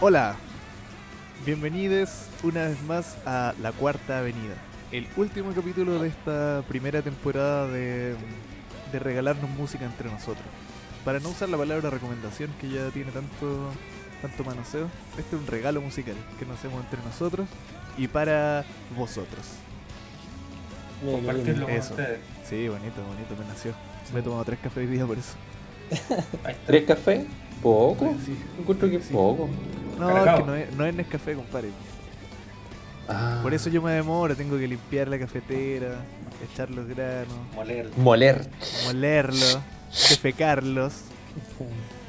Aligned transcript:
Hola, 0.00 0.36
bienvenidos 1.44 2.10
una 2.42 2.68
vez 2.68 2.80
más 2.82 3.16
a 3.26 3.54
La 3.60 3.72
Cuarta 3.72 4.18
Avenida, 4.18 4.54
el 4.92 5.06
último 5.16 5.52
capítulo 5.52 5.98
de 6.00 6.08
esta 6.08 6.62
primera 6.68 7.02
temporada 7.02 7.66
de, 7.68 8.14
de 8.92 8.98
regalarnos 8.98 9.50
música 9.50 9.84
entre 9.84 10.10
nosotros. 10.10 10.44
Para 11.04 11.20
no 11.20 11.30
usar 11.30 11.48
la 11.48 11.56
palabra 11.56 11.90
recomendación 11.90 12.50
que 12.60 12.68
ya 12.68 12.90
tiene 12.90 13.10
tanto, 13.10 13.70
tanto 14.22 14.44
manoseo, 14.44 14.88
este 15.18 15.34
es 15.36 15.42
un 15.42 15.46
regalo 15.46 15.80
musical 15.80 16.14
que 16.38 16.44
nos 16.46 16.58
hacemos 16.58 16.82
entre 16.84 17.00
nosotros 17.02 17.48
y 17.96 18.06
para 18.08 18.64
vosotros. 18.96 19.46
Compartirlo 21.04 21.66
con 21.66 21.74
Eso. 21.74 21.90
ustedes. 21.90 22.18
Sí, 22.48 22.68
bonito, 22.68 23.02
bonito, 23.04 23.36
me 23.38 23.46
nació. 23.46 23.72
Me 24.12 24.20
he 24.20 24.22
tomado 24.22 24.44
tres 24.44 24.58
cafés 24.60 24.78
hoy 24.88 24.94
día 24.94 25.06
por 25.06 25.16
eso. 25.18 25.34
¿Tres 26.66 26.84
cafés? 26.84 27.24
¿Poco? 27.62 28.14
Sí. 28.24 28.36
Encuentro 28.58 28.88
que 28.90 28.96
es 28.96 29.04
Sí. 29.06 29.12
poco. 29.12 29.48
No, 29.98 30.24
es 30.24 30.40
que 30.40 30.46
no 30.46 30.54
es, 30.54 30.72
no 30.74 30.84
es 30.86 30.94
Nescafé, 30.94 31.34
compadre. 31.34 31.70
Ah. 33.08 33.40
Por 33.42 33.54
eso 33.54 33.70
yo 33.70 33.80
me 33.80 33.92
demoro, 33.92 34.36
tengo 34.36 34.58
que 34.58 34.68
limpiar 34.68 35.08
la 35.08 35.18
cafetera, 35.18 35.96
echar 36.52 36.70
los 36.70 36.86
granos, 36.86 37.34
Moler. 37.54 37.90
Moler. 37.96 38.48
molerlos, 38.84 39.58
defecarlos, 40.10 40.92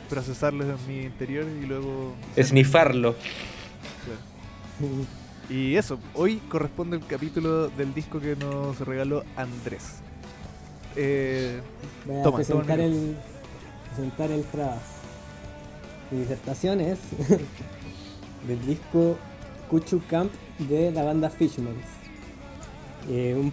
procesarlos 0.10 0.68
en 0.68 0.88
mi 0.88 1.04
interior 1.04 1.46
y 1.62 1.66
luego... 1.66 2.14
Esnifarlo. 2.36 3.16
Y 5.50 5.76
eso, 5.76 6.00
hoy 6.14 6.38
corresponde 6.50 6.98
el 6.98 7.06
capítulo 7.06 7.70
del 7.70 7.94
disco 7.94 8.20
que 8.20 8.36
nos 8.36 8.80
regaló 8.82 9.24
Andrés. 9.38 10.00
Eh, 10.96 11.62
Voy 12.06 12.20
a 12.20 12.24
Toma, 12.24 12.38
presentar, 12.38 12.66
toma 12.78 12.84
el, 12.84 13.16
presentar 13.88 14.32
el 14.32 14.44
trabajo. 14.44 14.82
Mi 16.12 16.20
disertación 16.20 16.82
es 16.82 17.00
del 18.48 18.66
disco 18.66 19.18
Kuchu 19.70 20.02
Camp 20.10 20.32
de 20.60 20.92
la 20.92 21.04
banda 21.04 21.30
Fishmans. 21.30 21.78
Eh, 23.10 23.36
un 23.36 23.52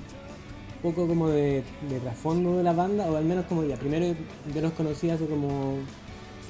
poco 0.82 1.06
como 1.06 1.28
de, 1.28 1.62
de 1.88 2.00
trasfondo 2.00 2.58
de 2.58 2.62
la 2.62 2.72
banda, 2.72 3.06
o 3.06 3.16
al 3.16 3.24
menos 3.24 3.46
como 3.46 3.64
ya, 3.64 3.76
primero 3.76 4.14
yo 4.54 4.60
los 4.60 4.72
conocí 4.72 5.10
hace 5.10 5.26
como 5.26 5.78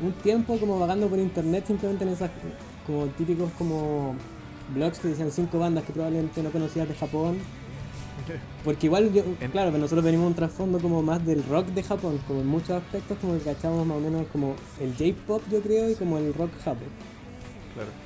un 0.03 0.13
tiempo 0.23 0.59
como 0.59 0.79
vagando 0.79 1.09
por 1.09 1.19
internet 1.19 1.65
simplemente 1.67 2.05
en 2.05 2.11
esas 2.11 2.31
como 2.87 3.07
típicos 3.07 3.51
como 3.57 4.15
blogs 4.75 4.99
que 4.99 5.09
decían 5.09 5.31
cinco 5.31 5.59
bandas 5.59 5.85
que 5.85 5.93
probablemente 5.93 6.43
no 6.43 6.51
conocías 6.51 6.87
de 6.87 6.95
Japón 6.95 7.39
porque 8.65 8.87
igual, 8.87 9.13
yo, 9.13 9.23
claro, 9.53 9.71
pero 9.71 9.79
nosotros 9.79 10.05
venimos 10.05 10.27
un 10.27 10.35
trasfondo 10.35 10.79
como 10.79 11.03
más 11.03 11.25
del 11.25 11.45
rock 11.45 11.67
de 11.69 11.83
Japón, 11.83 12.19
como 12.27 12.41
en 12.41 12.47
muchos 12.47 12.71
aspectos 12.71 13.19
como 13.21 13.35
que 13.35 13.41
cachamos 13.41 13.87
más 13.87 13.99
o 13.99 14.01
menos 14.01 14.27
como 14.33 14.57
el 14.81 14.93
J-pop 14.97 15.43
yo 15.51 15.61
creo 15.61 15.91
y 15.91 15.95
como 15.95 16.19
el 16.19 16.35
rock 16.35 16.51
Japón. 16.65 16.89
claro. 17.75 18.06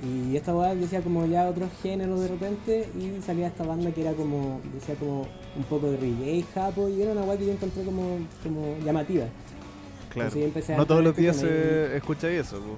Y 0.00 0.36
esta 0.36 0.54
weá 0.54 0.74
decía 0.74 1.00
como 1.00 1.26
ya 1.26 1.48
otros 1.48 1.70
géneros 1.82 2.20
de 2.20 2.28
repente 2.28 2.88
y 2.96 3.20
salía 3.20 3.48
esta 3.48 3.64
banda 3.64 3.90
que 3.90 4.02
era 4.02 4.12
como, 4.12 4.60
decía 4.72 4.94
como 4.94 5.22
un 5.56 5.64
poco 5.68 5.90
de 5.90 5.96
reggae 5.96 6.44
Japón 6.54 6.92
y 6.96 7.02
era 7.02 7.12
una 7.12 7.22
weá 7.22 7.36
que 7.36 7.46
yo 7.46 7.52
encontré 7.52 7.82
como, 7.82 8.18
como 8.42 8.76
llamativa. 8.84 9.24
Claro. 10.10 10.30
Entonces 10.34 10.76
No 10.76 10.86
todos 10.86 11.02
los 11.02 11.16
días 11.16 11.36
se 11.36 11.96
escucha 11.96 12.30
eso, 12.30 12.58
po. 12.58 12.76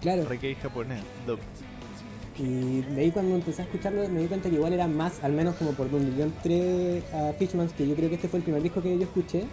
Claro. 0.00 0.24
Reiki 0.28 0.54
japonés. 0.56 1.00
dub. 1.26 1.38
Y 2.38 2.82
de 2.82 3.00
ahí 3.02 3.10
cuando 3.10 3.34
empecé 3.36 3.62
a 3.62 3.64
escucharlo 3.64 4.08
me 4.08 4.20
di 4.20 4.26
cuenta 4.26 4.48
que 4.48 4.56
igual 4.56 4.72
era 4.72 4.86
más, 4.86 5.22
al 5.24 5.32
menos 5.32 5.56
como 5.56 5.72
por 5.72 5.90
donde 5.90 6.16
yo 6.16 6.24
entré 6.24 7.02
a 7.12 7.32
Fishmans, 7.38 7.72
que 7.72 7.86
yo 7.86 7.94
creo 7.94 8.08
que 8.08 8.14
este 8.16 8.28
fue 8.28 8.38
el 8.38 8.44
primer 8.44 8.62
disco 8.62 8.82
que 8.82 8.96
yo 8.96 9.02
escuché, 9.04 9.44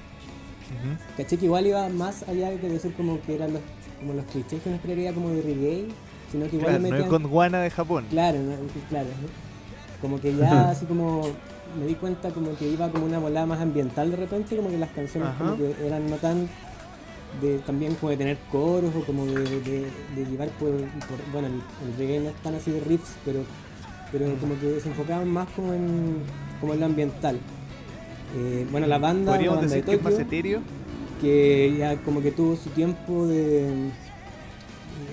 Ujú. 0.66 0.98
Caché 1.18 1.38
que 1.38 1.46
igual 1.46 1.68
iba 1.68 1.88
más 1.90 2.28
allá 2.28 2.50
de 2.50 2.58
decir 2.70 2.94
como 2.96 3.22
que 3.22 3.36
eran 3.36 3.54
los, 3.54 3.62
como 4.00 4.14
los 4.14 4.26
clichés 4.26 4.62
que 4.64 4.70
uno 4.70 4.76
esperaría 4.78 5.14
como 5.14 5.30
de 5.30 5.42
reggae, 5.44 5.88
sino 6.36 6.50
que 6.50 6.56
igual 6.58 6.72
Claro, 6.72 6.84
no 6.84 6.90
metían... 6.90 7.04
es 7.04 7.10
Gondwana 7.10 7.60
de 7.62 7.70
Japón. 7.70 8.06
Claro, 8.10 8.40
no, 8.40 8.52
claro. 8.90 9.08
Como 10.02 10.20
que 10.20 10.36
ya 10.36 10.70
así 10.70 10.86
como 10.86 11.22
me 11.80 11.86
di 11.88 11.96
cuenta 11.96 12.30
como 12.30 12.56
que 12.58 12.68
iba 12.70 12.90
como 12.90 13.06
una 13.06 13.20
volada 13.20 13.46
más 13.46 13.60
ambiental 13.62 14.12
de 14.12 14.18
repente, 14.18 14.56
como 14.56 14.70
que 14.70 14.78
las 14.78 14.90
canciones 14.92 15.30
como 15.38 15.58
que 15.58 15.74
eran 15.86 16.10
no 16.10 16.16
tan 16.18 16.48
de 17.42 17.58
también 17.60 17.96
como 17.96 18.12
de 18.12 18.18
tener 18.18 18.38
coros 18.52 18.94
o 18.96 19.02
como 19.06 19.26
de, 19.26 19.34
de- 19.44 19.88
de 20.16 20.26
llevar 20.30 20.48
por, 20.60 20.70
por- 20.72 21.32
bueno 21.34 21.48
el, 21.48 21.56
el 21.56 21.98
reggae 21.98 22.20
no 22.20 22.30
es 22.30 22.36
tan 22.38 22.56
así 22.56 22.72
de 22.72 22.80
riffs, 22.82 23.16
pero 23.26 23.40
pero 24.12 24.34
como 24.40 24.58
que 24.60 24.80
se 24.80 24.88
enfocaban 24.90 25.28
más 25.30 25.48
como 25.56 25.74
en 25.74 26.18
como 26.62 26.74
en 26.74 26.80
lo 26.82 26.86
ambiental. 26.86 27.38
Eh, 28.38 28.66
bueno 28.72 28.88
la 28.88 28.98
banda, 29.00 29.32
la 29.32 29.38
Podríamos 29.38 29.60
banda 29.60 29.76
decir 29.76 29.86
de 29.86 29.92
que 29.92 29.98
es 29.98 30.04
más 30.04 30.14
Tokio, 30.14 30.26
etéreo. 30.28 30.60
que 31.20 31.76
ya 31.78 31.98
como 31.98 32.22
que 32.22 32.32
tuvo 32.32 32.56
su 32.56 32.70
tiempo 32.70 33.26
de 33.28 33.90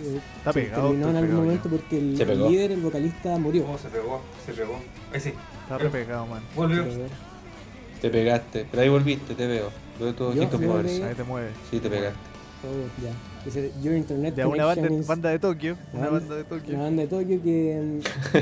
eh, 0.04 0.20
Está 0.38 0.52
se 0.52 0.60
pegado, 0.62 0.88
terminó 0.88 1.10
en 1.10 1.16
algún 1.16 1.58
porque 1.58 1.98
el, 1.98 2.16
líder, 2.48 2.72
el 2.72 2.80
vocalista 2.80 3.38
murió. 3.38 3.66
Oh, 3.68 3.78
se 3.78 3.88
pegó, 3.88 4.20
se 4.46 4.52
pegó. 4.52 4.78
Ahí 5.12 5.20
sí. 5.20 5.32
Está 5.62 5.78
re 5.78 5.90
pegado, 5.90 6.26
man. 6.26 6.42
Volvió. 6.54 6.84
Pero, 6.84 7.06
Te 8.00 8.10
pegaste. 8.10 8.66
Pero 8.70 8.82
ahí 8.82 8.88
volviste, 8.88 9.34
te 9.34 9.46
veo. 9.46 9.70
Veo 10.00 10.14
todo 10.14 10.32
Yo 10.34 10.42
volví- 10.50 11.02
Ahí 11.04 11.14
te 11.14 11.22
mueves. 11.24 11.52
Sí, 11.70 11.78
te 11.80 11.88
pegaste. 11.88 12.18
oh, 12.64 13.02
ya. 13.02 13.10
Ese 13.48 13.72
Your 13.82 13.94
Internet 13.96 14.34
De 14.36 14.44
una 14.46 14.64
banda, 14.66 14.74
Connection 14.82 15.00
is 15.02 15.06
banda 15.08 15.30
de 15.30 15.38
Tokio. 15.38 15.76
Una 15.92 16.02
Banda- 16.08 16.18
banda 16.20 16.34
de 16.36 16.44
Tokio. 16.44 16.74
una 16.74 16.84
banda 16.84 17.02
de 17.02 17.08
Tokio 17.08 17.42
que, 17.42 18.00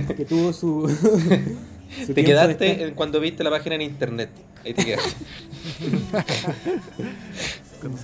que 0.16 0.24
tuvo 0.26 0.52
su, 0.52 0.88
su 2.06 2.14
Te 2.14 2.22
quedaste 2.24 2.52
estar- 2.72 2.88
en- 2.88 2.94
cuando 2.94 3.18
viste 3.20 3.42
la 3.44 3.50
página 3.50 3.74
en 3.76 3.80
internet. 3.82 4.30
Ahí 4.64 4.74
te 4.74 4.84
quedaste. 4.84 5.10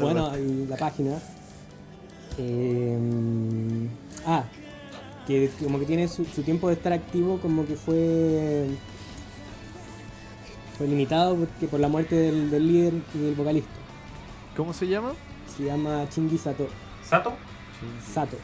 Bueno, 0.00 0.32
la 0.68 0.76
página. 0.76 1.18
Eh, 2.38 2.98
ah, 4.26 4.44
que 5.26 5.50
como 5.62 5.78
que 5.78 5.86
tiene 5.86 6.08
su, 6.08 6.24
su 6.24 6.42
tiempo 6.42 6.68
de 6.68 6.74
estar 6.74 6.92
activo 6.92 7.38
como 7.38 7.66
que 7.66 7.76
fue 7.76 8.66
fue 10.76 10.86
limitado 10.86 11.36
porque 11.36 11.66
por 11.68 11.80
la 11.80 11.88
muerte 11.88 12.14
del, 12.14 12.50
del 12.50 12.66
líder 12.66 12.94
y 13.14 13.18
del 13.18 13.34
vocalista. 13.34 13.70
¿Cómo 14.56 14.72
se 14.72 14.86
llama? 14.86 15.12
Se 15.56 15.64
llama 15.64 16.06
Shinji 16.10 16.38
Sato. 16.38 16.68
¿Sato? 17.02 17.34
Sato. 18.12 18.36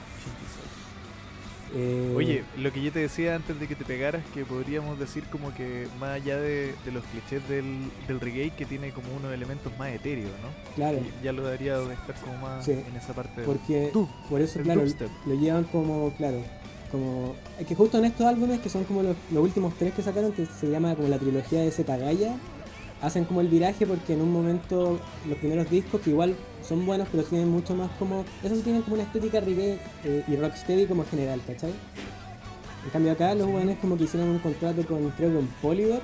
Eh, 1.75 2.13
Oye, 2.17 2.45
lo 2.59 2.71
que 2.73 2.83
yo 2.83 2.93
te 2.93 2.99
decía 2.99 3.35
antes 3.35 3.59
de 3.59 3.67
que 3.67 3.75
te 3.75 3.85
pegaras, 3.85 4.23
que 4.35 4.45
podríamos 4.45 4.99
decir 4.99 5.25
como 5.25 5.55
que 5.55 5.87
más 5.99 6.11
allá 6.11 6.39
de, 6.39 6.75
de 6.85 6.93
los 6.93 7.03
clichés 7.05 7.47
del, 7.49 7.91
del 8.07 8.21
reggae, 8.21 8.51
que 8.51 8.67
tiene 8.67 8.91
como 8.91 9.15
unos 9.17 9.33
elementos 9.33 9.73
más 9.79 9.89
etéreos, 9.91 10.31
¿no? 10.43 10.75
claro, 10.75 10.99
Y 10.99 11.25
ya 11.25 11.33
lo 11.33 11.43
daría 11.43 11.79
de 11.79 11.95
estar 11.95 12.15
como 12.17 12.37
más 12.39 12.65
Sí. 12.65 12.73
en 12.73 12.97
esa 12.97 13.15
parte. 13.15 13.43
porque 13.43 13.91
Dub, 13.93 14.09
por 14.29 14.41
eso, 14.43 14.59
el 14.59 14.65
claro, 14.67 14.83
dubstep. 14.83 15.09
lo 15.27 15.35
llevan 15.35 15.65
como, 15.65 16.13
claro, 16.17 16.43
como... 16.91 17.35
Es 17.59 17.67
que 17.67 17.75
justo 17.75 17.97
en 17.99 18.05
estos 18.05 18.27
álbumes, 18.27 18.61
que 18.61 18.69
son 18.69 18.85
como 18.85 19.03
los, 19.03 19.17
los 19.33 19.43
últimos 19.43 19.73
tres 19.79 19.95
que 19.95 20.03
sacaron, 20.03 20.33
que 20.33 20.45
se 20.45 20.69
llama 20.71 20.95
como 20.95 21.09
la 21.09 21.19
trilogía 21.19 21.61
de 21.61 21.71
Zetagaya, 21.71 22.35
hacen 23.01 23.25
como 23.25 23.41
el 23.41 23.49
viraje 23.49 23.87
porque 23.87 24.13
en 24.13 24.21
un 24.21 24.31
momento 24.31 25.01
los 25.27 25.39
primeros 25.39 25.71
discos, 25.71 26.03
que 26.03 26.11
igual 26.11 26.37
son 26.63 26.85
buenos, 26.87 27.09
pero 27.11 27.23
tienen 27.25 27.49
mucho 27.49 27.75
más 27.75 27.91
como... 27.99 28.25
Esos 28.43 28.63
tienen 28.63 28.83
como 28.83 28.95
una 28.95 29.05
estética 29.05 29.41
reggae 29.41 29.79
eh, 30.05 30.25
y 30.29 30.37
rocksteady 30.37 30.87
como 30.87 31.05
general, 31.05 31.41
¿cachai? 31.47 31.73
En 32.85 32.91
cambio 32.91 33.13
acá 33.13 33.35
los 33.35 33.47
buenos 33.49 33.77
como 33.79 33.97
que 33.97 34.05
hicieron 34.05 34.29
un 34.31 34.39
contrato 34.39 34.85
con, 34.87 35.11
creo 35.11 35.31
que 35.31 35.37
con 35.37 35.47
Polydor, 35.61 36.01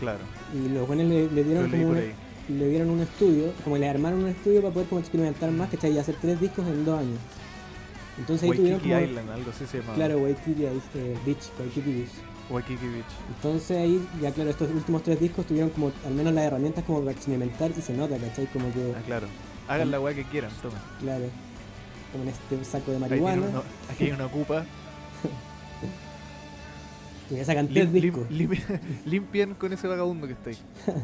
Claro, 0.00 0.18
y 0.54 0.68
los 0.68 0.86
buenos 0.86 1.06
le, 1.06 1.28
dieron 1.44 1.70
como 1.70 1.88
una- 1.90 2.00
le 2.00 2.68
dieron 2.68 2.90
un 2.90 3.00
estudio, 3.00 3.52
como 3.62 3.78
le 3.78 3.88
armaron 3.88 4.24
un 4.24 4.28
estudio 4.28 4.60
para 4.60 4.74
poder 4.74 4.88
como 4.88 5.00
experimentar 5.00 5.50
más, 5.50 5.70
¿cachai? 5.70 5.92
Y 5.92 5.98
hacer 5.98 6.16
tres 6.20 6.40
discos 6.40 6.66
en 6.66 6.84
dos 6.84 6.98
años. 7.00 7.18
Entonces 8.18 8.50
ahí 8.50 8.56
tuvieron 8.56 8.80
Waikiki 8.80 8.94
como... 8.94 9.04
Island, 9.10 9.30
algo 9.30 9.50
así 9.50 9.66
se 9.66 9.80
llama. 9.80 9.94
Claro, 9.94 10.18
Waikiki 10.18 10.64
eh, 10.64 11.16
Beach, 11.24 11.44
Waikiki 11.58 11.92
Beach. 11.92 12.10
Waikiki 12.50 12.86
Beach. 12.86 13.04
Entonces 13.36 13.76
ahí, 13.78 14.06
ya 14.20 14.30
claro, 14.32 14.50
estos 14.50 14.70
últimos 14.70 15.02
tres 15.02 15.18
discos 15.20 15.46
tuvieron 15.46 15.70
como 15.70 15.92
al 16.06 16.14
menos 16.14 16.32
las 16.34 16.44
herramientas 16.44 16.84
como 16.84 17.00
para 17.00 17.12
experimentar 17.12 17.70
y 17.76 17.80
se 17.80 17.94
nota, 17.94 18.16
¿cachai? 18.18 18.46
Como 18.46 18.72
que, 18.72 18.92
Ah, 18.96 19.02
claro. 19.06 19.26
Hagan 19.68 19.90
la 19.90 20.00
weá 20.00 20.14
que 20.14 20.24
quieran, 20.24 20.50
tomen. 20.60 20.78
claro, 21.00 21.24
como 22.12 22.24
en 22.24 22.30
este 22.30 22.64
saco 22.64 22.92
de 22.92 22.98
marihuana, 22.98 23.46
uno- 23.48 23.62
aquí 23.90 24.04
hay 24.04 24.10
una 24.12 24.26
ocupa. 24.26 24.64
y 27.30 27.34
me 27.34 27.44
sacan 27.44 27.68
tres 27.68 27.88
Lim- 27.90 27.92
lim- 27.92 28.02
discos. 28.02 28.30
lim- 28.30 28.80
limpien 29.06 29.54
con 29.54 29.72
ese 29.72 29.88
vagabundo 29.88 30.26
que 30.26 30.34
está 30.34 30.50
ahí. 30.50 30.58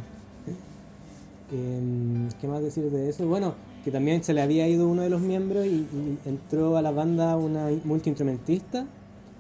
Em, 1.53 2.29
¿Qué 2.41 2.47
más 2.47 2.63
decir 2.63 2.85
de 2.91 3.09
eso? 3.09 3.27
Bueno, 3.27 3.55
que 3.85 3.91
también 3.91 4.23
se 4.23 4.33
le 4.33 4.41
había 4.41 4.69
ido 4.69 4.87
uno 4.87 5.03
de 5.03 5.11
los 5.11 5.21
miembros 5.21 5.67
y, 5.67 5.71
y 5.71 6.19
entró 6.25 6.77
a 6.77 6.83
la 6.83 6.93
banda 6.93 7.37
una 7.37 7.69
multiinstrumentista, 7.85 8.87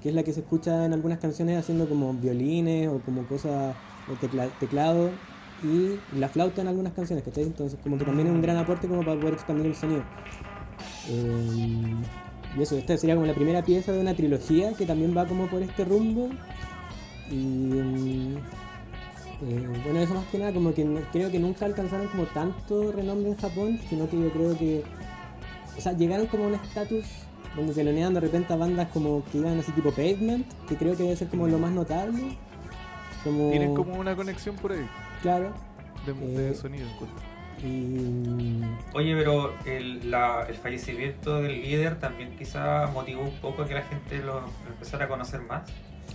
que 0.02 0.08
es 0.10 0.14
la 0.14 0.22
que 0.22 0.32
se 0.32 0.40
escucha 0.40 0.84
en 0.86 0.92
algunas 0.92 1.18
canciones 1.18 1.58
haciendo 1.58 1.88
como 1.88 2.12
violines 2.14 2.88
o 2.88 3.00
como 3.00 3.24
cosas 3.26 3.74
de 4.08 4.16
tecla- 4.16 4.48
teclado 4.58 5.10
y 5.62 5.98
la 6.18 6.28
flauta 6.28 6.62
en 6.62 6.68
algunas 6.68 6.92
canciones, 6.94 7.24
¿cachai? 7.24 7.44
Entonces 7.44 7.78
como 7.82 7.98
que 7.98 8.04
también 8.04 8.28
es 8.28 8.34
un 8.34 8.40
gran 8.42 8.56
aporte 8.56 8.88
como 8.88 9.04
para 9.04 9.18
poder 9.20 9.34
expandir 9.34 9.66
el 9.66 9.74
sonido. 9.74 10.02
Em, 11.08 12.02
y 12.56 12.62
eso, 12.62 12.76
esta 12.76 12.96
sería 12.96 13.14
como 13.14 13.26
la 13.26 13.34
primera 13.34 13.62
pieza 13.62 13.92
de 13.92 14.00
una 14.00 14.14
trilogía 14.14 14.72
que 14.74 14.86
también 14.86 15.16
va 15.16 15.26
como 15.26 15.46
por 15.46 15.62
este 15.62 15.84
rumbo. 15.84 16.30
Y 17.30 17.78
em, 17.78 18.36
eh, 18.36 19.68
bueno, 19.84 20.00
eso 20.00 20.14
más 20.14 20.24
que 20.26 20.38
nada, 20.38 20.52
como 20.52 20.74
que 20.74 20.84
creo 21.12 21.30
que 21.30 21.38
nunca 21.38 21.66
alcanzaron 21.66 22.08
como 22.08 22.24
tanto 22.24 22.92
renombre 22.92 23.30
en 23.30 23.36
Japón, 23.36 23.78
sino 23.88 24.08
que 24.08 24.18
yo 24.18 24.30
creo 24.30 24.58
que, 24.58 24.82
o 25.76 25.80
sea, 25.80 25.92
llegaron 25.92 26.26
como 26.26 26.44
a 26.44 26.46
un 26.48 26.54
estatus 26.54 27.04
donde 27.56 27.74
telonean 27.74 28.14
de 28.14 28.20
repente 28.20 28.52
a 28.52 28.56
bandas 28.56 28.88
como 28.92 29.24
que 29.30 29.38
iban 29.38 29.58
así 29.58 29.72
tipo 29.72 29.90
Pavement, 29.90 30.46
que 30.68 30.76
creo 30.76 30.96
que 30.96 31.02
debe 31.04 31.16
ser 31.16 31.28
como 31.28 31.46
lo 31.48 31.58
más 31.58 31.72
notable. 31.72 32.36
Como, 33.24 33.50
Tienen 33.50 33.74
como 33.74 33.94
una 33.98 34.16
conexión 34.16 34.56
por 34.56 34.72
ahí 34.72 34.86
Claro. 35.22 35.52
de, 36.06 36.12
de 36.14 36.50
Eh, 36.50 36.54
sonido. 36.54 36.86
encuentro. 36.88 37.18
Y. 37.62 38.62
Oye, 38.94 39.14
pero 39.16 39.52
el, 39.66 40.10
la- 40.10 40.46
el 40.48 40.54
fallecimiento 40.56 41.42
del 41.42 41.60
líder 41.62 41.98
también 42.00 42.34
quizá 42.38 42.86
motivó 42.86 43.22
un 43.22 43.36
poco 43.40 43.62
a 43.62 43.66
que 43.68 43.74
la 43.74 43.82
gente 43.82 44.18
lo 44.20 44.40
empezara 44.66 45.04
a 45.04 45.08
conocer 45.08 45.42
más. 45.42 45.62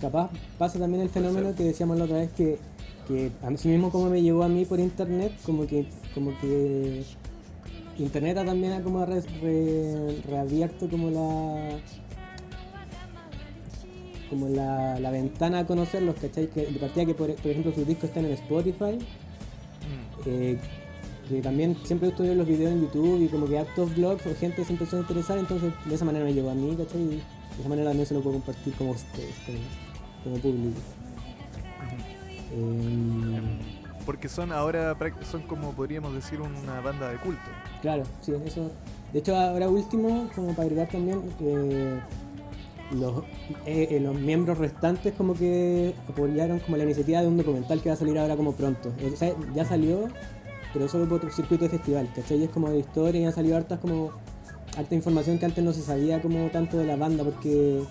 Capaz 0.00 0.30
pasa 0.58 0.78
también 0.80 1.02
el 1.02 1.08
fenómeno 1.10 1.54
que 1.54 1.62
decíamos 1.62 1.96
la 1.98 2.04
otra 2.04 2.16
vez 2.18 2.32
que, 2.32 2.58
que 3.06 3.30
a 3.42 3.50
mí 3.50 3.56
mismo 3.64 3.90
como 3.90 4.10
me 4.10 4.20
llegó 4.22 4.42
a 4.42 4.48
mí 4.48 4.64
por 4.64 4.80
internet, 4.80 5.32
como 5.44 5.66
que 5.68 5.86
como 6.14 6.36
que 6.40 7.04
internet 7.98 8.36
también 8.44 8.72
ha 8.74 8.82
como 8.82 9.04
re- 9.06 9.22
re- 9.42 10.20
reabierto 10.28 10.88
como 10.88 11.10
la 11.10 11.78
como 14.28 14.48
la, 14.48 14.98
la 14.98 15.10
ventana 15.12 15.60
a 15.60 15.66
conocerlos, 15.66 16.16
¿cachai? 16.16 16.48
Que 16.48 16.66
de 16.66 16.78
partida 16.80 17.06
que 17.06 17.14
por, 17.14 17.32
por 17.36 17.50
ejemplo 17.50 17.72
sus 17.72 17.86
discos 17.86 18.08
están 18.10 18.24
en 18.24 18.32
Spotify, 18.32 18.98
Mm. 19.86 20.22
eh, 20.26 20.58
que 21.28 21.40
también 21.42 21.76
siempre 21.84 22.08
estuve 22.08 22.34
los 22.34 22.46
videos 22.46 22.72
en 22.72 22.80
YouTube 22.82 23.22
y 23.22 23.28
como 23.28 23.46
que 23.46 23.56
hartos 23.58 23.94
blogs 23.94 24.26
o 24.26 24.34
gente 24.34 24.64
se 24.64 24.72
empezó 24.72 24.96
a 24.96 25.00
interesar, 25.00 25.38
entonces 25.38 25.72
de 25.84 25.94
esa 25.94 26.04
manera 26.04 26.24
me 26.24 26.34
llegó 26.34 26.50
a 26.50 26.54
mí, 26.54 26.74
¿cachai? 26.76 27.00
Y 27.02 27.06
de 27.08 27.20
esa 27.60 27.68
manera 27.68 27.88
también 27.90 28.06
se 28.06 28.14
lo 28.14 28.20
puedo 28.20 28.38
compartir 28.38 28.74
como 28.74 28.90
ustedes, 28.90 29.34
como, 29.46 29.58
como 30.24 30.36
público. 30.42 30.80
Eh, 32.52 33.40
Porque 34.04 34.28
son 34.28 34.50
ahora 34.52 34.96
son 35.30 35.42
como 35.42 35.72
podríamos 35.72 36.14
decir 36.14 36.40
una 36.40 36.80
banda 36.80 37.10
de 37.10 37.18
culto. 37.18 37.40
Claro, 37.82 38.04
sí, 38.20 38.32
eso. 38.44 38.70
De 39.12 39.20
hecho, 39.20 39.36
ahora 39.36 39.68
último, 39.68 40.28
como 40.34 40.48
para 40.48 40.64
agregar 40.64 40.88
también, 40.88 41.22
eh, 41.40 41.98
los, 42.92 43.24
eh, 43.64 43.88
eh, 43.90 44.00
los 44.00 44.14
miembros 44.14 44.58
restantes 44.58 45.14
como 45.14 45.34
que 45.34 45.94
apoyaron 46.08 46.58
como 46.60 46.76
la 46.76 46.84
iniciativa 46.84 47.20
de 47.20 47.28
un 47.28 47.36
documental 47.36 47.80
que 47.80 47.88
va 47.88 47.94
a 47.94 47.98
salir 47.98 48.18
ahora 48.18 48.36
como 48.36 48.52
pronto. 48.52 48.92
O 49.12 49.16
sea, 49.16 49.32
ya 49.54 49.64
salió, 49.64 50.08
pero 50.72 50.88
solo 50.88 51.08
por 51.08 51.32
circuito 51.32 51.64
de 51.64 51.70
festival, 51.70 52.08
¿cachai? 52.14 52.38
Y 52.38 52.44
es 52.44 52.50
como 52.50 52.70
de 52.70 52.78
historia 52.78 53.20
y 53.20 53.24
han 53.24 53.32
salido 53.32 53.56
hartas 53.56 53.80
como 53.80 54.12
harta 54.76 54.94
información 54.94 55.38
que 55.38 55.46
antes 55.46 55.64
no 55.64 55.72
se 55.72 55.82
sabía 55.82 56.20
como 56.20 56.48
tanto 56.50 56.76
de 56.76 56.84
la 56.84 56.96
banda 56.96 57.24
porque 57.24 57.82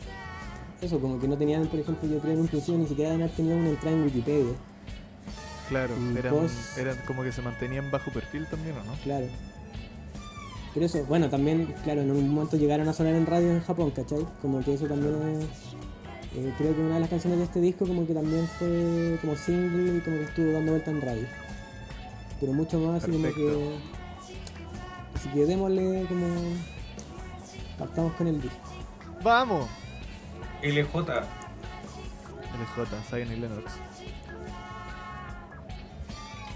eso, 0.82 1.00
como 1.00 1.20
que 1.20 1.28
no 1.28 1.38
tenían, 1.38 1.66
por 1.68 1.80
ejemplo, 1.80 2.08
yo 2.08 2.20
creo 2.20 2.34
en 2.34 2.42
un 2.42 2.48
principio 2.48 2.80
ni 2.80 2.88
siquiera 2.88 3.14
haber 3.14 3.30
tenido 3.32 3.58
una 3.58 3.70
entrada 3.70 3.96
en 3.96 4.04
Wikipedia, 4.04 4.54
Claro, 5.70 5.96
eran, 6.16 6.48
eran 6.78 6.96
como 7.08 7.24
que 7.24 7.32
se 7.32 7.42
mantenían 7.42 7.90
bajo 7.90 8.12
perfil 8.12 8.46
también, 8.46 8.78
¿o 8.78 8.84
no? 8.84 8.94
claro. 9.04 9.26
Pero 10.76 10.86
eso, 10.86 11.04
bueno, 11.06 11.28
también, 11.30 11.74
claro, 11.84 12.02
en 12.02 12.12
un 12.12 12.30
momento 12.30 12.56
llegaron 12.58 12.88
a 12.88 12.94
sonar 12.94 13.16
en 13.16 13.26
radio 13.26 13.50
en 13.50 13.62
Japón, 13.64 13.90
¿cachai? 13.92 14.24
Como 14.42 14.60
que 14.64 14.74
eso 14.76 14.86
también 14.86 15.16
es... 15.40 15.46
eh, 16.38 16.54
creo 16.58 16.76
que 16.76 16.82
una 16.82 16.96
de 16.96 17.00
las 17.00 17.10
canciones 17.10 17.40
de 17.40 17.46
este 17.46 17.62
disco 17.62 17.88
como 17.88 18.06
que 18.06 18.14
también 18.14 18.46
fue 18.60 19.18
como 19.22 19.36
single 19.38 19.98
y 19.98 20.02
como 20.02 20.18
que 20.18 20.24
estuvo 20.26 20.52
dando 20.52 20.74
vuelta 20.74 20.92
en 20.92 21.02
radio. 21.02 21.26
Pero 22.42 22.52
mucho 22.54 22.78
más 22.80 23.02
así 23.02 23.12
como 23.14 23.34
que... 23.34 23.78
Así 25.16 25.30
que 25.30 25.46
démosle 25.46 26.06
como... 26.10 26.28
Partamos 27.80 28.12
con 28.14 28.28
el 28.28 28.42
disco. 28.42 28.60
¡Vamos! 29.24 29.68
LJ, 30.62 30.94
LJ, 30.94 31.24
Zion 33.10 33.32
y 33.32 33.36
Lennox. 33.38 33.72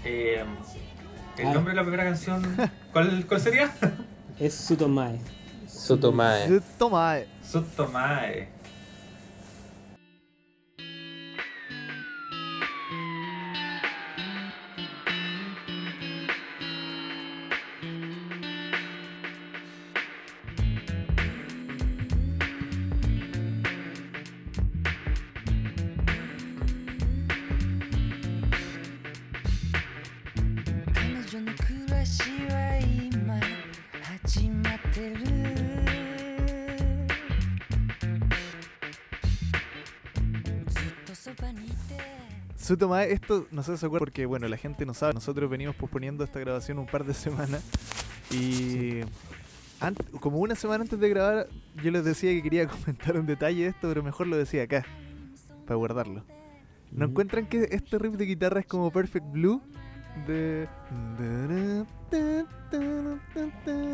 eh, 0.04 0.44
el 1.38 1.46
Ah. 1.46 1.54
nombre 1.54 1.70
de 1.72 1.76
la 1.76 1.82
primera 1.82 2.04
canción, 2.04 2.42
¿cuál, 2.92 3.24
cuál 3.26 3.40
sería? 3.40 3.72
Es 4.40 4.54
Sutomae. 4.54 5.18
Sutomae. 5.68 7.26
Toma, 7.76 8.26
eh. 8.26 8.48
Sutomae, 42.70 43.12
esto 43.12 43.48
no 43.50 43.64
sé 43.64 43.72
si 43.72 43.78
se 43.78 43.86
acuerdan 43.86 44.04
porque 44.04 44.26
bueno, 44.26 44.46
la 44.46 44.56
gente 44.56 44.86
no 44.86 44.94
sabe, 44.94 45.12
nosotros 45.12 45.50
venimos 45.50 45.74
posponiendo 45.74 46.22
esta 46.22 46.38
grabación 46.38 46.78
un 46.78 46.86
par 46.86 47.02
de 47.02 47.14
semanas 47.14 47.64
y 48.30 49.00
como 50.20 50.38
una 50.38 50.54
semana 50.54 50.82
antes 50.82 51.00
de 51.00 51.08
grabar 51.08 51.48
yo 51.82 51.90
les 51.90 52.04
decía 52.04 52.30
que 52.30 52.40
quería 52.44 52.66
comentar 52.68 53.16
un 53.16 53.26
detalle 53.26 53.64
de 53.64 53.70
esto, 53.70 53.88
pero 53.88 54.04
mejor 54.04 54.28
lo 54.28 54.36
decía 54.36 54.62
acá, 54.62 54.86
para 55.66 55.74
guardarlo. 55.78 56.22
¿No 56.92 57.06
encuentran 57.06 57.46
que 57.46 57.66
este 57.72 57.98
riff 57.98 58.14
de 58.14 58.26
guitarra 58.26 58.60
es 58.60 58.66
como 58.66 58.92
Perfect 58.92 59.26
Blue? 59.32 59.60
De... 60.28 60.68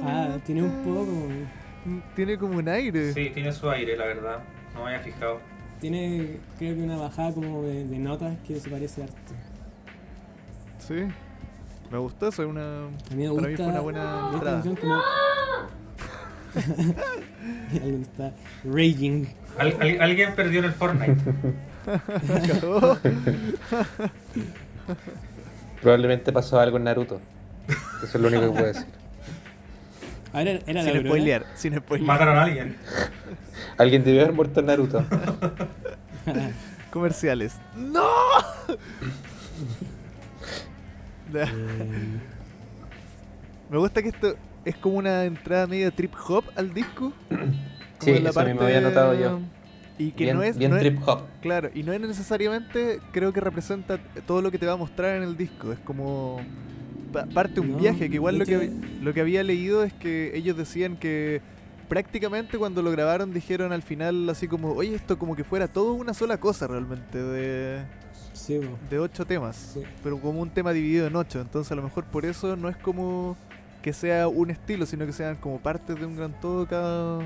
Ah, 0.03 0.39
tiene 0.45 0.63
un 0.65 0.83
poco... 0.85 1.29
Tiene 2.15 2.37
como 2.37 2.59
un 2.59 2.69
aire. 2.69 3.15
Sí, 3.15 3.31
tiene 3.31 3.53
su 3.53 3.71
aire, 3.71 3.97
la 3.97 4.05
verdad. 4.05 4.45
No 4.75 4.85
me 4.85 4.95
había 4.95 5.01
fijado. 5.01 5.41
Tiene 5.81 6.39
creo 6.59 6.75
que 6.75 6.83
una 6.83 6.97
bajada 6.97 7.33
como 7.33 7.63
de, 7.63 7.85
de 7.87 7.99
notas 7.99 8.37
que 8.47 8.59
se 8.59 8.69
parece 8.71 9.03
harto. 9.03 9.15
Sí. 10.79 11.07
Me 11.91 11.99
gustó 11.99 12.29
eso, 12.29 12.43
es 12.43 12.49
una... 12.49 12.87
A 12.87 13.15
mí 13.15 13.27
me 13.29 13.29
Para 13.29 13.31
gusta 13.33 13.49
mí 13.49 13.57
fue 13.57 13.67
una 13.67 13.81
buena 13.81 14.03
esta 14.03 14.33
entrada. 14.35 14.63
canción 14.63 14.77
como... 14.77 15.03
Alguien 17.73 18.03
está 18.03 18.33
raging. 18.65 19.27
Al- 19.59 19.77
al- 19.81 20.01
alguien 20.01 20.35
perdió 20.35 20.59
en 20.61 20.65
el 20.65 20.73
Fortnite. 20.73 21.17
Probablemente 25.81 26.33
pasó 26.33 26.59
algo 26.59 26.77
en 26.79 26.85
Naruto. 26.85 27.21
Eso 28.03 28.17
es 28.17 28.21
lo 28.21 28.29
único 28.29 28.43
que 28.45 28.51
puedo 28.51 28.67
decir. 28.67 28.87
A 30.33 30.39
ver, 30.45 30.63
era 30.67 30.83
la 30.83 30.89
sin 30.91 30.97
Aurora. 30.97 31.09
spoilear, 31.09 31.47
sin 31.55 31.77
spoilear. 31.77 32.07
Mataron 32.07 32.37
a 32.39 32.43
alguien. 32.43 32.77
Alguien 33.79 34.05
debió 34.05 34.23
haber 34.23 34.35
muerto 34.35 34.61
en 34.61 34.67
Naruto. 34.67 35.05
Comerciales. 36.91 37.57
¡No! 37.77 38.07
Eh, 41.35 42.19
Me 43.71 43.79
gusta 43.79 44.03
que 44.03 44.09
esto 44.11 44.37
es 44.65 44.77
como 44.77 44.97
una 44.97 45.25
entrada 45.25 45.67
medio 45.67 45.93
trip 45.93 46.13
hop 46.29 46.45
al 46.55 46.73
disco. 46.73 47.13
Como 47.29 47.43
Sí, 48.01 48.11
en 48.13 48.25
la 48.25 48.31
eso 48.31 48.45
mismo 48.45 48.63
había 48.63 48.81
notado 48.81 49.15
yo. 49.19 49.41
Y 49.99 50.13
que 50.13 50.25
bien 50.25 50.37
no 50.37 50.43
es, 50.43 50.57
bien 50.59 50.71
no 50.73 50.79
trip 50.79 50.99
hop. 51.09 51.23
claro, 51.41 51.71
y 51.75 51.83
no 51.83 51.93
es 51.93 52.01
necesariamente, 52.01 53.01
creo 53.13 53.33
que 53.33 53.41
representa 53.41 53.99
todo 54.27 54.43
lo 54.43 54.51
que 54.51 54.59
te 54.59 54.67
va 54.67 54.75
a 54.75 54.77
mostrar 54.77 55.17
en 55.17 55.23
el 55.23 55.37
disco. 55.37 55.73
Es 55.73 55.79
como 55.81 56.39
pa- 57.13 57.25
parte 57.27 57.61
un 57.61 57.73
No, 57.73 57.79
viaje, 57.79 58.09
que 58.11 58.15
igual 58.17 58.39
lo 58.39 58.45
que, 58.45 58.71
lo 59.03 59.15
que 59.15 59.21
había 59.23 59.43
leído 59.43 59.83
es 59.85 59.95
que 59.95 60.33
ellos 60.37 60.57
decían 60.57 60.97
que 60.97 61.41
prácticamente 61.89 62.59
cuando 62.59 62.83
lo 62.83 62.91
grabaron 62.91 63.33
dijeron 63.33 63.73
al 63.73 63.83
final 63.83 64.29
así 64.29 64.49
como, 64.49 64.73
oye, 64.73 64.95
esto 64.95 65.19
como 65.19 65.37
que 65.37 65.45
fuera 65.45 65.69
todo 65.69 65.95
una 65.95 66.15
sola 66.15 66.39
cosa 66.39 66.67
realmente 66.67 67.23
de, 67.23 67.83
sí, 68.33 68.61
de 68.91 68.99
ocho 68.99 69.25
temas, 69.27 69.57
Sí. 69.75 69.83
pero 70.03 70.19
como 70.21 70.41
un 70.41 70.51
tema 70.51 70.73
dividido 70.73 71.07
en 71.07 71.17
ocho, 71.17 71.41
entonces 71.41 71.71
a 71.73 71.75
lo 71.75 71.83
mejor 71.83 72.05
por 72.05 72.25
eso 72.25 72.57
no 72.57 72.69
es 72.69 72.77
como 72.77 73.37
que 73.83 73.93
sea 73.93 74.27
un 74.29 74.51
estilo, 74.51 74.85
sino 74.87 75.07
que 75.07 75.13
sean 75.13 75.37
como 75.37 75.59
partes 75.59 75.99
de 75.99 76.05
un 76.07 76.17
gran 76.17 76.33
todo 76.41 76.67
cada, 76.67 77.21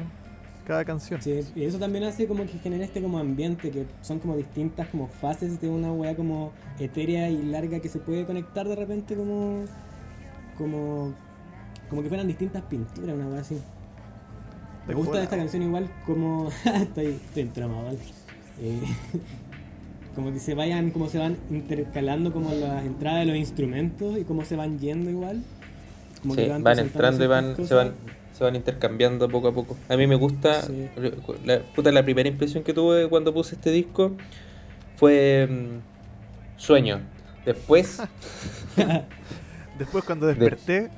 cada 0.66 0.84
canción. 0.84 1.22
Sí, 1.22 1.40
y 1.54 1.64
eso 1.64 1.78
también 1.78 2.04
hace 2.04 2.26
como 2.26 2.42
que 2.44 2.58
genera 2.58 2.84
este 2.84 3.00
como 3.00 3.18
ambiente, 3.18 3.70
que 3.70 3.86
son 4.02 4.18
como 4.18 4.36
distintas 4.36 4.88
como 4.88 5.08
fases 5.08 5.58
de 5.60 5.68
una 5.68 5.90
weá 5.90 6.14
como 6.14 6.52
etérea 6.78 7.30
y 7.30 7.42
larga 7.44 7.80
que 7.80 7.88
se 7.88 7.98
puede 7.98 8.26
conectar 8.26 8.68
de 8.68 8.76
repente 8.76 9.14
como 9.16 9.64
como 10.58 11.14
como 11.88 12.02
que 12.02 12.08
fueran 12.08 12.26
distintas 12.28 12.62
pinturas, 12.64 13.14
una 13.14 13.26
weá 13.26 13.40
así. 13.40 13.58
Me 14.86 14.94
gusta 14.94 15.22
esta 15.22 15.36
canción 15.36 15.62
igual 15.62 15.88
como 16.06 16.48
estoy, 16.64 17.06
estoy 17.06 17.42
entramado, 17.42 17.84
¿vale? 17.84 17.98
Eh, 18.60 18.80
como 20.14 20.32
que 20.32 20.40
se 20.40 20.54
vayan, 20.54 20.90
como 20.90 21.08
se 21.08 21.18
van 21.18 21.36
intercalando 21.50 22.32
como 22.32 22.52
las 22.52 22.84
entradas 22.84 23.20
de 23.20 23.26
los 23.26 23.36
instrumentos 23.36 24.18
y 24.18 24.24
cómo 24.24 24.44
se 24.44 24.56
van 24.56 24.78
yendo 24.78 25.10
igual. 25.10 25.42
Como 26.22 26.34
Sí, 26.34 26.42
que 26.42 26.48
van 26.48 26.62
presentando 26.62 27.22
entrando 27.22 27.24
y 27.24 27.28
van, 27.28 27.66
se 27.66 27.74
van, 27.74 27.92
se 28.36 28.44
van 28.44 28.56
intercambiando 28.56 29.28
poco 29.28 29.48
a 29.48 29.52
poco. 29.52 29.76
A 29.88 29.96
mí 29.96 30.06
me 30.06 30.16
gusta, 30.16 30.62
Sí. 30.62 30.88
la, 31.44 31.60
puta, 31.60 31.92
la 31.92 32.02
primera 32.02 32.28
impresión 32.28 32.62
que 32.64 32.74
tuve 32.74 33.08
cuando 33.08 33.32
puse 33.32 33.54
este 33.54 33.70
disco 33.70 34.12
fue 34.96 35.48
mm, 35.48 36.58
sueño. 36.58 37.00
Después, 37.46 38.02
Después 39.78 40.04
cuando 40.04 40.26
desperté, 40.26 40.90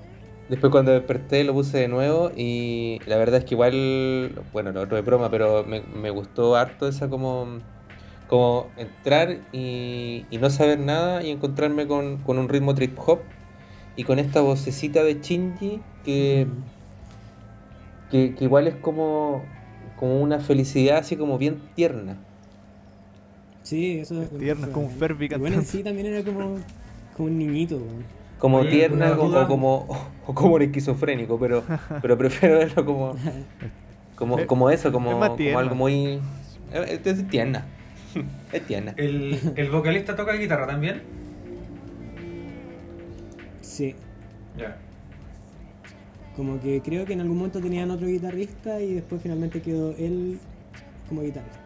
Después 0.52 0.70
cuando 0.70 0.92
desperté 0.92 1.44
lo 1.44 1.54
puse 1.54 1.78
de 1.78 1.88
nuevo 1.88 2.30
y 2.36 3.00
la 3.06 3.16
verdad 3.16 3.40
es 3.40 3.46
que 3.46 3.54
igual, 3.54 4.38
bueno, 4.52 4.70
lo 4.70 4.82
otro 4.82 4.96
de 4.96 5.02
broma, 5.02 5.30
pero 5.30 5.64
me, 5.64 5.80
me 5.80 6.10
gustó 6.10 6.56
harto 6.56 6.86
esa 6.86 7.08
como, 7.08 7.60
como 8.28 8.66
entrar 8.76 9.38
y, 9.50 10.26
y 10.30 10.36
no 10.36 10.50
saber 10.50 10.78
nada 10.78 11.22
y 11.22 11.30
encontrarme 11.30 11.86
con, 11.86 12.18
con 12.18 12.38
un 12.38 12.50
ritmo 12.50 12.74
trip 12.74 12.98
hop 12.98 13.20
y 13.96 14.04
con 14.04 14.18
esta 14.18 14.42
vocecita 14.42 15.02
de 15.02 15.22
Shinji 15.22 15.80
que, 16.04 16.46
que, 18.10 18.34
que 18.34 18.44
igual 18.44 18.66
es 18.66 18.74
como, 18.74 19.42
como 19.96 20.20
una 20.20 20.38
felicidad 20.38 20.98
así 20.98 21.16
como 21.16 21.38
bien 21.38 21.62
tierna. 21.74 22.18
Sí, 23.62 24.00
eso 24.00 24.20
es. 24.20 24.28
Tierno, 24.28 24.66
es 24.66 24.72
como 24.74 24.84
un 24.88 24.92
Ferbi 24.92 25.30
Y 25.32 25.38
bueno, 25.38 25.62
sí 25.62 25.82
también 25.82 26.08
era 26.08 26.22
como, 26.22 26.58
como 27.16 27.28
un 27.28 27.38
niñito. 27.38 27.80
Como 28.42 28.56
Oye, 28.58 28.70
tierna 28.70 29.12
o, 29.12 29.46
como, 29.46 29.86
o 30.26 30.34
como 30.34 30.54
un 30.56 30.62
esquizofrénico, 30.62 31.38
pero, 31.38 31.62
pero 32.02 32.18
prefiero 32.18 32.58
verlo 32.58 32.84
como, 32.84 33.14
como, 34.16 34.38
Es- 34.40 34.46
como 34.46 34.68
eso, 34.68 34.88
es 34.88 34.92
como, 34.92 35.22
algo 35.22 35.74
muy... 35.76 36.18
Es, 36.72 37.06
es 37.06 37.28
tierna. 37.28 37.64
Es 38.52 38.66
tierna. 38.66 38.94
El, 38.96 39.38
el 39.54 39.70
vocalista 39.70 40.16
toca 40.16 40.32
guitarra 40.32 40.66
también. 40.66 41.02
Sí. 43.60 43.94
Ya. 44.58 44.76
Como 46.34 46.60
que 46.60 46.82
creo 46.82 47.04
que 47.04 47.12
en 47.12 47.20
algún 47.20 47.36
momento 47.36 47.60
tenían 47.60 47.92
otro 47.92 48.08
guitarrista 48.08 48.80
y 48.80 48.94
después 48.94 49.22
finalmente 49.22 49.62
quedó 49.62 49.94
él 49.96 50.40
como 51.08 51.22
guitarrista. 51.22 51.60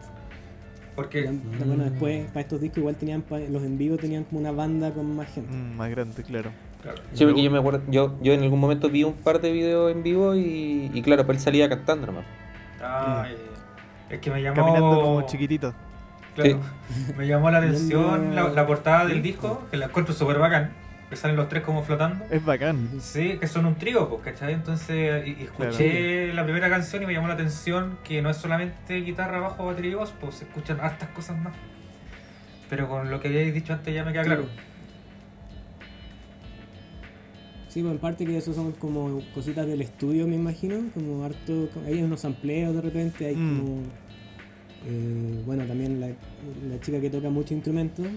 Porque 0.95 1.23
Bueno, 1.65 1.85
después 1.85 2.27
para 2.27 2.41
estos 2.41 2.61
discos 2.61 2.77
igual 2.77 2.95
tenían, 2.97 3.23
pa- 3.23 3.39
los 3.39 3.63
en 3.63 3.79
vivo 3.79 3.97
tenían 3.97 4.25
como 4.25 4.41
una 4.41 4.51
banda 4.51 4.93
con 4.93 5.15
más 5.15 5.27
gente. 5.33 5.51
Mm, 5.51 5.75
más 5.75 5.89
grande, 5.89 6.21
claro. 6.23 6.51
Claro, 6.81 7.01
Sí, 7.13 7.25
porque 7.25 7.43
yo 7.43 7.51
me 7.51 7.59
acuerdo, 7.59 7.81
yo, 7.87 8.17
yo 8.21 8.33
en 8.33 8.43
algún 8.43 8.59
momento 8.59 8.89
vi 8.89 9.03
un 9.03 9.13
par 9.13 9.41
de 9.41 9.51
videos 9.51 9.91
en 9.91 10.03
vivo 10.03 10.35
y, 10.35 10.91
y 10.93 11.01
claro, 11.01 11.25
pues 11.25 11.37
él 11.37 11.43
salía 11.43 11.69
cantando 11.69 12.07
nomás. 12.07 12.25
Ay, 12.81 13.35
es 14.09 14.19
que 14.19 14.31
me 14.31 14.41
llamó. 14.41 14.55
Caminando 14.55 15.01
como 15.01 15.21
chiquitito. 15.25 15.73
Claro, 16.35 16.59
me 17.17 17.25
llamó 17.25 17.49
la 17.49 17.57
atención 17.57 18.35
la, 18.35 18.49
la 18.49 18.67
portada 18.67 19.05
del 19.05 19.23
disco, 19.23 19.63
que 19.71 19.77
la 19.77 19.85
encuentro 19.85 20.13
súper 20.13 20.37
bacán. 20.37 20.71
Que 21.09 21.15
salen 21.15 21.37
los 21.37 21.47
tres 21.47 21.63
como 21.63 21.83
flotando. 21.83 22.25
Es 22.29 22.43
bacán. 22.43 22.89
Sí, 22.99 23.37
que 23.39 23.47
son 23.47 23.65
un 23.65 23.75
trío, 23.75 24.09
pues, 24.09 24.21
¿cachai? 24.23 24.53
Entonces, 24.53 25.25
y, 25.25 25.37
y 25.39 25.43
escuché 25.45 26.33
la 26.33 26.43
primera 26.43 26.69
canción 26.69 27.01
y 27.01 27.05
me 27.05 27.13
llamó 27.13 27.29
la 27.29 27.35
atención 27.35 27.97
que 28.03 28.21
no 28.21 28.29
es 28.29 28.35
solamente 28.35 28.95
guitarra, 28.97 29.39
bajo, 29.39 29.65
batería 29.65 29.91
y 29.91 29.95
voz, 29.95 30.13
pues 30.19 30.35
se 30.35 30.43
escuchan 30.43 30.81
hartas 30.81 31.07
cosas 31.09 31.37
más. 31.37 31.53
Pero 32.69 32.89
con 32.89 33.09
lo 33.09 33.21
que 33.21 33.29
habíais 33.29 33.53
dicho 33.53 33.71
antes 33.71 33.95
ya 33.95 34.03
me 34.03 34.11
queda 34.11 34.25
claro. 34.25 34.47
Sí, 37.77 37.83
pues 37.83 37.93
en 37.93 37.99
parte 37.99 38.25
que 38.25 38.35
eso 38.35 38.55
son 38.55 38.71
como 38.71 39.21
cositas 39.35 39.67
del 39.67 39.83
estudio, 39.83 40.25
me 40.27 40.33
imagino, 40.35 40.77
como 40.95 41.23
harto, 41.23 41.69
hay 41.85 42.01
unos 42.01 42.21
sampleos 42.21 42.73
de 42.73 42.81
repente, 42.81 43.27
hay 43.27 43.35
Mm. 43.35 43.59
como, 43.59 43.77
eh, 44.87 45.43
bueno, 45.45 45.63
también 45.65 45.99
la, 45.99 46.07
la 46.07 46.81
chica 46.81 46.99
que 46.99 47.11
toca 47.11 47.29
muchos 47.29 47.51
instrumentos, 47.51 48.07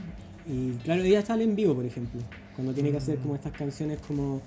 y 0.47 0.71
claro, 0.83 1.03
ella 1.03 1.21
sale 1.21 1.45
en 1.45 1.55
vivo, 1.57 1.75
por 1.75 1.85
ejemplo, 1.85 2.23
cuando 2.55 2.73
tiene 2.73 2.91
que 2.91 2.97
hacer 2.97 3.19
como 3.19 3.35
estas 3.35 3.53
canciones 3.53 3.99
como... 4.09 4.41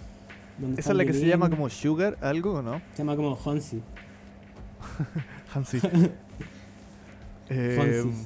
donde 0.57 0.81
Esa 0.81 0.89
es 0.93 0.97
la 0.97 1.05
que 1.05 1.13
se 1.13 1.27
llama 1.27 1.47
como 1.47 1.69
Sugar, 1.69 2.17
algo, 2.19 2.53
¿o 2.53 2.61
no? 2.63 2.81
Se 2.93 3.03
llama 3.03 3.15
como 3.15 3.33
Honsi. 3.33 3.83
Hansi. 5.53 5.77
Eh, 7.49 7.75
Fonsi. 8.03 8.25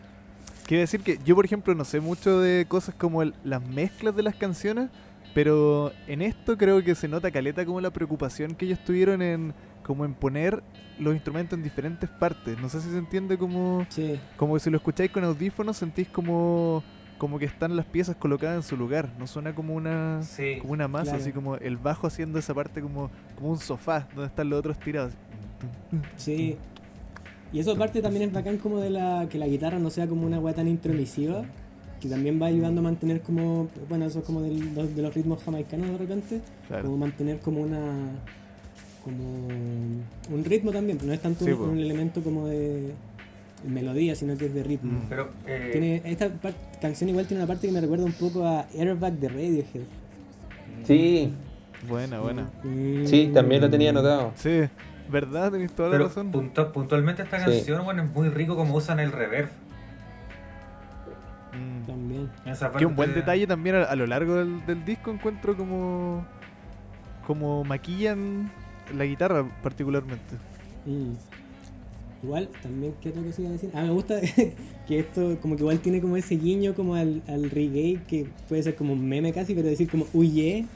quiero 0.66 0.80
decir 0.80 1.02
que 1.02 1.20
yo, 1.24 1.36
por 1.36 1.44
ejemplo, 1.44 1.72
no 1.76 1.84
sé 1.84 2.00
mucho 2.00 2.40
de 2.40 2.66
cosas 2.66 2.96
como 2.96 3.22
el- 3.22 3.32
las 3.44 3.64
mezclas 3.64 4.16
de 4.16 4.24
las 4.24 4.34
canciones, 4.34 4.90
pero 5.36 5.92
en 6.06 6.22
esto 6.22 6.56
creo 6.56 6.82
que 6.82 6.94
se 6.94 7.08
nota 7.08 7.30
caleta 7.30 7.66
como 7.66 7.78
la 7.82 7.90
preocupación 7.90 8.54
que 8.54 8.64
ellos 8.64 8.78
tuvieron 8.86 9.20
en 9.20 9.52
como 9.82 10.06
en 10.06 10.14
poner 10.14 10.62
los 10.98 11.12
instrumentos 11.12 11.58
en 11.58 11.62
diferentes 11.62 12.08
partes. 12.08 12.58
No 12.58 12.70
sé 12.70 12.80
si 12.80 12.88
se 12.90 12.96
entiende 12.96 13.36
como 13.36 13.84
Sí, 13.90 14.18
como 14.38 14.54
que 14.54 14.60
si 14.60 14.70
lo 14.70 14.78
escucháis 14.78 15.10
con 15.10 15.24
audífonos 15.24 15.76
sentís 15.76 16.08
como 16.08 16.82
como 17.18 17.38
que 17.38 17.44
están 17.44 17.76
las 17.76 17.84
piezas 17.84 18.16
colocadas 18.16 18.56
en 18.56 18.62
su 18.62 18.78
lugar. 18.78 19.10
No 19.18 19.26
suena 19.26 19.54
como 19.54 19.74
una 19.74 20.22
Sí. 20.22 20.56
como 20.58 20.72
una 20.72 20.88
masa, 20.88 21.04
Claro. 21.12 21.18
así 21.18 21.32
como 21.32 21.56
el 21.56 21.76
bajo 21.76 22.06
haciendo 22.06 22.38
esa 22.38 22.54
parte 22.54 22.80
como 22.80 23.10
como 23.36 23.50
un 23.50 23.58
sofá 23.58 24.08
donde 24.14 24.28
están 24.28 24.48
los 24.48 24.58
otros 24.58 24.78
tirados. 24.80 25.12
sí. 26.16 26.56
Y 27.52 27.60
eso 27.60 27.72
aparte 27.72 28.00
también 28.00 28.22
es 28.28 28.32
bacán 28.32 28.56
como 28.56 28.78
de 28.80 28.88
la 28.88 29.26
que 29.30 29.36
la 29.38 29.46
guitarra 29.46 29.78
no 29.78 29.90
sea 29.90 30.06
como 30.08 30.26
una 30.26 30.40
weá 30.40 30.54
tan 30.54 30.66
intromisiva, 30.66 31.44
que 32.00 32.08
también 32.08 32.40
va 32.40 32.46
ayudando 32.46 32.80
a 32.80 32.84
mantener 32.84 33.20
como, 33.22 33.68
bueno, 33.88 34.04
eso 34.06 34.18
es 34.20 34.24
como 34.24 34.42
del- 34.42 34.74
de 34.94 35.02
los 35.02 35.14
ritmos 35.14 35.42
jamaicanos 35.42 35.88
de 35.90 35.98
repente, 35.98 36.40
como 36.68 36.68
Claro. 36.80 36.96
mantener 36.96 37.38
como 37.40 37.60
una 37.62 38.10
como 39.04 39.22
un 40.30 40.44
ritmo 40.44 40.72
también 40.72 40.98
no 41.04 41.12
es 41.12 41.20
tanto 41.20 41.44
Sí, 41.44 41.52
un, 41.52 41.78
elemento 41.78 42.22
como 42.22 42.48
de 42.48 42.92
melodía 43.64 44.16
sino 44.16 44.36
que 44.36 44.46
es 44.46 44.54
de 44.54 44.64
ritmo 44.64 44.98
Mm. 44.98 45.08
Pero, 45.08 45.30
eh, 45.46 45.68
tiene 45.70 46.02
esta 46.04 46.28
par- 46.28 46.54
canción 46.80 47.08
igual 47.10 47.24
tiene 47.26 47.40
una 47.42 47.46
parte 47.46 47.68
que 47.68 47.72
me 47.72 47.80
recuerda 47.80 48.04
un 48.04 48.12
poco 48.14 48.44
a 48.44 48.66
Airbag 48.76 49.12
de 49.14 49.28
Radiohead 49.28 49.82
Sí, 50.84 51.32
Buena, 51.88 52.18
buena. 52.20 52.50
Mm. 52.64 53.06
sí, 53.06 53.30
también 53.32 53.60
lo 53.60 53.70
tenía 53.70 53.90
anotado. 53.90 54.32
Sí, 54.34 54.62
¿verdad? 55.08 55.52
Tenéis 55.52 55.70
toda 55.72 55.88
la 55.90 55.94
pero 55.94 56.06
razón. 56.08 56.32
puntualmente 56.72 57.22
esta 57.22 57.38
Sí. 57.38 57.44
canción, 57.44 57.84
bueno, 57.84 58.02
es 58.02 58.10
muy 58.12 58.28
rico 58.30 58.56
como 58.56 58.74
usan 58.74 58.98
el 58.98 59.12
reverb. 59.12 59.50
También 62.16 62.30
Esa 62.46 62.70
Que 62.72 62.86
un 62.86 62.96
buen 62.96 63.14
detalle 63.14 63.46
también 63.46 63.76
a, 63.76 63.82
a 63.84 63.96
lo 63.96 64.06
largo 64.06 64.34
del, 64.36 64.64
del 64.66 64.84
disco 64.84 65.10
encuentro 65.10 65.56
como 65.56 66.24
como 67.26 67.64
maquillan 67.64 68.50
la 68.96 69.04
guitarra 69.04 69.44
particularmente. 69.62 70.36
Mm. 70.84 71.12
igual 72.22 72.48
también 72.62 72.94
qué 73.02 73.08
otra 73.08 73.22
cosa 73.22 73.40
iba 73.40 73.50
a 73.50 73.52
decir 73.54 73.70
ah 73.74 73.82
me 73.82 73.90
gusta 73.90 74.20
que 74.86 74.98
esto 75.00 75.36
como 75.42 75.56
que 75.56 75.62
igual 75.62 75.80
tiene 75.80 76.00
como 76.00 76.16
ese 76.16 76.36
guiño 76.36 76.74
como 76.74 76.94
al, 76.94 77.22
al 77.26 77.50
reggae 77.50 77.98
que 78.06 78.26
puede 78.48 78.62
ser 78.62 78.76
como 78.76 78.92
un 78.92 79.08
meme 79.08 79.32
casi 79.32 79.54
pero 79.54 79.66
decir 79.66 79.90
como 79.90 80.06
huye 80.12 80.66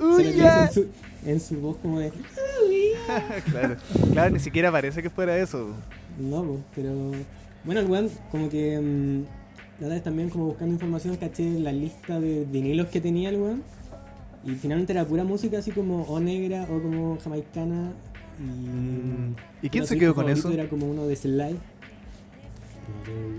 ¡Uy, 0.00 0.16
se 0.16 0.24
lo 0.24 0.30
ya! 0.32 0.66
dice 0.66 0.66
en 0.66 0.72
su, 0.72 1.30
en 1.30 1.40
su 1.40 1.60
voz 1.60 1.76
como 1.76 2.00
de 2.00 2.10
claro, 3.50 3.76
claro, 4.12 4.30
ni 4.30 4.40
siquiera 4.40 4.72
parece 4.72 5.02
que 5.02 5.10
fuera 5.10 5.36
eso. 5.36 5.70
No, 6.18 6.58
pero 6.74 6.92
bueno, 7.64 7.80
el 7.80 7.86
weón 7.86 8.10
como 8.30 8.48
que 8.48 8.80
mm, 8.80 9.24
la 9.80 9.86
otra 9.86 9.94
vez 9.94 10.02
también 10.02 10.30
como 10.30 10.46
buscando 10.46 10.74
información 10.74 11.16
caché 11.16 11.58
la 11.58 11.72
lista 11.72 12.20
de 12.20 12.44
vinilos 12.44 12.88
que 12.88 13.00
tenía 13.00 13.30
el 13.30 13.36
weón 13.36 13.62
y 14.44 14.52
finalmente 14.52 14.92
era 14.92 15.04
pura 15.04 15.24
música 15.24 15.58
así 15.58 15.70
como 15.70 16.02
o 16.02 16.20
negra 16.20 16.64
o 16.64 16.80
como 16.80 17.18
jamaicana 17.18 17.92
y 18.38 18.42
Mm. 18.42 19.34
¿Y 19.62 19.68
quién 19.68 19.86
se 19.86 19.98
quedó 19.98 20.14
con 20.14 20.28
eso? 20.28 20.50
Era 20.50 20.68
como 20.68 20.86
uno 20.86 21.06
de 21.06 21.16
Sly. 21.16 21.56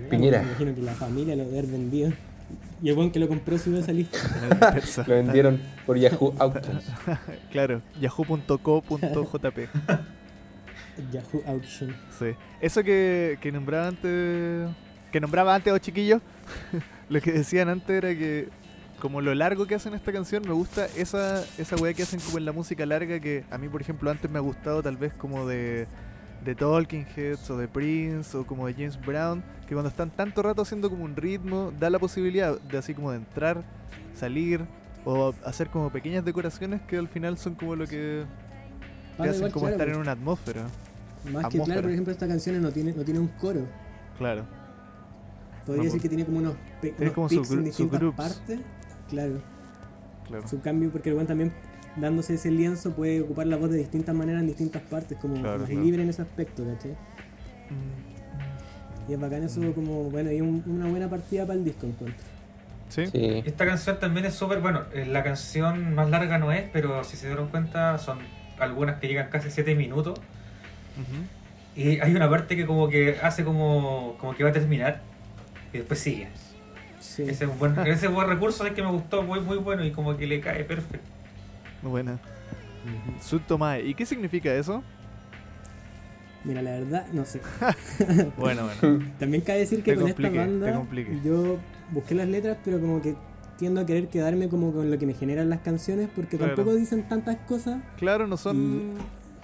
Piñera. 0.10 0.42
Me 0.42 0.48
imagino 0.50 0.76
que 0.76 0.82
la 0.82 0.94
familia 0.94 1.36
lo 1.36 1.46
debe 1.46 1.60
haber 1.60 1.72
vendido. 1.72 2.14
Y 2.82 2.90
el 2.90 2.98
weón 2.98 3.12
que 3.12 3.20
lo 3.20 3.28
compró 3.28 3.58
subió 3.58 3.80
esa 3.80 3.94
lista. 3.94 4.18
Lo 5.08 5.16
vendieron 5.16 5.62
por 5.86 5.98
Yahoo 5.98 6.34
Auctions. 6.38 6.86
Claro, 7.52 7.82
yahoo.co.jp. 8.00 9.68
Yahoo 11.12 11.44
Auction. 11.48 11.96
Sí. 12.20 12.28
Eso 12.62 12.84
que, 12.84 13.38
que 13.42 13.52
nombraba 13.52 13.88
antes. 13.88 14.70
Que 15.16 15.22
nombraba 15.22 15.56
antes 15.56 15.72
a 15.72 15.76
los 15.76 15.82
chiquillos. 15.82 16.22
lo 17.10 17.22
que 17.22 17.32
decían 17.32 17.70
antes 17.70 17.90
era 17.90 18.10
que. 18.10 18.50
Como 19.00 19.22
lo 19.22 19.34
largo 19.34 19.66
que 19.66 19.76
hacen 19.76 19.94
esta 19.94 20.12
canción, 20.12 20.44
me 20.46 20.52
gusta 20.52 20.88
esa, 20.98 21.42
esa 21.58 21.78
weá 21.78 21.94
que 21.94 22.04
hacen 22.04 22.20
como 22.20 22.38
en 22.38 22.44
la 22.44 22.52
música 22.52 22.86
larga 22.86 23.18
que 23.22 23.46
a 23.50 23.58
mí, 23.58 23.70
por 23.70 23.80
ejemplo, 23.80 24.12
antes 24.12 24.30
me 24.30 24.40
ha 24.40 24.42
gustado 24.42 24.84
tal 24.84 24.98
vez 24.98 25.14
como 25.14 25.48
de, 25.48 25.88
de 26.44 26.56
Talking 26.56 27.06
Heads 27.16 27.50
o 27.50 27.58
de 27.58 27.70
Prince 27.70 28.36
o 28.36 28.46
como 28.46 28.68
de 28.68 28.74
James 28.74 29.00
Brown, 29.06 29.42
que 29.70 29.74
cuando 29.74 29.88
están 29.88 30.10
tanto 30.10 30.42
rato 30.42 30.64
haciendo 30.64 30.90
como 30.90 31.06
un 31.06 31.16
ritmo, 31.16 31.72
da 31.80 31.90
la 31.90 32.00
posibilidad 32.00 32.60
de 32.60 32.78
así 32.78 32.94
como 32.94 33.12
de 33.12 33.18
entrar, 33.20 33.64
salir 34.16 34.66
o 35.06 35.34
hacer 35.46 35.70
como 35.70 35.92
pequeñas 35.92 36.26
decoraciones 36.26 36.82
que 36.82 36.98
al 36.98 37.08
final 37.08 37.38
son 37.38 37.56
como 37.56 37.78
lo 37.78 37.88
que 37.88 38.26
te 39.16 39.30
hacen 39.30 39.50
como 39.50 39.68
claro, 39.68 39.76
estar 39.76 39.88
en 39.88 39.96
una 39.96 40.12
atmósfera. 40.12 40.66
Más 41.32 41.48
que 41.48 41.62
claro, 41.62 41.84
por 41.84 41.92
ejemplo, 41.92 42.12
esta 42.12 42.28
canción 42.28 42.62
no 42.62 42.70
tiene, 42.74 42.92
no 42.92 43.06
tiene 43.06 43.22
un 43.22 43.30
coro. 43.30 43.66
Claro. 44.18 44.65
Podría 45.66 45.84
No, 45.84 45.86
decir 45.86 46.02
que 46.02 46.10
tiene 46.10 46.26
como 46.26 46.38
unos, 46.40 46.54
pe- 46.82 46.90
tiene 46.92 46.98
unos 47.06 47.14
como 47.14 47.28
pics 47.28 47.52
en 47.52 47.64
distintas 47.64 48.02
partes. 48.16 48.60
Claro. 49.10 49.42
Claro. 50.28 50.48
Su 50.48 50.62
cambio, 50.62 50.92
porque 50.92 51.10
el 51.10 51.16
weón 51.16 51.28
también 51.28 51.52
dándose 51.96 52.34
ese 52.36 52.52
lienzo 52.52 52.92
puede 52.94 53.22
ocupar 53.22 53.48
la 53.48 53.58
voz 53.58 53.70
de 53.72 53.78
distintas 53.78 54.14
maneras 54.16 54.42
en 54.42 54.48
distintas 54.48 54.82
partes, 54.84 55.18
como 55.20 55.36
Claro, 55.36 55.60
más 55.60 55.70
claro. 55.70 55.84
libre 55.84 56.04
en 56.04 56.10
ese 56.10 56.22
aspecto, 56.24 56.64
¿cachai? 56.66 56.92
Mm, 56.92 58.16
Y 59.10 59.14
es 59.14 59.20
bacán 59.20 59.44
eso 59.44 59.62
como, 59.76 60.10
bueno, 60.10 60.32
y 60.32 60.42
un- 60.42 60.64
una 60.66 60.88
buena 60.88 61.08
partida 61.10 61.46
para 61.46 61.60
el 61.60 61.64
disco 61.64 61.86
encuentro. 61.86 62.24
Sí. 62.90 63.06
Sí. 63.08 63.44
Esta 63.46 63.66
canción 63.66 64.00
también 64.00 64.26
es 64.26 64.34
súper, 64.34 64.62
bueno, 64.62 64.82
eh, 64.94 65.06
la 65.06 65.24
canción 65.24 65.94
más 65.94 66.10
larga 66.10 66.40
no 66.40 66.52
es, 66.52 66.64
pero 66.74 67.04
si 67.04 67.16
se 67.18 67.28
dieron 67.28 67.50
cuenta 67.50 67.98
son 68.00 68.18
algunas 68.60 69.00
que 69.00 69.08
llegan 69.08 69.30
casi 69.30 69.52
7 69.52 69.76
minutos. 69.76 70.20
Y 71.76 72.00
hay 72.00 72.16
una 72.16 72.28
parte 72.30 72.56
que 72.56 72.66
como 72.66 72.88
que 72.90 73.18
hace 73.22 73.44
como, 73.44 74.16
como 74.20 74.34
que 74.34 74.44
va 74.44 74.50
a 74.50 74.54
terminar 74.54 75.02
y 75.76 75.80
después 75.80 76.00
sigue. 76.00 76.28
Sí. 77.00 77.24
Ese 77.24 77.46
es 77.46 77.50
un 77.52 77.60
buen, 77.60 77.78
ese 77.88 78.08
buen 78.08 78.28
recurso 78.28 78.66
es 78.66 78.74
que 78.74 78.82
me 78.82 78.90
gustó, 78.92 79.22
muy 79.24 79.40
muy 79.42 79.58
bueno 79.58 79.86
y 79.86 79.92
como 79.92 80.16
que 80.18 80.26
le 80.28 80.40
cae 80.42 80.64
perfecto. 80.64 81.08
Buena. 81.82 82.14
Ujú. 82.14 83.22
Sutomae. 83.24 83.84
¿Y 83.86 83.94
qué 83.94 84.06
significa 84.06 84.54
eso? 84.54 84.84
Mira, 86.44 86.62
la 86.62 86.72
verdad, 86.72 87.08
no 87.12 87.26
sé. 87.26 87.42
Bueno, 88.38 88.68
bueno. 88.82 89.04
También 89.20 89.42
cabe 89.44 89.60
decir 89.60 89.82
que 89.84 89.94
Te 89.94 90.00
con 90.00 90.10
esta 90.10 90.22
te 90.22 90.30
banda 90.38 90.74
complique. 90.74 91.20
yo 91.24 91.58
busqué 91.92 92.14
las 92.16 92.28
letras, 92.28 92.58
pero 92.64 92.80
como 92.80 93.02
que 93.02 93.16
tiendo 93.58 93.82
a 93.82 93.86
querer 93.86 94.10
quedarme 94.10 94.50
como 94.50 94.72
con 94.74 94.92
lo 94.92 94.98
que 95.00 95.06
me 95.06 95.14
generan 95.14 95.50
las 95.50 95.62
canciones, 95.62 96.10
porque 96.14 96.38
Claro. 96.38 96.56
tampoco 96.56 96.76
dicen 96.76 97.08
tantas 97.08 97.38
cosas 97.48 97.82
Claro, 97.98 98.28
no 98.28 98.38
son. 98.38 98.92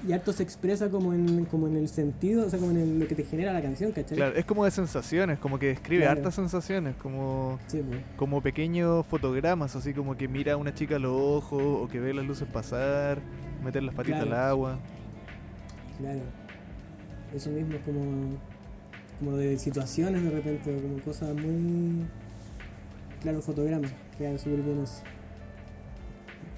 Y 0.08 0.14
harto 0.14 0.34
se 0.34 0.42
expresa 0.44 0.90
como 0.90 1.14
en, 1.14 1.46
como 1.46 1.68
en 1.68 1.78
el 1.78 1.88
sentido, 1.88 2.46
o 2.48 2.50
sea, 2.50 2.58
como 2.60 2.72
en 2.72 2.78
el- 2.78 3.00
lo 3.00 3.08
que 3.08 3.16
te 3.16 3.24
genera 3.24 3.54
la 3.54 3.62
canción, 3.62 3.92
¿cachai? 3.92 4.18
Claro, 4.18 4.36
es 4.36 4.46
como 4.46 4.66
de 4.66 4.72
sensaciones, 4.72 5.38
como 5.40 5.60
que 5.60 5.68
describe 5.68 6.04
Claro. 6.04 6.18
hartas 6.20 6.36
sensaciones, 6.36 6.96
como, 6.96 7.60
Sí, 7.68 7.82
pues. 7.88 8.02
como 8.18 8.42
pequeños 8.42 9.06
fotogramas, 9.06 9.76
así 9.76 9.94
como 9.94 10.18
que 10.18 10.28
mira 10.28 10.54
a 10.54 10.58
una 10.58 10.74
chica 10.74 10.96
a 10.96 11.00
los 11.00 11.12
ojos 11.14 11.62
o 11.64 11.88
que 11.88 12.00
ve 12.00 12.14
las 12.14 12.26
luces 12.26 12.48
pasar, 12.48 13.20
meter 13.64 13.84
las 13.84 13.94
patitas 13.94 14.24
Claro. 14.26 14.36
al 14.44 14.50
agua. 14.50 14.80
Claro. 16.00 16.20
Eso 17.36 17.50
mismo 17.52 17.76
es 17.76 17.82
como, 17.84 18.38
como 19.20 19.38
de 19.38 19.58
situaciones 19.58 20.24
de 20.24 20.32
repente, 20.32 20.82
como 20.82 21.00
cosas 21.04 21.34
muy. 21.36 22.06
Claro, 23.22 23.42
fotogramas. 23.42 23.92
Quedan 24.18 24.40
súper 24.40 24.62
bien 24.62 24.82
eso. 24.82 25.04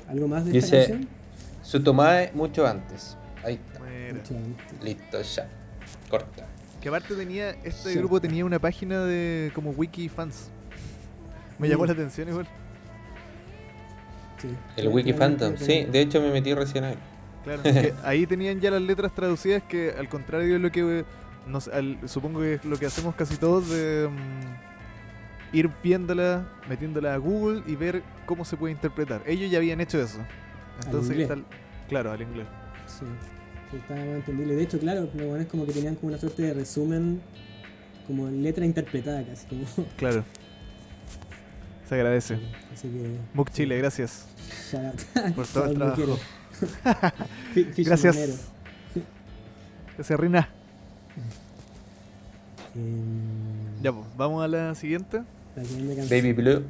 ¿Algo 0.07 0.27
más 0.27 0.45
de 0.45 0.57
esta 0.57 0.77
Dice- 0.77 0.89
canción? 0.91 1.09
Sutomae 1.62 2.31
mucho 2.33 2.65
antes. 2.65 3.17
Ahí 3.43 3.55
está. 3.55 3.79
Mira. 3.79 4.23
Listo, 4.83 5.21
ya. 5.21 5.50
Corta. 6.09 6.45
Que 6.81 6.89
aparte 6.89 7.15
tenía, 7.15 7.51
este 7.63 7.91
Sí. 7.93 7.97
grupo 7.97 8.19
tenía 8.19 8.43
una 8.45 8.59
página 8.59 9.01
de 9.05 9.51
como 9.55 9.71
wiki 9.71 10.09
fans. 10.09 10.50
Me 11.59 11.67
llamó 11.69 11.83
Mm. 11.83 11.88
la 11.88 11.93
atención 11.93 12.27
igual. 12.29 12.47
Sí. 14.41 14.50
El 14.75 14.89
Wiki 14.89 15.13
Phantom. 15.13 15.55
Sí, 15.57 15.85
de 15.85 16.01
hecho 16.01 16.19
me 16.21 16.29
metí 16.31 16.53
recién 16.53 16.83
ahí. 16.83 16.95
Claro, 17.45 17.63
que 17.63 17.93
ahí 18.03 18.25
tenían 18.27 18.59
ya 18.59 18.71
las 18.71 18.81
letras 18.81 19.13
traducidas 19.13 19.63
que 19.63 19.93
al 19.97 20.09
contrario 20.09 20.53
de 20.53 20.59
lo 20.59 20.71
que 20.71 21.05
nos, 21.47 21.67
al- 21.69 21.97
supongo 22.07 22.41
que 22.41 22.55
es 22.55 22.65
lo 22.65 22.77
que 22.77 22.85
hacemos 22.85 23.15
casi 23.15 23.38
todos 23.38 23.69
de 23.69 24.09
mm, 24.09 25.55
ir 25.55 25.69
viéndola, 25.81 26.45
metiéndola 26.67 27.13
a 27.13 27.17
Google 27.17 27.63
y 27.67 27.75
ver 27.77 28.01
cómo 28.25 28.43
se 28.43 28.57
puede 28.57 28.73
interpretar. 28.73 29.21
Ellos 29.25 29.50
ya 29.50 29.59
habían 29.59 29.79
hecho 29.79 30.01
eso. 30.01 30.19
Entonces, 30.85 31.12
inglés. 31.12 31.27
tal- 31.29 31.45
claro, 31.88 32.12
al 32.12 32.21
inglés. 32.21 32.47
Sí, 33.03 33.72
sí, 33.72 33.77
está 33.77 33.95
más 33.95 34.05
entendible. 34.05 34.55
De 34.55 34.63
hecho, 34.63 34.79
claro, 34.79 35.10
lo 35.13 35.27
bueno 35.27 35.41
es 35.43 35.48
como 35.48 35.65
que 35.65 35.74
tenían 35.74 35.95
como 35.95 36.10
una 36.10 36.17
suerte 36.19 36.41
de 36.43 36.53
resumen, 36.53 37.22
como 38.07 38.29
letra 38.29 38.65
interpretada 38.65 39.24
casi. 39.24 39.48
Como, 39.48 39.63
Claro. 39.98 40.24
Se 41.88 41.95
agradece. 41.95 42.39
así 42.74 42.88
que. 42.88 43.17
Muk 43.33 43.51
Chile, 43.51 43.77
gracias 43.77 44.27
shout 44.74 44.83
out. 45.15 45.33
por 45.36 45.48
todo 45.48 45.65
el 45.65 45.75
trabajo. 45.75 46.19
Gracias. 47.77 48.15
Gracias, 49.95 50.19
Rina. 50.19 50.50
Em, 52.75 53.81
Ya, 53.83 53.91
pues, 53.91 54.05
vamos 54.17 54.43
a 54.43 54.48
la 54.48 54.74
siguiente. 54.75 55.22
la. 55.55 56.03
Baby 56.10 56.33
Blue. 56.33 56.63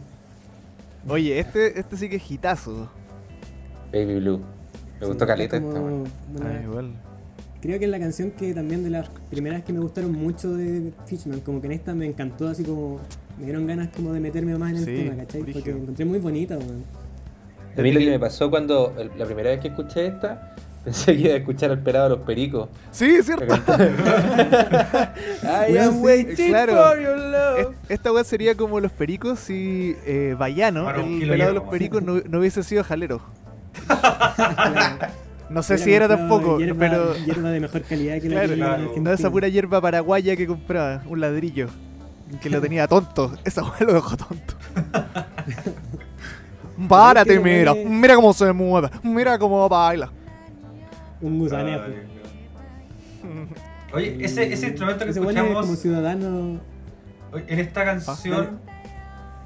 Oye, 1.08 1.40
este, 1.40 1.80
este 1.80 1.96
sí 1.98 2.10
que 2.10 2.18
es 2.18 2.32
hitazo. 2.32 2.90
Baby 3.94 4.20
Blue. 4.20 4.42
Me 5.04 5.10
gustó 5.10 5.28
caleta 5.28 5.62
como 5.62 6.04
esta, 6.06 6.48
Ah, 6.48 6.62
igual. 6.64 6.92
Creo 7.62 7.80
que 7.80 7.86
es 7.86 7.92
la 7.92 8.00
canción 8.00 8.32
que 8.32 8.54
también 8.54 8.84
de 8.84 8.90
las 8.90 9.10
primeras 9.30 9.64
que 9.64 9.72
me 9.72 9.80
gustaron 9.80 10.12
mucho 10.12 10.54
de 10.54 10.92
Fishman, 11.06 11.40
como 11.42 11.62
que 11.62 11.68
en 11.68 11.74
esta 11.74 11.94
me 11.94 12.06
encantó 12.06 12.48
así 12.50 12.64
como 12.64 13.00
me 13.40 13.46
dieron 13.46 13.66
ganas 13.66 13.90
como 13.96 14.12
de 14.14 14.20
meterme 14.20 14.58
más 14.58 14.72
en 14.72 14.78
el 14.78 14.86
Sí, 14.86 14.96
tema, 14.96 15.16
¿cachai? 15.16 15.44
Porque 15.44 15.72
la 15.72 15.78
encontré 15.78 16.06
muy 16.06 16.20
bonita, 16.20 16.58
weón. 16.58 16.84
A 17.78 17.82
mí 17.82 17.92
lo 17.92 18.00
que 18.00 18.10
me 18.10 18.20
pasó 18.20 18.50
cuando 18.50 18.94
el- 19.00 19.12
la 19.18 19.26
primera 19.26 19.50
vez 19.52 19.60
que 19.62 19.70
escuché 19.70 20.08
esta, 20.08 20.56
pensé 20.84 21.16
que 21.16 21.22
iba 21.22 21.34
a 21.34 21.38
escuchar 21.38 21.72
al 21.72 21.80
pelado 21.82 22.10
de 22.10 22.16
los 22.18 22.26
pericos. 22.26 22.68
Sí, 22.92 23.06
es 23.16 23.26
cierto. 23.26 23.56
I 25.44 25.78
am 25.78 26.02
waiting 26.02 26.50
claro. 26.50 26.74
for 26.76 27.02
your 27.02 27.18
love. 27.18 27.60
Es- 27.60 27.68
Esta 27.90 28.12
weá 28.12 28.24
sería 28.24 28.56
como 28.56 28.80
los 28.80 28.92
pericos 28.92 29.40
si 29.40 29.96
eh, 30.06 30.36
Bayano, 30.38 30.90
el 30.90 31.28
pelado 31.30 31.54
de 31.54 31.60
los 31.60 31.70
pericos, 31.70 32.04
no, 32.04 32.20
no 32.30 32.40
hubiese 32.40 32.62
sido 32.64 32.84
jalero. 32.84 33.22
No 35.50 35.62
sé 35.62 35.78
si 35.78 35.94
era 35.94 36.08
tampoco, 36.08 36.58
hierba, 36.58 36.80
pero. 36.80 37.16
hierba 37.16 37.52
de 37.52 37.60
mejor 37.60 37.82
calidad 37.84 38.20
que 38.20 38.30
la 38.30 38.36
Claro, 38.36 38.50
que 38.50 38.56
claro. 38.56 38.92
No 39.02 39.12
esa 39.12 39.30
pura 39.30 39.48
hierba 39.48 39.82
paraguaya 39.82 40.36
que 40.36 40.48
compraba, 40.48 41.04
un 41.06 41.22
ladrillo. 41.22 41.68
Que 42.42 42.50
lo 42.50 42.60
tenía 42.60 42.88
tonto. 42.88 43.34
Esa 43.44 43.62
weá 43.64 43.76
lo 43.82 43.94
dejó 43.94 44.18
tonto. 44.18 44.56
Párate, 46.90 47.40
mira. 47.40 47.76
Mira 47.76 48.16
cómo 48.16 48.34
se 48.34 48.52
mueve. 48.52 48.90
Mira 49.04 49.38
cómo 49.38 49.70
baila. 49.70 50.10
Un 51.22 51.38
gusanejo. 51.40 51.84
No. 53.24 53.48
Oye, 53.94 54.18
ese, 54.26 54.52
ese 54.52 54.68
instrumento 54.70 55.06
que 55.06 55.12
Ese 55.12 55.20
weón 55.20 55.38
es 55.38 55.44
como 55.44 55.60
escuchamos 55.60 55.80
ciudadano. 55.80 56.60
en 57.48 57.60
esta 57.60 57.86
canción 57.86 58.60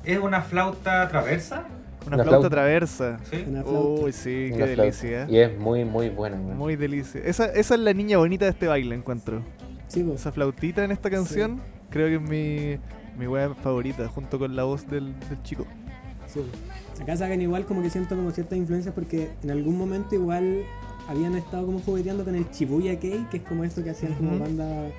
es 0.05 0.17
una 0.19 0.41
flauta 0.41 1.09
traversa. 1.09 1.65
Una, 2.07 2.15
Una 2.15 2.23
flauta 2.23 2.39
flauta. 2.39 2.49
traversa. 2.49 3.19
¿Sí? 3.29 3.43
Una 3.47 3.63
flauta. 3.63 4.03
Uy, 4.05 4.11
sí, 4.13 4.47
qué 4.49 4.53
flauta. 4.55 4.81
delicia. 4.81 5.27
Y 5.29 5.37
es 5.37 5.57
muy, 5.59 5.85
muy 5.85 6.09
buena, 6.09 6.37
weón. 6.37 6.57
Muy 6.57 6.75
delicia. 6.75 7.21
Esa, 7.23 7.45
esa 7.47 7.75
es 7.75 7.81
la 7.81 7.93
niña 7.93 8.17
bonita 8.17 8.45
de 8.45 8.51
este 8.51 8.67
baile, 8.67 8.95
encuentro. 8.95 9.41
Sí, 9.87 10.03
pues. 10.03 10.21
Esa 10.21 10.31
flautita 10.31 10.83
en 10.83 10.91
esta 10.91 11.09
canción, 11.09 11.59
creo 11.89 12.07
que 12.07 12.15
es 12.15 12.21
mi, 12.21 12.79
mi 13.19 13.27
wea 13.27 13.53
favorita, 13.55 14.07
junto 14.07 14.39
con 14.39 14.55
la 14.55 14.63
voz 14.63 14.89
del, 14.89 15.13
del 15.29 15.41
chico. 15.43 15.65
Sí. 16.27 16.41
Acá 17.01 17.15
sacan 17.15 17.41
igual 17.41 17.65
como 17.65 17.81
que 17.81 17.89
siento 17.89 18.15
como 18.15 18.31
ciertas 18.31 18.57
influencias 18.57 18.93
porque 18.93 19.29
en 19.43 19.51
algún 19.51 19.77
momento 19.77 20.15
igual 20.15 20.63
habían 21.07 21.35
estado 21.35 21.65
como 21.65 21.79
jugueteando 21.79 22.25
con 22.25 22.35
el 22.35 22.45
Shibuya 22.51 22.99
Kei, 22.99 23.25
que 23.31 23.37
es 23.37 23.43
como 23.43 23.63
esto 23.63 23.83
que 23.83 23.91
hacían 23.91 24.13
como 24.15 24.31
Ujú. 24.31 24.39
banda 24.39 24.89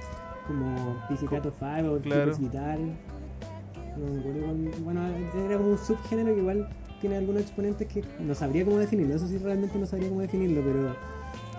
como 0.46 0.96
Pizzicato 1.08 1.52
5 1.58 1.92
o 1.92 1.98
Claro. 2.00 2.34
Guitar. 2.38 2.78
No 2.78 4.06
me 4.14 4.20
acuerdo 4.20 4.40
cuál- 4.46 4.70
bueno, 4.84 5.06
era 5.46 5.56
como 5.58 5.70
un 5.70 5.78
subgénero 5.78 6.32
que 6.34 6.40
igual 6.40 6.68
tiene 7.00 7.16
algunos 7.16 7.42
exponentes 7.42 7.86
que 7.88 8.04
no 8.20 8.34
sabría 8.34 8.64
cómo 8.64 8.78
definirlo, 8.78 9.14
eso 9.14 9.26
sí 9.26 9.38
realmente 9.38 9.78
no 9.78 9.86
sabría 9.86 10.08
cómo 10.08 10.20
definirlo, 10.20 10.62
pero 10.62 10.96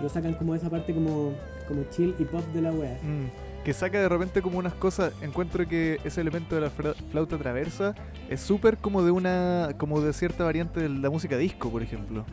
lo 0.02 0.08
sacan 0.08 0.34
como 0.34 0.54
esa 0.54 0.70
parte 0.70 0.94
como, 0.94 1.32
como 1.68 1.84
chill 1.90 2.14
y 2.18 2.24
pop 2.24 2.44
de 2.52 2.62
la 2.62 2.72
wea. 2.72 2.98
Mm, 3.02 3.62
que 3.64 3.72
saca 3.74 4.00
de 4.00 4.08
repente 4.08 4.40
como 4.42 4.58
unas 4.58 4.74
cosas. 4.74 5.12
Encuentro 5.22 5.66
que 5.66 5.98
ese 6.04 6.20
elemento 6.20 6.54
de 6.54 6.62
la 6.62 6.70
flauta 6.70 7.36
traversa 7.36 7.94
es 8.28 8.40
súper 8.40 8.78
como 8.78 9.02
de 9.02 9.10
una. 9.10 9.74
como 9.76 10.00
de 10.00 10.12
cierta 10.12 10.44
variante 10.44 10.80
de 10.80 10.88
la 10.88 11.10
música 11.10 11.36
disco, 11.36 11.70
por 11.70 11.82
ejemplo. 11.82 12.24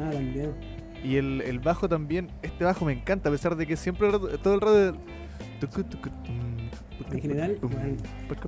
Ah, 0.00 0.10
también. 0.12 0.52
Y 1.02 1.16
el, 1.16 1.42
el 1.42 1.58
bajo 1.58 1.88
también, 1.88 2.28
este 2.42 2.64
bajo 2.64 2.84
me 2.84 2.92
encanta, 2.92 3.28
a 3.28 3.32
pesar 3.32 3.56
de 3.56 3.66
que 3.66 3.76
siempre 3.76 4.10
todo 4.42 4.54
el 4.54 4.60
rato. 4.60 4.98
En 7.10 7.20
general, 7.20 7.58
man, 7.62 7.96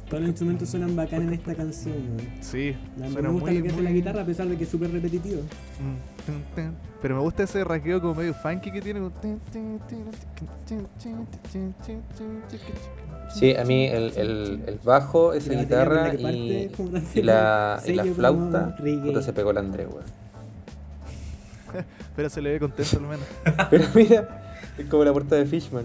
todos 0.08 0.20
los 0.20 0.28
instrumentos 0.28 0.68
suenan 0.68 0.96
bacán 0.96 1.22
en 1.22 1.34
esta 1.34 1.54
canción. 1.54 2.16
Man. 2.16 2.26
Sí, 2.40 2.74
me 2.96 3.08
gusta 3.08 3.22
muy, 3.22 3.58
lo 3.58 3.62
que 3.62 3.68
hace 3.70 3.82
la 3.82 3.90
guitarra 3.90 4.22
a 4.22 4.26
pesar 4.26 4.48
de 4.48 4.56
que 4.56 4.64
es 4.64 4.70
súper 4.70 4.90
repetitivo. 4.90 5.42
Pero 7.00 7.16
me 7.16 7.20
gusta 7.22 7.44
ese 7.44 7.64
rasgueo 7.64 8.00
como 8.00 8.14
medio 8.14 8.34
funky 8.34 8.70
que 8.70 8.82
tiene. 8.82 9.00
Sí, 13.34 13.54
a 13.54 13.64
mí 13.64 13.86
el, 13.86 14.80
bajo, 14.84 15.32
esa 15.32 15.54
guitarra 15.54 16.12
la 16.12 16.32
y, 16.32 16.70
la, 17.22 17.80
flauta. 18.14 18.76
Puta, 18.76 19.22
se 19.22 19.32
pegó 19.32 19.52
el 19.52 19.58
André, 19.58 19.86
weón. 19.86 20.04
Pero 22.16 22.28
se 22.28 22.42
le 22.42 22.52
ve 22.52 22.60
contento 22.60 22.96
al 22.96 23.02
menos. 23.02 23.26
Pero 23.70 23.84
mira, 23.94 24.52
es 24.76 24.86
como 24.86 25.04
la 25.04 25.12
puerta 25.12 25.36
de 25.36 25.46
Fishman. 25.46 25.84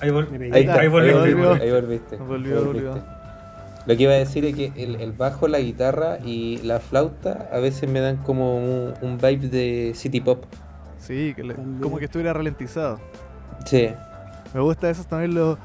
Ahí, 0.00 0.10
vol-. 0.10 0.28
Ahí, 0.32 0.50
ahí, 0.52 0.60
está, 0.62 0.80
ahí 0.80 0.88
volviste. 0.88 1.18
volvió. 1.34 1.52
ahí 1.54 1.70
volviste. 1.70 2.16
Volvió, 2.16 2.58
ahí 2.58 2.64
volvió. 2.64 2.88
volviste. 2.90 3.10
Lo 3.86 3.96
que 3.96 4.02
iba 4.02 4.12
a 4.12 4.16
decir 4.16 4.44
es 4.46 4.54
que 4.54 4.72
el, 4.76 4.96
el 4.96 5.12
bajo, 5.12 5.46
la 5.46 5.58
guitarra 5.60 6.18
y 6.24 6.58
la 6.62 6.80
flauta 6.80 7.48
a 7.52 7.58
veces 7.58 7.88
me 7.88 8.00
dan 8.00 8.16
como 8.16 8.56
un, 8.56 8.94
un 9.02 9.18
vibe 9.18 9.48
de 9.48 9.92
city 9.94 10.20
pop. 10.20 10.44
Sí, 10.98 11.34
que 11.36 11.44
le- 11.44 11.54
También. 11.54 11.82
como 11.82 11.98
que 11.98 12.06
estuviera 12.06 12.32
ralentizado. 12.32 12.98
Sí, 13.66 13.88
Me 14.54 14.60
gusta 14.60 14.88
eso 14.90 15.04
también. 15.04 15.56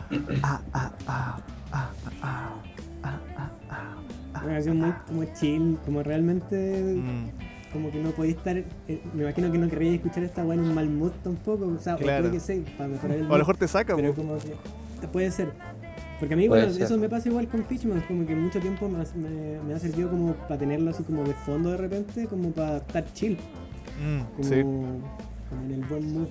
Ah, 0.44 0.62
ah, 0.74 0.92
ah, 1.08 1.38
ah, 1.72 1.90
ah, 2.22 2.54
ah, 3.04 3.20
ah, 3.38 3.50
ah, 3.70 4.42
Una 4.44 4.54
canción 4.54 4.96
muy 5.12 5.34
chill, 5.34 5.78
como 5.86 6.04
realmente 6.04 6.56
Mm, 6.98 7.30
como 7.74 7.92
que 7.92 8.00
no 8.02 8.10
podía 8.12 8.32
estar, 8.32 8.58
eh, 8.58 9.02
me 9.14 9.24
imagino 9.24 9.52
que 9.52 9.58
no 9.58 9.70
querría 9.70 9.94
escuchar 9.94 10.24
esta 10.24 10.44
weá 10.44 10.56
en 10.60 10.66
un 10.66 10.74
mal 10.74 10.90
mood 10.90 11.12
tampoco, 11.24 11.66
o 11.68 11.80
sea, 11.80 11.96
Claro. 11.98 12.28
o 12.28 12.32
que 12.32 12.40
sí, 12.40 12.64
para 12.78 12.90
mejorar 12.90 13.18
el 13.18 13.24
O 13.24 13.28
a 13.28 13.32
lo 13.34 13.38
mejor 13.40 13.58
te 13.58 13.68
saca, 13.68 13.96
pero 13.96 14.14
como 14.14 14.38
que 14.38 15.08
puede 15.08 15.32
ser. 15.32 15.52
Porque 16.20 16.34
a 16.34 16.38
mí, 16.38 16.48
Puede 16.50 16.64
bueno, 16.64 16.74
ser. 16.74 16.84
eso 16.84 16.98
me 16.98 17.08
pasa 17.08 17.30
igual 17.30 17.48
con 17.48 17.64
Fishman, 17.66 18.02
como 18.08 18.26
que 18.26 18.36
mucho 18.36 18.60
tiempo 18.60 18.90
me, 18.90 19.00
ha- 19.02 19.06
me- 19.16 19.62
me 19.66 19.74
ha 19.74 19.80
servido 19.80 20.10
como 20.10 20.34
para 20.34 20.58
tenerlo 20.60 20.90
así 20.92 21.04
como 21.04 21.24
de 21.24 21.34
fondo 21.34 21.72
de 21.72 21.78
repente, 21.78 22.28
como 22.28 22.52
para 22.52 22.78
estar 22.78 23.06
chill, 23.14 23.38
Mm, 24.04 24.22
como, 24.36 24.44
sí. 24.50 24.62
como 24.62 25.64
en 25.66 25.72
el 25.74 25.86
buen 25.86 26.14
mood. 26.14 26.28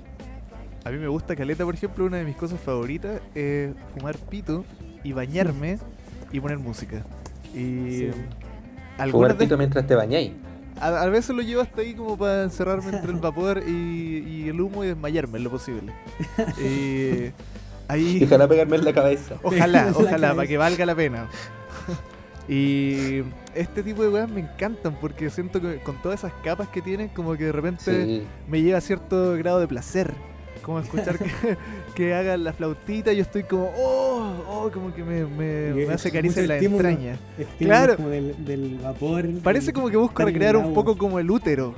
A 0.85 0.90
mí 0.90 0.98
me 0.98 1.09
gusta 1.09 1.35
Caleta, 1.37 1.64
por 1.64 1.74
ejemplo, 1.74 2.05
una 2.05 2.18
de 2.18 2.24
mis 2.24 2.37
cosas 2.37 2.61
favoritas 2.61 3.20
es 3.35 3.72
fumar 3.96 4.16
pito 4.18 4.64
y 5.05 5.12
bañarme 5.12 5.79
y 6.33 6.40
poner 6.40 6.59
música. 6.59 7.05
Y 7.55 7.57
Sí. 7.57 8.11
algunas 8.98 9.12
Fumar 9.12 9.37
de- 9.38 9.44
pito 9.44 9.57
mientras 9.57 9.87
te 9.87 9.94
bañáis. 9.94 10.33
A, 10.81 11.03
a 11.03 11.09
veces 11.09 11.35
lo 11.35 11.43
llevo 11.43 11.62
hasta 11.62 11.81
ahí 11.83 11.95
como 11.95 12.17
para 12.19 12.43
encerrarme 12.45 12.91
entre 12.97 13.12
el 13.12 13.19
vapor 13.21 13.62
y, 13.67 14.19
y 14.27 14.49
el 14.49 14.61
humo 14.61 14.85
y 14.85 14.88
desmayarme 14.88 15.38
en 15.38 15.45
lo 15.45 15.51
posible. 15.51 15.93
Y 16.59 17.33
ahí, 17.88 18.19
Y 18.21 18.25
ojalá 18.25 18.47
pegarme 18.49 18.77
en 18.77 18.85
la 18.85 18.93
cabeza. 18.93 19.37
ojalá, 19.43 19.93
ojalá, 19.95 20.35
para 20.35 20.47
que 20.49 20.57
valga 20.59 20.85
la 20.87 20.95
pena. 20.95 21.27
Y 22.49 23.23
este 23.55 23.83
tipo 23.83 24.03
de 24.03 24.09
weas 24.09 24.29
me 24.31 24.41
encantan 24.41 24.95
porque 25.01 25.29
siento 25.29 25.61
que 25.61 25.79
con 25.81 26.01
todas 26.01 26.21
esas 26.21 26.33
capas 26.43 26.69
que 26.69 26.81
tienen, 26.81 27.09
como 27.09 27.37
que 27.37 27.45
de 27.45 27.53
repente 27.53 28.05
Sí. 28.05 28.23
me 28.49 28.62
lleva 28.62 28.79
a 28.79 28.81
cierto 28.81 29.35
grado 29.37 29.61
de 29.61 29.69
placer. 29.69 30.14
Como 30.62 30.81
escuchar 30.81 31.19
que, 31.19 31.57
que 31.99 32.15
hagan 32.15 32.45
la 32.45 32.53
flautita, 32.53 33.13
yo 33.13 33.23
estoy 33.23 33.43
como, 33.43 33.73
oh, 33.77 34.33
oh, 34.49 34.71
como 34.73 34.95
que 34.95 35.03
me, 35.03 35.25
me, 35.25 35.93
hace 35.93 36.13
caricia 36.13 36.43
en 36.43 36.47
la 36.49 36.55
estímulo. 36.55 36.89
entraña. 36.89 37.17
Claro. 37.59 37.97
como 37.97 38.09
del, 38.11 38.45
del 38.45 38.79
vapor. 38.81 39.27
Parece 39.43 39.67
del- 39.67 39.75
como 39.75 39.91
que 39.91 39.97
busco 39.97 40.25
recrear 40.25 40.57
un 40.57 40.73
poco 40.75 40.97
como 40.97 41.19
el 41.19 41.29
útero. 41.29 41.75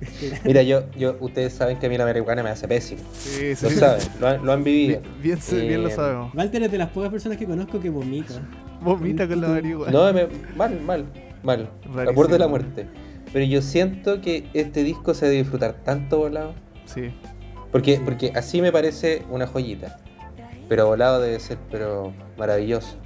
Mira, 0.44 0.62
yo, 0.62 0.82
yo, 0.98 1.16
ustedes 1.20 1.54
saben 1.54 1.78
que 1.78 1.86
a 1.86 1.88
mí 1.88 1.96
la 1.96 2.04
marihuana 2.04 2.42
me 2.42 2.50
hace 2.50 2.68
pésimo. 2.68 3.00
Sí, 3.14 3.54
Lo 3.62 3.70
saben, 3.70 4.02
lo 4.20 4.28
han, 4.28 4.44
lo 4.44 4.52
han 4.52 4.62
vivido. 4.64 5.00
Bien, 5.22 5.38
bien, 5.50 5.66
bien 5.68 5.82
lo 5.82 5.88
Eh, 5.88 5.92
sabemos. 5.92 6.34
Walter 6.34 6.62
es 6.64 6.70
de 6.70 6.76
las 6.76 6.90
pocas 6.90 7.08
personas 7.10 7.38
que 7.38 7.46
conozco 7.46 7.80
que 7.80 7.88
vomita. 7.88 8.34
Vomita 8.82 9.26
con 9.26 9.40
la 9.40 9.48
marihuana. 9.48 9.92
No, 9.92 10.12
me- 10.12 10.26
mal, 10.56 10.78
mal, 10.82 11.06
mal. 11.42 11.70
Al 11.86 11.94
Rarísimo. 11.94 12.12
borde 12.16 12.32
de 12.34 12.38
la 12.38 12.48
muerte. 12.48 12.86
Pero 13.32 13.46
yo 13.46 13.62
siento 13.62 14.20
que 14.20 14.44
este 14.52 14.84
disco 14.84 15.14
se 15.14 15.24
debe 15.24 15.38
disfrutar 15.38 15.72
tanto 15.84 16.18
volado. 16.18 16.52
Sí. 16.84 17.10
Porque, 17.74 18.00
porque 18.04 18.30
así 18.36 18.62
me 18.62 18.70
parece 18.70 19.24
una 19.28 19.48
joyita. 19.48 19.98
Pero 20.68 20.86
volado 20.86 21.20
debe 21.20 21.40
ser, 21.40 21.58
pero 21.72 22.12
maravilloso. 22.38 22.96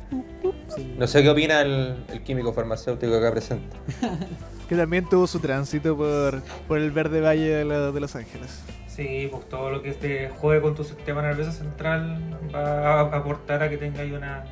Sí. 0.77 0.95
No 0.99 1.07
sé 1.07 1.23
qué 1.23 1.31
opina 1.31 1.63
el, 1.63 1.97
el 2.13 2.23
químico 2.23 2.53
farmacéutico 2.53 3.17
acá 3.17 3.31
presente. 3.33 3.75
Que 4.69 4.77
también 4.77 5.09
tuvo 5.09 5.27
su 5.27 5.41
tránsito 5.41 5.97
por, 5.97 6.43
por 6.69 6.77
el 6.79 6.91
verde 6.91 7.23
valle 7.23 7.49
de, 7.49 7.65
la- 7.65 7.91
de 7.91 8.01
Los 8.01 8.15
Ángeles. 8.15 8.63
Sí, 8.87 9.27
pues 9.31 9.49
todo 9.49 9.71
lo 9.71 9.81
que 9.81 9.89
este 9.89 10.29
juegue 10.29 10.61
con 10.61 10.75
tu 10.75 10.85
sistema 10.85 11.23
nervioso 11.23 11.53
central 11.53 12.39
va 12.55 13.01
a 13.01 13.17
aportar 13.17 13.63
a 13.63 13.71
que 13.71 13.79
tengáis 13.79 14.13
una, 14.13 14.45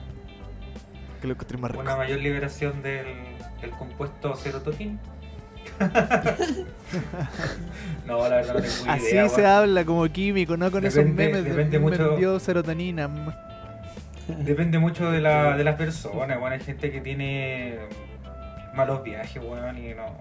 Que 1.20 1.26
lo 1.26 1.35
encontré 1.35 1.59
más 1.59 1.70
rico. 1.70 1.83
una 1.83 1.96
mayor 1.96 2.18
liberación 2.20 2.83
del, 2.83 3.05
del 3.61 3.70
compuesto 3.72 4.35
serotonin. 4.37 4.98
no, 8.07 8.29
la 8.29 8.37
verdad 8.37 8.55
no 8.55 8.61
tengo 8.61 8.91
Así 8.91 9.07
idea. 9.09 9.29
se 9.29 9.47
habla 9.47 9.85
como 9.85 10.07
químico, 10.09 10.57
no 10.57 10.71
con 10.71 10.85
esos 10.87 11.05
memes 11.05 11.45
de 11.45 11.51
depende 11.51 11.79
me 11.79 11.91
mucho- 11.91 12.11
vendió 12.11 12.39
serotonina. 12.41 13.09
Depende 14.29 14.79
mucho 14.79 15.11
de 15.11 15.21
la, 15.21 15.57
de 15.57 15.65
las 15.65 15.77
personas, 15.77 16.39
bueno, 16.41 16.55
hay 16.55 16.61
gente 16.61 16.91
que 16.91 17.01
tiene 17.01 17.77
malos 18.75 19.03
viajes, 19.03 19.43
weón, 19.43 19.79
y 19.79 19.95
no. 19.95 20.17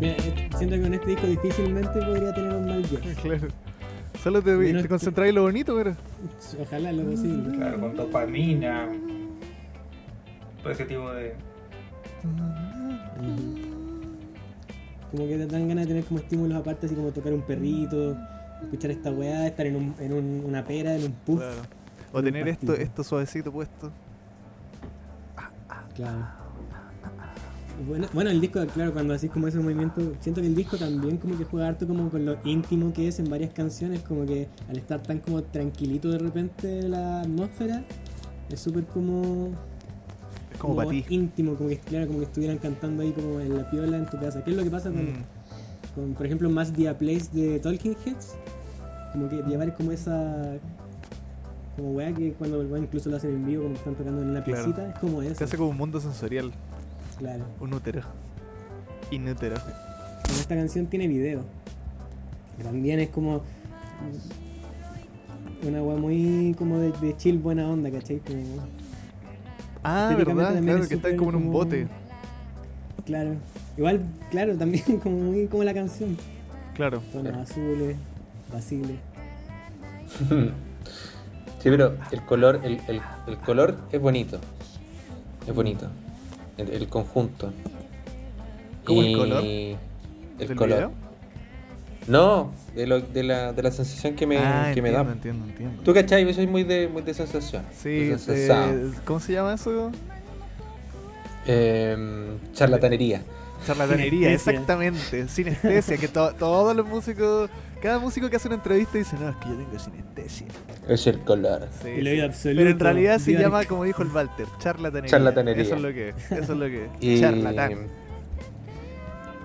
Mira, 0.00 0.12
eh, 0.18 0.48
siento 0.56 0.76
que 0.76 0.82
con 0.82 0.94
este 0.94 1.06
disco 1.10 1.26
difícilmente 1.26 2.00
podría 2.00 2.32
tener 2.34 2.54
un 2.54 2.66
mal 2.66 2.82
viaje. 2.82 3.14
Claro. 3.22 3.48
Solo 4.22 4.42
te, 4.42 4.50
Menos- 4.56 4.82
te 4.82 4.88
concentras 4.88 5.28
en 5.28 5.34
lo 5.36 5.42
bonito, 5.42 5.74
pero. 5.76 5.94
Ojalá 6.60 6.90
lo 6.92 7.04
posible. 7.10 7.56
Claro, 7.56 7.80
con 7.80 7.96
dopamina, 7.96 8.88
todo 10.62 10.72
ese 10.72 10.84
tipo 10.86 11.10
de. 11.12 11.34
Como 15.10 15.26
que 15.26 15.36
te 15.38 15.46
dan 15.46 15.68
ganas 15.68 15.84
de 15.84 15.88
tener 15.88 16.04
como 16.04 16.20
estímulos 16.20 16.58
aparte, 16.58 16.86
así 16.86 16.94
como 16.94 17.10
tocar 17.12 17.32
un 17.32 17.42
perrito, 17.42 18.16
escuchar 18.62 18.90
esta 18.90 19.10
weá, 19.10 19.46
estar 19.46 19.66
en, 19.66 19.76
un, 19.76 19.94
en 20.00 20.12
un- 20.12 20.42
una 20.46 20.64
pera, 20.64 20.94
en 20.96 21.04
un 21.04 21.12
puff. 21.12 21.38
Claro. 21.38 21.62
O 22.12 22.22
tener 22.22 22.48
esto, 22.48 22.74
esto 22.74 23.04
suavecito 23.04 23.52
puesto. 23.52 23.92
Claro. 25.94 26.26
Bueno, 27.86 28.08
bueno, 28.12 28.30
el 28.30 28.40
disco, 28.40 28.64
claro, 28.74 28.92
cuando 28.92 29.14
haces 29.14 29.30
como 29.30 29.46
ese 29.46 29.58
movimiento, 29.60 30.12
siento 30.20 30.40
que 30.40 30.46
el 30.48 30.54
disco 30.54 30.76
también 30.76 31.16
como 31.18 31.38
que 31.38 31.44
juega 31.44 31.68
harto 31.68 31.86
como 31.86 32.10
con 32.10 32.24
lo 32.26 32.36
íntimo 32.44 32.92
que 32.92 33.08
es 33.08 33.18
en 33.20 33.30
varias 33.30 33.52
canciones, 33.52 34.00
como 34.00 34.26
que 34.26 34.48
al 34.68 34.76
estar 34.78 35.00
tan 35.02 35.20
como 35.20 35.42
tranquilito 35.42 36.10
de 36.10 36.18
repente 36.18 36.88
la 36.88 37.20
atmósfera, 37.20 37.84
es 38.50 38.60
súper 38.60 38.84
como... 38.84 39.50
Es 40.52 40.58
como 40.58 40.74
para 40.76 40.90
ti. 40.90 41.04
íntimo, 41.08 41.54
como 41.54 41.68
que, 41.68 41.78
claro, 41.78 42.06
como 42.08 42.18
que 42.18 42.24
estuvieran 42.24 42.58
cantando 42.58 43.02
ahí 43.02 43.12
como 43.12 43.38
en 43.38 43.56
la 43.56 43.70
piola 43.70 43.96
en 43.96 44.06
tu 44.06 44.18
casa. 44.18 44.42
¿Qué 44.42 44.50
es 44.50 44.56
lo 44.56 44.64
que 44.64 44.70
pasa 44.70 44.90
con, 44.90 45.04
Mm. 45.04 45.24
con, 45.94 46.14
por 46.14 46.26
ejemplo, 46.26 46.50
Más 46.50 46.72
Dia 46.74 46.98
Place 46.98 47.28
de 47.32 47.60
Talking 47.60 47.96
Heads? 48.04 48.34
Como 49.12 49.28
que 49.28 49.36
llevar 49.42 49.74
como 49.76 49.92
esa... 49.92 50.56
Como 51.76 51.92
weá 51.92 52.12
que 52.12 52.32
cuando 52.32 52.76
incluso 52.76 53.08
lo 53.08 53.16
hacen 53.18 53.30
en 53.30 53.46
vivo, 53.46 53.62
como 53.62 53.76
están 53.76 53.94
tocando 53.94 54.20
en 54.22 54.30
una 54.30 54.42
Claro. 54.42 54.64
piecita, 54.64 54.88
es 54.90 54.98
como 54.98 55.22
eso. 55.22 55.36
Se 55.36 55.44
hace 55.44 55.56
como 55.56 55.70
un 55.70 55.76
mundo 55.76 56.00
sensorial. 56.00 56.50
Claro. 57.18 57.44
Un 57.60 57.74
útero. 57.74 58.02
Inútero. 59.10 59.56
Esta 60.30 60.54
canción 60.54 60.86
tiene 60.86 61.08
video. 61.08 61.42
También 62.62 63.00
es 63.00 63.08
como 63.10 63.42
una 65.66 65.82
weá 65.82 65.96
muy 65.98 66.54
como 66.58 66.78
de, 66.78 66.92
de 66.92 67.16
chill 67.16 67.38
buena 67.38 67.68
onda, 67.68 67.90
¿cachai? 67.90 68.18
Como, 68.20 68.38
Ah, 69.84 70.12
verdad, 70.16 70.60
claro, 70.60 70.82
es 70.82 70.88
que 70.88 70.94
está 70.96 71.16
como 71.16 71.30
en 71.30 71.36
un 71.36 71.42
como- 71.44 71.52
bote. 71.52 71.86
claro. 73.06 73.34
Igual, 73.76 74.02
claro, 74.30 74.56
también 74.56 74.98
como 75.02 75.16
muy 75.18 75.46
como 75.46 75.64
la 75.64 75.72
canción. 75.74 76.16
Claro. 76.74 77.00
Tonos 77.12 77.36
azules, 77.36 77.96
vaciles. 78.52 78.96
Sí, 81.60 81.70
pero 81.70 81.96
el 82.12 82.24
color, 82.24 82.60
el, 82.62 82.78
el- 82.86 83.00
el 83.26 83.36
color 83.38 83.76
es 83.90 84.00
bonito. 84.00 84.38
Es 85.44 85.52
bonito. 85.52 85.88
El, 86.58 86.68
el 86.70 86.88
conjunto. 86.88 87.52
¿Cómo 88.84 89.00
el 89.02 89.08
Y- 89.10 89.14
color? 89.16 89.44
El 89.44 89.76
¿Del 90.38 90.56
color. 90.56 90.76
video? 90.76 90.92
No, 92.06 92.52
de, 92.74 92.86
lo- 92.86 93.00
de, 93.00 93.22
la, 93.22 93.52
de 93.52 93.62
la 93.62 93.70
sensación 93.70 94.14
que 94.14 94.26
me, 94.26 94.38
ah, 94.38 94.70
que 94.74 94.80
me 94.82 94.88
entiendo, 94.88 95.04
da. 95.10 95.12
entiendo, 95.14 95.44
entiendo. 95.46 95.82
Tú 95.82 95.92
cachai, 95.94 96.24
yo 96.26 96.32
soy 96.32 96.46
muy 96.46 96.64
de, 96.64 96.88
muy 96.88 97.02
de 97.02 97.12
sensación. 97.14 97.64
Sí, 97.76 97.90
de. 97.90 98.90
¿cómo 99.04 99.20
se 99.20 99.32
llama 99.34 99.54
eso? 99.54 99.90
Em, 101.46 102.38
charlatanería. 102.52 103.22
Charlatanería, 103.66 104.32
exactamente. 104.32 105.28
Sinestesia, 105.28 105.96
que 105.96 106.08
to- 106.08 106.32
todos 106.34 106.74
los 106.76 106.86
músicos, 106.86 107.50
cada 107.80 107.98
músico 107.98 108.28
que 108.30 108.36
hace 108.36 108.48
una 108.48 108.56
entrevista 108.56 108.98
dice, 108.98 109.16
no, 109.20 109.28
es 109.30 109.36
que 109.36 109.48
yo 109.48 109.54
tengo 109.56 109.78
sinestesia. 109.78 110.46
Es 110.88 111.06
el 111.06 111.18
color. 111.20 111.68
Sí, 111.82 111.88
El 111.90 112.04
sí. 112.04 112.08
oído 112.10 112.24
absoluto. 112.26 112.58
Pero 112.60 112.70
en 112.70 112.78
realidad 112.80 113.18
se 113.18 113.32
llama, 113.32 113.64
como 113.64 113.84
dijo 113.84 114.02
el 114.02 114.08
Walter, 114.08 114.46
charlatanería. 114.58 115.10
Charlatanería. 115.10 115.62
Eso 115.62 115.74
es 115.76 115.80
lo 115.82 115.92
que 115.92 116.08
es. 116.10 116.32
Eso 116.32 116.52
es 116.52 116.58
lo 116.58 116.66
que 116.66 116.84
es. 116.84 116.90
Y, 117.00 117.20
Charlatán. 117.20 117.72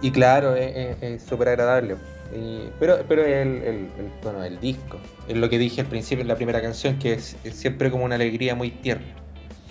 y 0.01 0.11
claro, 0.11 0.55
es- 0.55 1.21
súper 1.23 1.49
agradable. 1.49 1.95
Y- 2.35 2.69
pero 2.79 2.97
pero 3.07 3.23
el, 3.23 3.47
el, 3.61 3.75
el 3.99 4.11
tono 4.21 4.39
del 4.41 4.59
disco. 4.59 4.97
Es 5.27 5.37
lo 5.37 5.49
que 5.49 5.57
dije 5.59 5.81
al 5.81 5.87
principio 5.87 6.21
en 6.23 6.27
la 6.27 6.35
primera 6.35 6.61
canción, 6.61 6.97
que 6.97 7.13
es, 7.13 7.35
es 7.43 7.55
siempre 7.55 7.91
como 7.91 8.05
una 8.05 8.15
alegría 8.15 8.55
muy 8.55 8.71
tierna, 8.71 9.05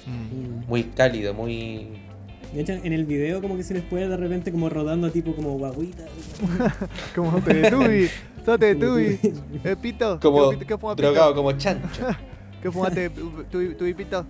Mm. 0.07 0.11
Mm. 0.11 0.67
muy 0.69 0.85
cálido, 0.85 1.33
muy. 1.35 1.89
De 2.53 2.61
hecho, 2.61 2.73
en 2.73 2.93
el 2.93 3.05
video 3.07 3.41
como 3.41 3.57
que 3.57 3.63
se 3.65 3.73
les 3.73 3.83
puede 3.83 4.09
de 4.09 4.17
repente 4.17 4.53
como 4.53 4.69
rodando 4.69 5.11
tipo 5.11 5.35
como 5.35 5.57
guaguita. 5.59 6.05
Como 7.15 7.41
Teletubby. 7.41 8.09
Teletubby. 8.45 9.19
Como 9.19 9.61
Eh, 9.65 9.77
Pito. 9.77 10.21
Como 10.21 10.51
¿qué, 10.51 10.67
qué 10.67 10.79
fuma, 10.79 10.95
drogado, 10.95 11.31
Pito? 11.33 11.37
como 11.37 11.53
chancho. 11.53 12.07
¿Qué 12.63 12.71
fumaste, 12.71 13.11
tu, 13.11 13.31
tu, 13.45 13.75
tu 13.75 13.97
Pito? 13.97 14.25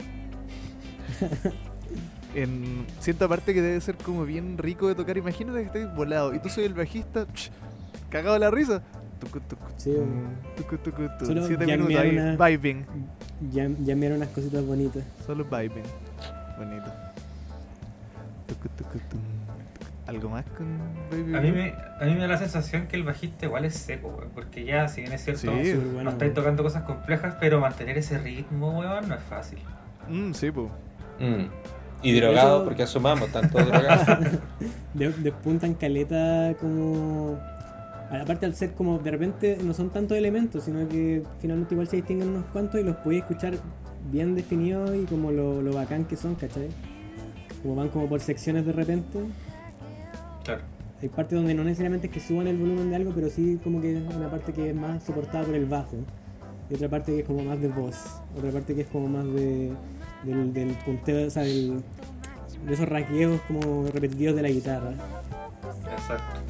En, 2.35 2.87
siento 2.99 3.27
aparte 3.27 3.53
que 3.53 3.61
debe 3.61 3.81
ser 3.81 3.97
como 3.97 4.25
bien 4.25 4.57
rico 4.59 4.89
de 4.89 4.95
tocar. 4.95 5.17
Imagínate 5.19 5.59
que 5.61 5.67
estés 5.67 5.95
volado 5.95 6.35
y 6.35 6.39
tú 6.39 6.49
soy 6.49 6.65
el 6.65 6.73
bajista, 6.75 7.27
cagado 8.09 8.35
de 8.35 8.41
la 8.41 8.51
risa. 8.51 8.83
Tucu, 9.21 9.39
tucu, 9.41 9.65
Sí, 9.77 9.93
tucu, 10.57 10.79
tucu, 10.79 11.03
tucu, 11.19 11.27
Solo 11.27 11.47
Siete 11.47 11.65
minutos 11.67 11.95
ahí, 11.95 12.11
una- 12.19 12.37
vibing. 12.49 12.85
ya, 13.53 13.69
ya 13.85 13.93
enviaron 13.93 14.17
unas 14.19 14.31
cositas 14.31 14.65
bonitas. 14.67 15.05
Solo 15.27 15.45
vibing. 15.45 15.85
Bonito. 16.59 16.91
Tucu, 18.49 18.69
tucu, 18.77 18.99
tum. 19.11 19.21
¿Algo 20.15 20.29
más 20.31 20.45
con 20.57 20.79
Baby 21.11 21.35
A 21.35 21.41
mí, 21.41 21.53
me, 21.53 21.75
a 22.01 22.05
mí 22.05 22.15
me 22.15 22.21
da 22.21 22.29
la 22.29 22.39
sensación 22.39 22.87
que 22.87 22.97
el 22.97 23.05
bajista 23.05 23.47
igual 23.47 23.65
es 23.65 23.75
seco, 23.75 24.09
weón. 24.09 24.31
Porque 24.35 24.65
ya, 24.65 24.89
si 24.89 25.01
bien 25.03 25.13
es 25.13 25.25
cierto, 25.25 25.41
Sí, 25.63 25.75
no 25.75 25.93
bueno. 25.95 26.11
estáis 26.11 26.35
tocando 26.35 26.63
cosas 26.63 26.83
complejas, 26.85 27.37
pero 27.41 27.61
mantener 27.61 27.99
ese 27.99 28.19
ritmo, 28.19 28.79
weón, 28.81 29.09
no 29.09 29.15
es 29.15 29.23
fácil. 29.23 29.59
Mm, 30.09 30.33
sí, 30.33 30.51
pues. 30.51 30.71
Mm. 31.21 31.45
Y 32.05 32.19
drogado, 32.19 32.57
Eso- 32.57 32.65
porque 32.65 32.83
asumamos, 32.83 33.27
están 33.29 33.51
todos 33.51 33.67
drogados. 33.67 34.07
De- 34.95 35.13
despuntan 35.13 35.75
caleta 35.75 36.55
como. 36.61 37.39
Aparte 38.11 38.45
al 38.45 38.55
ser 38.55 38.73
como 38.73 38.99
de 38.99 39.11
repente 39.11 39.57
no 39.63 39.73
son 39.73 39.89
tantos 39.89 40.19
elementos, 40.19 40.65
sino 40.65 40.87
que 40.87 41.23
finalmente 41.41 41.75
igual 41.75 41.89
se 41.89 41.97
distinguen 41.97 42.29
unos 42.29 42.45
cuantos 42.53 42.79
y 42.79 42.85
los 42.85 42.97
podéis 42.97 43.23
escuchar 43.23 43.55
bien 44.11 44.35
definidos 44.35 44.95
y 44.95 45.05
como 45.07 45.31
lo, 45.33 45.63
lo 45.63 45.73
bacán 45.73 46.05
que 46.05 46.17
son, 46.17 46.35
¿cachai? 46.35 46.69
Como 47.63 47.75
van 47.77 47.89
como 47.89 48.09
por 48.11 48.21
secciones 48.21 48.67
de 48.67 48.73
repente. 48.73 49.19
Claro. 50.45 50.63
Hay 51.01 51.09
partes 51.09 51.37
donde 51.37 51.55
no 51.55 51.65
necesariamente 51.65 52.07
es 52.07 52.13
que 52.13 52.21
suban 52.21 52.47
el 52.47 52.57
volumen 52.57 52.91
de 52.91 52.97
algo, 52.97 53.13
pero 53.15 53.29
sí 53.29 53.59
como 53.65 53.81
que 53.81 53.97
es 53.97 54.15
una 54.15 54.31
parte 54.31 54.53
que 54.53 54.71
es 54.71 54.75
más 54.77 55.03
soportada 55.03 55.45
por 55.45 55.55
el 55.55 55.67
bajo. 55.67 55.97
Y 56.71 56.75
otra 56.75 56.89
parte 56.89 57.13
que 57.13 57.21
es 57.21 57.27
como 57.27 57.43
más 57.43 57.61
de 57.61 57.69
voz. 57.69 57.97
Otra 58.37 58.51
parte 58.51 58.75
que 58.75 58.83
es 58.83 58.87
como 58.89 59.09
más 59.09 59.25
de 59.27 59.73
del, 60.25 60.53
del 60.55 60.69
punteo, 60.85 61.27
o 61.27 61.31
sea, 61.31 61.43
del- 61.43 61.83
de 62.67 62.75
esos 62.75 62.89
rasgueos 62.89 63.41
como 63.49 63.87
repetitivos 63.89 64.37
de 64.37 64.43
la 64.43 64.49
guitarra. 64.49 64.93
Exacto. 65.91 66.41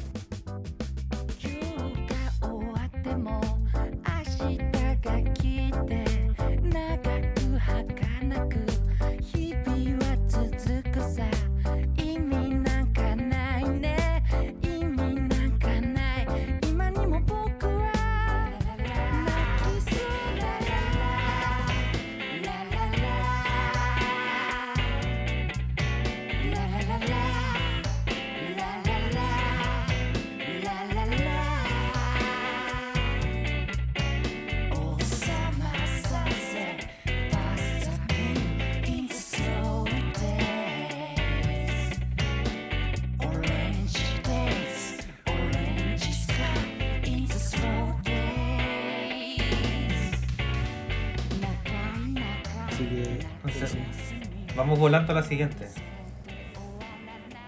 Volando 54.83 55.13
a 55.13 55.15
la 55.15 55.23
siguiente. 55.23 55.65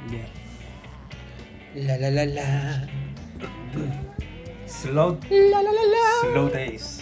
Ya. 0.09 0.25
La 1.81 1.97
la 1.97 2.09
la 2.09 2.25
la. 2.25 2.87
Slow, 4.65 5.17
Slow 6.31 6.49
Days. 6.49 7.01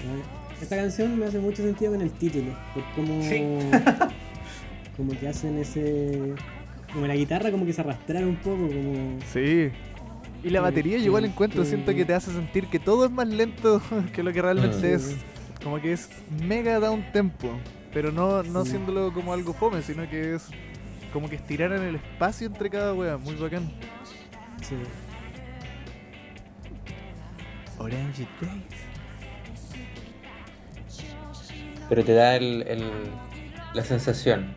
Ah, 0.00 0.54
Esta 0.62 0.76
canción 0.76 1.18
me 1.18 1.26
hace 1.26 1.38
mucho 1.38 1.62
sentido 1.62 1.92
con 1.92 2.00
el 2.00 2.10
título, 2.12 2.52
por 2.72 2.82
cómo, 2.94 3.22
Sí. 3.22 3.44
como 4.96 5.12
que 5.18 5.28
hacen 5.28 5.58
ese, 5.58 6.34
como 6.92 7.06
la 7.06 7.14
guitarra 7.14 7.50
como 7.50 7.66
que 7.66 7.72
se 7.74 7.82
arrastrar 7.82 8.24
un 8.24 8.36
poco, 8.36 8.66
como 8.68 9.18
Sí. 9.32 9.70
Y 10.42 10.50
la 10.50 10.60
batería 10.62 10.96
yo 10.98 11.04
igual 11.06 11.24
encuentro, 11.26 11.64
siento 11.66 11.94
que 11.94 12.04
te 12.06 12.14
hace 12.14 12.30
sentir 12.32 12.66
que 12.68 12.78
todo 12.78 13.04
es 13.04 13.10
más 13.10 13.28
lento 13.28 13.82
que 14.14 14.22
lo 14.22 14.32
que 14.32 14.40
realmente 14.40 14.92
Mm. 14.92 14.96
es. 14.96 15.16
Como 15.62 15.80
que 15.80 15.92
es 15.92 16.08
mega 16.46 16.78
down 16.80 17.02
tempo. 17.12 17.50
Pero 17.94 18.10
no, 18.12 18.42
no 18.42 18.62
Sí. 18.64 18.68
haciéndolo 18.70 19.12
como 19.14 19.32
algo 19.32 19.54
fome, 19.54 19.80
sino 19.80 20.08
que 20.10 20.34
es 20.34 20.48
como 21.12 21.28
que 21.30 21.36
estiraran 21.36 21.82
el 21.82 21.94
espacio 21.94 22.48
entre 22.48 22.68
cada 22.68 22.92
wea. 22.92 23.16
Muy 23.16 23.34
bacán. 23.36 23.70
sí. 24.62 24.74
Orange 27.78 28.26
Days. 28.40 28.62
Pero 31.88 32.04
te 32.04 32.14
da 32.14 32.36
el, 32.36 32.62
el- 32.66 32.90
la 33.74 33.82
sensación. 33.84 34.54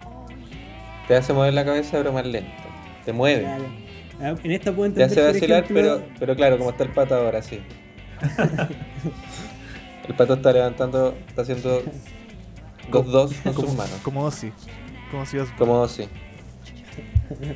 Te 1.08 1.16
hace 1.16 1.34
mover 1.34 1.54
la 1.54 1.66
cabeza, 1.66 1.98
pero 1.98 2.12
más 2.14 2.26
lento. 2.26 2.52
Te 3.06 3.14
mueve. 3.14 3.42
Claro. 3.42 3.66
Ah, 4.22 4.36
En 4.44 4.52
esta 4.52 4.72
puedo 4.74 4.92
Te 4.94 5.04
entender, 5.04 5.06
hace 5.06 5.22
por 5.22 5.34
vacilar, 5.34 5.64
ejemplo, 5.64 5.98
pero, 6.06 6.20
pero 6.20 6.36
claro, 6.36 6.58
como 6.58 6.70
está 6.72 6.84
el 6.84 6.90
pato 6.92 7.16
ahora, 7.16 7.42
sí. 7.42 7.60
el 10.08 10.16
pato 10.16 10.34
está 10.36 10.52
levantando, 10.54 11.16
está 11.28 11.42
haciendo 11.44 11.84
dos 12.92 13.06
dos 13.12 13.34
con 13.44 13.54
sus 13.54 13.74
manos. 13.76 14.00
Como 14.04 14.24
Ozzy. 14.24 14.52
Como 15.12 15.26
si 15.26 15.38
Osbourne. 15.38 15.58
Como 15.58 15.88
sí. 15.88 16.08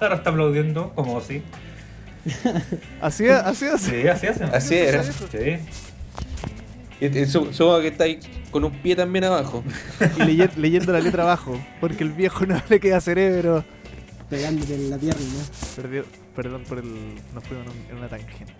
Ahora 0.00 0.16
está 0.16 0.30
aplaudiendo, 0.30 0.92
como 0.94 1.18
así. 1.18 1.42
Así, 3.00 3.28
así, 3.28 3.66
así. 3.66 3.90
Sí, 4.02 4.08
así 4.08 4.26
hacen. 4.26 4.54
Así 4.54 4.74
era. 4.74 5.02
Sí. 5.02 5.58
Y, 7.00 7.06
y 7.18 7.26
su- 7.26 7.52
supongo 7.52 7.80
que 7.82 7.88
está 7.88 8.04
ahí 8.04 8.18
con 8.50 8.64
un 8.64 8.72
pie 8.82 8.96
también 8.96 9.24
abajo. 9.24 9.62
Y 10.16 10.20
leye- 10.22 10.50
leyendo 10.56 10.92
la 10.92 11.00
letra 11.00 11.22
abajo. 11.24 11.58
Porque 11.80 12.02
el 12.04 12.12
viejo 12.12 12.46
no 12.46 12.60
le 12.68 12.80
queda 12.80 13.00
cerebro. 13.00 13.64
pegándote 14.30 14.74
en 14.74 14.90
la 14.90 14.98
pierna. 14.98 15.22
Perdió, 15.76 16.04
perdón 16.34 16.64
por 16.68 16.78
el. 16.78 17.14
Nos 17.34 17.44
fuimos 17.44 17.66
en, 17.66 17.72
un- 17.72 17.90
en 17.90 17.96
una 17.98 18.08
tangente. 18.08 18.54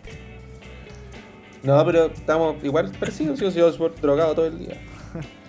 No, 1.63 1.85
pero 1.85 2.07
estamos 2.07 2.63
igual 2.63 2.93
parecidos. 3.01 3.41
Yo 3.41 3.51
soy 3.51 3.63
Osborne 3.63 3.97
drogado 4.01 4.35
todo 4.35 4.47
el 4.47 4.59
día. 4.59 4.77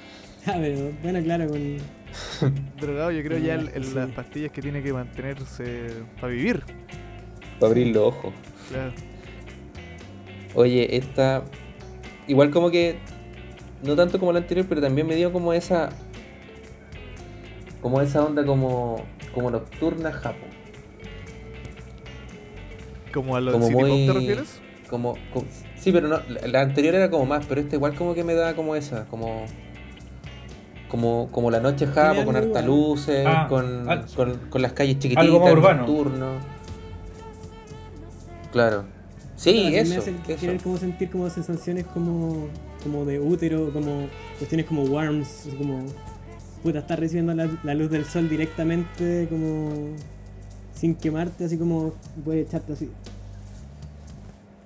Ah, 0.49 0.55
pero 0.61 0.91
bueno, 1.03 1.21
claro, 1.23 1.47
con 1.49 1.77
Drogado, 2.79 3.11
yo 3.11 3.21
creo 3.23 3.37
ya 3.37 3.59
Sí. 3.59 3.93
las 3.93 4.09
pastillas 4.11 4.51
que 4.51 4.61
tiene 4.61 4.81
que 4.81 4.93
mantenerse 4.93 5.89
para 6.21 6.31
vivir. 6.31 6.63
Para 7.59 7.67
abrir 7.71 7.87
los 7.87 8.03
ojos. 8.05 8.33
Claro. 8.69 8.93
Oye, 10.55 10.95
esta. 10.95 11.43
Igual 12.27 12.51
como 12.51 12.71
que. 12.71 12.97
No 13.83 13.95
tanto 13.95 14.19
como 14.19 14.31
la 14.31 14.39
anterior, 14.39 14.65
pero 14.69 14.79
también 14.81 15.05
me 15.05 15.15
dio 15.15 15.31
como 15.33 15.53
esa. 15.53 15.89
Como 17.81 18.01
esa 18.01 18.23
onda 18.23 18.45
como. 18.45 19.03
Como 19.33 19.51
nocturna 19.51 20.11
japo. 20.11 20.45
Como 23.13 23.35
a 23.35 23.41
lo 23.41 23.51
Como 23.51 23.65
City 23.67 23.73
Pop, 23.79 23.87
muy- 23.89 24.07
¿te 24.07 24.13
refieres? 24.13 24.61
Como, 24.89 25.15
como- 25.33 25.45
sí, 25.77 25.91
pero 25.91 26.07
no, 26.07 26.21
la, 26.29 26.47
la 26.47 26.61
anterior 26.61 26.95
era 26.95 27.09
como 27.09 27.25
más, 27.25 27.45
pero 27.45 27.59
esta 27.59 27.75
igual 27.75 27.93
como 27.95 28.15
que 28.15 28.23
me 28.23 28.33
da 28.33 28.55
como 28.55 28.75
esa, 28.75 29.05
como 29.07 29.45
como, 30.87 31.29
como 31.31 31.51
la 31.51 31.59
noche 31.59 31.85
japo, 31.87 32.11
Tiene 32.11 32.25
con 32.25 32.35
harta 32.35 32.61
luces, 32.61 33.25
Ah, 33.27 33.45
con, 33.49 33.89
al- 33.89 34.05
con, 34.07 34.37
con 34.49 34.61
las 34.61 34.73
calles 34.73 34.95
chiquititas, 34.99 35.23
algo 35.25 35.39
más 35.39 35.51
urbano. 35.51 35.87
nocturno. 35.87 36.31
Claro. 38.51 38.83
Sí, 39.35 39.51
Claro, 39.53 39.69
me 39.71 39.79
eso, 39.79 39.99
hace 39.99 40.11
eso. 40.27 40.39
querer 40.39 40.61
como 40.61 40.77
sentir 40.77 41.11
como 41.11 41.29
sensaciones 41.29 41.85
como, 41.85 42.47
como 42.83 43.05
de 43.05 43.19
útero, 43.19 43.71
como 43.71 44.07
cuestiones 44.39 44.65
como 44.65 44.83
worms, 44.83 45.49
como 45.57 45.85
puta, 46.63 46.79
estás 46.79 46.97
recibiendo 46.97 47.35
la, 47.35 47.47
la 47.63 47.73
luz 47.75 47.91
del 47.91 48.05
sol 48.05 48.27
directamente, 48.29 49.27
como 49.29 49.69
sin 50.73 50.95
quemarte, 50.95 51.45
así 51.45 51.57
como 51.57 51.93
puedes 52.25 52.47
echarte 52.47 52.73
así. 52.73 52.89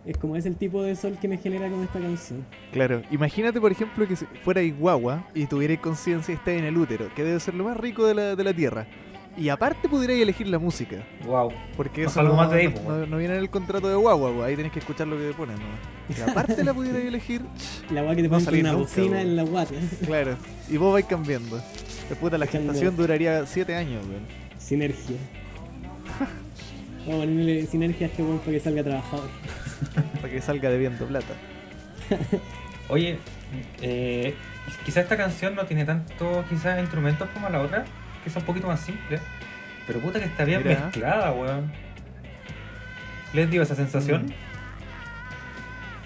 Es 0.06 0.18
como 0.18 0.36
es 0.36 0.46
el 0.48 0.56
tipo 0.56 0.82
de 0.82 0.96
sol 0.96 1.18
que 1.22 1.28
me 1.28 1.38
genera 1.38 1.70
con 1.70 1.84
esta 1.84 2.00
canción. 2.00 2.44
Claro. 2.72 3.04
Imagínate, 3.12 3.62
por 3.62 3.72
ejemplo, 3.72 4.08
que 4.08 4.16
si 4.16 4.26
fuera 4.44 4.62
guagua 4.78 5.28
y 5.36 5.46
tuvierais 5.46 5.80
conciencia 5.80 6.34
y 6.34 6.38
estáis 6.38 6.60
en 6.60 6.66
el 6.66 6.76
útero, 6.78 7.08
que 7.16 7.24
debe 7.24 7.40
ser 7.40 7.54
lo 7.54 7.66
más 7.66 7.78
rico 7.78 8.06
de 8.08 8.16
la, 8.16 8.36
de 8.36 8.44
la 8.44 8.54
tierra. 8.54 8.88
Y 9.38 9.48
aparte 9.50 9.88
pudierais 9.88 10.22
elegir 10.22 10.48
la 10.50 10.60
música. 10.60 10.98
Wow. 11.26 11.54
Porque 11.78 12.04
eso 12.04 12.20
algo 12.20 12.34
no, 12.34 12.42
más 12.42 12.52
de 12.52 12.58
ahí, 12.62 12.68
no- 12.68 12.74
po, 12.82 12.92
no- 12.92 13.06
no 13.06 13.18
viene 13.18 13.36
en 13.36 13.40
el 13.42 13.50
contrato 13.50 13.88
de 13.88 13.96
guagua, 13.96 14.34
po. 14.34 14.44
ahí 14.44 14.56
tenés 14.58 14.72
que 14.74 14.80
escuchar 14.80 15.08
lo 15.08 15.18
que 15.18 15.32
ponen. 15.38 15.56
¿no? 15.58 16.16
Y 16.18 16.22
aparte 16.30 16.64
la 16.64 16.74
pudierais 16.74 17.06
elegir, 17.06 17.42
La 17.92 18.02
weá 18.04 18.16
que 18.16 18.24
te 18.24 18.28
No 18.28 18.40
ponen 18.40 18.46
con 18.46 18.60
una 18.60 18.74
bocina 18.74 19.06
weón. 19.18 19.20
en 19.28 19.36
la 19.38 19.44
guata. 19.44 19.76
claro. 20.06 20.36
Y 20.70 20.78
vos 20.78 20.92
vais 20.94 21.06
cambiando. 21.06 21.62
Después 22.10 22.32
de 22.32 22.38
la 22.40 22.48
gestación 22.48 22.98
duraría 22.98 23.46
7 23.46 23.76
años, 23.76 24.04
weón. 24.06 24.24
Sinergia. 24.58 25.16
Vamos 27.06 27.24
a 27.24 27.26
ponerle 27.26 27.66
sinergia 27.66 28.08
a 28.08 28.10
este 28.10 28.22
weón 28.22 28.40
para 28.40 28.52
que 28.52 28.60
salga 28.60 28.84
trabajador. 28.84 29.30
Para 30.22 30.34
que 30.34 30.42
salga 30.42 30.70
debiendo 30.70 31.06
plata. 31.08 31.34
Oye, 32.90 33.18
eh, 33.82 34.36
quizás 34.86 35.04
esta 35.04 35.18
canción 35.18 35.56
no 35.56 35.66
tiene 35.66 35.86
tanto 35.86 36.46
quizás 36.48 36.80
instrumentos 36.80 37.28
como 37.34 37.50
la 37.50 37.60
otra, 37.62 37.86
que 38.24 38.30
es 38.30 38.36
un 38.36 38.44
poquito 38.44 38.68
más 38.68 38.80
simple. 38.82 39.20
Pero 39.88 40.00
puta 40.00 40.20
que 40.20 40.26
está 40.26 40.46
bien 40.46 40.62
Mira. 40.64 40.86
mezclada, 40.86 41.32
weón. 41.32 41.72
¿Les 43.34 43.50
dio 43.50 43.64
esa 43.64 43.76
sensación? 43.76 44.32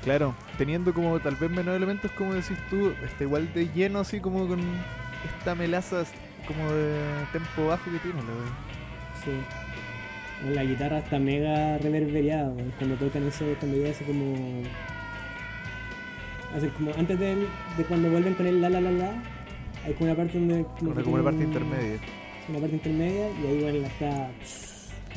Claro. 0.03 0.35
teniendo 0.57 0.93
como 0.93 1.19
tal 1.19 1.35
vez 1.35 1.49
menos 1.49 1.75
elementos, 1.75 2.11
como 2.11 2.35
decís 2.35 2.57
tú, 2.69 2.93
está 3.03 3.23
igual 3.23 3.51
de 3.53 3.67
lleno 3.73 3.99
así 3.99 4.19
como 4.19 4.47
con 4.47 4.61
esta 5.39 5.55
melaza 5.55 6.03
como 6.47 6.71
de 6.71 6.95
tempo 7.33 7.67
bajo 7.67 7.91
que 7.91 7.97
tiene, 7.97 8.21
la. 8.21 9.23
Sí. 9.23 9.64
La 10.43 10.63
guitarra 10.63 10.99
está 10.99 11.17
mega 11.17 11.77
reverberiada 11.77 12.49
weón, 12.49 12.71
cuando 12.77 12.95
tocan 12.97 13.27
eso, 13.27 13.45
cuando 13.59 13.77
llega 13.77 13.89
ese 13.89 14.03
como. 14.03 14.35
Hacen 16.55 16.69
como 16.71 16.91
antes 16.97 17.19
de, 17.19 17.35
de 17.77 17.83
cuando 17.87 18.09
vuelven 18.09 18.33
con 18.35 18.45
el 18.47 18.61
la 18.61 18.69
la 18.69 18.81
la 18.81 18.91
la, 18.91 19.11
hay 19.85 19.93
como 19.93 20.05
una 20.11 20.15
parte 20.15 20.37
donde. 20.37 20.65
Como 20.79 20.91
una, 20.91 21.01
como 21.03 21.15
una 21.15 21.23
parte 21.23 21.39
un- 21.39 21.45
intermedia. 21.45 21.99
Una 22.47 22.59
parte 22.59 22.75
intermedia 22.75 23.29
y 23.31 23.47
ahí 23.47 23.59
bueno 23.61 23.79
la 23.79 23.87
está 23.87 24.27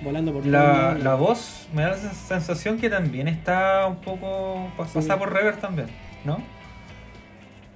volando 0.03 0.33
por 0.33 0.47
La, 0.47 0.97
la 0.99 1.15
voz 1.17 1.69
me 1.75 1.83
da 1.83 1.89
la 1.91 1.97
sensación 1.97 2.79
que 2.79 2.89
también 2.89 3.29
está 3.29 3.87
un 3.87 3.97
poco 3.97 4.69
pas- 4.79 4.87
Sí. 4.87 4.95
pasada 4.95 5.19
por 5.19 5.33
reverb 5.33 5.59
también, 5.61 5.89
¿no? 6.25 6.39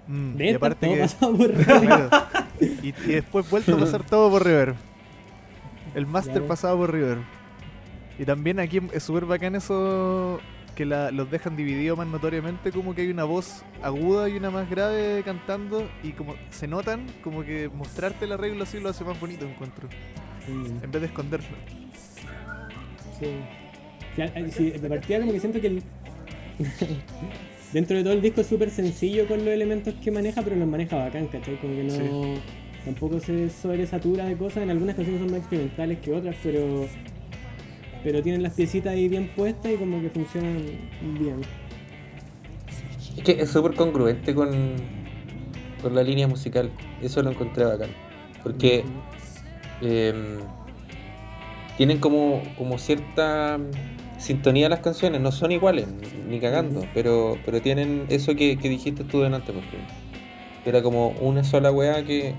Mm, 0.06 0.36
De 0.36 0.44
y 0.44 0.48
esta 0.48 0.56
aparte 0.56 0.86
todo 0.86 0.94
que, 0.94 1.00
pasado 1.02 1.36
por 1.36 1.52
claro, 1.52 2.08
y, 2.60 2.88
y 2.88 2.92
después 2.92 3.50
vuelto 3.50 3.76
a 3.76 3.80
pasar 3.80 4.04
todo 4.04 4.30
por 4.30 4.44
River. 4.44 4.74
El 5.94 6.06
master 6.06 6.42
pasado 6.46 6.76
por 6.78 6.92
River. 6.92 7.18
Y 8.18 8.24
también 8.24 8.60
aquí 8.60 8.80
es 8.92 9.02
súper 9.02 9.24
bacán 9.26 9.54
eso 9.54 10.40
que 10.74 10.84
la- 10.86 11.10
los 11.10 11.30
dejan 11.30 11.54
divididos 11.56 11.98
más 11.98 12.06
notoriamente, 12.06 12.72
como 12.72 12.94
que 12.94 13.02
hay 13.02 13.10
una 13.10 13.24
voz 13.24 13.62
aguda 13.82 14.28
y 14.28 14.36
una 14.36 14.50
más 14.50 14.68
grave 14.70 15.22
cantando 15.24 15.86
y 16.02 16.12
como 16.12 16.34
se 16.50 16.66
notan, 16.66 17.06
como 17.22 17.42
que 17.44 17.68
mostrarte 17.68 18.24
el 18.24 18.32
arreglo 18.32 18.62
así 18.64 18.80
lo 18.80 18.88
hace 18.88 19.04
más 19.04 19.18
bonito 19.20 19.44
encuentro, 19.46 19.88
en 20.82 20.90
vez 20.90 21.02
de 21.02 21.06
esconderlo. 21.08 21.56
sí. 24.50 24.70
De 24.70 24.88
partida 24.88 25.20
como 25.20 25.32
que 25.32 25.40
siento 25.40 25.60
que 25.60 25.66
el- 25.68 25.82
dentro 27.72 27.96
de 27.96 28.02
todo 28.02 28.12
el 28.12 28.22
disco 28.22 28.40
es 28.40 28.46
súper 28.46 28.70
sencillo 28.70 29.26
con 29.26 29.38
los 29.38 29.48
elementos 29.48 29.94
que 30.02 30.10
maneja, 30.10 30.42
pero 30.42 30.56
los 30.56 30.68
maneja 30.68 30.96
bacán, 30.96 31.26
¿cachai? 31.26 31.56
Como 31.60 31.74
que 31.74 31.84
no... 31.84 31.90
Sí. 31.90 32.40
Tampoco 32.84 33.20
se 33.20 33.48
sobresatura 33.50 34.24
de 34.24 34.36
cosas, 34.36 34.64
en 34.64 34.70
algunas 34.70 34.96
canciones 34.96 35.22
son 35.22 35.30
más 35.30 35.40
experimentales 35.40 35.98
que 35.98 36.12
otras, 36.12 36.36
pero... 36.42 36.86
Pero 38.02 38.20
tienen 38.20 38.42
las 38.42 38.54
piecitas 38.54 38.94
ahí 38.94 39.08
bien 39.08 39.30
puestas 39.36 39.72
y 39.72 39.76
como 39.76 40.00
que 40.00 40.10
funcionan 40.10 40.56
bien. 41.18 41.40
Es 43.16 43.22
que 43.22 43.40
es 43.40 43.48
súper 43.48 43.74
congruente 43.74 44.34
con, 44.34 44.50
con 45.80 45.94
la 45.94 46.02
línea 46.02 46.26
musical. 46.26 46.72
Eso 47.00 47.22
lo 47.22 47.30
encontré 47.30 47.64
bacán. 47.64 47.90
Porque 48.42 48.82
eh, 49.82 50.38
tienen 51.76 51.98
como, 51.98 52.42
como 52.58 52.78
cierta 52.78 53.60
sintonía 54.18 54.68
las 54.68 54.80
canciones, 54.80 55.20
no 55.20 55.32
son 55.32 55.52
iguales, 55.52 55.86
ni 56.28 56.38
cagando, 56.38 56.86
pero, 56.94 57.36
pero 57.44 57.60
tienen 57.60 58.06
eso 58.08 58.36
que, 58.36 58.56
que 58.56 58.68
dijiste 58.68 59.04
tú 59.04 59.20
delante, 59.20 59.52
porque 59.52 59.78
era 60.64 60.82
como 60.82 61.08
una 61.20 61.42
sola 61.42 61.72
weá 61.72 62.04
que 62.04 62.34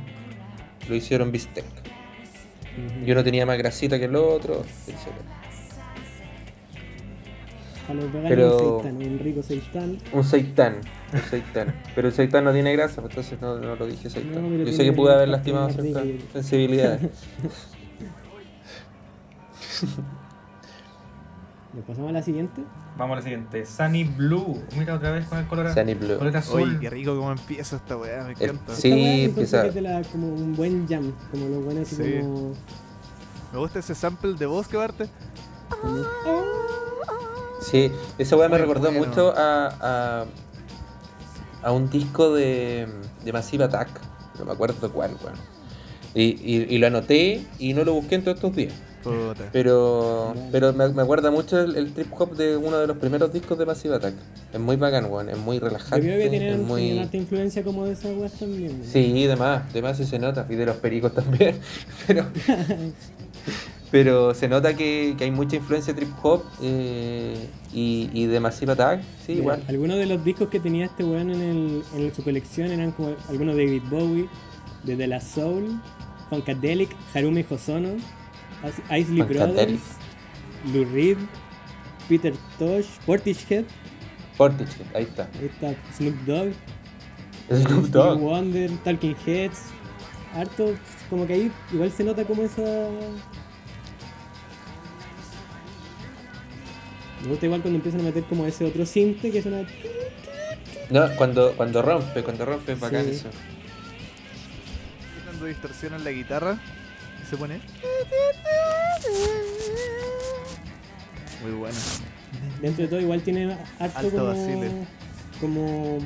lo 0.89 0.95
hicieron 0.95 1.31
bistec. 1.31 1.65
Ujú. 1.65 3.05
Y 3.05 3.11
uno 3.11 3.23
tenía 3.23 3.45
más 3.45 3.57
grasita 3.57 3.99
que 3.99 4.05
el 4.05 4.15
otro, 4.15 4.63
etc. 4.87 4.97
A 7.89 7.93
los 7.93 8.05
veganos 8.13 8.29
Pero- 8.29 8.77
un 8.77 8.83
seitán, 8.83 9.11
un 9.11 9.19
rico 9.19 9.43
seitán. 9.43 9.97
Un 10.13 10.23
seitán, 10.23 10.75
un 11.13 11.21
seitán. 11.29 11.75
Pero 11.95 12.07
el 12.07 12.13
seitán 12.13 12.43
no 12.45 12.53
tiene 12.53 12.71
grasa, 12.73 13.01
pues 13.01 13.11
entonces 13.11 13.41
no, 13.41 13.57
no 13.59 13.75
lo 13.75 13.85
dije 13.85 14.09
seitán. 14.09 14.57
No, 14.57 14.63
Yo 14.65 14.71
sé 14.71 14.83
que 14.85 14.93
pude 14.93 15.13
haber 15.13 15.27
lastimado 15.29 15.69
ciertas 15.69 16.03
sensibilidades. 16.31 17.01
¿Nos 21.73 21.85
pasamos 21.85 22.09
a 22.09 22.13
la 22.13 22.21
siguiente? 22.21 22.61
Vamos 22.97 23.13
a 23.13 23.17
la 23.17 23.21
siguiente. 23.23 23.65
Sunny 23.65 24.03
Blue. 24.03 24.61
Mira 24.77 24.93
otra 24.95 25.11
vez 25.11 25.25
con 25.25 25.39
el 25.39 25.47
color, 25.47 25.73
Sunny 25.73 25.95
Blue. 25.95 26.17
color 26.19 26.37
azul. 26.37 26.61
Oye, 26.61 26.79
qué 26.79 26.89
rico 26.91 27.15
como 27.15 27.31
empieza 27.31 27.77
esta 27.77 27.97
weá, 27.97 28.23
me 28.25 28.33
El- 28.33 28.51
encanta. 28.51 28.75
sí. 28.75 28.89
Esta 28.89 28.95
weá 28.95 29.13
encuentro 29.13 29.29
empieza- 29.31 29.61
que 29.63 29.67
es 29.69 29.73
de 29.73 29.81
la- 29.81 30.01
como 30.03 30.27
un 30.27 30.55
buen 30.55 30.87
jam, 30.87 31.11
como 31.31 31.47
los 31.47 31.65
buenos 31.65 31.87
así 31.91 31.95
Sí. 31.95 32.19
como... 32.21 32.53
Me 33.51 33.59
gusta 33.59 33.79
ese 33.79 33.95
sample 33.95 34.33
de 34.33 34.45
voz 34.45 34.67
que 34.67 34.77
parte. 34.77 35.07
Sí, 37.61 37.91
esa 38.17 38.35
weá 38.35 38.49
me 38.49 38.57
recordó 38.57 38.91
bueno. 38.91 39.05
mucho 39.07 39.33
a, 39.35 39.67
a, 40.21 40.25
a 41.63 41.71
un 41.71 41.89
disco 41.89 42.33
de, 42.33 42.87
de 43.23 43.33
Massive 43.33 43.63
Attack. 43.63 43.89
No 44.37 44.45
me 44.45 44.51
acuerdo 44.51 44.91
cuál, 44.91 45.15
weón. 45.23 45.37
Y, 46.13 46.23
y, 46.23 46.67
y 46.69 46.77
lo 46.77 46.87
anoté 46.87 47.45
y 47.57 47.73
no 47.73 47.83
lo 47.83 47.93
busqué 47.93 48.15
en 48.15 48.23
todos 48.23 48.35
estos 48.37 48.55
días. 48.55 48.73
Puta. 49.03 49.49
Pero, 49.51 50.33
pero 50.51 50.73
me, 50.73 50.87
me 50.89 51.01
acuerda 51.01 51.29
mucho 51.31 51.59
el, 51.59 51.75
el 51.75 51.93
trip 51.93 52.07
hop 52.17 52.35
de 52.35 52.55
uno 52.57 52.77
de 52.77 52.87
los 52.87 52.97
primeros 52.97 53.31
discos 53.33 53.57
de 53.57 53.65
Massive 53.65 53.95
Attack. 53.95 54.13
Es 54.53 54.59
muy 54.59 54.75
bacán, 54.77 55.05
weón. 55.11 55.29
Es 55.29 55.37
muy 55.37 55.59
Yo 55.59 55.65
relajante. 55.65 56.05
creo 56.05 56.19
que 56.19 56.29
tienen, 56.29 56.53
es 56.61 56.67
muy... 56.67 56.81
tienen 56.81 57.09
influencia 57.13 57.63
como 57.63 57.85
de 57.85 57.93
esas 57.93 58.15
weas 58.17 58.31
también. 58.33 58.79
¿no? 58.79 58.85
Sí, 58.85 59.25
demás, 59.27 59.71
demás 59.73 59.97
sí 59.97 60.05
se 60.05 60.19
nota, 60.19 60.45
y 60.49 60.55
de 60.55 60.65
los 60.65 60.77
pericos 60.77 61.13
también, 61.13 61.55
pero, 62.07 62.25
pero 63.91 64.33
se 64.33 64.47
nota 64.47 64.75
que, 64.75 65.15
que 65.17 65.23
hay 65.25 65.31
mucha 65.31 65.55
influencia 65.55 65.93
trip 65.95 66.09
hop 66.23 66.43
eh, 66.61 67.35
y, 67.73 68.09
y 68.13 68.25
de 68.25 68.39
Massive 68.39 68.71
Attack, 68.71 69.01
sí, 69.25 69.33
Mira, 69.33 69.41
igual. 69.41 69.63
Algunos 69.67 69.97
de 69.97 70.05
los 70.07 70.23
discos 70.23 70.49
que 70.49 70.59
tenía 70.59 70.85
este 70.85 71.03
weón 71.03 71.29
en, 71.29 71.41
el, 71.41 71.83
en 71.95 72.13
su 72.15 72.23
colección 72.23 72.71
eran 72.71 72.91
como 72.91 73.15
algunos 73.29 73.55
de 73.55 73.65
David 73.65 73.83
Bowie, 73.89 74.29
de 74.83 74.95
De 74.95 75.07
La 75.07 75.21
Soul, 75.21 75.79
Funkadelic, 76.29 76.89
Harumi 77.13 77.45
Hosono, 77.47 77.89
Isley. 78.91 79.21
Brothers, 79.23 79.81
Lou 80.73 80.85
Reed, 80.85 81.17
Peter 82.07 82.33
Tosh, 82.57 82.85
Portishead, 83.05 83.65
Portishead, 84.37 84.85
ahí 84.95 85.03
está. 85.03 85.29
ahí 85.39 85.45
está 85.51 85.75
Snoop 85.95 86.15
Dogg, 86.25 86.53
Snoop 87.51 87.85
Dogg. 87.87 88.19
Wonder, 88.19 88.71
Talking 88.83 89.15
Heads, 89.25 89.63
harto, 90.35 90.75
como 91.09 91.27
que 91.27 91.33
ahí 91.33 91.51
igual 91.71 91.91
se 91.91 92.03
nota 92.03 92.23
como 92.25 92.43
esa... 92.43 92.61
Me 97.21 97.29
gusta 97.29 97.45
igual 97.45 97.61
cuando 97.61 97.77
empiezan 97.77 98.01
a 98.01 98.03
meter 98.03 98.23
como 98.25 98.45
ese 98.45 98.65
otro 98.65 98.85
cinte 98.85 99.31
que 99.31 99.39
es 99.39 99.45
una... 99.45 99.65
No, 100.89 101.07
cuando, 101.15 101.53
cuando 101.55 101.81
rompe, 101.81 102.21
cuando 102.21 102.43
rompe 102.45 102.73
es 102.73 102.79
bacán 102.79 103.05
Sí. 103.05 103.11
eso. 103.11 103.29
Cuando 105.25 105.45
distorsionan 105.45 106.03
la 106.03 106.11
guitarra 106.11 106.57
y 107.21 107.25
se 107.25 107.37
pone. 107.37 107.61
Muy 111.43 111.51
bueno. 111.51 111.75
Dentro 112.61 112.83
de 112.83 112.87
todo 112.89 112.99
igual 113.01 113.21
tiene 113.21 113.51
harto 113.79 113.99
Alto 113.99 114.11
como, 114.11 114.25
vacile. 114.25 114.71
como, 115.39 115.97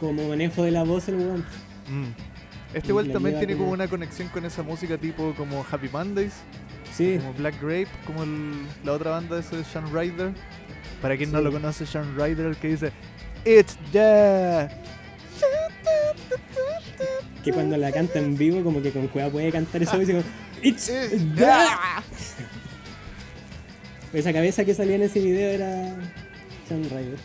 como 0.00 0.28
manejo 0.28 0.62
de 0.64 0.70
la 0.70 0.82
voz 0.84 1.08
el 1.08 1.16
weón. 1.16 1.44
Mm. 1.88 2.06
Este 2.74 2.88
igual 2.88 3.10
también 3.12 3.38
tiene 3.38 3.56
como 3.56 3.70
una 3.70 3.86
conexión 3.88 4.28
con 4.28 4.44
esa 4.44 4.62
música 4.62 4.98
tipo 4.98 5.32
como 5.36 5.64
Happy 5.70 5.88
Mondays, 5.88 6.32
Sí, 6.94 7.18
como 7.18 7.34
Black 7.34 7.54
Grape, 7.60 7.88
como 8.06 8.22
el- 8.22 8.66
la 8.84 8.92
otra 8.92 9.10
banda 9.12 9.34
de 9.36 9.42
ese 9.42 9.56
de 9.56 9.64
Sean 9.64 9.92
Ryder. 9.94 10.32
Para 11.02 11.16
quien 11.16 11.30
no 11.30 11.40
lo 11.42 11.52
conoce, 11.52 11.84
Sean 11.86 12.16
Ryder, 12.16 12.46
el 12.46 12.56
que 12.56 12.68
dice 12.68 12.92
It's 13.44 13.76
yeah. 13.92 14.68
que 17.44 17.52
cuando 17.52 17.76
la 17.76 17.92
canta 17.92 18.18
en 18.18 18.36
vivo 18.36 18.62
como 18.64 18.82
que 18.82 18.90
con 18.90 19.06
cueva 19.08 19.30
puede 19.30 19.52
cantar 19.52 19.82
esa 19.82 19.96
voz 19.98 20.08
y 20.08 20.12
como 20.12 20.24
It's 20.62 20.88
It's 20.88 21.34
that". 21.36 22.02
Esa 24.12 24.32
cabeza 24.32 24.64
que 24.64 24.74
salía 24.74 24.96
en 24.96 25.02
ese 25.02 25.20
video 25.20 25.50
era 25.50 25.94
Sean 26.68 26.84
Ryder. 26.84 27.18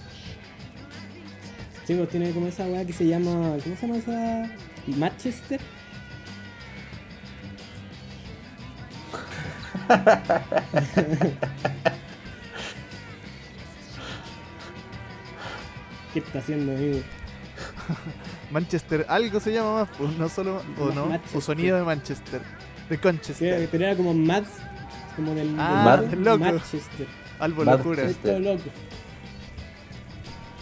Sí, 1.86 1.96
pues 1.96 2.10
tiene 2.10 2.32
como 2.32 2.48
esa 2.48 2.66
weá 2.66 2.86
que 2.86 2.94
se 2.94 3.08
llama. 3.08 3.58
¿Cómo 3.64 3.76
se 3.76 3.88
llama 3.88 3.98
esa? 3.98 4.52
Manchester. 4.88 5.60
¿Qué 16.14 16.20
está 16.20 16.40
haciendo, 16.40 16.74
amigo? 16.74 17.00
Manchester, 18.52 19.06
algo 19.08 19.40
se 19.40 19.54
llama 19.54 19.74
más, 19.74 19.90
pues 19.98 20.18
no 20.18 20.28
solo, 20.30 20.62
o 20.78 20.92
no, 20.92 21.06
Manchester. 21.08 21.38
o 21.38 21.42
sonido 21.42 21.78
de 21.78 21.84
Manchester, 21.84 22.42
de 22.90 22.98
Conchester, 22.98 23.70
pero 23.72 23.86
era 23.86 23.96
como 23.96 24.14
Mad. 24.14 24.44
Como 25.16 25.34
del. 25.36 25.56
Ah, 25.60 25.98
del- 26.10 26.24
loco. 26.24 26.40
Manchester. 26.40 27.08
locura. 27.66 28.04
Sí. 28.06 28.12
Esto 28.12 28.40
loco. 28.40 28.64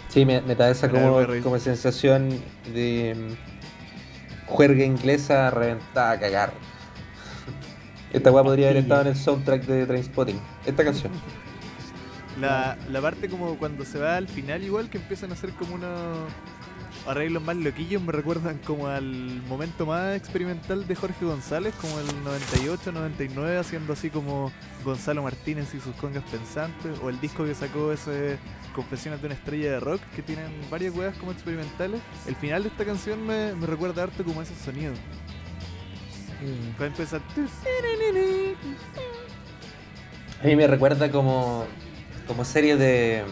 Sí, 0.09 0.25
me, 0.25 0.41
me 0.41 0.55
da 0.55 0.69
esa 0.71 0.89
como, 0.89 1.19
como 1.43 1.59
sensación 1.59 2.29
de 2.73 3.15
mm, 3.15 4.47
juerga 4.47 4.83
inglesa 4.83 5.51
reventada 5.51 6.11
a 6.11 6.19
cagar. 6.19 6.53
Esta 8.13 8.31
weá 8.31 8.43
podría 8.43 8.69
haber 8.69 8.77
estado 8.83 9.01
en 9.01 9.07
el 9.09 9.15
soundtrack 9.15 9.65
de 9.65 9.85
Trainspotting. 9.85 10.39
Esta 10.65 10.83
canción. 10.83 11.11
La, 12.41 12.77
la 12.89 13.01
parte 13.01 13.29
como 13.29 13.55
cuando 13.57 13.83
se 13.85 13.99
va 13.99 14.15
al 14.15 14.27
final 14.27 14.63
igual 14.63 14.89
que 14.89 14.97
empiezan 14.97 15.29
a 15.29 15.33
hacer 15.33 15.51
como 15.51 15.75
una 15.75 15.95
arreglos 17.09 17.41
más 17.41 17.55
loquillos 17.55 18.01
me 18.01 18.11
recuerdan 18.11 18.59
como 18.59 18.87
al 18.87 19.41
momento 19.47 19.85
más 19.85 20.15
experimental 20.15 20.87
de 20.87 20.95
Jorge 20.95 21.25
González, 21.25 21.73
como 21.81 21.99
el 21.99 22.23
98, 22.23 22.91
99, 22.91 23.57
haciendo 23.57 23.93
así 23.93 24.09
como 24.09 24.51
Gonzalo 24.83 25.23
Martínez 25.23 25.73
y 25.73 25.79
sus 25.79 25.95
congas 25.95 26.23
pensantes, 26.25 26.99
o 27.03 27.09
el 27.09 27.19
disco 27.19 27.45
que 27.45 27.55
sacó 27.55 27.91
ese 27.91 28.37
Confesiones 28.73 29.19
de 29.19 29.27
una 29.27 29.35
estrella 29.35 29.71
de 29.71 29.79
rock, 29.79 29.99
que 30.15 30.21
tienen 30.21 30.45
varias 30.69 30.95
weas 30.95 31.17
como 31.17 31.31
experimentales. 31.31 32.01
El 32.27 32.35
final 32.35 32.63
de 32.63 32.69
esta 32.69 32.85
canción 32.85 33.25
me, 33.25 33.53
me 33.55 33.65
recuerda 33.65 34.03
harto 34.03 34.23
como 34.23 34.41
ese 34.41 34.55
sonido. 34.55 34.93
Mm. 36.41 36.77
Cuando 36.77 36.85
empieza... 36.85 37.17
A 40.41 40.45
mí 40.45 40.55
me 40.55 40.67
recuerda 40.67 41.11
como, 41.11 41.65
como 42.27 42.45
serie 42.45 42.77
de 42.77 43.23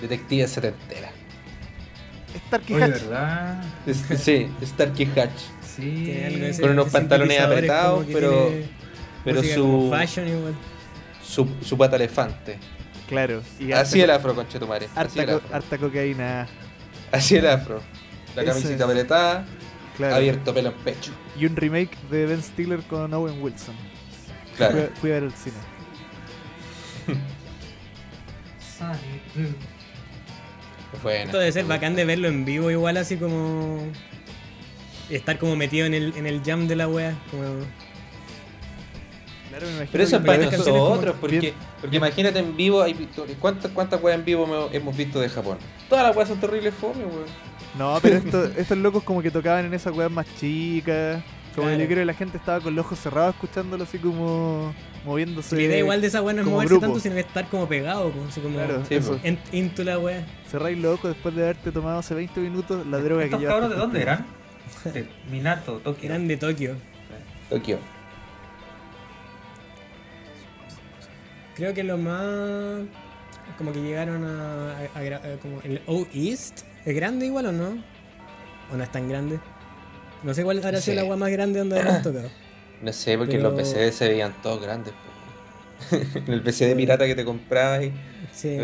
detectives 0.00 0.52
setentera. 0.52 1.09
Starkey 2.46 2.74
Oye, 2.76 2.84
Hatch. 2.84 3.02
¿verdad? 3.02 3.64
Es- 3.86 4.04
Sí, 4.20 4.48
Starkey 4.64 5.06
Hatch. 5.16 5.40
Sí. 5.76 6.10
Ese- 6.10 6.62
Con 6.62 6.70
unos 6.72 6.88
pantalones 6.90 7.40
apretados, 7.40 8.06
pero- 8.12 8.50
Pero 9.24 9.42
su, 9.42 9.88
fashion 9.90 10.28
igual. 10.28 10.54
su, 11.22 11.48
su 11.62 11.76
pata 11.76 11.96
elefante. 11.96 12.58
Claro. 13.08 13.42
Y 13.58 13.72
Así 13.72 14.00
el 14.00 14.10
afro, 14.10 14.34
conchetumare. 14.34 14.86
Así 14.94 15.20
Harta, 15.20 15.32
el 15.34 15.40
co- 15.40 15.54
harta 15.54 15.78
cocaína, 15.78 16.46
Así 17.12 17.36
el 17.36 17.46
afro. 17.48 17.82
La 18.36 18.42
Ese- 18.42 18.52
camisita 18.52 18.84
apretada, 18.84 19.44
claro. 19.96 20.14
abierto 20.16 20.54
pelo 20.54 20.68
en 20.70 20.74
pecho. 20.76 21.12
Y 21.38 21.46
un 21.46 21.56
remake 21.56 21.96
de 22.10 22.26
Ben 22.26 22.42
Stiller 22.42 22.80
con 22.82 23.12
Owen 23.12 23.42
Wilson. 23.42 23.74
Fui, 23.74 24.56
Claro. 24.56 24.78
a- 24.92 24.96
fui 25.00 25.10
a 25.10 25.14
ver 25.14 25.22
el 25.24 25.32
cine. 25.32 25.56
Esto 30.92 31.38
debe 31.38 31.52
ser 31.52 31.64
bacán 31.66 31.94
de 31.96 32.04
verlo 32.04 32.28
en 32.28 32.44
vivo 32.44 32.70
igual 32.70 32.96
así 32.96 33.16
como... 33.16 33.78
Estar 35.08 35.38
como 35.38 35.56
metido 35.56 35.86
en 35.86 35.94
el, 35.94 36.14
en 36.16 36.26
el 36.26 36.40
jam 36.44 36.68
de 36.68 36.76
la 36.76 36.86
wea. 36.88 37.16
Como... 37.30 37.42
Claro, 39.48 39.66
me 39.66 39.72
imagino 39.72 39.88
Pero 39.92 40.04
eso 40.04 40.16
es 40.16 40.22
que 40.22 40.26
para 40.26 40.38
canciones 40.38 40.66
como 40.68 40.88
nosotros, 40.90 41.16
porque, 41.20 41.54
porque 41.80 41.96
imagínate 41.96 42.38
en 42.38 42.56
vivo, 42.56 42.82
hay, 42.82 42.94
¿cuántas, 43.40 43.70
cuántas 43.72 44.00
weas 44.00 44.18
en 44.18 44.24
vivo 44.24 44.68
hemos 44.72 44.96
visto 44.96 45.18
de 45.20 45.28
Japón? 45.28 45.58
Todas 45.88 46.06
las 46.06 46.16
weas 46.16 46.28
son 46.28 46.38
terribles 46.38 46.72
fome, 46.74 47.04
weón. 47.04 47.24
No, 47.76 47.98
pero 48.00 48.16
esto- 48.16 48.44
estos 48.56 48.78
locos 48.78 49.02
como 49.02 49.20
que 49.22 49.30
tocaban 49.30 49.64
en 49.66 49.74
esas 49.74 49.92
weas 49.96 50.10
más 50.10 50.26
chicas. 50.38 51.22
Como 51.54 51.66
Claro. 51.66 51.80
yo 51.82 51.86
creo 51.86 51.98
que 51.98 52.04
la 52.04 52.14
gente 52.14 52.36
estaba 52.36 52.60
con 52.60 52.76
los 52.76 52.86
ojos 52.86 53.00
cerrados 53.00 53.34
escuchándolo 53.34 53.82
así 53.82 53.98
como 53.98 54.72
moviéndose. 55.04 55.56
la 55.56 55.62
idea 55.62 55.78
igual 55.78 56.00
de 56.00 56.06
esa 56.08 56.22
wea 56.22 56.34
no 56.34 56.40
es 56.40 56.44
como 56.44 56.56
moverse 56.56 56.74
grupo. 56.74 56.86
tanto, 56.86 57.00
sino 57.00 57.14
que 57.14 57.20
estar 57.22 57.48
como 57.48 57.68
pegado, 57.68 58.10
pues, 58.10 58.28
así 58.28 58.40
como 58.40 58.56
Claro, 58.56 58.84
Sí, 58.86 58.94
eso. 58.94 59.18
en- 59.22 59.38
into 59.52 59.82
la 59.84 59.98
wea. 59.98 60.26
Cerráis 60.50 60.78
los 60.78 60.94
ojos 60.98 61.12
después 61.14 61.34
de 61.34 61.42
haberte 61.42 61.72
tomado 61.72 61.98
hace 62.00 62.14
20 62.14 62.40
minutos 62.40 62.86
la 62.86 62.98
droga 62.98 63.20
que 63.22 63.26
¿Estos 63.26 63.40
llevaste 63.40 63.60
cabros 63.60 63.70
de 63.70 63.76
dónde 63.80 64.02
eran? 64.02 64.26
De 64.92 65.06
Minato, 65.30 65.78
Tokio. 65.78 66.08
Eran 66.08 66.28
de 66.28 66.36
Tokio. 66.36 66.76
Tokio. 67.48 67.78
Creo 71.56 71.74
que 71.74 71.82
lo 71.82 71.98
más... 71.98 72.80
Como 73.58 73.72
que 73.72 73.80
llegaron 73.82 74.24
a... 74.24 74.78
a- 74.78 75.34
a 75.34 75.36
como 75.42 75.60
el 75.62 75.82
O 75.86 76.06
East. 76.14 76.60
¿Es 76.84 76.94
grande 76.94 77.26
igual 77.26 77.46
o 77.46 77.52
no? 77.52 77.82
¿O 78.72 78.76
no 78.76 78.82
es 78.82 78.90
tan 78.92 79.08
grande? 79.08 79.38
No 80.22 80.32
sé 80.32 80.44
cuál 80.44 80.58
habrá 80.58 80.80
sido 80.80 80.94
Sí. 80.94 81.02
la 81.02 81.04
wea 81.04 81.16
más 81.16 81.30
grande 81.30 81.58
donde 81.58 81.78
habrán 81.78 82.02
tocado. 82.02 82.30
No 82.82 82.92
sé, 82.92 83.18
porque 83.18 83.36
Pero- 83.36 83.50
los 83.50 83.58
PC 83.60 83.92
se 83.92 84.08
veían 84.08 84.34
todos 84.42 84.62
grandes. 84.62 84.92
en 85.92 86.32
el 86.32 86.42
PC 86.42 86.66
de 86.66 86.76
pirata 86.76 87.06
que 87.06 87.14
te 87.14 87.24
comprabas, 87.24 87.84
y, 87.84 87.92
Sí. 88.32 88.56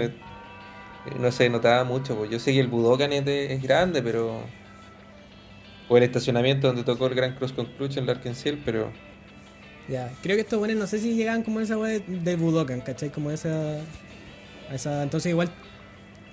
no 1.19 1.31
se 1.33 1.49
notaba 1.51 1.85
mucho. 1.85 2.17
Pues. 2.17 2.31
Yo 2.31 2.39
sé 2.39 2.53
que 2.53 2.61
el 2.61 2.69
Budokan 2.69 3.13
es, 3.13 3.25
de- 3.25 3.53
es 3.55 3.63
grande, 3.63 4.03
pero. 4.03 4.41
O 5.89 5.97
el 5.97 6.03
estacionamiento 6.03 6.67
donde 6.67 6.83
tocó 6.83 7.07
el 7.07 7.15
Gran 7.15 7.35
Cross 7.37 7.53
con 7.53 7.67
Clutch 7.67 7.97
en 7.97 8.07
Larkensiel, 8.07 8.61
pero. 8.65 8.91
Ya, 9.89 10.11
creo 10.23 10.35
que 10.37 10.41
estos 10.43 10.59
buenos 10.59 10.77
no 10.79 10.87
sé 10.89 10.99
si 10.99 11.15
llegaban 11.15 11.43
como 11.45 11.61
a 11.61 11.63
esa 11.63 11.79
weá 11.79 11.93
de, 11.93 12.01
de 12.01 12.37
Budokan, 12.37 12.81
¿cachai? 12.81 13.11
Como 13.11 13.31
esa, 13.31 13.77
a 14.69 14.75
esa. 14.75 15.03
Entonces 15.05 15.31
igual, 15.31 15.49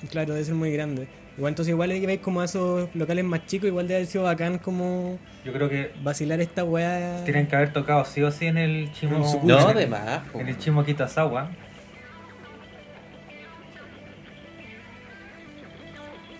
claro, 0.09 0.34
debe 0.34 0.43
ser 0.43 0.55
muy 0.55 0.71
grande. 0.71 1.07
Igual 1.38 1.51
entonces 1.51 1.71
igual 1.71 1.89
que 1.91 2.05
veis 2.05 2.19
como 2.19 2.41
a 2.41 2.45
esos 2.45 2.93
locales 2.95 3.25
más 3.25 3.45
chicos, 3.47 3.67
igual 3.67 3.88
debe 3.88 3.97
haber 4.01 4.07
sido 4.07 4.23
bacán 4.25 4.59
como 4.59 5.17
Yo 5.43 5.51
creo 5.51 5.67
que 5.67 5.91
vacilar 6.03 6.39
esta 6.41 6.63
weá. 6.63 7.23
tienen 7.25 7.47
que 7.47 7.55
haber 7.55 7.73
tocado 7.73 8.05
sí 8.05 8.21
o 8.21 8.29
sí 8.31 8.45
en 8.45 8.57
el 8.59 8.91
Chimo. 8.93 9.17
No, 9.43 9.73
de 9.73 9.88
más. 9.88 10.21
po. 10.31 10.39
En 10.39 10.49
el 10.49 10.57
Chimo 10.59 10.84
Kitazawa. 10.86 11.49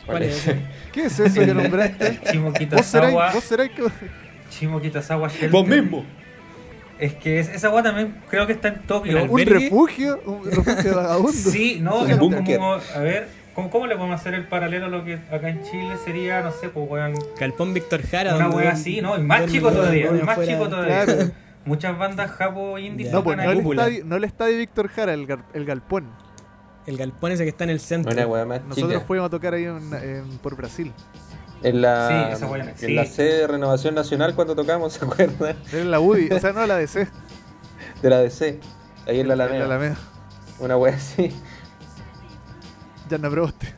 ¿Cuál 0.06 0.24
es 0.24 0.36
ese? 0.38 0.58
¿Qué 0.92 1.06
es 1.06 1.20
eso 1.20 1.40
que 1.42 1.54
nombraste? 1.54 2.08
El 2.08 2.22
Chimo 2.22 2.50
¿Vos 2.50 2.60
Kitazawa. 2.60 3.10
serás, 3.10 3.34
vos 3.34 3.44
serás 3.44 3.70
que... 3.70 3.84
Chimo 4.50 4.82
Kitazawa 4.82 5.28
Shelter. 5.30 5.50
Vos 5.50 5.66
mismo. 5.68 6.06
Es 7.00 7.14
que 7.16 7.40
es- 7.40 7.50
esa 7.50 7.68
agua 7.68 7.82
también 7.82 8.16
creo 8.30 8.46
que 8.46 8.54
está 8.54 8.68
en 8.68 8.82
Tokio. 8.84 9.18
¿En 9.18 9.30
¿Un 9.30 9.40
¿Albergue? 9.40 9.66
refugio? 9.66 10.22
¿Un 10.26 10.46
refugio 10.46 10.76
de 10.84 10.92
vagabundo? 10.96 11.32
Sí, 11.32 11.80
no, 11.82 12.02
Un 12.02 12.12
es 12.12 12.18
como, 12.18 12.74
a 12.74 13.00
ver, 13.00 13.28
¿cómo, 13.56 13.70
¿cómo 13.70 13.88
le 13.88 13.96
podemos 13.96 14.20
hacer 14.20 14.34
el 14.34 14.48
paralelo 14.48 14.86
a 14.88 14.90
lo 14.90 15.04
que 15.04 15.16
acá 15.32 15.50
en 15.50 15.64
Chile 15.64 15.96
sería, 16.04 16.42
no 16.42 16.52
sé, 16.52 16.70
pues 16.70 16.90
weón, 16.90 17.14
Galpón 17.40 17.74
Víctor 17.74 18.02
Jara. 18.04 18.36
una 18.36 18.50
wea 18.50 18.72
así, 18.72 19.02
¿no? 19.02 19.18
Y 19.18 19.24
más 19.24 19.46
chico 19.48 19.72
todavía, 19.72 20.08
y 20.08 20.24
más 20.24 20.40
chico 20.46 20.68
todavía. 20.70 21.06
Claro. 21.06 21.32
Muchas 21.66 21.98
bandas 21.98 22.32
japo 22.32 22.78
indie. 22.78 23.10
No, 23.10 23.24
pues 23.24 23.38
tocan 23.38 23.46
no 23.46 23.52
el, 23.62 23.70
estadio, 23.80 24.06
no 24.06 24.16
el 24.18 24.24
estadio 24.26 24.58
Víctor 24.58 24.90
Jara, 24.90 25.14
el, 25.14 25.26
gar- 25.28 25.46
el 25.54 25.64
galpón. 25.66 26.10
El 26.86 26.98
galpón 26.98 27.32
ese 27.32 27.44
que 27.44 27.50
está 27.50 27.64
en 27.64 27.70
el 27.70 27.80
centro. 27.80 28.12
Una 28.12 28.28
weá 28.28 28.46
más 28.46 28.62
Nosotros 28.66 28.92
chica. 28.94 29.06
fuimos 29.06 29.28
a 29.28 29.30
tocar 29.30 29.54
ahí 29.54 29.64
en- 29.64 29.94
en- 29.94 30.38
por 30.40 30.58
Brasil. 30.58 30.92
En 31.64 31.82
la, 31.82 32.10
Sí, 32.10 32.34
esa 32.34 32.48
weá 32.48 32.58
no 32.66 32.70
en 32.70 32.96
la 32.96 33.04
existe. 33.04 33.06
sede 33.06 33.38
de 33.40 33.48
Renovación 33.48 33.96
Nacional 33.96 34.36
cuando 34.36 34.54
tocamos, 34.56 34.92
¿se 35.00 35.06
acuerdan? 35.06 35.56
Era 35.72 35.86
la 35.86 36.02
UDI, 36.02 36.28
o 36.34 36.40
sea, 36.40 36.52
no 36.52 36.68
la 36.68 36.76
DC. 36.76 37.08
De 38.02 38.10
la 38.10 38.18
DC. 38.20 38.60
Ahí 39.08 39.22
en 39.22 39.30
la 39.30 39.34
En 39.36 39.38
la 39.38 39.44
Alameda. 39.46 39.66
Alameda. 39.66 39.96
Una 40.60 40.76
wea 40.76 40.96
así. 40.96 41.32
Yana 43.10 43.30
Proboste. 43.30 43.74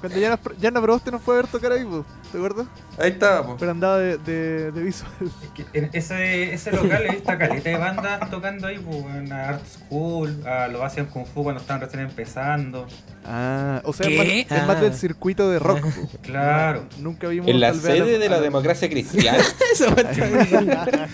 Cuando 0.00 0.18
Yana, 0.18 0.38
Yana 0.60 0.80
Proboste 0.82 1.10
nos 1.10 1.22
fue 1.22 1.34
a 1.34 1.36
ver 1.38 1.46
tocar 1.46 1.72
ahí, 1.72 1.86
¿te 2.30 2.36
acuerdas? 2.36 2.66
Ahí 2.98 3.10
estaba, 3.12 3.46
po. 3.46 3.56
Pero 3.58 3.70
andaba 3.70 3.96
de, 3.98 4.18
de, 4.18 4.70
de 4.70 4.82
visual. 4.82 5.10
Es 5.22 5.48
que 5.54 5.64
en 5.78 5.88
ese, 5.94 6.52
ese 6.52 6.72
local 6.72 7.06
está 7.06 7.38
caleta 7.38 7.70
de 7.70 7.78
bandas 7.78 8.28
tocando 8.30 8.66
ahí, 8.66 8.78
pues, 8.78 8.98
en 9.16 9.32
Art 9.32 9.62
School, 9.66 10.46
a 10.46 10.68
lo 10.68 10.84
hacían 10.84 11.06
Kung 11.06 11.24
Fu 11.24 11.42
cuando 11.42 11.62
estaban 11.62 11.80
recién 11.80 12.02
empezando. 12.02 12.86
Ah, 13.24 13.80
o 13.84 13.94
sea, 13.94 14.08
¿Qué? 14.08 14.40
es 14.42 14.50
más, 14.50 14.60
es 14.60 14.66
más 14.66 14.76
Ah. 14.76 14.80
del 14.82 14.94
circuito 14.94 15.48
de 15.50 15.58
rock. 15.58 15.80
po. 15.80 16.10
Claro. 16.22 16.84
Nunca 16.98 17.28
vimos 17.28 17.48
En 17.48 17.60
la 17.60 17.72
tal 17.72 17.80
vez, 17.80 18.00
a 18.00 18.04
sede 18.04 18.18
de 18.18 18.28
la 18.28 18.40
democracia 18.40 18.90
cristiana. 18.90 19.38
Buena. 20.50 20.86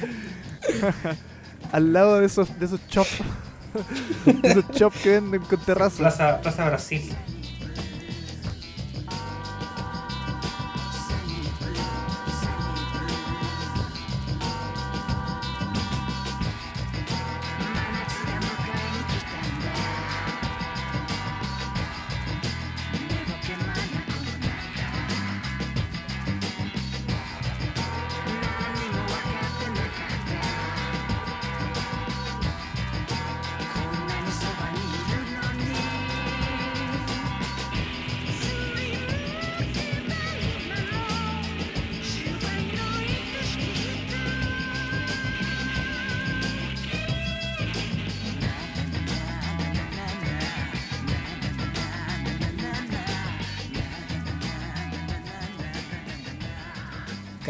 Al 1.72 1.92
lado 1.92 2.18
de 2.18 2.26
esos, 2.26 2.58
de 2.58 2.66
esos 2.66 2.84
chops. 2.88 3.18
Esos 4.42 4.68
chops 4.70 4.98
que 5.02 5.10
venden 5.10 5.42
con 5.42 5.60
terraza. 5.60 5.98
Plaza, 5.98 6.40
Plaza 6.40 6.64
Brasil. 6.66 7.02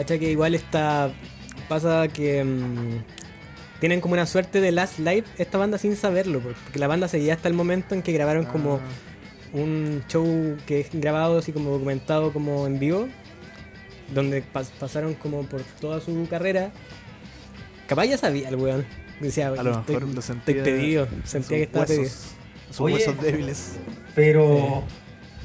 Cacha 0.09 0.19
que 0.21 0.31
igual 0.31 0.55
está. 0.55 1.11
Pasa 1.69 2.09
que. 2.09 2.43
mm, 2.43 3.03
tienen 3.79 4.01
como 4.01 4.15
una 4.15 4.25
suerte 4.25 4.61
de 4.63 4.73
last 4.73 4.99
live 4.99 5.25
esta 5.37 5.59
banda 5.59 5.77
sin 5.77 5.97
saberlo, 5.97 6.41
porque 6.41 6.79
la 6.79 6.87
banda 6.89 7.09
seguía 7.09 7.35
hasta 7.35 7.47
el 7.47 7.53
momento 7.55 7.95
en 7.95 8.01
que 8.03 8.13
grabaron 8.13 8.47
como 8.47 8.77
Ah. 8.77 8.81
un 9.53 10.03
show 10.09 10.57
que 10.67 10.81
es 10.81 10.89
grabado 10.93 11.37
así 11.39 11.53
como 11.53 11.71
documentado 11.71 12.33
como 12.33 12.67
en 12.67 12.79
vivo, 12.79 13.07
donde 14.15 14.43
pas- 14.43 14.71
pasaron 14.81 15.13
como 15.15 15.43
por 15.43 15.61
toda 15.79 16.01
su 16.01 16.27
carrera. 16.29 16.73
Capaz 17.87 18.07
ya 18.07 18.17
sabía 18.17 18.49
el 18.49 18.57
weón. 18.57 18.87
Decía, 19.21 19.49
A 19.49 19.63
lo 19.63 19.81
estoy, 19.81 19.97
mejor 19.97 20.15
lo 20.15 20.21
estoy 20.21 20.23
sentía. 20.37 20.65
pedido, 20.65 21.05
en 21.05 21.27
sentía 21.27 21.41
sus 21.43 21.49
que 21.49 21.63
estaba 21.65 21.85
pedido. 21.85 22.03
huesos, 22.05 22.33
en 22.67 22.73
sus 22.73 22.81
Oye. 22.81 22.95
huesos 22.95 23.21
débiles. 23.21 23.73
Pero 24.15 24.85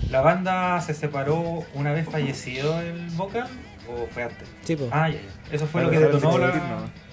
¿La 0.10 0.22
banda 0.22 0.80
se 0.82 0.94
separó 0.94 1.64
una 1.74 1.92
vez 1.92 2.08
fallecido 2.10 2.80
el 2.82 3.10
vocal 3.12 3.48
o 3.90 4.08
fue 4.12 4.24
antes? 4.24 4.48
Sí, 4.64 4.76
pues. 4.76 4.90
Ah, 4.92 5.10
ya, 5.10 5.16
ya. 5.16 5.56
Eso 5.56 5.66
fue 5.68 5.84
lo 5.84 5.90
que 5.92 6.00
detonó 6.00 6.38
la. 6.38 6.48
no. 6.48 7.04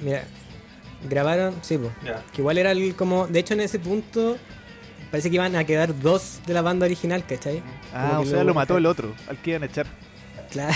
Mira, 0.00 0.24
grabaron, 1.08 1.54
sí, 1.62 1.78
pues. 1.78 1.92
Que 2.32 2.40
igual 2.42 2.58
era 2.58 2.72
el, 2.72 2.94
como. 2.94 3.26
De 3.26 3.38
hecho, 3.40 3.54
en 3.54 3.60
ese 3.60 3.78
punto. 3.78 4.36
Parece 5.10 5.28
que 5.28 5.36
iban 5.36 5.54
a 5.56 5.64
quedar 5.64 6.00
dos 6.00 6.40
de 6.46 6.54
la 6.54 6.62
banda 6.62 6.86
original, 6.86 7.22
¿cachai? 7.26 7.62
Ah, 7.92 8.18
o 8.20 8.24
sea, 8.24 8.38
lo- 8.38 8.44
lo 8.44 8.54
mató 8.54 8.78
el 8.78 8.86
otro, 8.86 9.12
al 9.28 9.36
que 9.36 9.50
iban 9.50 9.62
a 9.62 9.66
echar. 9.66 9.86
Claro. 10.50 10.74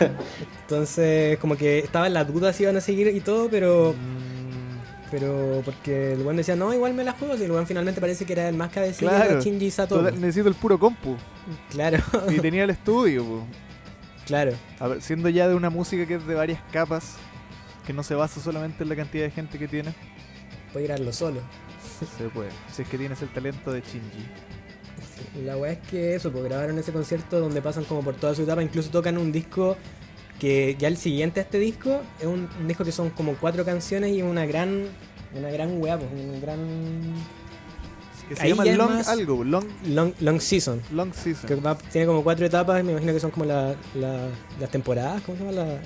Entonces, 0.62 1.38
como 1.38 1.56
que 1.56 1.78
estaba 1.78 2.06
en 2.06 2.14
la 2.14 2.24
duda 2.24 2.52
si 2.52 2.64
iban 2.64 2.76
a 2.76 2.80
seguir 2.80 3.08
y 3.08 3.20
todo, 3.20 3.48
pero. 3.48 3.92
Mm, 3.94 5.10
Pero 5.10 5.62
porque 5.64 6.14
el 6.14 6.22
weón 6.22 6.36
decía, 6.36 6.56
no, 6.56 6.74
igual 6.74 6.92
me 6.94 7.04
la 7.04 7.12
juego. 7.12 7.36
Y 7.36 7.42
el 7.44 7.52
weón 7.52 7.66
finalmente 7.68 8.00
parece 8.00 8.24
que 8.24 8.32
era 8.32 8.48
el 8.48 8.56
más 8.56 8.70
cabecilla 8.72 9.10
Claro. 9.12 9.36
de 9.36 9.42
Shinji 9.44 9.70
Sato. 9.70 10.02
necesito 10.02 10.48
el 10.48 10.54
puro 10.56 10.76
compu. 10.78 11.16
Claro, 11.70 11.98
Y 12.30 12.40
tenía 12.40 12.64
el 12.64 12.70
estudio, 12.70 13.22
po. 13.24 13.46
Claro. 14.26 14.52
A 14.78 14.88
ver, 14.88 15.02
siendo 15.02 15.28
ya 15.28 15.48
de 15.48 15.54
una 15.54 15.70
música 15.70 16.06
que 16.06 16.14
es 16.14 16.26
de 16.26 16.34
varias 16.34 16.60
capas, 16.72 17.16
que 17.86 17.92
no 17.92 18.02
se 18.02 18.14
basa 18.14 18.40
solamente 18.40 18.82
en 18.82 18.88
la 18.88 18.96
cantidad 18.96 19.24
de 19.24 19.30
gente 19.30 19.58
que 19.58 19.68
tiene, 19.68 19.94
Puede 20.74 20.86
grabarlo 20.86 21.12
solo. 21.12 21.40
se 22.18 22.28
puede. 22.30 22.50
Si 22.72 22.82
es 22.82 22.88
que 22.88 22.98
tienes 22.98 23.22
el 23.22 23.28
talento 23.28 23.72
de 23.72 23.80
Shinji. 23.80 25.44
La 25.44 25.56
weá 25.56 25.72
es 25.72 25.78
que 25.88 26.16
eso, 26.16 26.32
pues 26.32 26.42
grabaron 26.42 26.76
ese 26.78 26.92
concierto 26.92 27.38
donde 27.38 27.62
pasan 27.62 27.84
como 27.84 28.02
por 28.02 28.16
toda 28.16 28.34
su 28.34 28.42
etapa, 28.42 28.60
incluso 28.60 28.90
tocan 28.90 29.16
un 29.16 29.30
disco 29.30 29.76
que 30.40 30.74
ya 30.76 30.88
el 30.88 30.96
siguiente 30.96 31.38
a 31.38 31.44
este 31.44 31.60
disco 31.60 32.02
es 32.18 32.26
un, 32.26 32.48
un 32.60 32.66
disco 32.66 32.84
que 32.84 32.90
son 32.90 33.10
como 33.10 33.34
cuatro 33.36 33.64
canciones 33.64 34.10
y 34.10 34.22
una 34.22 34.46
gran 34.46 34.88
una 35.36 35.48
gran 35.50 35.80
weá, 35.80 35.96
pues 35.96 36.10
un 36.12 36.40
gran 36.40 36.58
Que 38.28 38.36
se 38.36 38.42
Ahí 38.42 38.48
llama 38.50 38.64
Long 38.64 38.90
más- 38.90 39.08
algo, 39.08 39.44
Long, 39.44 39.64
long, 39.88 40.12
long 40.20 40.40
season. 40.40 40.80
long 40.92 41.12
Season. 41.12 41.46
Que 41.46 41.54
va- 41.56 41.76
tiene 41.76 42.06
como 42.06 42.22
cuatro 42.24 42.46
etapas, 42.46 42.82
me 42.82 42.92
imagino 42.92 43.12
que 43.12 43.20
son 43.20 43.30
como 43.30 43.44
la- 43.44 43.74
la- 43.94 44.28
las 44.60 44.70
temporadas, 44.70 45.20
¿cómo 45.22 45.36
se 45.38 45.44
llama? 45.44 45.52
La, 45.56 45.78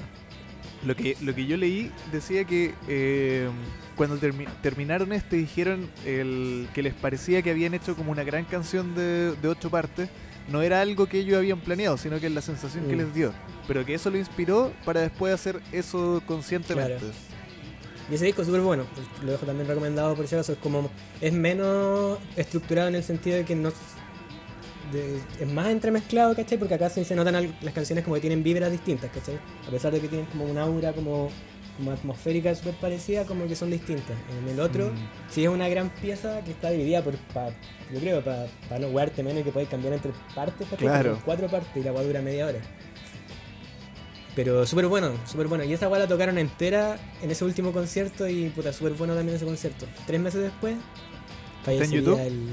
Lo 0.87 0.95
que, 0.95 1.17
lo 1.23 1.35
que 1.35 1.45
yo 1.47 1.57
leí 1.57 1.91
decía 2.13 2.45
que 2.45 2.73
eh, 2.87 3.49
cuando 3.97 4.17
termi- 4.21 4.47
terminaron 4.63 5.13
este 5.13 5.35
dijeron 5.35 5.91
el, 6.07 6.69
que 6.73 6.83
les 6.85 6.95
parecía 6.95 7.43
que 7.43 7.51
habían 7.51 7.75
hecho 7.75 7.97
como 7.97 8.13
una 8.13 8.23
gran 8.23 8.45
canción 8.45 8.95
de, 8.95 9.35
de 9.43 9.49
ocho 9.49 9.71
partes. 9.71 10.09
No 10.49 10.63
era 10.63 10.81
algo 10.81 11.07
que 11.07 11.19
ellos 11.19 11.37
habían 11.37 11.61
planeado, 11.61 11.99
sino 11.99 12.21
que 12.21 12.27
es 12.29 12.33
la 12.33 12.41
sensación 12.41 12.85
que 12.87 12.95
Mm. 12.95 12.99
les 12.99 13.13
dio. 13.15 13.33
Pero 13.67 13.85
que 13.85 13.93
eso 13.95 14.09
lo 14.09 14.17
inspiró 14.19 14.73
para 14.85 15.01
después 15.01 15.35
hacer 15.35 15.61
eso 15.73 16.23
conscientemente. 16.27 16.97
Claro. 16.99 17.13
Y 18.11 18.15
ese 18.15 18.25
disco 18.25 18.41
es 18.43 18.47
súper 18.49 18.63
bueno, 18.63 18.85
lo 19.23 19.33
dejo 19.33 19.45
también 19.45 19.69
recomendado 19.69 20.15
por 20.15 20.27
si 20.27 20.35
acaso, 20.35 20.53
es 20.53 20.59
como, 20.59 20.89
es 21.21 21.33
menos 21.33 22.19
estructurado 22.37 22.89
en 22.89 22.95
el 22.95 23.05
sentido 23.05 23.37
de 23.37 23.45
que 23.45 23.55
no... 23.55 23.71
de- 24.93 25.21
es 25.41 25.53
más 25.53 25.69
entremezclado, 25.69 26.35
¿cachai? 26.35 26.57
Porque 26.59 26.75
acá 26.75 26.89
sí 26.89 27.05
se 27.05 27.15
notan 27.15 27.35
al- 27.35 27.55
las 27.61 27.75
canciones 27.75 28.05
como 28.05 28.15
que 28.15 28.21
tienen 28.23 28.43
vibras 28.43 28.71
distintas, 28.73 29.11
¿cachai? 29.11 29.39
A 29.67 29.71
pesar 29.71 29.93
de 29.93 30.01
que 30.01 30.09
tienen 30.09 30.27
como 30.29 30.45
un 30.45 30.57
aura 30.57 30.93
como, 30.95 31.29
como 31.77 31.91
atmosférica 31.93 32.55
súper 32.55 32.75
parecida, 32.77 33.25
como 33.27 33.47
que 33.47 33.55
son 33.55 33.71
distintas. 33.71 34.17
En 34.43 34.49
el 34.49 34.59
otro, 34.61 34.87
Mm. 34.87 35.31
sí 35.31 35.43
es 35.45 35.51
una 35.51 35.69
gran 35.69 35.91
pieza 35.91 36.41
que 36.45 36.53
está 36.53 36.71
dividida 36.71 37.03
por, 37.05 37.15
pa- 37.35 37.51
yo 37.93 38.01
creo, 38.01 38.23
para 38.25 38.49
no 38.81 38.89
jugarte 38.89 39.23
menos 39.23 39.41
y 39.43 39.45
que 39.45 39.53
puedes 39.53 39.69
cambiar 39.69 39.93
entre 39.93 40.13
partes. 40.35 40.67
Claro. 40.79 41.19
Cuatro 41.27 41.47
partes 41.49 41.69
y 41.77 41.81
la 41.85 41.93
weá 41.93 42.03
dura 42.05 42.23
media 42.23 42.47
hora. 42.47 42.59
Pero 44.39 44.65
súper 44.67 44.87
bueno, 44.87 45.11
súper 45.27 45.49
bueno. 45.49 45.65
Y 45.65 45.73
esa 45.73 45.89
weá 45.89 45.99
la 45.99 46.07
tocaron 46.07 46.39
entera 46.39 46.97
en 47.21 47.29
ese 47.33 47.45
último 47.45 47.73
concierto 47.73 48.29
y 48.29 48.51
puta, 48.51 48.73
súper 48.73 48.93
bueno 48.93 49.17
también 49.17 49.35
ese 49.35 49.45
concierto. 49.45 49.85
Tres 50.07 50.21
meses 50.21 50.41
después, 50.43 50.77
fallecería 51.65 51.99
YouTube? 51.99 52.21
el... 52.21 52.49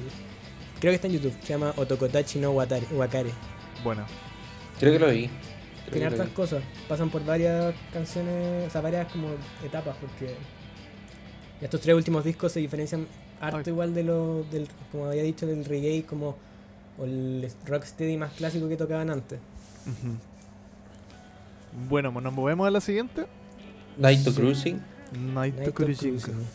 Creo 0.79 0.89
que 0.91 0.95
está 0.95 1.05
en 1.05 1.13
YouTube, 1.13 1.33
se 1.43 1.47
llama 1.49 1.73
Otokotachi 1.77 2.39
no 2.39 2.53
Watari- 2.55 2.91
Wakare. 2.91 3.29
Bueno, 3.83 4.03
Creo 4.79 4.93
que 4.93 4.97
lo 4.97 5.11
vi. 5.11 5.27
Creo 5.27 5.91
Tiene 5.91 6.07
hartas 6.07 6.25
vi. 6.25 6.33
cosas, 6.33 6.63
pasan 6.89 7.11
por 7.11 7.23
varias 7.23 7.75
canciones, 7.93 8.67
o 8.67 8.69
sea, 8.71 8.81
varias 8.81 9.11
como 9.11 9.27
etapas, 9.63 9.95
porque 10.01 10.33
estos 11.61 11.79
tres 11.81 11.95
últimos 11.95 12.23
discos 12.23 12.51
se 12.51 12.61
diferencian 12.61 13.05
harto 13.39 13.57
Ay. 13.59 13.63
igual 13.67 13.93
de 13.93 14.01
lo, 14.01 14.43
del, 14.51 14.67
como 14.91 15.05
había 15.05 15.21
dicho, 15.21 15.45
del 15.45 15.63
reggae 15.63 16.03
como 16.03 16.35
o 16.97 17.05
el 17.05 17.47
rocksteady 17.67 18.17
más 18.17 18.31
clásico 18.33 18.67
que 18.67 18.75
tocaban 18.75 19.11
antes. 19.11 19.37
Bueno, 21.89 22.11
nos 22.21 22.33
movemos 22.33 22.67
a 22.67 22.71
la 22.71 22.81
siguiente. 22.81 23.25
Night 23.97 24.23
to 24.23 24.31
Sí. 24.31 24.37
Cruising. 24.41 24.81
Night, 25.33 25.55
Night 25.55 25.65
to 25.65 25.73
Cruising. 25.73 26.11
Cruising. 26.19 26.45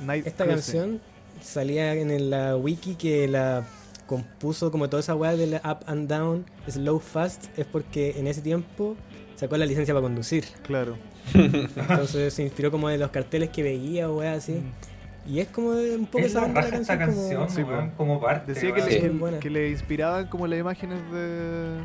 Night 0.00 0.26
Esta 0.26 0.44
Cruising. 0.44 0.72
canción 0.80 1.00
salía 1.40 1.94
en 1.94 2.10
el- 2.10 2.30
la 2.30 2.56
wiki 2.56 2.94
que 2.96 3.28
la 3.28 3.64
compuso 4.06 4.70
como 4.70 4.88
toda 4.88 5.00
esa 5.00 5.14
weá 5.14 5.36
de 5.36 5.46
la 5.46 5.56
up 5.64 5.84
and 5.86 6.08
down, 6.08 6.44
slow 6.68 6.98
fast, 7.00 7.46
es 7.58 7.66
porque 7.66 8.14
en 8.18 8.26
ese 8.26 8.40
tiempo 8.40 8.96
sacó 9.36 9.56
la 9.56 9.66
licencia 9.66 9.94
para 9.94 10.02
conducir. 10.02 10.44
Claro. 10.62 10.96
Entonces 11.34 12.32
se 12.34 12.42
inspiró 12.42 12.70
como 12.70 12.88
de 12.88 12.98
los 12.98 13.10
carteles 13.10 13.50
que 13.50 13.62
veía 13.62 14.08
o 14.10 14.18
weá 14.18 14.34
así. 14.34 14.52
Mm. 14.52 15.28
Y 15.28 15.40
es 15.40 15.48
como 15.48 15.72
de 15.72 15.96
un 15.96 16.06
poco 16.06 16.18
Es 16.20 16.26
esa 16.26 16.46
la 16.46 16.54
raja 16.54 16.76
esta 16.76 16.96
canción, 16.98 17.24
como- 17.24 17.46
canción, 17.46 17.66
Sí, 17.88 17.92
como 17.96 18.20
parte. 18.20 18.54
Decía 18.54 18.72
que 18.72 18.82
le, 18.82 19.38
que 19.40 19.50
le 19.50 19.70
inspiraban 19.70 20.28
como 20.28 20.46
las 20.46 20.60
imágenes 20.60 21.00
de, 21.10 21.78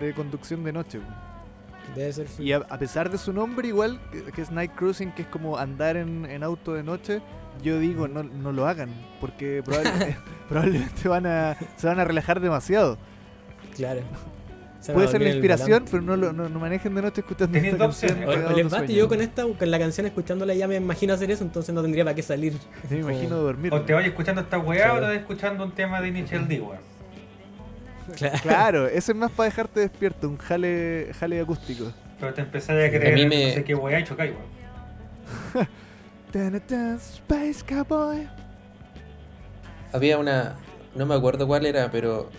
de 0.00 0.12
conducción 0.14 0.64
de 0.64 0.72
noche. 0.72 1.00
Debe 1.94 2.12
ser 2.12 2.26
Y 2.38 2.52
a, 2.52 2.58
a 2.68 2.78
pesar 2.78 3.10
de 3.10 3.16
su 3.18 3.32
nombre, 3.32 3.68
igual, 3.68 3.98
que, 4.10 4.24
que 4.32 4.42
es 4.42 4.50
Night 4.50 4.72
Cruising, 4.74 5.12
que 5.12 5.22
es 5.22 5.28
como 5.28 5.56
andar 5.56 5.96
en, 5.96 6.26
en 6.26 6.42
auto 6.42 6.74
de 6.74 6.82
noche, 6.82 7.20
yo 7.62 7.78
digo, 7.78 8.08
no, 8.08 8.22
no 8.22 8.52
lo 8.52 8.66
hagan, 8.66 8.90
porque 9.20 9.62
probable- 9.64 10.16
probablemente 10.48 11.08
van 11.08 11.26
a, 11.26 11.56
se 11.76 11.86
van 11.86 12.00
a 12.00 12.04
relajar 12.04 12.40
demasiado. 12.40 12.98
Claro. 13.76 14.00
Se 14.80 14.92
Puede 14.92 15.08
ser 15.08 15.20
la 15.20 15.30
inspiración, 15.30 15.84
pero 15.90 16.00
no, 16.00 16.16
lo, 16.16 16.32
no, 16.32 16.48
no 16.48 16.60
manejen 16.60 16.94
de 16.94 17.02
noche 17.02 17.20
escuchando 17.20 17.58
esta 17.58 17.76
canción. 17.76 18.20
les 18.54 18.70
basta, 18.70 18.86
yo 18.86 19.08
con 19.08 19.20
esta, 19.20 19.42
con 19.42 19.68
la 19.70 19.78
canción 19.80 20.06
escuchándola 20.06 20.54
ya 20.54 20.68
me 20.68 20.76
imagino 20.76 21.12
hacer 21.12 21.28
eso, 21.30 21.42
entonces 21.42 21.74
no 21.74 21.82
tendría 21.82 22.04
para 22.04 22.14
qué 22.14 22.22
salir. 22.22 22.52
Sí, 22.88 22.94
me 22.94 22.98
imagino 22.98 23.36
dormir. 23.36 23.74
O 23.74 23.80
te 23.80 23.94
vayas 23.94 24.10
escuchando 24.10 24.42
esta 24.42 24.58
weá 24.58 24.84
Claro. 24.84 24.94
o 24.96 25.00
te 25.00 25.06
vas 25.06 25.16
escuchando 25.16 25.64
un 25.64 25.72
tema 25.72 26.00
de 26.00 26.08
Initial 26.08 26.46
D, 26.46 26.60
weón. 26.60 26.78
Claro. 28.14 28.38
Claro, 28.42 28.86
ese 28.86 29.12
es 29.12 29.18
más 29.18 29.30
para 29.32 29.48
dejarte 29.48 29.80
despierto, 29.80 30.28
un 30.28 30.36
jale, 30.38 31.12
jale 31.18 31.40
acústico. 31.40 31.92
Pero 32.20 32.32
te 32.34 32.40
empezás 32.42 32.70
a 32.70 32.88
creer 32.90 33.14
mí 33.14 33.22
en 33.22 33.28
me- 33.28 33.48
no 33.48 33.54
sé 33.54 33.64
qué 33.64 33.74
weá 33.74 34.00
y 34.00 34.04
chocáis, 34.04 34.32
weón. 35.54 35.68
Tan, 36.32 36.60
tan, 36.60 36.96
Space 36.96 37.64
Cowboy. 37.66 38.28
Había 39.92 40.18
una. 40.18 40.56
No 40.94 41.06
me 41.06 41.14
acuerdo 41.14 41.46
cuál 41.46 41.66
era, 41.66 41.90
pero. 41.90 42.30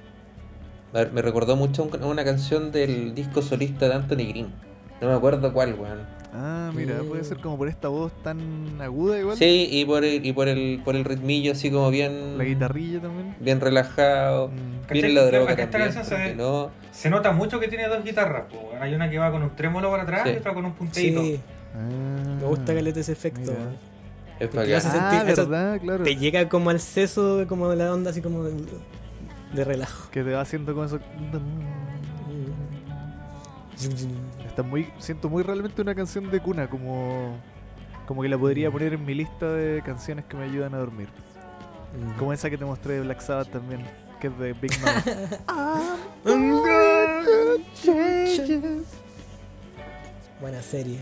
a 0.93 0.97
ver, 0.99 1.11
me 1.11 1.21
recordó 1.21 1.55
mucho 1.55 1.83
un- 1.83 2.03
una 2.03 2.23
canción 2.23 2.71
del 2.71 3.13
disco 3.15 3.41
solista 3.41 3.87
de 3.87 3.95
Anthony 3.95 4.27
Green. 4.29 4.53
No 5.01 5.07
me 5.09 5.13
acuerdo 5.13 5.53
cuál, 5.53 5.73
weón. 5.75 5.99
Ah, 6.39 6.71
mira, 6.75 7.01
Mm. 7.01 7.07
puede 7.07 7.23
ser 7.23 7.37
como 7.39 7.57
por 7.57 7.67
esta 7.67 7.87
voz 7.87 8.11
tan 8.23 8.79
aguda 8.79 9.17
igual. 9.19 9.35
Sí, 9.37 9.67
y 9.71 9.85
por 9.85 10.03
el, 10.03 10.23
y 10.23 10.33
por 10.33 10.47
el, 10.47 10.81
por 10.85 10.95
el 10.95 11.03
ritmillo 11.03 11.53
así 11.53 11.71
como 11.71 11.89
bien. 11.89 12.37
La 12.37 12.43
guitarrilla 12.43 13.01
también. 13.01 13.35
Bien 13.39 13.59
relajado. 13.59 14.49
Mm. 14.49 14.91
Bien 14.93 15.15
la 15.15 15.23
droga 15.25 15.55
también. 15.55 15.91
se 16.05 16.35
no. 16.35 16.69
Se 16.91 17.09
nota 17.09 17.31
mucho 17.31 17.59
que 17.59 17.67
tiene 17.67 17.87
dos 17.87 18.03
guitarras, 18.03 18.43
po. 18.51 18.71
Hay 18.79 18.93
una 18.93 19.09
que 19.09 19.17
va 19.17 19.31
con 19.31 19.41
un 19.41 19.55
trémolo 19.55 19.89
para 19.89 20.03
atrás 20.03 20.21
Sí. 20.25 20.33
y 20.33 20.37
otra 20.37 20.53
con 20.53 20.65
un 20.65 20.73
punteíto. 20.73 21.21
Sí, 21.23 21.39
Ah, 21.75 22.37
me 22.39 22.45
gusta 22.47 22.73
que 22.73 22.81
le 22.81 22.93
dé 22.93 23.01
ese 23.01 23.11
efecto. 23.13 23.41
mira. 23.51 23.71
Es 24.39 24.85
Ah, 24.85 24.91
sentir- 24.91 25.29
eso 25.31 25.47
verdad, 25.47 25.79
claro. 25.81 26.03
Te 26.03 26.15
llega 26.15 26.47
como 26.49 26.69
al 26.69 26.79
seso, 26.79 27.45
como 27.49 27.69
de 27.69 27.75
la 27.77 27.91
onda, 27.93 28.11
así 28.11 28.21
como 28.21 28.43
de, 28.43 28.53
de 29.53 29.63
relajo. 29.63 30.09
Que 30.11 30.23
te 30.23 30.31
va 30.33 30.41
haciendo 30.41 30.75
con 30.75 30.85
eso. 30.85 30.99
Está 34.57 34.67
muy, 34.67 34.87
siento 34.97 35.29
muy 35.29 35.43
realmente 35.43 35.79
una 35.83 35.93
canción 35.93 36.31
de 36.31 36.39
cuna, 36.39 36.67
como, 36.67 37.37
como 38.07 38.23
que 38.23 38.27
la 38.27 38.39
podría 38.39 38.71
poner 38.71 38.91
en 38.93 39.05
mi 39.05 39.13
lista 39.13 39.53
de 39.53 39.83
canciones 39.83 40.25
que 40.25 40.35
me 40.35 40.45
ayudan 40.45 40.73
a 40.73 40.79
dormir. 40.79 41.09
Como 42.17 42.33
esa 42.33 42.49
que 42.49 42.57
te 42.57 42.65
mostré 42.65 42.95
de 42.95 43.01
Black 43.01 43.19
Sabbath 43.21 43.51
también, 43.51 43.83
que 44.19 44.25
es 44.29 44.39
de 44.39 44.53
Big 44.53 44.71
change. 47.75 48.59
Buena 50.41 50.63
serie. 50.63 51.01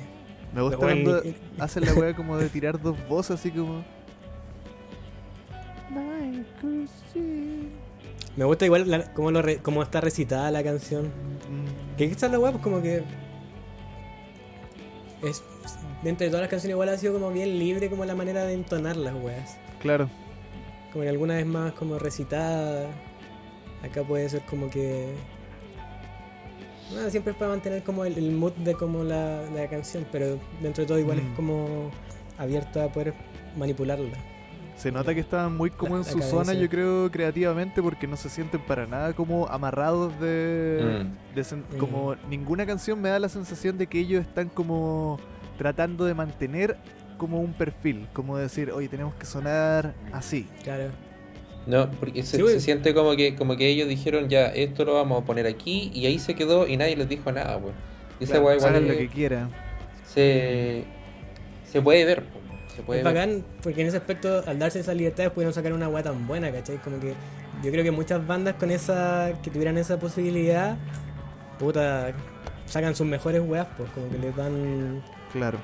Me 0.53 0.61
gusta 0.61 0.75
cuando 0.75 1.23
y- 1.23 1.37
hacen 1.57 1.85
la 1.85 1.93
wea 1.93 2.13
como 2.13 2.35
de 2.35 2.49
tirar 2.49 2.77
dos 2.81 2.97
voces 3.07 3.39
así 3.39 3.51
como. 3.51 3.85
Me 8.35 8.43
gusta 8.43 8.65
igual 8.65 8.91
la- 8.91 9.13
cómo, 9.13 9.31
lo 9.31 9.41
re- 9.41 9.59
cómo 9.59 9.81
está 9.81 10.01
recitada 10.01 10.51
la 10.51 10.61
canción. 10.61 11.05
Mm, 11.05 11.95
Que 11.95 12.03
es 12.03 12.21
la 12.21 12.37
weá, 12.37 12.51
pues 12.51 12.61
como 12.61 12.81
que. 12.81 13.01
Es. 15.25 15.43
Dentro 16.03 16.25
de 16.25 16.29
todas 16.29 16.41
las 16.43 16.49
canciones, 16.49 16.73
igual 16.75 16.89
ha 16.89 16.97
sido 16.97 17.13
como 17.13 17.31
bien 17.31 17.57
libre, 17.57 17.89
como 17.89 18.05
la 18.05 18.15
manera 18.15 18.45
de 18.45 18.53
entonar 18.53 18.95
las 18.95 19.15
weas. 19.15 19.57
Claro. 19.81 20.09
Como 20.93 21.03
que 21.03 21.09
alguna 21.09 21.35
vez 21.35 21.45
más 21.45 21.73
como 21.73 21.97
recitada. 21.99 22.87
Acá 23.83 24.03
puede 24.03 24.29
ser 24.29 24.41
como 24.45 24.69
que. 24.69 25.13
Bueno, 26.91 27.09
siempre 27.09 27.31
es 27.33 27.37
para 27.37 27.49
mantener 27.51 27.83
como 27.83 28.05
el, 28.05 28.17
el 28.17 28.31
mood 28.31 28.53
de 28.53 28.75
como 28.75 29.03
la, 29.03 29.41
la 29.55 29.67
canción, 29.67 30.05
pero 30.11 30.37
dentro 30.61 30.83
de 30.83 30.87
todo 30.87 30.99
igual 30.99 31.17
Mm. 31.21 31.27
es 31.31 31.35
como 31.35 31.89
abierta 32.37 32.83
a 32.85 32.91
poder 32.91 33.13
manipularla. 33.57 34.17
Se 34.75 34.91
nota 34.91 35.13
que 35.13 35.21
estaban 35.21 35.55
muy 35.55 35.69
como 35.69 35.95
La- 35.95 36.01
en 36.01 36.05
la 36.05 36.11
su 36.11 36.19
cabeza. 36.19 36.29
zona, 36.37 36.53
yo 36.53 36.69
creo, 36.69 37.09
creativamente, 37.09 37.81
porque 37.81 38.07
no 38.07 38.17
se 38.17 38.29
sienten 38.29 38.59
para 38.61 38.85
nada 38.85 39.13
como 39.13 39.47
amarrados 39.47 40.19
de... 40.19 41.03
Mm. 41.05 41.35
de 41.35 41.41
sen- 41.43 41.63
Mm. 41.73 41.77
Como 41.77 42.15
ninguna 42.29 42.65
canción 42.65 42.99
me 43.01 43.09
da 43.09 43.17
la 43.19 43.29
sensación 43.29 43.77
de 43.77 43.87
que 43.87 43.99
ellos 43.99 44.21
están 44.21 44.49
como 44.49 45.17
tratando 45.57 46.03
de 46.05 46.13
mantener 46.13 46.75
como 47.17 47.39
un 47.39 47.53
perfil, 47.53 48.07
como 48.11 48.37
decir, 48.37 48.71
oye, 48.71 48.89
tenemos 48.89 49.15
que 49.15 49.25
sonar 49.25 49.93
así. 50.11 50.47
Claro. 50.63 50.89
No, 51.65 51.89
porque 51.91 52.21
se, 52.23 52.35
Sí, 52.35 52.41
güey. 52.43 52.53
se 52.55 52.59
siente 52.59 52.93
como 52.93 53.15
que 53.15 53.35
como 53.35 53.55
que 53.55 53.67
ellos 53.69 53.87
dijeron 53.87 54.27
ya, 54.29 54.47
esto 54.47 54.83
lo 54.85 54.93
vamos 54.95 55.23
a 55.23 55.25
poner 55.25 55.47
aquí 55.47 55.89
y 55.93 56.05
ahí 56.05 56.19
se 56.19 56.35
quedó 56.35 56.67
y 56.67 56.75
nadie 56.77 56.95
les 56.97 57.07
dijo 57.09 57.31
nada, 57.31 57.57
pues. 57.59 57.73
Esa 58.19 58.33
Claro, 58.41 58.51
es- 58.51 58.83
lo 58.83 58.97
que 58.97 59.07
quieran. 59.07 59.49
se, 60.05 60.83
se 61.63 61.81
puede 61.81 62.05
ver, 62.05 62.23
se 62.75 62.81
puede 62.83 62.99
Es 63.01 63.05
ver. 63.05 63.13
bacán 63.13 63.43
porque 63.63 63.81
en 63.81 63.87
ese 63.87 63.97
aspecto, 63.97 64.43
al 64.45 64.59
darse 64.59 64.79
esa 64.79 64.93
libertad, 64.93 65.31
pudieron 65.31 65.53
sacar 65.53 65.73
una 65.73 65.87
weá 65.87 66.03
tan 66.03 66.27
buena, 66.27 66.51
¿cachai? 66.51 66.77
Como 66.77 66.99
que 66.99 67.13
yo 67.63 67.71
creo 67.71 67.83
que 67.83 67.91
muchas 67.91 68.25
bandas 68.25 68.55
con 68.55 68.71
esa, 68.71 69.31
que 69.41 69.49
tuvieran 69.49 69.77
esa 69.77 69.97
posibilidad, 69.99 70.75
puta, 71.59 72.11
sacan 72.65 72.95
sus 72.95 73.07
mejores 73.07 73.41
weas, 73.45 73.67
pues 73.77 73.89
como 73.91 74.09
que 74.09 74.17
les 74.17 74.35
dan 74.35 75.01
Claro. 75.31 75.57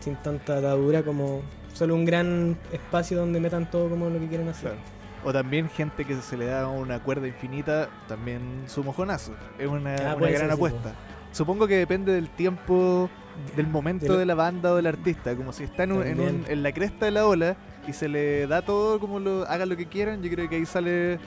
sin 0.00 0.16
tanta 0.16 0.58
atadura 0.58 1.02
como 1.02 1.42
solo 1.72 1.94
un 1.94 2.04
gran 2.04 2.56
espacio 2.72 3.18
donde 3.18 3.40
metan 3.40 3.70
todo 3.70 3.88
como 3.88 4.08
lo 4.08 4.18
que 4.18 4.28
quieren 4.28 4.48
hacer. 4.48 4.70
Claro. 4.72 4.96
O 5.24 5.32
también 5.32 5.68
gente 5.68 6.04
que 6.04 6.14
se 6.22 6.36
le 6.36 6.46
da 6.46 6.68
una 6.68 7.02
cuerda 7.02 7.26
infinita, 7.26 7.88
también 8.06 8.62
su 8.66 8.84
mojonazo. 8.84 9.32
Es 9.58 9.66
una, 9.66 9.94
Ah, 9.96 10.14
una 10.16 10.30
gran 10.30 10.50
apuesta. 10.52 10.92
Supongo 11.32 11.66
que 11.66 11.76
depende 11.76 12.12
del 12.12 12.28
tiempo, 12.30 13.10
del 13.56 13.66
momento 13.66 14.16
De 14.18 14.26
la 14.26 14.34
banda 14.34 14.72
o 14.72 14.76
del 14.76 14.86
artista. 14.86 15.34
Como 15.36 15.52
si 15.52 15.64
está 15.64 15.84
en, 15.84 15.92
un- 15.92 16.06
en, 16.06 16.20
un- 16.20 16.44
en 16.48 16.62
la 16.62 16.72
cresta 16.72 17.04
de 17.06 17.10
la 17.12 17.26
ola 17.26 17.56
y 17.88 17.92
se 17.92 18.08
le 18.08 18.46
da 18.46 18.62
todo 18.62 18.98
como 19.00 19.20
lo 19.20 19.46
hagan 19.46 19.68
lo 19.68 19.76
que 19.76 19.86
quieran, 19.86 20.22
yo 20.22 20.30
creo 20.30 20.48
que 20.48 20.56
ahí 20.56 20.66
sale 20.66 21.18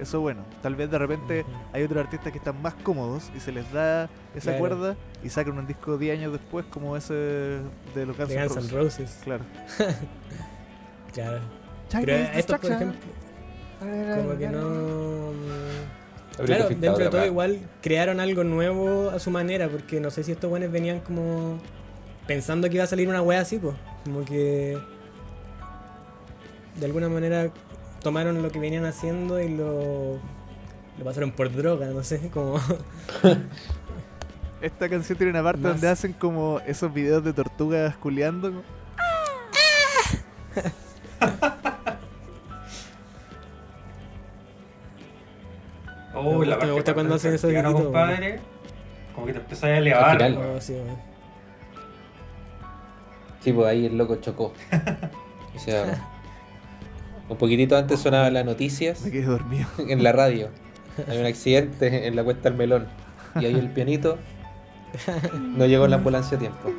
eso 0.00 0.20
bueno. 0.20 0.44
Tal 0.62 0.74
vez 0.74 0.90
de 0.90 0.98
repente 0.98 1.44
hay 1.72 1.82
otros 1.82 2.04
artistas 2.04 2.30
que 2.32 2.38
están 2.38 2.60
más 2.62 2.74
cómodos 2.74 3.30
y 3.36 3.40
se 3.40 3.50
les 3.52 3.70
da 3.72 4.04
esa 4.34 4.50
Claro. 4.52 4.58
cuerda 4.58 4.96
y 5.24 5.30
sacan 5.30 5.58
un 5.58 5.66
disco 5.66 5.96
10 5.98 6.18
años 6.18 6.32
después 6.32 6.66
como 6.66 6.96
ese 6.96 7.14
de 7.14 8.06
los 8.06 8.16
Guns 8.16 8.30
N' 8.30 8.44
Roses. 8.48 8.72
Roses, 8.72 9.20
Claro. 9.24 9.44
claro. 11.12 11.40
Pero 11.90 12.12
estos, 12.12 12.58
por 12.58 12.70
ejemplo, 12.72 12.98
como 13.80 14.38
que 14.38 14.48
no... 14.48 15.30
Claro, 16.44 16.68
dentro 16.68 16.98
de 16.98 17.08
todo 17.08 17.24
igual 17.24 17.60
crearon 17.80 18.20
algo 18.20 18.44
nuevo 18.44 19.10
a 19.10 19.18
su 19.18 19.30
manera, 19.30 19.68
porque 19.68 20.00
no 20.00 20.10
sé 20.10 20.22
si 20.22 20.32
estos 20.32 20.50
buenos 20.50 20.70
venían 20.70 21.00
como 21.00 21.58
pensando 22.26 22.68
que 22.68 22.74
iba 22.74 22.84
a 22.84 22.88
salir 22.88 23.08
una 23.08 23.22
wea 23.22 23.40
así, 23.40 23.58
pues. 23.58 23.74
Como 24.04 24.24
que 24.24 24.78
de 26.78 26.86
alguna 26.86 27.08
manera 27.08 27.50
tomaron 28.02 28.42
lo 28.42 28.50
que 28.50 28.58
venían 28.58 28.84
haciendo 28.84 29.40
y 29.40 29.48
lo, 29.48 30.18
lo 30.98 31.04
pasaron 31.04 31.32
por 31.32 31.52
droga, 31.52 31.86
no 31.88 32.04
sé, 32.04 32.28
como... 32.30 32.60
Esta 34.60 34.88
canción 34.88 35.18
tiene 35.18 35.30
una 35.32 35.42
parte 35.42 35.60
Más. 35.60 35.72
donde 35.72 35.88
hacen 35.88 36.12
como 36.14 36.60
esos 36.66 36.92
videos 36.92 37.22
de 37.22 37.32
tortugas 37.32 37.96
culeando. 37.96 38.50
¿no? 38.50 38.62
Oh, 46.16 46.38
Me 46.38 46.46
la 46.46 46.56
gusta- 46.56 46.56
me 46.56 46.56
parte 46.56 46.70
gusta 46.72 46.94
cuando 46.94 47.14
hacen 47.14 47.34
esos 47.34 47.52
compadre. 47.72 48.40
Como 49.14 49.26
que 49.26 49.32
te 49.32 49.38
empiezas 49.38 49.64
a 49.64 49.76
elevar. 49.78 50.22
Al 50.22 50.32
final. 50.34 50.50
oh, 50.56 50.60
sí. 50.60 50.74
Sí, 53.40 53.52
pues 53.52 53.66
ahí 53.68 53.86
el 53.86 53.96
loco 53.96 54.16
chocó. 54.16 54.52
O 55.54 55.58
sea, 55.58 56.02
un 57.28 57.36
poquitito 57.36 57.76
antes 57.76 58.00
sonaban 58.00 58.34
las 58.34 58.44
noticias 58.44 59.02
Me 59.02 59.10
quedé 59.10 59.24
dormido. 59.24 59.66
en 59.78 60.02
la 60.02 60.12
radio. 60.12 60.48
Hay 61.08 61.18
un 61.18 61.26
accidente 61.26 62.06
en 62.06 62.16
la 62.16 62.24
cuesta 62.24 62.48
del 62.48 62.58
melón. 62.58 62.86
Y 63.40 63.44
ahí 63.44 63.54
el 63.54 63.70
pianito 63.70 64.18
no 65.40 65.66
llegó 65.66 65.84
en 65.84 65.90
la 65.90 65.96
ambulancia 65.98 66.36
a 66.36 66.40
tiempo. 66.40 66.70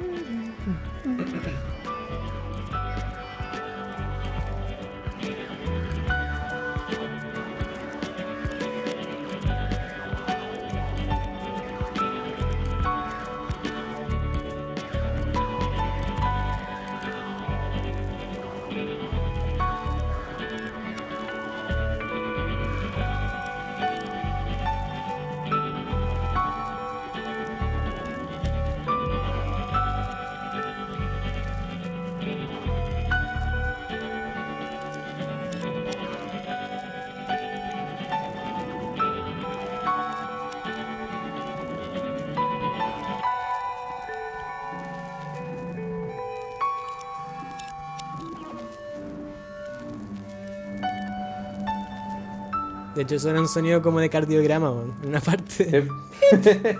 De 52.98 53.04
hecho 53.04 53.20
suena 53.20 53.40
un 53.40 53.48
sonido 53.48 53.80
como 53.84 54.00
de 54.00 54.10
cardiograma, 54.10 54.72
weón, 54.72 54.96
en 55.04 55.10
una 55.10 55.22
parte. 55.22 55.70
Sí. 55.70 55.88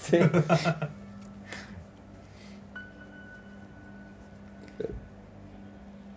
Sí. 0.00 0.16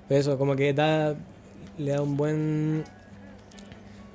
Pero 0.07 0.19
eso, 0.21 0.37
como 0.37 0.55
que 0.55 0.73
da. 0.73 1.15
Le 1.77 1.91
da 1.91 2.01
un 2.01 2.15
buen. 2.15 2.85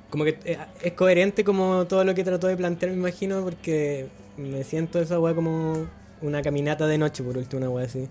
Como 0.09 0.23
que 0.23 0.39
eh, 0.45 0.57
es 0.81 0.93
coherente 0.93 1.43
como 1.43 1.85
todo 1.85 2.03
lo 2.03 2.15
que 2.15 2.23
trató 2.23 2.47
de 2.47 2.57
plantear, 2.57 2.91
me 2.91 2.97
imagino, 2.97 3.43
porque 3.43 4.07
me 4.35 4.63
siento 4.63 4.99
esa 4.99 5.19
weá 5.19 5.35
como 5.35 5.85
una 6.23 6.41
caminata 6.41 6.87
de 6.87 6.97
noche, 6.97 7.23
por 7.23 7.37
último, 7.37 7.61
una 7.61 7.69
weá 7.69 7.85
así. 7.85 8.09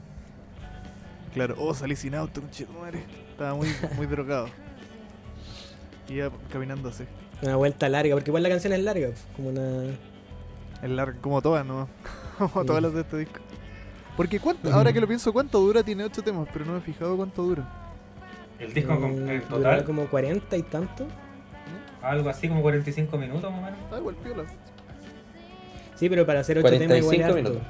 Claro, 1.35 1.57
oh, 1.59 1.75
salí 1.75 1.97
sin 1.97 2.15
auto, 2.15 2.43
madre. 2.81 3.03
Estaba 3.33 3.57
muy, 3.57 3.69
muy 3.97 4.07
drogado. 4.07 4.49
Iba 6.09 6.31
caminando 6.51 6.89
así. 6.89 7.05
Una 7.43 7.57
vuelta 7.57 7.89
larga, 7.89 8.15
porque 8.15 8.31
igual 8.31 8.43
la 8.43 8.49
canción 8.49 8.73
es 8.73 8.83
larga, 8.83 9.11
como 9.37 9.51
una. 9.51 9.85
Es 10.83 10.91
largo, 10.91 11.21
como 11.21 11.43
todas, 11.43 11.65
¿no? 11.67 11.89
Como 12.39 12.61
Sí. 12.63 12.67
todas 12.69 12.83
las 12.83 12.95
de 12.95 13.01
este 13.01 13.17
disco. 13.19 13.41
Porque 14.17 14.39
cuánto, 14.41 14.73
ahora 14.73 14.93
que 14.93 15.01
lo 15.01 15.07
pienso, 15.09 15.33
¿cuánto 15.33 15.59
dura? 15.61 15.83
Tiene 15.83 16.05
8 16.05 16.23
temas, 16.23 16.49
pero 16.53 16.65
no 16.65 16.73
me 16.73 16.79
he 16.79 16.81
fijado 16.83 17.17
cuánto 17.17 17.43
dura. 17.43 17.65
El 18.61 18.73
disco 18.75 18.95
con- 18.99 19.29
en 19.29 19.43
durará 19.49 19.79
total, 19.79 19.85
como 19.85 20.07
40 20.09 20.57
y 20.57 20.63
tanto. 20.63 21.07
algo 22.03 22.29
así 22.29 22.49
como 22.49 22.63
45 22.63 23.17
minutos 23.19 23.51
más 23.51 23.61
o 23.61 23.65
menos. 23.65 23.79
Ah, 23.93 23.99
igual 23.99 24.15
piola. 24.17 24.45
Sí, 25.97 26.09
pero 26.09 26.25
para 26.27 26.41
hacer 26.41 26.59
8 26.59 26.69
temas 26.79 26.99
igual 26.99 27.15
es 27.17 27.21
45 27.23 27.25
harto. 27.25 27.51
minutos. 27.51 27.63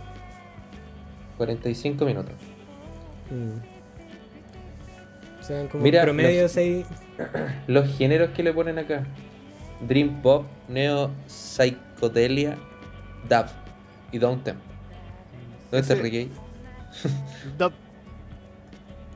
45 1.38 2.04
minutos. 2.04 2.34
Mm. 3.30 3.58
O 5.40 5.42
sea, 5.42 5.68
como 5.68 5.82
Mira, 5.84 6.02
promedio 6.02 6.42
los- 6.42 6.52
6. 6.52 6.86
Los 6.90 6.98
géneros 7.96 8.30
que 8.30 8.42
le 8.42 8.52
ponen 8.52 8.78
acá. 8.78 9.04
Dream 9.80 10.20
Pop, 10.22 10.44
Neo 10.68 11.10
Psychedelia, 11.26 12.56
Dub 13.28 13.46
y 14.12 14.18
Downtempo. 14.18 14.60
¿Dónde 15.70 15.80
está 15.80 15.92
el 15.94 16.00
Ese- 16.00 16.02
reggae? 16.02 16.28
El 17.44 17.58
dub, 17.58 17.72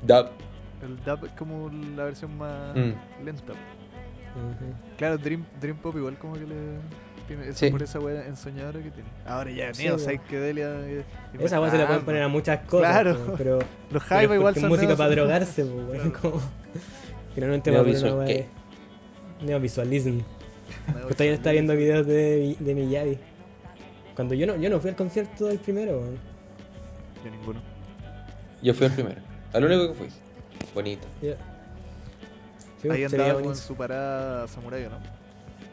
Dub. 0.03 0.27
el 0.83 0.97
dub 1.05 1.25
es 1.27 1.33
como 1.33 1.71
la 1.97 2.05
versión 2.05 2.37
más 2.37 2.77
Mm. 2.77 3.25
lenta. 3.25 3.53
Claro, 4.97 5.19
Dream, 5.19 5.45
Dream 5.61 5.77
Pop 5.79 5.97
igual 5.97 6.17
como 6.19 6.35
que 6.35 6.41
le 6.47 6.55
tiene 7.27 7.49
eso 7.49 7.59
Sí. 7.59 7.71
por 7.71 7.83
esa 7.83 7.99
wea 7.99 8.27
ensoñadora 8.27 8.81
que 8.83 8.91
tiene. 8.91 9.09
Ahora 9.27 9.51
ya, 9.51 9.73
Sí, 9.75 9.85
Neo, 9.85 9.97
wea. 9.97 10.05
Psychedelia. 10.05 10.69
eh, 10.87 11.05
Esa 11.39 11.61
weá 11.61 11.71
se 11.71 11.79
la 11.79 11.87
pueden 11.87 12.05
poner 12.05 12.23
a 12.23 12.29
muchas 12.29 12.61
cosas. 12.61 12.91
Claro. 12.91 13.35
pero. 13.39 13.59
Los 13.59 13.67
pero 13.91 14.01
Jaiba 14.01 14.35
igual 14.37 14.55
son 14.55 14.69
música 14.69 14.97
para 14.97 15.11
drogarse, 15.11 15.65
pues, 15.65 15.89
weón. 15.89 16.11
Claro. 16.13 16.21
Como... 16.21 16.43
Finalmente 17.35 17.71
va 17.71 17.81
a 17.81 17.83
poner 17.83 18.05
una 18.13 18.25
de. 18.25 18.47
Neovisualism. 19.43 20.19
Neo 20.95 21.07
Justo 21.09 21.23
ayer 21.23 21.35
estaba 21.35 21.53
viendo 21.53 21.75
videos 21.75 22.07
de, 22.07 22.57
de 22.59 22.75
Miyagi. 22.75 23.19
Cuando 24.15 24.35
yo 24.35 24.47
no, 24.47 24.57
yo 24.57 24.69
no 24.71 24.79
fui 24.81 24.91
al 24.91 24.97
concierto 24.97 25.47
del 25.47 25.59
primero, 25.59 25.99
weón. 25.99 26.19
Yo 27.25 27.31
ninguno. 27.31 27.61
Yo 28.63 28.75
fui 28.75 28.87
el 28.87 28.93
primero. 28.93 29.21
Al 29.53 29.65
único 29.65 29.89
que 29.89 29.95
fui. 29.95 30.09
Bonito. 30.75 31.07
Yo- 31.21 31.35
Sí, 32.81 32.89
Ahí 32.91 33.09
se 33.09 33.15
andaba 33.15 33.35
bonito. 33.35 33.55
su 33.55 33.77
parada 33.77 34.49
samurai, 34.49 34.83
¿no? 34.85 34.99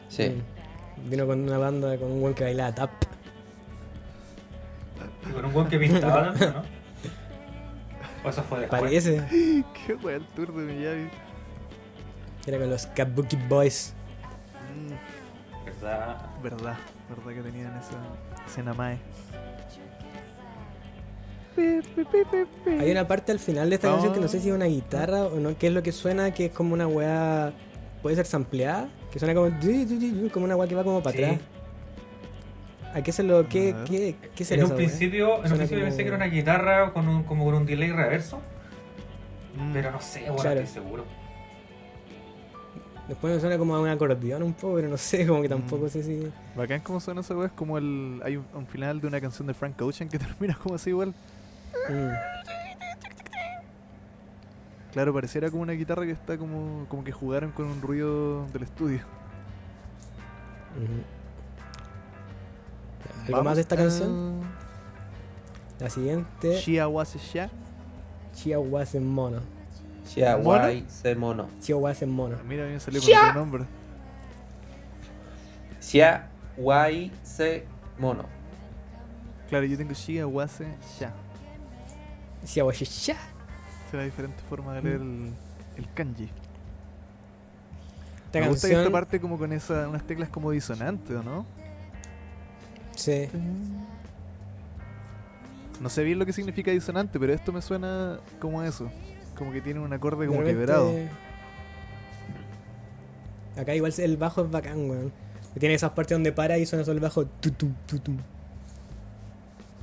Sí. 0.08 0.28
Mm. 0.28 1.10
Vino 1.10 1.26
con 1.26 1.40
una 1.42 1.58
banda, 1.58 1.96
con 1.98 2.12
un 2.12 2.22
weón 2.22 2.34
que 2.34 2.44
bailaba 2.44 2.72
tap. 2.72 2.90
Y 5.28 5.32
con 5.32 5.44
un 5.44 5.52
buen 5.52 5.66
que 5.66 5.78
pintaba 5.78 6.32
¿no? 6.32 6.62
O 8.24 8.28
eso 8.28 8.42
fue 8.44 8.60
después. 8.60 8.80
Parece. 8.82 9.24
Qué 9.86 9.94
wea 9.94 10.16
el 10.16 10.24
tour 10.36 10.54
de 10.54 10.62
Miyagi. 10.72 11.08
Era 12.46 12.58
con 12.58 12.70
los 12.70 12.86
Kabuki 12.86 13.36
Boys. 13.48 13.92
Mm, 14.74 15.64
¿Verdad? 15.66 16.16
verdad, 16.42 16.76
verdad 17.08 17.34
que 17.34 17.42
tenían 17.50 17.76
esa 17.76 18.46
escena 18.46 18.74
mae. 18.74 18.98
Hay 22.80 22.90
una 22.90 23.06
parte 23.06 23.32
al 23.32 23.38
final 23.38 23.68
de 23.68 23.74
esta 23.74 23.90
canción 23.90 24.14
que 24.14 24.20
no 24.20 24.28
sé 24.28 24.40
si 24.40 24.48
es 24.48 24.54
una 24.54 24.64
guitarra 24.66 25.24
o 25.26 25.36
no, 25.38 25.56
que 25.58 25.66
es 25.66 25.72
lo 25.72 25.82
que 25.82 25.92
suena, 25.92 26.32
que 26.32 26.46
es 26.46 26.52
como 26.52 26.72
una 26.74 26.86
weá, 26.86 27.52
puede 28.02 28.16
ser 28.16 28.24
sampleada, 28.26 28.88
que 29.12 29.18
suena 29.18 29.34
como, 29.34 29.50
como 30.32 30.44
una 30.46 30.56
weá 30.56 30.68
que 30.68 30.74
va 30.74 30.84
como 30.84 31.02
para 31.02 31.16
Sí. 31.16 31.24
atrás. 31.24 31.40
¿A 32.94 33.02
qué 33.02 33.12
se 33.12 33.22
lo, 33.22 33.46
qué, 33.48 33.74
qué, 33.86 34.16
qué 34.34 34.42
En 34.42 34.46
será 34.46 34.60
un 34.62 34.66
esa 34.66 34.74
weá? 34.76 34.86
principio, 34.86 35.44
en 35.44 35.52
un 35.52 35.58
principio 35.58 35.68
como- 35.78 35.82
pensé 35.90 35.96
que 36.02 36.08
era 36.08 36.16
una 36.16 36.26
guitarra 36.26 36.92
con 36.92 37.08
un, 37.08 37.22
como 37.24 37.44
con 37.44 37.54
un 37.54 37.66
delay 37.66 37.90
reverso, 37.92 38.40
Mm, 39.56 39.72
pero 39.72 39.90
no 39.90 40.00
sé, 40.00 40.20
bueno, 40.20 40.36
Claro. 40.36 40.60
estoy 40.60 40.82
seguro. 40.82 41.04
Después 43.10 43.34
me 43.34 43.40
suena 43.40 43.58
como 43.58 43.74
a 43.74 43.80
un 43.80 43.88
acordeón 43.88 44.42
un 44.44 44.52
poco, 44.54 44.76
pero 44.76 44.88
no 44.88 44.96
sé, 44.96 45.26
como 45.26 45.42
que 45.42 45.48
tampoco 45.48 45.86
Mm. 45.86 45.88
sé 45.90 46.02
si... 46.04 46.30
Bacán 46.56 46.80
como 46.80 47.00
suena 47.00 47.20
esa 47.22 47.36
weá, 47.36 47.46
es 47.48 47.52
como 47.52 47.76
el. 47.76 48.20
Hay 48.24 48.36
un, 48.36 48.46
un 48.54 48.66
final 48.68 49.00
de 49.00 49.08
una 49.08 49.20
canción 49.20 49.48
de 49.48 49.54
Frank 49.54 49.80
Ocean 49.82 50.08
que 50.08 50.18
termina 50.20 50.54
como 50.54 50.76
así 50.76 50.90
igual. 50.90 51.08
Mm. 51.88 52.10
Claro, 54.92 55.12
pareciera 55.14 55.50
como 55.50 55.62
una 55.62 55.72
guitarra 55.72 56.04
que 56.04 56.12
está 56.12 56.36
como, 56.38 56.86
como 56.88 57.04
que 57.04 57.12
jugaron 57.12 57.50
con 57.52 57.66
un 57.66 57.80
ruido 57.82 58.46
del 58.52 58.62
estudio. 58.62 59.00
Ujú. 60.76 61.02
¿Algo 63.26 63.32
Vamos 63.32 63.44
más 63.44 63.56
de 63.56 63.62
esta 63.62 63.74
a- 63.74 63.78
canción? 63.78 64.40
La 65.78 65.90
siguiente, 65.90 66.56
Shia 66.60 66.88
Was 66.88 67.14
Sha. 67.16 67.50
Chiahuas 68.34 68.94
en 68.94 69.06
mono. 69.08 69.40
Chihuahua 70.14 70.70
se 70.88 71.14
mono. 71.14 71.48
Chiahuas 71.60 72.02
en 72.02 72.10
mono. 72.10 72.36
Mira, 72.44 72.64
a 72.64 72.66
mí 72.66 72.72
me 72.72 72.80
salió 72.80 73.00
con 73.00 73.10
otro 73.10 73.34
nombre. 73.34 73.64
Chihuahua 75.80 76.88
se 77.22 77.64
mono. 77.98 78.24
Claro, 79.48 79.64
yo 79.66 79.76
tengo 79.76 79.92
Shia 79.92 80.26
Was 80.26 80.60
Sha. 80.98 81.12
Chiahuashisha. 82.44 83.16
Será 83.90 84.04
diferente 84.04 84.42
forma 84.48 84.74
de 84.74 84.82
leer 84.82 85.00
el, 85.00 85.32
el 85.76 85.92
kanji. 85.94 86.28
Esta 88.26 88.40
me 88.40 88.48
gusta 88.48 88.68
esta 88.68 88.90
parte 88.90 89.20
como 89.20 89.38
con 89.38 89.52
esa, 89.52 89.88
unas 89.88 90.04
teclas 90.04 90.28
como 90.28 90.52
disonantes, 90.52 91.16
¿o 91.16 91.22
no? 91.22 91.44
Sí. 92.94 93.28
No 95.80 95.88
sé 95.88 96.04
bien 96.04 96.18
lo 96.18 96.26
que 96.26 96.32
significa 96.32 96.70
disonante, 96.70 97.18
pero 97.18 97.32
esto 97.32 97.52
me 97.52 97.60
suena 97.60 98.20
como 98.38 98.62
eso. 98.62 98.90
Como 99.40 99.50
que 99.52 99.60
tiene 99.60 99.80
un 99.80 99.92
acorde 99.92 100.26
como 100.28 100.40
repente- 100.40 100.60
quebrado. 100.60 100.92
Acá 103.56 103.74
igual 103.74 103.92
el 103.98 104.16
bajo 104.16 104.44
es 104.44 104.50
bacán, 104.50 104.88
weón. 104.88 105.12
Tiene 105.58 105.74
esas 105.74 105.90
partes 105.92 106.14
donde 106.14 106.30
para 106.30 106.56
y 106.58 106.66
suena 106.66 106.84
solo 106.84 106.98
el 106.98 107.02
bajo. 107.02 107.24
tutum, 107.26 107.74
tutum. 107.86 108.16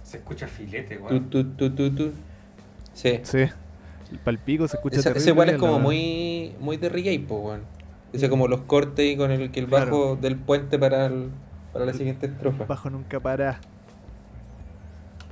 Se 0.03 0.17
escucha 0.17 0.47
filete, 0.47 0.95
Tu, 0.95 1.03
weón. 1.03 1.29
tu, 1.29 1.43
tu, 1.43 1.69
tu, 1.71 1.93
tu. 1.93 2.11
Sí. 2.93 3.19
Sí. 3.23 3.39
El 4.11 4.19
palpico 4.23 4.67
se 4.69 4.77
escucha 4.77 4.99
Esa- 4.99 5.09
terrible 5.09 5.21
Ese 5.21 5.29
igual 5.31 5.49
es 5.49 5.53
la 5.55 5.59
como 5.59 5.79
muy, 5.79 6.55
muy 6.61 6.77
de 6.77 6.87
reggae, 6.87 7.19
po, 7.19 7.39
weón. 7.39 7.61
Ese 8.13 8.29
como 8.29 8.47
los 8.47 8.61
cortes 8.61 9.05
y 9.05 9.17
con 9.17 9.31
el 9.31 9.51
que 9.51 9.59
el 9.59 9.65
bajo 9.67 9.85
Claro. 9.85 10.15
del 10.15 10.37
puente 10.37 10.79
para, 10.79 11.07
el- 11.07 11.29
para 11.73 11.85
la 11.85 11.93
siguiente 11.93 12.27
estrofa. 12.27 12.63
Bajo 12.65 12.89
nunca 12.89 13.19
para. 13.19 13.59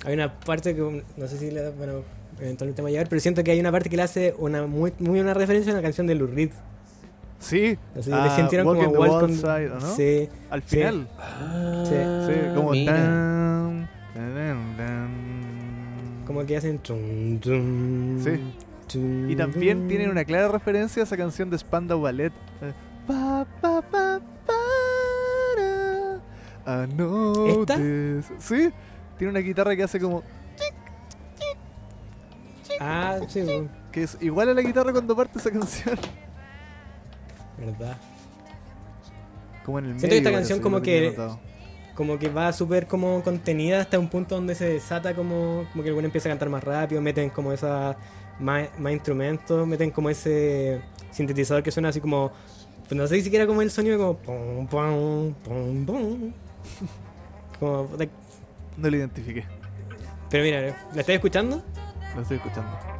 Hay 0.06 0.14
una 0.14 0.38
parte 0.40 0.76
que 0.76 1.04
no 1.16 1.28
sé 1.28 1.38
si 1.38 1.52
le 1.52 1.70
bueno, 1.72 2.02
eventualmente 2.40 2.82
va 2.82 2.88
a 2.88 2.92
llegar, 2.92 3.10
pero 3.10 3.20
siento 3.20 3.44
que 3.44 3.52
hay 3.52 3.60
una 3.60 3.72
parte 3.72 3.90
que 3.90 3.98
le 3.98 4.04
hace 4.04 4.36
una 4.38 4.66
muy, 4.68 4.94
muy 5.00 5.20
una 5.20 5.34
referencia 5.34 5.72
a 5.72 5.76
una 5.76 5.82
canción 5.82 6.08
de 6.08 6.16
Lou 6.16 6.28
Reed. 6.28 6.52
Sí. 7.40 7.78
Sé 7.96 8.04
si 8.04 8.12
ah, 8.12 8.26
le 8.26 8.30
sintieron 8.36 8.66
como 8.68 8.80
the 8.80 8.88
Walk 8.88 9.12
Wild 9.12 9.24
on- 9.24 9.36
Side, 9.36 9.72
¿o 9.72 9.80
no? 9.80 9.96
Sí. 9.96 10.30
Al 10.50 10.62
Sí. 10.64 10.78
final. 10.78 11.08
Ah, 11.20 11.84
Sí, 11.86 12.56
como 12.56 12.72
mira. 12.72 12.94
tan, 12.94 13.90
tan, 14.14 14.78
tan. 14.78 16.24
Como 16.26 16.46
que 16.46 16.58
hacen 16.58 16.80
trum, 16.80 17.40
trum, 17.40 18.24
Sí. 18.24 18.40
Y 19.30 19.36
también 19.36 19.88
tienen 19.88 20.12
una 20.12 20.24
clara 20.26 20.48
referencia 20.48 21.02
a 21.02 21.06
esa 21.06 21.18
canción 21.18 21.50
de 21.50 21.58
Spandau 21.58 22.02
Ballet. 22.02 22.32
eh, 22.62 22.74
Pa, 23.08 23.46
pa, 23.62 23.82
pa, 23.82 24.20
para. 25.56 26.86
I 26.86 26.88
know 26.94 27.62
¿Esta? 27.62 27.78
this. 27.78 28.26
Sí, 28.40 28.70
tiene 29.18 29.32
una 29.32 29.40
guitarra 29.40 29.76
que 29.76 29.84
hace 29.84 30.00
como. 30.00 30.24
Ah, 32.80 33.20
sí, 33.28 33.44
que 33.92 34.04
es 34.04 34.18
igual 34.22 34.50
a 34.50 34.54
la 34.54 34.62
guitarra 34.62 34.92
cuando 34.92 35.16
parte 35.16 35.40
esa 35.40 35.52
canción. 35.52 35.98
verdad. 37.58 37.98
Como 39.66 39.80
en 39.80 39.86
el 39.86 39.92
Siento 40.00 40.10
que 40.14 40.18
esta 40.18 40.30
medio, 40.30 40.40
canción 40.40 40.60
como 40.60 40.82
que-. 40.82 41.16
Como 41.96 42.20
que 42.20 42.28
va 42.28 42.52
súper 42.52 42.88
como 42.88 43.24
contenida 43.24 43.80
hasta 43.80 43.98
un 43.98 44.10
punto 44.10 44.36
donde 44.36 44.54
se 44.54 44.68
desata 44.68 45.16
como, 45.16 45.66
como 45.72 45.82
que 45.82 45.88
el 45.88 45.94
bueno 45.94 46.08
empieza 46.08 46.28
a 46.28 46.32
cantar 46.32 46.50
más 46.50 46.62
rápido, 46.62 47.02
meten 47.02 47.30
como 47.30 47.54
esa 47.54 47.96
más, 48.38 48.68
más 48.78 48.92
instrumentos, 48.92 49.66
meten 49.66 49.92
como 49.92 50.10
ese 50.10 50.82
sintetizador 51.12 51.64
que 51.64 51.72
suena 51.72 51.88
así 51.90 52.02
como 52.02 52.34
pues 52.86 52.98
no 53.00 53.08
sé 53.08 53.22
siquiera 53.22 53.48
como 53.48 53.62
el 53.62 53.72
sonido 53.72 53.98
como 53.98 54.18
pum 54.18 54.68
pum 54.68 55.34
pum 55.46 55.86
pum. 55.86 56.34
Como 57.60 57.90
No 58.78 58.90
lo 58.90 58.98
identifiqué. 58.98 59.46
pero 60.30 60.44
mira, 60.44 60.62
¿la 60.94 61.00
estás 61.00 61.16
escuchando? 61.16 61.64
Lo 62.16 62.22
estoy 62.22 62.38
escuchando. 62.38 62.72
よ 62.72 62.95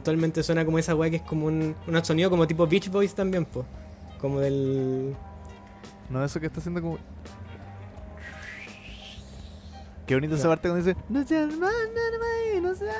Eventualmente 0.00 0.42
suena 0.42 0.64
como 0.64 0.78
esa 0.78 0.94
weá 0.94 1.10
que 1.10 1.16
es 1.16 1.22
como 1.22 1.44
un, 1.44 1.76
un 1.86 2.04
sonido 2.06 2.30
como 2.30 2.46
tipo 2.46 2.66
Beach 2.66 2.88
Boys 2.90 3.14
también, 3.14 3.44
pues. 3.44 3.66
Como 4.18 4.40
del. 4.40 5.14
No, 6.08 6.24
eso 6.24 6.40
que 6.40 6.46
está 6.46 6.58
haciendo 6.60 6.80
como. 6.80 6.96
Qué 10.06 10.14
bonita 10.14 10.36
esa 10.36 10.44
Ya. 10.44 10.48
parte 10.48 10.68
cuando 10.70 10.86
dice. 10.86 10.98
No 11.10 11.20
más, 11.58 11.72
no 12.62 12.74
seas". 12.74 12.96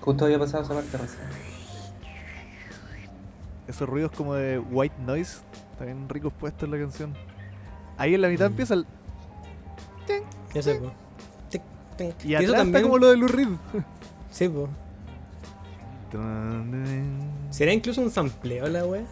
Justo 0.00 0.24
había 0.26 0.38
pasado 0.38 0.62
esa 0.62 0.74
parte 0.74 0.96
recién. 0.96 1.22
Esos 3.66 3.88
ruidos 3.88 4.12
como 4.12 4.34
de 4.34 4.60
white 4.60 4.94
noise. 5.04 5.38
También 5.76 6.08
ricos 6.08 6.32
puestos 6.38 6.62
en 6.66 6.70
la 6.70 6.78
canción. 6.78 7.14
Ahí 7.96 8.14
en 8.14 8.22
la 8.22 8.28
mitad 8.28 8.44
Mm. 8.46 8.52
empieza 8.52 8.74
el. 8.74 8.86
Ya 10.54 10.62
sé, 10.62 10.76
po. 10.76 10.92
Y 12.24 12.34
eso 12.34 12.44
atrás 12.44 12.58
también. 12.58 12.76
está 12.76 12.82
como 12.82 12.98
lo 12.98 13.08
de 13.08 13.16
Lou 13.16 13.26
Reed. 13.28 13.48
Sí, 14.30 14.48
pues. 14.48 14.68
¿Será 17.50 17.72
incluso 17.72 18.00
un 18.00 18.10
sampleo 18.10 18.66
la 18.68 18.84
wea? 18.84 19.04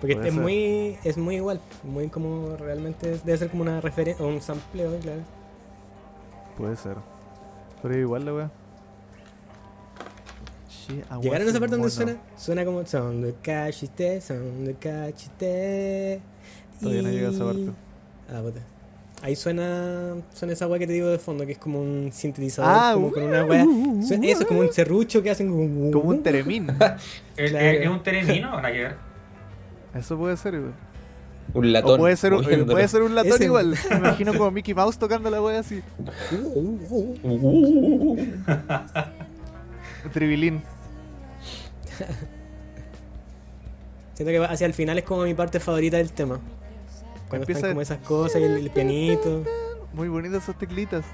Porque 0.00 0.14
es 0.14 0.34
muy, 0.34 0.96
es 1.04 1.18
muy 1.18 1.36
igual, 1.36 1.60
muy 1.84 2.08
como 2.08 2.56
realmente 2.56 3.20
debe 3.22 3.36
ser 3.36 3.50
como 3.50 3.62
una 3.62 3.80
referencia, 3.80 4.24
un 4.24 4.40
sampleo, 4.40 4.98
claro. 4.98 5.20
Puede 6.56 6.76
ser. 6.76 6.96
Pero 7.82 7.98
igual 7.98 8.24
la 8.24 8.34
wea. 8.34 8.50
Llegaron 11.20 11.46
a 11.46 11.50
esa 11.50 11.60
parte 11.60 11.76
donde 11.76 11.90
suena, 11.90 12.16
suena 12.36 12.64
como 12.64 12.84
son 12.86 13.22
de 13.22 13.34
cachite, 13.34 14.20
son 14.20 14.64
de 14.64 14.74
cachite. 14.74 16.20
Todavía 16.80 17.02
no 17.02 17.08
llega 17.10 17.28
a 17.28 17.32
esa 17.32 17.44
parte. 17.44 17.70
Ah, 18.28 18.40
puta. 18.42 18.60
Ahí 19.22 19.36
suena, 19.36 20.14
suena 20.32 20.54
esa 20.54 20.66
weá 20.66 20.78
que 20.78 20.86
te 20.86 20.94
digo 20.94 21.08
de 21.08 21.18
fondo, 21.18 21.44
que 21.44 21.52
es 21.52 21.58
como 21.58 21.78
un 21.80 22.10
sintetizador, 22.10 22.72
Ah, 22.74 22.92
como 22.94 23.08
uh, 23.08 23.12
con 23.12 23.22
una 23.24 23.44
weá. 23.44 23.64
uh, 23.66 24.02
Suena- 24.02 24.26
Eso, 24.28 24.46
como 24.46 24.60
un 24.60 24.72
serrucho 24.72 25.22
que 25.22 25.30
hacen 25.30 25.50
como, 25.50 25.90
Como 25.90 26.08
un 26.08 26.22
teremín. 26.22 26.68
¿Es, 27.36 27.50
Claro. 27.50 27.66
es- 27.66 27.82
es 27.82 27.88
un 27.88 28.02
teremino 28.02 28.48
o 28.54 28.56
nada 28.56 28.72
que 28.72 28.78
ver? 28.78 28.96
Eso 29.94 30.16
puede 30.16 30.36
ser, 30.38 30.58
güey. 30.58 30.72
Un 31.52 31.72
latón. 31.72 31.94
O 31.96 31.98
puede 31.98 32.16
ser, 32.16 32.32
un- 32.32 32.40
eh, 32.40 32.42
moviéndolo. 32.44 32.72
puede 32.72 32.88
ser 32.88 33.02
un 33.02 33.14
latón 33.14 33.32
Ese- 33.32 33.44
igual. 33.44 33.74
Me 33.90 33.96
imagino 33.96 34.32
como 34.32 34.50
Mickey 34.52 34.72
Mouse 34.72 34.98
tocando 34.98 35.28
la 35.28 35.42
wea 35.42 35.58
así. 35.60 35.82
Uh, 36.32 37.14
Tribilín. 40.14 40.62
Siento 44.14 44.32
que 44.32 44.38
hacia 44.52 44.66
el 44.66 44.74
final 44.74 44.96
es 44.98 45.04
como 45.04 45.24
mi 45.24 45.34
parte 45.34 45.60
favorita 45.60 45.96
del 45.98 46.12
tema. 46.12 46.40
Cuando 47.30 47.44
Empieza- 47.44 47.58
están 47.60 47.70
como 47.70 47.80
esas 47.80 47.98
cosas 47.98 48.40
y 48.40 48.44
el, 48.44 48.56
el 48.58 48.70
pianito. 48.70 49.44
Muy 49.94 50.08
bonitas 50.08 50.42
esas 50.42 50.58
teclitas. 50.58 51.04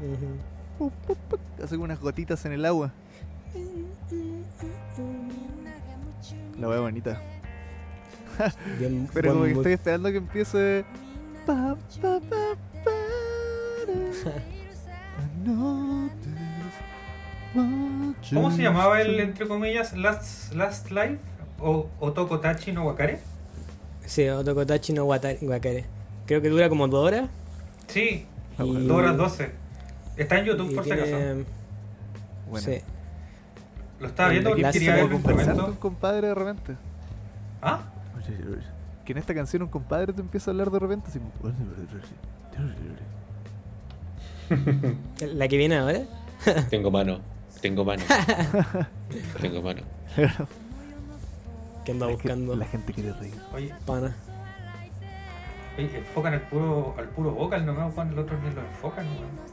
Ujú. 0.00 0.38
Pup, 0.78 0.92
pup, 1.06 1.18
pup. 1.28 1.40
Hace 1.62 1.74
como 1.74 1.84
unas 1.84 2.00
gotitas 2.00 2.44
en 2.46 2.52
el 2.52 2.64
agua. 2.64 2.92
La 6.58 6.68
wea 6.68 6.80
bonita. 6.80 7.20
Bien, 8.78 9.08
Pero 9.12 9.32
como 9.32 9.44
que 9.44 9.52
estoy 9.52 9.72
esperando 9.72 10.10
que 10.10 10.18
empiece. 10.18 10.84
Pa, 11.44 11.76
pa, 12.00 12.20
pa, 12.20 12.38
¿Cómo 18.32 18.50
se 18.50 18.62
llamaba 18.62 19.00
el, 19.00 19.18
entre 19.20 19.48
comillas, 19.48 19.96
Last, 19.96 20.52
Last 20.54 20.90
Life? 20.90 21.18
¿O 21.60 21.88
Otoko 21.98 22.38
Tachi 22.38 22.70
no 22.72 22.84
Wakare? 22.86 23.18
Sí, 24.08 24.26
Otokotachi 24.28 24.92
no 24.94 25.04
Wakare. 25.04 25.84
Creo 26.26 26.40
que 26.40 26.48
dura 26.48 26.68
como 26.68 26.88
dos 26.88 27.06
horas. 27.06 27.28
Sí, 27.88 28.26
Ah, 28.58 28.64
bueno. 28.64 28.80
2 28.80 28.90
horas 28.96 29.16
12. 29.16 29.50
Está 30.16 30.38
en 30.38 30.44
YouTube 30.46 30.70
y 30.72 30.74
por 30.74 30.84
si 30.84 30.90
acaso. 30.90 31.12
Bueno, 32.50 32.66
Sí. 32.66 32.80
Lo 34.00 34.06
estaba 34.08 34.30
viendo 34.30 34.50
porque 34.50 34.70
quería 34.72 34.94
ver 34.94 35.04
un 35.04 35.12
instrumento. 35.14 35.76
compadre 35.78 36.26
de 36.28 36.34
repente. 36.34 36.76
¿Ah? 37.62 37.82
Que 39.04 39.12
en 39.12 39.18
esta 39.18 39.34
canción 39.34 39.62
un 39.62 39.68
compadre 39.68 40.12
te 40.12 40.20
empieza 40.20 40.50
a 40.50 40.52
hablar 40.52 40.70
de 40.70 40.78
repente 40.78 41.08
así. 41.08 41.20
La 45.34 45.46
que 45.48 45.56
viene 45.56 45.76
ahora. 45.76 46.00
Tengo 46.70 46.90
mano. 46.90 47.20
Tengo 47.60 47.84
mano. 47.84 48.02
Tengo 49.40 49.62
mano. 49.62 49.82
Que 51.88 51.92
anda 51.92 52.04
La, 52.04 52.12
buscando. 52.12 52.54
la 52.54 52.66
gente 52.66 52.92
quiere 52.92 53.14
reír. 53.14 53.32
Oye, 53.54 53.72
Pana. 53.86 54.14
oye, 55.78 55.96
enfocan 55.96 56.34
al 56.34 56.42
puro, 56.42 56.94
al 56.98 57.08
puro 57.08 57.30
vocal 57.30 57.64
nomás, 57.64 57.94
Juan, 57.94 58.08
el 58.12 58.18
otro 58.18 58.36
ni 58.42 58.54
lo 58.54 58.60
enfocan, 58.60 59.06
weón. 59.06 59.48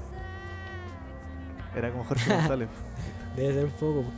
Era 1.77 1.91
como 1.91 2.03
Jorge 2.03 2.33
González. 2.33 2.67
Debe 3.37 3.53
ser 3.53 3.63
un 3.65 3.71
poco. 3.71 4.01
po. 4.01 4.11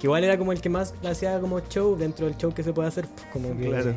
Que 0.00 0.06
igual 0.08 0.24
era 0.24 0.36
como 0.38 0.50
el 0.50 0.60
que 0.60 0.70
más 0.70 0.92
hacía 1.08 1.38
como 1.38 1.60
show 1.68 1.96
dentro 1.96 2.26
del 2.26 2.36
show 2.36 2.52
que 2.52 2.64
se 2.64 2.72
puede 2.72 2.88
hacer. 2.88 3.06
pues, 3.06 3.26
Como 3.32 3.56
que, 3.56 3.68
Claro. 3.68 3.94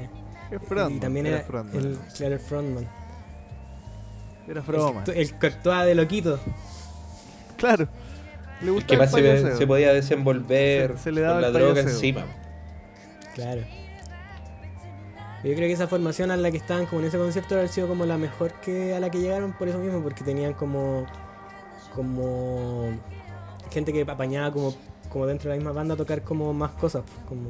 Es 0.51 0.61
frontman, 0.67 0.91
y 0.97 0.99
también 0.99 1.25
era 1.25 1.37
era, 1.37 1.45
frontman. 1.47 1.83
el, 1.83 1.97
claro, 2.15 2.33
el 2.35 2.39
frontman. 2.39 2.87
Era 4.47 4.59
El, 4.61 5.03
que- 5.05 5.21
el 5.21 5.39
que 5.39 5.47
actuaba 5.47 5.85
de 5.85 5.95
loquito. 5.95 6.39
Claro. 7.57 7.87
Le 8.61 8.67
El 8.67 8.73
gusta 8.73 8.87
que 8.87 8.93
el 8.93 8.99
más 8.99 9.09
se, 9.57 9.65
podía 9.65 9.91
desenvolver 9.93 10.91
Se- 10.97 11.03
se 11.05 11.11
le 11.13 11.21
daba 11.21 11.33
con 11.35 11.41
la 11.41 11.47
el 11.47 11.53
droga 11.53 11.81
encima. 11.81 12.25
Claro. 13.33 13.61
Yo 15.43 15.53
creo 15.55 15.67
que 15.67 15.73
esa 15.73 15.87
formación 15.87 16.31
a 16.31 16.37
la 16.37 16.51
que 16.51 16.57
estaban 16.57 16.85
como 16.85 17.01
en 17.01 17.07
ese 17.07 17.17
concierto 17.17 17.55
haber 17.55 17.67
sido 17.67 17.87
como 17.87 18.05
la 18.05 18.17
mejor 18.17 18.53
que 18.61 18.95
a 18.95 18.99
la 18.99 19.09
que 19.09 19.19
llegaron 19.19 19.53
por 19.53 19.67
eso 19.67 19.77
mismo, 19.77 20.01
porque 20.01 20.23
tenían 20.23 20.53
como 20.53 21.05
como 21.93 22.89
gente 23.71 23.91
que 23.93 24.01
apañaba 24.01 24.51
como, 24.51 24.73
como 25.09 25.25
dentro 25.25 25.49
de 25.49 25.55
la 25.55 25.59
misma 25.59 25.71
banda 25.73 25.95
a 25.95 25.97
tocar 25.97 26.23
como 26.23 26.53
más 26.53 26.71
cosas, 26.71 27.03
pues, 27.03 27.27
como, 27.27 27.49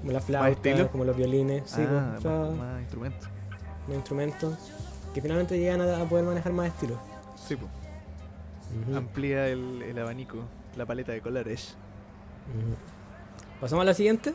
como 0.00 0.12
la 0.12 0.20
flauta, 0.20 0.88
como 0.88 1.04
los 1.04 1.16
violines, 1.16 1.62
sí, 1.66 1.82
ah, 1.82 2.12
pues, 2.14 2.24
más, 2.24 2.56
más 2.56 2.80
instrumentos. 2.80 3.28
los 3.88 3.96
instrumentos, 3.96 4.58
que 5.12 5.20
finalmente 5.20 5.58
llegan 5.58 5.80
a, 5.80 6.00
a 6.00 6.04
poder 6.04 6.24
manejar 6.24 6.52
más 6.52 6.68
estilos. 6.68 6.98
Sí, 7.36 7.56
pues. 7.56 7.70
Amplía 8.96 9.46
el, 9.48 9.82
el 9.82 9.98
abanico, 9.98 10.38
la 10.76 10.84
paleta 10.86 11.12
de 11.12 11.20
colores. 11.20 11.74
Pasamos 13.60 13.82
a 13.82 13.86
la 13.86 13.94
siguiente, 13.94 14.34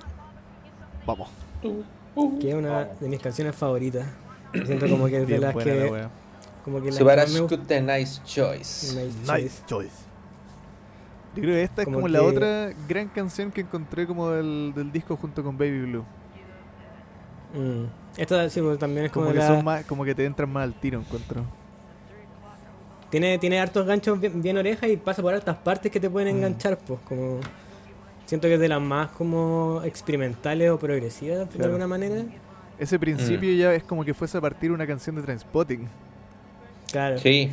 Vamos. 1.10 1.30
que 2.40 2.50
es 2.50 2.56
una 2.56 2.86
de 2.86 3.10
mis 3.10 3.20
canciones 3.20 3.56
favoritas. 3.56 4.06
Siento 4.66 4.88
como 4.90 5.08
que 5.08 5.22
es 5.22 5.28
de 5.28 5.38
las 5.40 5.54
buena 5.54 5.74
la 5.76 5.86
que 5.86 6.08
como 6.66 6.78
que 6.82 6.86
me. 6.88 6.92
Subarashkute 6.92 7.82
Nice 7.82 8.22
Choice. 8.26 8.96
Nice 8.96 9.16
choice. 9.26 9.42
Nice 9.44 9.62
choice. 9.68 9.96
Yo 11.36 11.42
creo 11.44 11.54
que 11.56 11.64
esta 11.64 11.82
es 11.84 11.86
Como 11.86 11.98
como 11.98 12.08
la 12.08 12.24
otra 12.24 12.72
gran 12.88 13.08
canción 13.10 13.52
que 13.52 13.62
encontré 13.62 14.08
como 14.08 14.30
del, 14.32 14.74
del 14.76 14.92
disco 14.92 15.16
junto 15.16 15.44
con 15.44 15.58
Baby 15.58 15.82
Blue. 15.86 16.06
Mm. 17.54 17.86
Esta 18.18 18.50
sí, 18.50 18.62
pues, 18.62 18.78
también 18.80 19.06
es 19.06 19.12
como, 19.12 19.26
Como 19.28 19.34
que 19.34 19.40
la- 19.40 19.48
son 19.48 19.64
más, 19.64 19.86
como 19.86 20.04
que 20.04 20.14
te 20.16 20.26
entran 20.26 20.52
más 20.52 20.64
al 20.64 20.74
tiro, 20.74 21.00
encuentro. 21.00 21.44
tiene, 23.10 23.38
tiene 23.40 23.60
hartos 23.60 23.86
ganchos 23.88 24.20
bien, 24.20 24.42
bien 24.42 24.58
orejas 24.58 24.90
y 24.90 24.98
pasa 24.98 25.22
por 25.22 25.34
hartas 25.34 25.58
partes 25.58 25.92
que 25.92 26.00
te 26.00 26.10
pueden 26.10 26.34
Mm. 26.36 26.38
enganchar, 26.38 26.78
pues 26.78 27.00
como 27.08 27.40
siento 28.30 28.48
que 28.48 28.54
es 28.54 28.60
de 28.60 28.70
las 28.70 28.80
más 28.82 29.10
como 29.12 29.82
experimentales 29.84 30.70
o 30.70 30.78
progresivas 30.78 31.40
de 31.40 31.46
Claro. 31.56 31.66
alguna 31.72 31.88
manera. 31.88 32.24
Ese 32.78 33.00
principio 33.00 33.52
ya 33.54 33.74
es 33.74 33.84
como 33.84 34.06
que 34.06 34.14
fuese 34.14 34.38
a 34.38 34.42
partir 34.42 34.72
una 34.72 34.86
canción 34.86 35.16
de 35.16 35.24
Transpotting. 35.24 35.88
Claro. 36.92 37.18
Sí. 37.18 37.52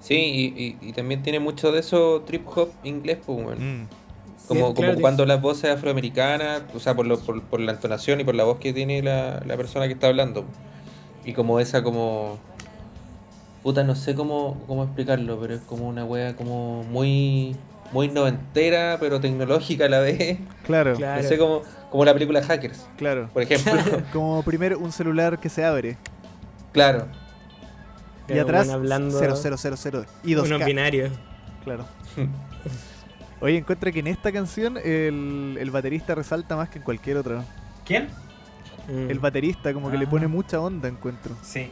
Sí, 0.00 0.14
y, 0.14 0.62
y- 0.62 0.88
y 0.88 0.92
también 0.92 1.22
tiene 1.22 1.40
mucho 1.40 1.72
de 1.72 1.80
eso 1.80 2.22
trip 2.26 2.46
hop 2.54 2.70
inglés, 2.84 3.18
pues. 3.24 3.58
Mm. 3.58 3.84
Como, 4.48 4.60
claro, 4.60 4.74
como 4.74 4.74
tiene- 4.74 5.00
cuando 5.00 5.24
las 5.26 5.40
voces 5.40 5.70
afroamericanas, 5.70 6.62
o 6.74 6.78
sea, 6.80 6.94
por, 6.94 7.06
lo- 7.06 7.18
por, 7.18 7.42
por 7.42 7.60
la 7.60 7.72
entonación 7.72 8.20
y 8.20 8.24
por 8.24 8.34
la 8.34 8.44
voz 8.44 8.58
que 8.58 8.72
tiene 8.72 9.02
la, 9.02 9.42
la 9.46 9.56
persona 9.56 9.86
que 9.86 9.94
está 9.94 10.08
hablando. 10.08 10.44
Y 11.24 11.32
como 11.32 11.58
esa 11.60 11.82
como... 11.82 12.38
Puta, 13.62 13.82
no 13.84 13.94
sé 13.96 14.14
cómo, 14.14 14.62
cómo 14.68 14.84
explicarlo, 14.84 15.40
pero 15.40 15.54
es 15.54 15.60
como 15.62 15.88
una 15.88 16.04
wea 16.04 16.36
como 16.36 16.84
muy 16.84 17.56
muy 17.92 18.08
noventera, 18.08 18.96
pero 19.00 19.20
tecnológica 19.20 19.86
a 19.86 19.88
la 19.88 20.00
vez. 20.00 20.38
Claro, 20.64 20.94
Claro. 20.94 21.22
No 21.22 21.28
sé, 21.28 21.38
como, 21.38 21.62
como 21.90 22.04
la 22.04 22.12
película 22.12 22.42
Hackers, 22.42 22.86
claro. 22.96 23.28
por 23.32 23.42
ejemplo. 23.42 23.72
Como 24.12 24.42
primero 24.42 24.78
un 24.78 24.92
celular 24.92 25.38
que 25.38 25.48
se 25.48 25.64
abre. 25.64 25.96
claro. 26.72 27.06
y 28.28 28.38
atrás 28.38 28.68
hablando 28.70 29.18
0000 29.18 30.06
y 30.24 30.34
2K. 30.34 30.42
unos 30.46 30.64
binarios. 30.64 31.12
Claro. 31.64 31.84
Oye, 33.40 33.58
encuentra 33.58 33.92
que 33.92 34.00
en 34.00 34.06
esta 34.06 34.32
canción 34.32 34.78
el, 34.78 35.56
el 35.60 35.70
baterista 35.70 36.14
resalta 36.14 36.56
más 36.56 36.68
que 36.70 36.78
en 36.78 36.84
cualquier 36.84 37.18
otra. 37.18 37.44
¿Quién? 37.84 38.08
Mm. 38.88 39.10
El 39.10 39.18
baterista 39.18 39.72
como 39.74 39.90
que 39.90 39.98
le 39.98 40.06
Ah. 40.06 40.10
pone 40.10 40.26
mucha 40.26 40.58
onda, 40.60 40.88
encuentro. 40.88 41.34
Sí. 41.42 41.70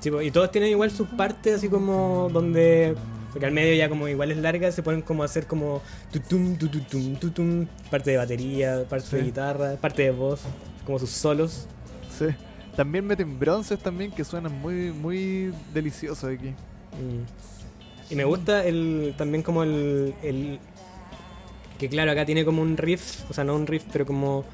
Sí, 0.00 0.10
y 0.22 0.30
todos 0.30 0.50
tienen 0.50 0.70
igual 0.70 0.90
sus 0.90 1.08
partes 1.08 1.56
así 1.56 1.68
como 1.68 2.28
donde 2.32 2.94
porque 3.36 3.44
al 3.44 3.52
medio 3.52 3.74
ya 3.74 3.90
como 3.90 4.08
igual 4.08 4.30
es 4.30 4.38
larga 4.38 4.72
se 4.72 4.82
ponen 4.82 5.02
como 5.02 5.22
a 5.22 5.26
hacer 5.26 5.46
como 5.46 5.82
tutum 6.10 6.56
tututum 6.56 7.16
tutum 7.16 7.66
parte 7.90 8.12
de 8.12 8.16
batería 8.16 8.84
parte 8.88 9.14
de 9.14 9.24
guitarra 9.24 9.76
parte 9.76 10.04
de 10.04 10.10
voz 10.10 10.40
como 10.86 10.98
sus 10.98 11.10
solos 11.10 11.66
Sí. 12.18 12.28
También 12.74 13.06
meten 13.06 13.38
bronces 13.38 13.78
también 13.78 14.10
que 14.10 14.24
suenan 14.24 14.58
muy, 14.60 14.90
muy 14.90 15.52
deliciosos 15.74 16.24
aquí. 16.24 16.54
Mm. 16.92 18.10
y 18.10 18.16
me 18.16 18.24
gusta 18.24 18.64
el 18.64 19.12
también 19.18 19.42
como 19.42 19.64
el, 19.64 20.14
el 20.22 20.58
que 21.78 21.90
claro 21.90 22.10
acá 22.10 22.24
tiene 22.24 22.42
como 22.46 22.62
un 22.62 22.78
riff 22.78 23.28
o 23.28 23.34
sea 23.34 23.44
no 23.44 23.54
un 23.54 23.66
riff 23.66 23.84
pero 23.92 24.06
como 24.06 24.46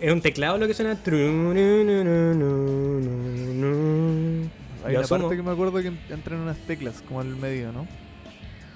es 0.00 0.12
un 0.12 0.20
teclado 0.20 0.58
lo 0.58 0.66
que 0.66 0.74
suena 0.74 0.96
Hay 4.84 4.94
una 4.96 5.04
asumo. 5.04 5.20
parte 5.22 5.36
que 5.36 5.42
me 5.42 5.50
acuerdo 5.50 5.80
que 5.82 5.92
entran 6.12 6.40
unas 6.40 6.58
teclas 6.58 7.02
como 7.06 7.22
en 7.22 7.28
el 7.28 7.36
medio, 7.36 7.72
¿no? 7.72 7.86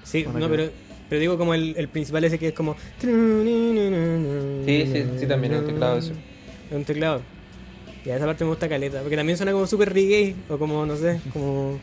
Sí, 0.03 0.25
no, 0.25 0.33
que- 0.39 0.47
pero, 0.47 0.69
pero 1.07 1.21
digo 1.21 1.37
como 1.37 1.53
el, 1.53 1.75
el 1.77 1.87
principal 1.87 2.23
ese 2.23 2.39
que 2.39 2.47
es 2.49 2.53
como... 2.53 2.75
Sí, 2.99 3.07
sí, 4.91 5.05
sí, 5.19 5.25
también 5.27 5.53
es 5.53 5.59
un 5.61 5.65
teclado 5.67 5.97
eso. 5.99 6.13
Es 6.69 6.75
un 6.75 6.83
teclado. 6.85 7.21
Y 8.05 8.09
a 8.11 8.15
esa 8.15 8.25
parte 8.25 8.43
me 8.43 8.49
gusta 8.51 8.67
caleta, 8.69 9.01
porque 9.01 9.15
también 9.17 9.37
suena 9.37 9.51
como 9.51 9.67
super 9.67 9.93
reggae, 9.93 10.35
o 10.49 10.57
como, 10.57 10.85
no 10.85 10.95
sé, 10.95 11.19
como... 11.33 11.79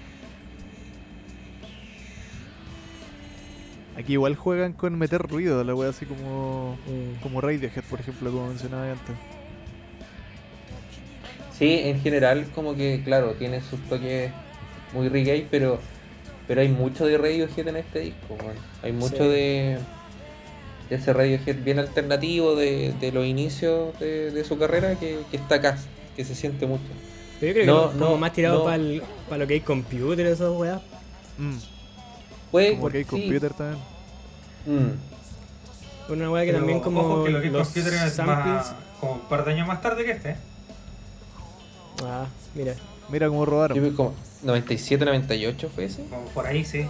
Aquí 3.96 4.12
igual 4.12 4.34
juegan 4.36 4.72
con 4.74 4.98
meter 4.98 5.22
ruido, 5.22 5.64
la 5.64 5.74
wea 5.74 5.88
así 5.88 6.04
como 6.04 6.76
mm, 6.86 7.22
como 7.22 7.40
Radiohead, 7.40 7.82
por 7.88 7.98
ejemplo, 8.00 8.30
como 8.30 8.48
mencionaba 8.48 8.90
antes. 8.92 9.16
Sí, 11.58 11.80
en 11.84 12.00
general 12.02 12.46
como 12.54 12.74
que, 12.76 13.02
claro, 13.04 13.32
tiene 13.38 13.60
sus 13.62 13.80
toques 13.88 14.30
muy 14.92 15.08
reggae, 15.08 15.46
pero 15.50 15.80
pero 16.46 16.60
hay 16.60 16.68
mucho 16.68 17.06
de 17.06 17.18
Radiohead 17.18 17.66
en 17.68 17.76
este 17.76 17.98
disco, 18.00 18.34
weón. 18.38 18.54
Hay 18.82 18.92
mucho 18.92 19.16
Sí. 19.24 19.28
de, 19.30 19.78
de 20.88 20.96
ese 20.96 21.12
Radiohead 21.12 21.56
bien 21.64 21.78
alternativo 21.80 22.54
de, 22.54 22.94
de 23.00 23.10
los 23.10 23.26
inicios 23.26 23.98
de, 23.98 24.30
de 24.30 24.44
su 24.44 24.56
carrera 24.56 24.94
que, 24.94 25.18
que 25.30 25.36
está 25.38 25.56
acá, 25.56 25.76
que 26.14 26.24
se 26.24 26.34
siente 26.36 26.66
mucho. 26.66 26.84
Pero 27.40 27.48
yo 27.48 27.52
creo 27.52 27.64
que 27.64 27.66
No, 27.66 27.98
como 27.98 28.10
no, 28.12 28.16
más 28.18 28.32
tirado 28.32 28.58
no. 28.58 28.64
para 29.28 29.38
lo 29.38 29.46
que 29.48 29.54
hay 29.54 29.60
computer, 29.60 30.24
esas 30.26 30.50
weas. 30.50 30.80
Mm, 31.38 31.56
Puede 32.52 32.76
como 32.76 32.90
que 32.90 32.98
hay 32.98 33.04
sí. 33.04 33.10
computer 33.10 33.52
también. 33.52 33.82
Mm. 34.66 36.12
Una 36.12 36.30
wea 36.30 36.44
que 36.44 36.50
Pero 36.52 36.58
también 36.60 36.80
como 36.80 37.00
ojo 37.00 37.24
que 37.24 37.30
lo 37.30 37.40
que 37.40 37.46
es 37.48 37.52
los 37.52 37.66
computer 37.68 37.92
es 37.94 38.12
samples. 38.12 38.38
más, 38.46 38.74
como 39.00 39.12
un 39.14 39.20
par 39.22 39.44
de 39.44 39.52
años 39.52 39.66
más 39.66 39.82
tarde 39.82 40.04
que 40.04 40.12
este. 40.12 40.36
Ah, 42.04 42.26
mira. 42.54 42.74
Mira 43.08 43.28
cómo 43.28 43.40
Yo 43.44 43.50
robaron. 43.50 43.82
vi 43.82 43.90
como 43.94 44.14
97, 44.42 45.04
98 45.04 45.70
fue 45.74 45.84
ese. 45.84 46.04
Como 46.06 46.24
por 46.26 46.46
ahí, 46.46 46.64
sí. 46.64 46.86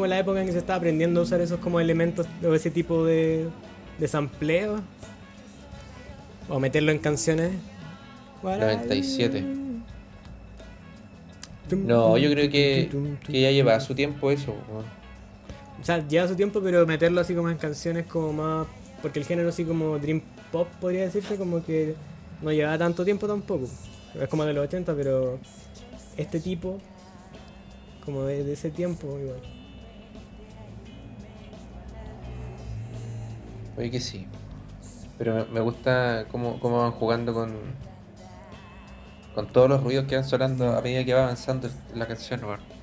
Como 0.00 0.06
la 0.06 0.18
época 0.18 0.40
en 0.40 0.46
que 0.46 0.52
se 0.52 0.58
estaba 0.60 0.78
aprendiendo 0.78 1.20
a 1.20 1.24
usar 1.24 1.42
esos 1.42 1.60
como 1.60 1.78
elementos 1.78 2.26
o 2.42 2.54
ese 2.54 2.70
tipo 2.70 3.04
de, 3.04 3.46
de 3.98 4.08
sampleo. 4.08 4.80
O 6.48 6.58
meterlo 6.58 6.90
en 6.90 6.98
canciones. 6.98 7.52
97. 8.42 9.44
No, 11.84 12.16
yo 12.16 12.30
creo 12.30 12.50
que, 12.50 12.88
que 13.26 13.40
ya 13.42 13.50
lleva 13.50 13.78
su 13.78 13.94
tiempo 13.94 14.30
eso. 14.30 14.52
O 15.78 15.84
sea, 15.84 16.08
lleva 16.08 16.26
su 16.26 16.34
tiempo, 16.34 16.62
pero 16.62 16.86
meterlo 16.86 17.20
así 17.20 17.34
como 17.34 17.50
en 17.50 17.58
canciones 17.58 18.06
como 18.06 18.32
más... 18.32 18.66
Porque 19.02 19.18
el 19.18 19.26
género 19.26 19.50
así 19.50 19.64
como 19.64 19.98
Dream 19.98 20.22
Pop 20.50 20.66
podría 20.80 21.02
decirse 21.02 21.36
como 21.36 21.62
que 21.62 21.94
no 22.40 22.52
llevaba 22.52 22.78
tanto 22.78 23.04
tiempo 23.04 23.26
tampoco. 23.26 23.68
Es 24.18 24.28
como 24.30 24.46
de 24.46 24.54
los 24.54 24.64
80, 24.64 24.94
pero 24.94 25.38
este 26.16 26.40
tipo, 26.40 26.78
como 28.02 28.24
de, 28.24 28.44
de 28.44 28.54
ese 28.54 28.70
tiempo, 28.70 29.18
igual. 29.18 29.59
Oye 33.80 33.90
que 33.90 34.00
sí. 34.00 34.26
Pero 35.18 35.34
me, 35.34 35.44
me 35.46 35.60
gusta 35.60 36.26
cómo, 36.30 36.60
cómo 36.60 36.78
van 36.80 36.92
jugando 36.92 37.32
con 37.34 37.54
con 39.34 39.46
todos 39.46 39.68
los 39.68 39.82
ruidos 39.82 40.06
que 40.06 40.16
van 40.16 40.24
sonando 40.24 40.76
a 40.76 40.82
medida 40.82 41.04
que 41.04 41.14
va 41.14 41.22
avanzando 41.22 41.70
la 41.94 42.06
canción. 42.06 42.40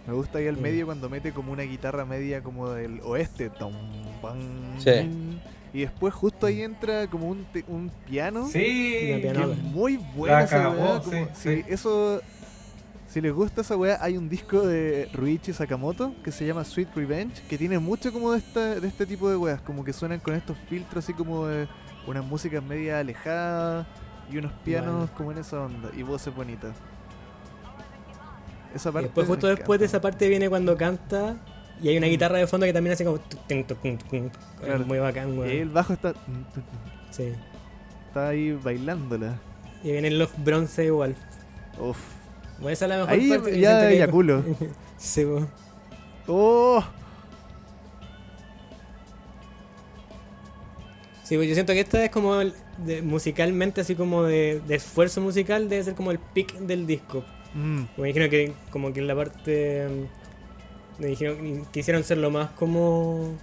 Me 0.08 0.14
gusta 0.14 0.38
ahí 0.40 0.48
al 0.48 0.56
Mm. 0.58 0.62
medio 0.62 0.86
cuando 0.86 1.10
mete 1.10 1.34
como 1.34 1.52
una 1.52 1.64
guitarra 1.64 2.06
media 2.06 2.42
como 2.42 2.70
del 2.70 3.02
oeste. 3.02 3.50
Tom, 3.50 3.74
pam, 4.22 4.80
Sí. 4.80 5.38
Y 5.74 5.82
después 5.82 6.14
justo 6.14 6.46
ahí 6.48 6.62
entra 6.62 7.08
como 7.08 7.28
un, 7.28 7.44
te- 7.52 7.66
un 7.68 7.92
piano. 8.08 8.48
Sí. 8.48 8.60
Que 8.60 9.28
es 9.30 9.58
muy 9.64 9.98
buena 9.98 10.42
La 10.42 10.48
sí, 10.48 10.56
como- 10.56 11.04
sí. 11.04 11.18
sí, 11.34 11.64
eso. 11.68 12.22
Si 13.18 13.22
les 13.22 13.34
gusta 13.34 13.62
esa 13.62 13.76
weá, 13.76 13.98
hay 14.00 14.16
un 14.16 14.30
disco 14.30 14.62
de 14.62 15.10
Ruichi 15.12 15.52
Sakamoto 15.52 16.14
que 16.24 16.32
se 16.32 16.46
llama 16.46 16.64
Sweet 16.64 16.90
Revenge, 16.96 17.42
que 17.50 17.58
tiene 17.58 17.80
mucho 17.80 18.14
como 18.14 18.32
de, 18.32 18.38
esta, 18.38 18.80
de 18.80 18.88
este 18.88 19.08
tipo 19.08 19.28
de 19.28 19.36
weas, 19.36 19.60
como 19.62 19.84
que 19.84 19.92
suenan 19.92 20.20
con 20.20 20.36
estos 20.36 20.56
filtros 20.70 21.04
así 21.04 21.16
como 21.16 21.48
de 21.48 21.68
unas 22.06 22.24
músicas 22.24 22.62
media 22.64 23.00
alejadas 23.00 23.88
y 24.32 24.38
unos 24.38 24.52
pianos 24.64 24.94
Bueno. 24.94 25.10
como 25.18 25.32
en 25.32 25.40
esa 25.40 25.62
onda 25.66 25.90
y 25.98 26.04
voces 26.04 26.36
bonitas. 26.36 26.76
Esa 28.76 28.90
Y 28.90 28.94
parte 28.94 29.08
después, 29.08 29.28
justo 29.28 29.48
después 29.48 29.80
de 29.80 29.88
esa 29.88 30.00
parte 30.00 30.30
viene 30.30 30.48
cuando 30.48 30.78
canta 30.78 31.38
y 31.82 31.88
hay 31.88 31.98
una 31.98 32.06
guitarra 32.06 32.38
de 32.38 32.46
fondo 32.46 32.68
que 32.68 32.74
también 32.74 32.94
hace 32.94 33.04
como... 33.04 33.18
Claro. 34.62 34.86
Muy 34.86 35.00
bacán, 35.00 35.34
Y 35.34 35.38
weón. 35.40 35.50
el 35.50 35.70
bajo 35.70 35.94
está, 35.94 36.14
Sí. 37.10 37.34
está 38.10 38.28
ahí 38.28 38.52
bailándola. 38.52 39.40
Y 39.84 39.94
viene 39.94 40.10
el 40.10 40.20
Love 40.20 40.36
Bronze 40.38 40.86
igual. 40.86 41.16
Uf. 41.80 41.98
Bueno, 42.58 42.70
esa 42.70 42.86
es 42.86 42.90
la 42.90 42.98
mejor 42.98 43.12
Ahí 43.12 43.30
parte. 43.30 43.52
que 43.52 43.60
ya 43.60 43.82
que- 43.88 43.94
eyaculo. 43.96 44.44
Sí. 44.98 45.26
¡Oh! 46.28 46.84
Sí, 51.24 51.36
pues 51.36 51.48
yo 51.50 51.54
siento 51.56 51.74
que 51.74 51.82
esta 51.82 52.04
es 52.04 52.10
como 52.10 52.40
el- 52.40 52.54
de- 52.78 53.02
musicalmente, 53.02 53.82
así 53.82 53.96
como 53.96 54.24
de, 54.24 54.62
de 54.66 54.76
esfuerzo 54.76 55.20
musical, 55.22 55.68
debe 55.68 55.84
ser 55.84 55.96
como 55.96 56.12
el 56.12 56.20
pick 56.20 56.54
del 56.60 56.88
disco. 56.88 57.24
Mm, 57.54 57.84
Me 57.98 58.08
dijeron 58.08 58.30
que 58.30 58.54
como 58.72 58.94
que 58.94 59.00
en 59.02 59.08
la 59.08 59.16
parte 59.16 59.88
mm, 59.90 61.02
me 61.02 61.08
dijeron 61.08 61.38
que 61.38 61.64
quisieron 61.72 62.04
ser 62.04 62.18
lo 62.20 62.30
más 62.32 62.50
como 62.52 63.36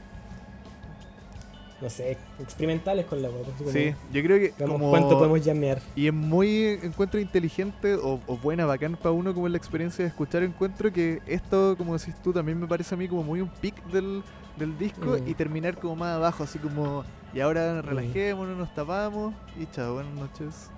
no 1.85 1.91
sé, 1.91 2.16
experimentales 2.41 3.05
con 3.05 3.20
la 3.20 3.28
como, 3.28 3.70
sí, 3.70 3.95
yo 4.11 4.22
creo 4.22 4.39
que 4.39 4.51
como... 4.64 4.89
cuánto 4.89 5.18
podemos 5.18 5.45
llamear. 5.45 5.80
Y 5.95 6.07
es 6.07 6.14
muy 6.14 6.80
encuentro 6.82 7.20
inteligente 7.20 7.95
o, 7.97 8.18
o 8.26 8.37
buena, 8.39 8.64
bacán 8.64 8.97
para 8.97 9.12
uno 9.12 9.35
como 9.35 9.49
la 9.49 9.59
experiencia 9.59 10.03
de 10.03 10.09
escuchar 10.09 10.43
encuentro 10.43 10.91
que 10.91 11.20
esto, 11.26 11.74
como 11.76 11.97
decís 11.99 12.14
tú, 12.22 12.32
también 12.32 12.59
me 12.59 12.66
parece 12.66 12.95
a 12.95 12.99
mí 12.99 13.07
como 13.07 13.22
muy 13.22 13.43
un 13.43 13.51
pic 13.61 13.76
del, 13.89 14.22
del 14.57 14.78
disco 14.78 15.18
Mm. 15.18 15.28
y 15.28 15.35
terminar 15.35 15.76
como 15.78 15.95
más 15.97 16.16
abajo, 16.16 16.43
así 16.45 16.59
como 16.59 17.05
y 17.35 17.41
ahora 17.41 17.82
relajémonos, 17.82 18.57
nos 18.57 18.74
tapamos 18.74 19.35
y 19.61 19.66
chao, 19.66 19.95
buenas 19.95 20.14
noches. 20.14 20.70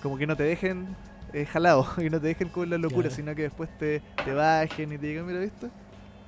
Como 0.00 0.16
que 0.16 0.26
no 0.28 0.36
te 0.36 0.44
dejen 0.44 0.86
eh, 1.32 1.44
jalado, 1.44 1.84
que 1.96 2.08
no 2.08 2.20
te 2.20 2.28
dejen 2.28 2.50
con 2.50 2.70
la 2.70 2.78
locura, 2.78 3.08
Claro. 3.08 3.16
sino 3.16 3.34
que 3.34 3.42
después 3.42 3.68
te, 3.78 4.00
te 4.24 4.32
bajen 4.32 4.92
y 4.92 4.98
te 4.98 5.06
digan, 5.08 5.26
mira, 5.26 5.40
¿viste? 5.40 5.68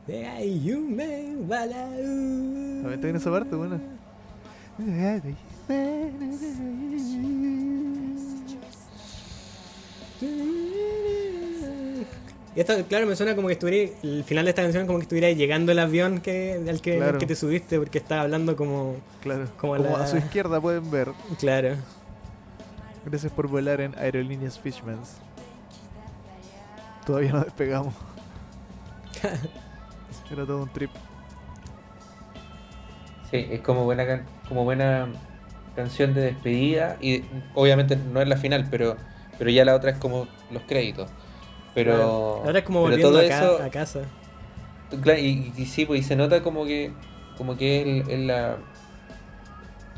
También 2.82 2.94
está 2.94 3.08
en 3.10 3.16
esa 3.16 3.32
parte, 3.32 3.56
buena. 3.56 3.80
Y 12.56 12.60
esto, 12.60 12.74
claro, 12.88 13.08
me 13.08 13.16
suena 13.16 13.36
como 13.36 13.48
que 13.48 13.54
estuviera. 13.54 13.92
El 14.04 14.24
final 14.24 14.46
de 14.46 14.52
esta 14.52 14.62
canción, 14.62 14.86
como 14.86 15.00
que 15.00 15.04
estuviera 15.04 15.32
llegando 15.32 15.72
el 15.72 15.80
avión 15.80 16.20
que, 16.22 16.54
al, 16.70 16.82
que, 16.82 16.94
al 16.94 17.00
Claro. 17.00 17.18
que 17.18 17.26
te 17.26 17.36
subiste, 17.36 17.80
porque 17.80 17.98
estaba 17.98 18.22
hablando 18.22 18.56
como. 18.56 18.98
Claro, 19.22 19.48
Como 19.58 19.76
como, 19.76 19.90
la- 19.98 20.04
a 20.04 20.08
su 20.08 20.18
izquierda 20.18 20.62
pueden 20.62 20.90
ver. 20.92 21.10
Claro. 21.40 21.76
Gracias 23.06 23.32
por 23.32 23.48
volar 23.48 23.82
en 23.82 23.96
Aerolíneas 23.98 24.60
Fishmans. 24.60 25.16
Todavía 27.06 27.32
no 27.32 27.42
despegamos. 27.44 27.94
Era 30.32 30.46
todo 30.46 30.64
un 30.64 30.70
trip. 30.70 30.90
Sí, 33.32 33.48
es 33.50 33.62
como 33.62 33.84
buena 33.84 34.06
can- 34.06 34.26
como 34.48 34.64
buena 34.64 35.08
canción 35.76 36.14
de 36.14 36.22
despedida 36.22 36.98
y 37.02 37.24
obviamente 37.56 37.96
no 37.96 38.22
es 38.22 38.28
la 38.28 38.38
final, 38.38 38.68
pero 38.70 38.96
pero 39.38 39.50
ya 39.50 39.66
la 39.66 39.76
otra 39.76 39.92
es 39.92 39.98
como 39.98 40.28
los 40.52 40.62
créditos. 40.64 41.10
Pero 41.74 42.42
Ahora 42.46 42.60
es 42.60 42.66
como 42.66 42.82
volviendo 42.82 43.10
todo 43.10 43.20
a, 43.20 43.28
ca- 43.28 43.40
eso- 43.44 43.64
a 43.64 43.70
casa. 43.70 44.02
Claro, 45.02 45.20
y, 45.20 45.52
y 45.58 45.66
sí, 45.66 45.86
pues 45.86 46.02
y 46.02 46.04
se 46.04 46.16
nota 46.16 46.44
como 46.44 46.66
que 46.66 46.92
como 47.38 47.58
que 47.58 47.82
el, 47.82 48.10
el 48.12 48.28
la 48.28 48.58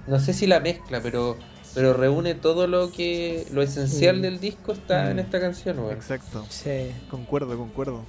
no 0.07 0.19
sé 0.19 0.33
si 0.33 0.47
la 0.47 0.59
mezcla, 0.61 1.01
pero 1.01 1.35
pero 1.73 1.91
reúne 1.93 2.35
todo 2.35 2.67
lo 2.67 2.93
que 2.93 3.45
lo 3.51 3.61
esencial 3.61 4.21
del 4.21 4.39
disco 4.39 4.71
está 4.71 5.11
en 5.11 5.17
Mm. 5.17 5.19
esta 5.19 5.41
canción, 5.41 5.79
weón. 5.79 5.91
Exacto. 5.91 6.45
Sí. 6.47 6.91
Concuerdo, 7.09 7.57
concuerdo. 7.57 8.05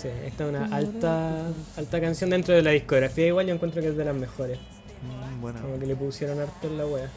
Sí, 0.00 0.08
esta 0.24 0.44
es 0.44 0.50
una 0.50 0.64
alta, 0.74 1.42
alta 1.76 2.00
canción 2.00 2.30
dentro 2.30 2.54
de 2.54 2.62
la 2.62 2.70
discografía. 2.70 3.26
Igual 3.26 3.46
yo 3.48 3.54
encuentro 3.54 3.82
que 3.82 3.88
es 3.88 3.96
de 3.96 4.04
las 4.04 4.14
mejores. 4.16 4.58
Mm, 5.02 5.40
bueno. 5.40 5.60
Como 5.60 5.78
que 5.78 5.86
le 5.86 5.96
pusieron 5.96 6.38
harto 6.40 6.66
en 6.68 6.78
la 6.78 6.86
wea. 6.86 7.08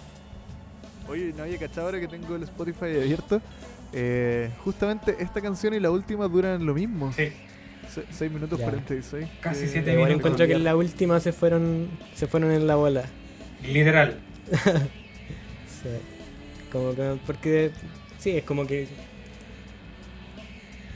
Oye, 1.07 1.34
no 1.36 1.43
había 1.43 1.57
cachado 1.57 1.88
ahora 1.88 1.99
que 1.99 2.07
tengo 2.07 2.36
el 2.36 2.43
Spotify 2.43 2.86
abierto. 2.86 3.41
Eh, 3.93 4.49
justamente 4.63 5.15
esta 5.19 5.39
canción 5.41 5.73
y 5.73 5.79
la 5.79 5.91
última 5.91 6.27
duran 6.27 6.65
lo 6.65 6.73
mismo. 6.73 7.13
Sí, 7.13 7.29
6 8.11 8.31
minutos 8.31 8.57
Ya. 8.59 8.65
46. 8.65 9.27
Casi 9.39 9.61
que- 9.61 9.67
siete 9.67 9.91
Igual 9.93 10.09
minutos. 10.09 10.19
encuentro 10.31 10.47
que 10.47 10.53
en 10.53 10.63
la 10.63 10.75
última 10.75 11.19
se 11.19 11.31
fueron, 11.31 11.89
se 12.15 12.27
fueron 12.27 12.51
en 12.51 12.65
la 12.67 12.75
bola. 12.75 13.03
literal. 13.65 14.17
Sí. 15.84 15.89
Como 16.71 16.95
que, 16.95 17.17
porque 17.25 17.71
sí, 18.17 18.31
es 18.38 18.43
como 18.45 18.65
que 18.65 18.88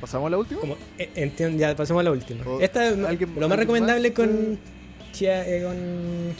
¿Pasamos 0.01 0.27
a 0.27 0.29
la 0.29 0.37
última? 0.37 0.61
como 0.61 0.75
eh, 0.97 1.09
entiendo, 1.15 1.57
ya 1.57 1.75
pasamos 1.75 2.01
a 2.01 2.03
la 2.03 2.11
última. 2.11 2.45
O- 2.45 2.59
Esta 2.61 2.87
es 2.87 2.97
¿alguien- 3.03 3.33
lo 3.39 3.49
más 3.49 3.57
recomendable 3.57 4.09
más? 4.09 4.15
con 4.15 4.59
Chia, 5.11 5.47
eh, 5.47 5.63
con 5.63 6.35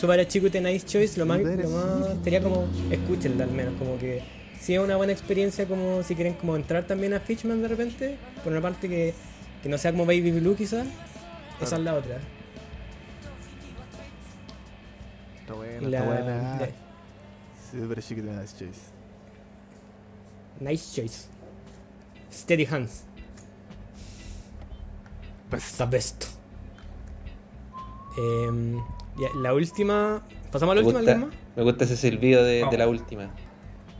Nice 0.62 0.86
Choice, 0.86 1.18
lo 1.20 1.26
más, 1.26 1.40
lo 1.40 1.70
más 1.70 2.18
sería 2.24 2.42
como 2.42 2.68
escúchenla 2.92 3.46
al 3.46 3.52
menos, 3.52 3.74
como 3.80 3.98
que 3.98 4.22
si 4.60 4.76
es 4.76 4.80
una 4.80 4.96
buena 4.98 5.14
experiencia 5.14 5.66
como 5.68 6.04
si 6.04 6.14
quieren 6.16 6.34
como 6.34 6.56
entrar 6.56 6.86
también 6.86 7.14
a 7.14 7.20
Fishman 7.20 7.62
de 7.62 7.68
repente, 7.70 8.18
por 8.44 8.52
una 8.52 8.62
parte 8.62 8.88
que, 8.88 9.14
que 9.64 9.70
no 9.70 9.78
sea 9.80 9.92
como 9.92 10.06
Baby 10.06 10.32
Blue 10.32 10.56
quizás, 10.56 10.86
esa 11.60 11.76
es 11.78 11.82
la 11.82 11.96
otra. 11.96 12.20
Está 15.42 15.54
buena, 15.54 15.74
Y 15.82 15.86
está 15.86 15.90
la- 16.00 16.06
buena. 16.06 16.60
ya, 16.60 16.70
Super 17.72 18.02
de 18.32 18.42
Nice 18.42 18.56
Choice. 18.60 18.82
Nice 20.60 20.96
Choice. 21.02 21.26
Steady 22.32 22.66
Hands. 22.70 23.04
Pues, 25.50 25.74
The 25.78 25.86
best. 25.86 26.26
Em, 28.18 28.78
ya, 29.18 29.30
la 29.36 29.54
última. 29.54 30.22
¿Pasamos 30.52 30.74
a 30.74 30.76
la 30.76 30.82
Me 30.82 30.88
última, 30.88 31.14
gusta, 31.26 31.38
me 31.56 31.64
gusta 31.64 31.84
ese 31.86 31.98
silbido 31.98 32.44
de, 32.44 32.66
de 32.70 32.78
la 32.78 32.88
última. 32.88 33.30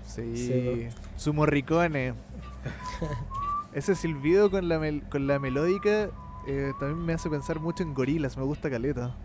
sí. 0.06 0.36
Sí, 0.36 0.88
Su 1.16 1.34
morricone. 1.34 2.14
Ese 3.74 3.94
silbido 3.96 4.50
con 4.50 4.68
la, 4.70 4.80
mel- 4.80 5.04
con 5.10 5.28
la 5.28 5.38
melódica 5.38 6.10
eh, 6.48 6.72
también 6.80 7.06
me 7.06 7.14
hace 7.14 7.30
pensar 7.30 7.60
mucho 7.60 7.84
en 7.84 7.94
gorilas. 7.94 8.36
Me 8.36 8.44
gusta 8.44 8.70
caleta. 8.72 9.16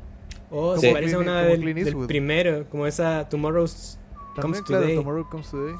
Oh, 0.50 0.74
Sí. 0.76 0.88
se 0.88 0.92
parece 0.92 1.14
a 1.14 1.18
una 1.20 1.40
del, 1.42 1.60
primero, 2.06 2.68
como 2.68 2.86
esa 2.86 3.26
Tomorrow's 3.30 3.98
También, 4.36 4.42
Comes 4.42 4.62
claro, 4.62 4.82
Today. 4.82 4.96
Tomorrow 4.96 5.28
Comes 5.30 5.48
Today. 5.50 5.74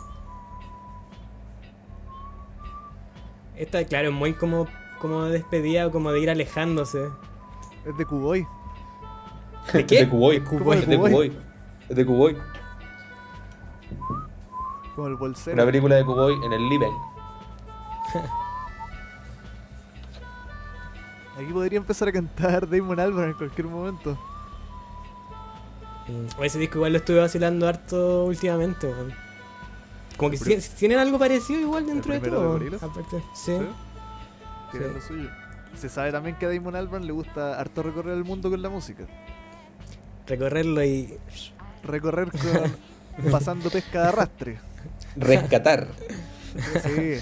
Esta, 3.57 3.84
claro, 3.84 4.09
es 4.09 4.14
muy 4.14 4.32
como, 4.32 4.66
como 5.03 5.25
despedida, 5.25 5.91
como 5.91 6.13
de 6.13 6.21
ir 6.21 6.31
alejándose. 6.31 7.09
Es 7.85 7.99
de 7.99 8.07
Kuboy. 8.07 8.47
¿De 9.73 9.85
qué? 9.85 10.05
De 10.05 10.09
Kuboy. 10.09 10.39
De 10.39 10.45
Kuboy. 10.45 10.79
Es 10.79 10.87
de 10.87 10.97
Kuboy. 10.97 11.33
Es 11.89 11.97
de 11.97 12.07
Kuboy. 12.07 12.37
Como 14.95 15.09
el 15.09 15.17
bolsero. 15.17 15.55
Una 15.55 15.67
película 15.67 15.97
de 15.97 16.05
Kuboy 16.05 16.35
en 16.45 16.53
el 16.53 16.69
living. 16.69 16.93
Aquí 21.37 21.53
podría 21.53 21.79
empezar 21.79 22.07
a 22.07 22.13
cantar 22.13 22.71
Damon 22.71 23.01
Albarn 23.01 23.31
en 23.31 23.37
cualquier 23.37 23.67
momento. 23.67 24.17
Mm, 26.07 26.27
o 26.39 26.45
ese 26.45 26.61
disco 26.61 26.79
igual 26.79 26.93
lo 26.93 26.99
estuve 26.99 27.19
vacilando 27.19 27.67
harto 27.67 28.27
últimamente. 28.27 28.95
Como 30.17 30.31
que 30.31 30.63
tienen 30.79 31.01
algo 31.01 31.19
parecido 31.19 31.59
igual 31.59 31.87
dentro 31.87 32.13
de 32.13 32.21
de 32.21 32.31
todo. 32.31 32.61
Aparte. 32.81 33.21
Sí. 33.35 33.57
¿Sí? 33.59 33.67
Tiene 34.73 34.87
Sí. 34.89 34.93
lo 34.95 35.01
suyo. 35.01 35.31
Se 35.77 35.89
sabe 35.89 36.12
también 36.12 36.37
que 36.37 36.47
a 36.47 36.49
Damon 36.51 36.77
Albarn 36.77 37.07
le 37.07 37.12
gusta 37.12 37.59
harto 37.59 37.83
recorrer 37.83 38.14
el 38.16 38.25
mundo 38.25 38.51
con 38.51 38.61
la 38.61 38.68
música. 38.68 39.05
Recorrerlo 40.27 40.85
y. 40.85 41.14
Recorrer 41.85 42.31
con 42.31 43.31
pasando 43.31 43.70
pesca 43.70 44.03
de 44.03 44.09
arrastre. 44.09 44.59
Rescatar. 45.16 45.87
Sí. 46.85 47.14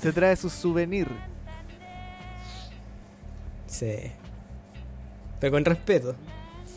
Se 0.00 0.12
trae 0.12 0.36
sus 0.36 0.52
souvenirs. 0.52 1.10
Sí. 3.66 3.94
Pero 5.40 5.52
con 5.52 5.64
respeto. 5.64 6.14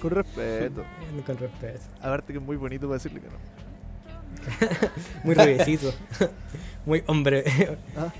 Con 0.01 0.11
respeto. 0.11 0.83
Con 1.25 1.37
respeto. 1.37 1.79
Aparte 2.01 2.33
que 2.33 2.39
es 2.39 2.45
muy 2.45 2.55
bonito 2.55 2.87
para 2.87 2.95
decirle 2.95 3.21
que 3.21 3.27
no. 3.27 3.57
Muy 5.23 5.33
rubiecito. 5.33 5.91
Muy 6.85 7.03
hombre. 7.07 7.43
Ah. 7.97 8.13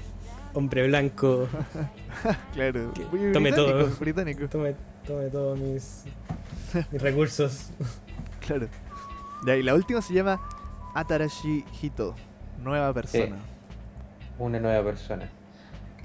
Hombre 0.57 0.87
blanco. 0.87 1.47
Claro. 2.53 2.91
Que 2.93 3.03
tome 3.31 3.51
británico, 3.51 3.55
todo. 3.55 3.87
británico. 3.99 4.47
Tome, 4.49 4.75
tome 5.05 5.29
todos 5.29 5.59
mis, 5.59 6.03
mis 6.91 7.01
recursos. 7.01 7.69
Claro. 8.47 8.67
Ya, 9.45 9.55
y 9.57 9.61
la 9.61 9.75
última 9.75 10.01
se 10.01 10.13
llama 10.13 10.39
Atarashi 10.95 11.63
Hito. 11.81 12.15
Nueva 12.63 12.91
persona. 12.93 13.35
Una 14.39 14.59
nueva 14.59 14.83
persona. 14.83 15.29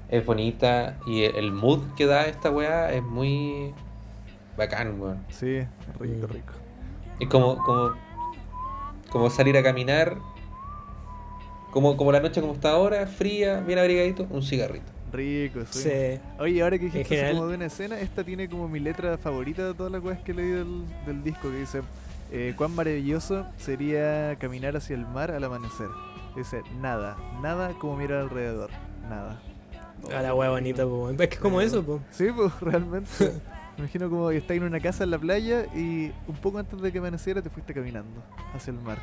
Es 0.09 0.23
bonita 0.25 0.97
y 1.07 1.23
el 1.23 1.51
mood 1.53 1.79
que 1.95 2.05
da 2.05 2.25
esta 2.27 2.51
weá 2.51 2.91
es 2.91 3.01
muy 3.01 3.73
bacán, 4.57 4.99
weón. 4.99 5.23
Sí, 5.29 5.61
rico, 5.99 6.27
Mm. 6.27 6.31
rico. 6.33 6.53
Es 7.21 7.27
como, 7.29 7.57
como, 7.63 7.93
como 9.09 9.29
salir 9.29 9.57
a 9.57 9.63
caminar, 9.63 10.17
como, 11.73 11.97
como 11.97 12.11
la 12.11 12.19
noche 12.21 12.39
como 12.39 12.53
está 12.53 12.71
ahora, 12.71 13.05
fría, 13.07 13.59
bien 13.61 13.79
abrigadito, 13.79 14.27
un 14.29 14.43
cigarrito. 14.43 14.85
Rico, 15.11 15.59
sí. 15.69 15.81
Sí. 15.89 16.19
Oye, 16.39 16.61
ahora 16.63 16.77
que 16.77 16.85
dijiste 16.85 17.01
así 17.01 17.15
general- 17.15 17.35
como 17.35 17.47
de 17.47 17.55
una 17.55 17.65
escena, 17.65 17.99
esta 17.99 18.23
tiene 18.23 18.47
como 18.49 18.67
mi 18.67 18.79
letra 18.79 19.17
favorita 19.17 19.65
de 19.67 19.73
todas 19.73 19.91
las 19.91 20.01
cosas 20.01 20.19
que 20.21 20.33
leí 20.33 20.47
del, 20.49 20.85
del 21.05 21.23
disco, 21.23 21.49
que 21.51 21.57
dice, 21.57 21.81
eh, 22.31 22.53
cuán 22.57 22.73
maravilloso 22.73 23.45
sería 23.57 24.35
caminar 24.39 24.75
hacia 24.77 24.95
el 24.95 25.05
mar 25.05 25.31
al 25.31 25.43
amanecer. 25.43 25.87
Dice, 26.35 26.61
nada, 26.81 27.15
nada 27.41 27.73
como 27.79 27.95
mirar 27.97 28.21
alrededor, 28.21 28.69
nada. 29.07 29.39
A 30.15 30.21
la 30.21 30.33
wea 30.33 30.49
bonita, 30.49 30.83
po. 30.83 31.09
Es 31.11 31.17
que 31.17 31.23
es 31.35 31.39
como 31.39 31.61
eso, 31.61 31.83
po. 31.83 31.99
Sí, 32.11 32.27
pues 32.35 32.51
realmente. 32.61 33.09
Me 33.77 33.85
imagino 33.85 34.09
como 34.09 34.29
que 34.29 34.37
estás 34.37 34.57
en 34.57 34.63
una 34.63 34.79
casa 34.79 35.03
en 35.03 35.11
la 35.11 35.17
playa 35.19 35.65
y 35.75 36.11
un 36.27 36.35
poco 36.41 36.57
antes 36.59 36.79
de 36.81 36.91
que 36.91 36.97
amaneciera 36.99 37.41
te 37.41 37.49
fuiste 37.49 37.73
caminando 37.73 38.21
hacia 38.55 38.69
el 38.71 38.79
mar, 38.79 38.97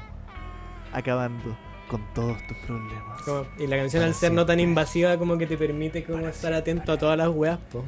acabando 0.93 1.57
con 1.91 2.01
todos 2.15 2.37
tus 2.47 2.57
problemas. 2.59 3.21
Como- 3.25 3.45
y 3.59 3.67
la 3.67 3.77
canción 3.77 4.03
al 4.05 4.15
ser 4.15 4.33
no 4.33 4.47
tan 4.47 4.61
invasiva 4.61 5.17
como 5.19 5.37
que 5.37 5.47
te 5.47 5.57
permite 5.59 6.05
como 6.05 6.27
estar 6.29 6.53
atento 6.53 6.93
a 6.93 6.99
todas 6.99 7.19
las 7.19 7.29
weas, 7.29 7.59
po. 7.73 7.85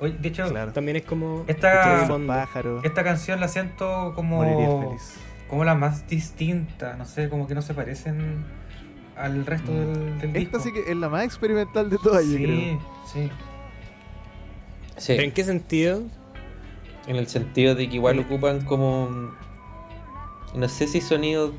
Oye, 0.00 0.14
de 0.18 0.28
hecho, 0.28 0.48
Claro. 0.48 0.72
También 0.72 0.96
es 0.98 1.04
como 1.04 1.44
Esta- 1.46 2.06
pájaros, 2.26 2.84
esta 2.84 3.02
canción 3.04 3.40
la 3.40 3.48
siento 3.48 4.12
como, 4.14 4.42
feliz. 4.88 5.16
como 5.48 5.64
la 5.64 5.74
más 5.74 6.06
distinta. 6.08 6.96
No 6.96 7.06
sé, 7.06 7.28
como 7.30 7.46
que 7.46 7.54
no 7.54 7.62
se 7.62 7.72
parecen 7.72 8.44
al 9.16 9.46
resto 9.46 9.72
del, 9.72 10.18
del 10.18 10.32
disco. 10.34 10.56
Esta 10.56 10.60
sí 10.60 10.72
que 10.74 10.90
es 10.90 10.96
la 10.96 11.08
más 11.08 11.24
experimental 11.24 11.88
de 11.88 11.96
todas, 11.98 12.26
yo 12.26 12.36
creo. 12.36 12.48
Sí, 12.50 12.78
sí. 13.12 13.30
Sí, 14.98 15.12
¿Pero 15.12 15.22
en 15.22 15.32
qué 15.32 15.44
sentido? 15.44 16.02
en 17.06 17.14
el 17.16 17.28
sentido 17.28 17.74
de 17.76 17.88
que 17.88 17.94
igual 17.94 18.18
ocupan 18.18 18.62
como, 18.64 19.30
no 20.54 20.68
sé 20.68 20.88
si 20.88 21.00
sonidos 21.00 21.52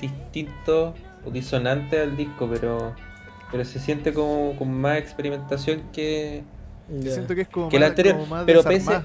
distintos 0.00 0.94
o 1.26 1.30
disonantes 1.30 2.00
al 2.00 2.16
disco, 2.16 2.48
pero, 2.52 2.94
pero 3.50 3.64
se 3.64 3.78
siente 3.78 4.12
como 4.12 4.56
con 4.56 4.72
más 4.72 4.98
experimentación 4.98 5.82
que, 5.92 6.42
siento 7.02 7.34
que 7.34 7.42
es 7.42 7.48
como 7.48 7.68
que 7.68 7.76
más, 7.76 7.80
la 7.80 7.86
anterior. 7.88 8.14
como 8.16 8.26
más 8.26 8.44
Pero 8.44 8.62
pese, 8.62 9.00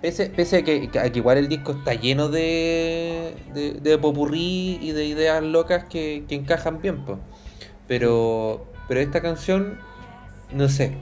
pese, 0.00 0.26
pese 0.30 0.56
a, 0.58 0.64
que, 0.64 0.88
que 0.88 1.12
igual 1.14 1.38
el 1.38 1.48
disco 1.48 1.72
está 1.72 1.94
lleno 1.94 2.28
de, 2.28 3.34
de, 3.54 3.72
de 3.74 3.98
popurrí 3.98 4.78
y 4.80 4.92
de 4.92 5.04
ideas 5.06 5.42
locas 5.42 5.84
que, 5.84 6.24
que 6.28 6.34
encajan 6.34 6.80
bien, 6.80 7.04
pues. 7.04 7.18
Pero, 7.88 8.66
pero 8.88 9.00
esta 9.00 9.22
canción, 9.22 9.78
no 10.52 10.68
sé. 10.68 10.96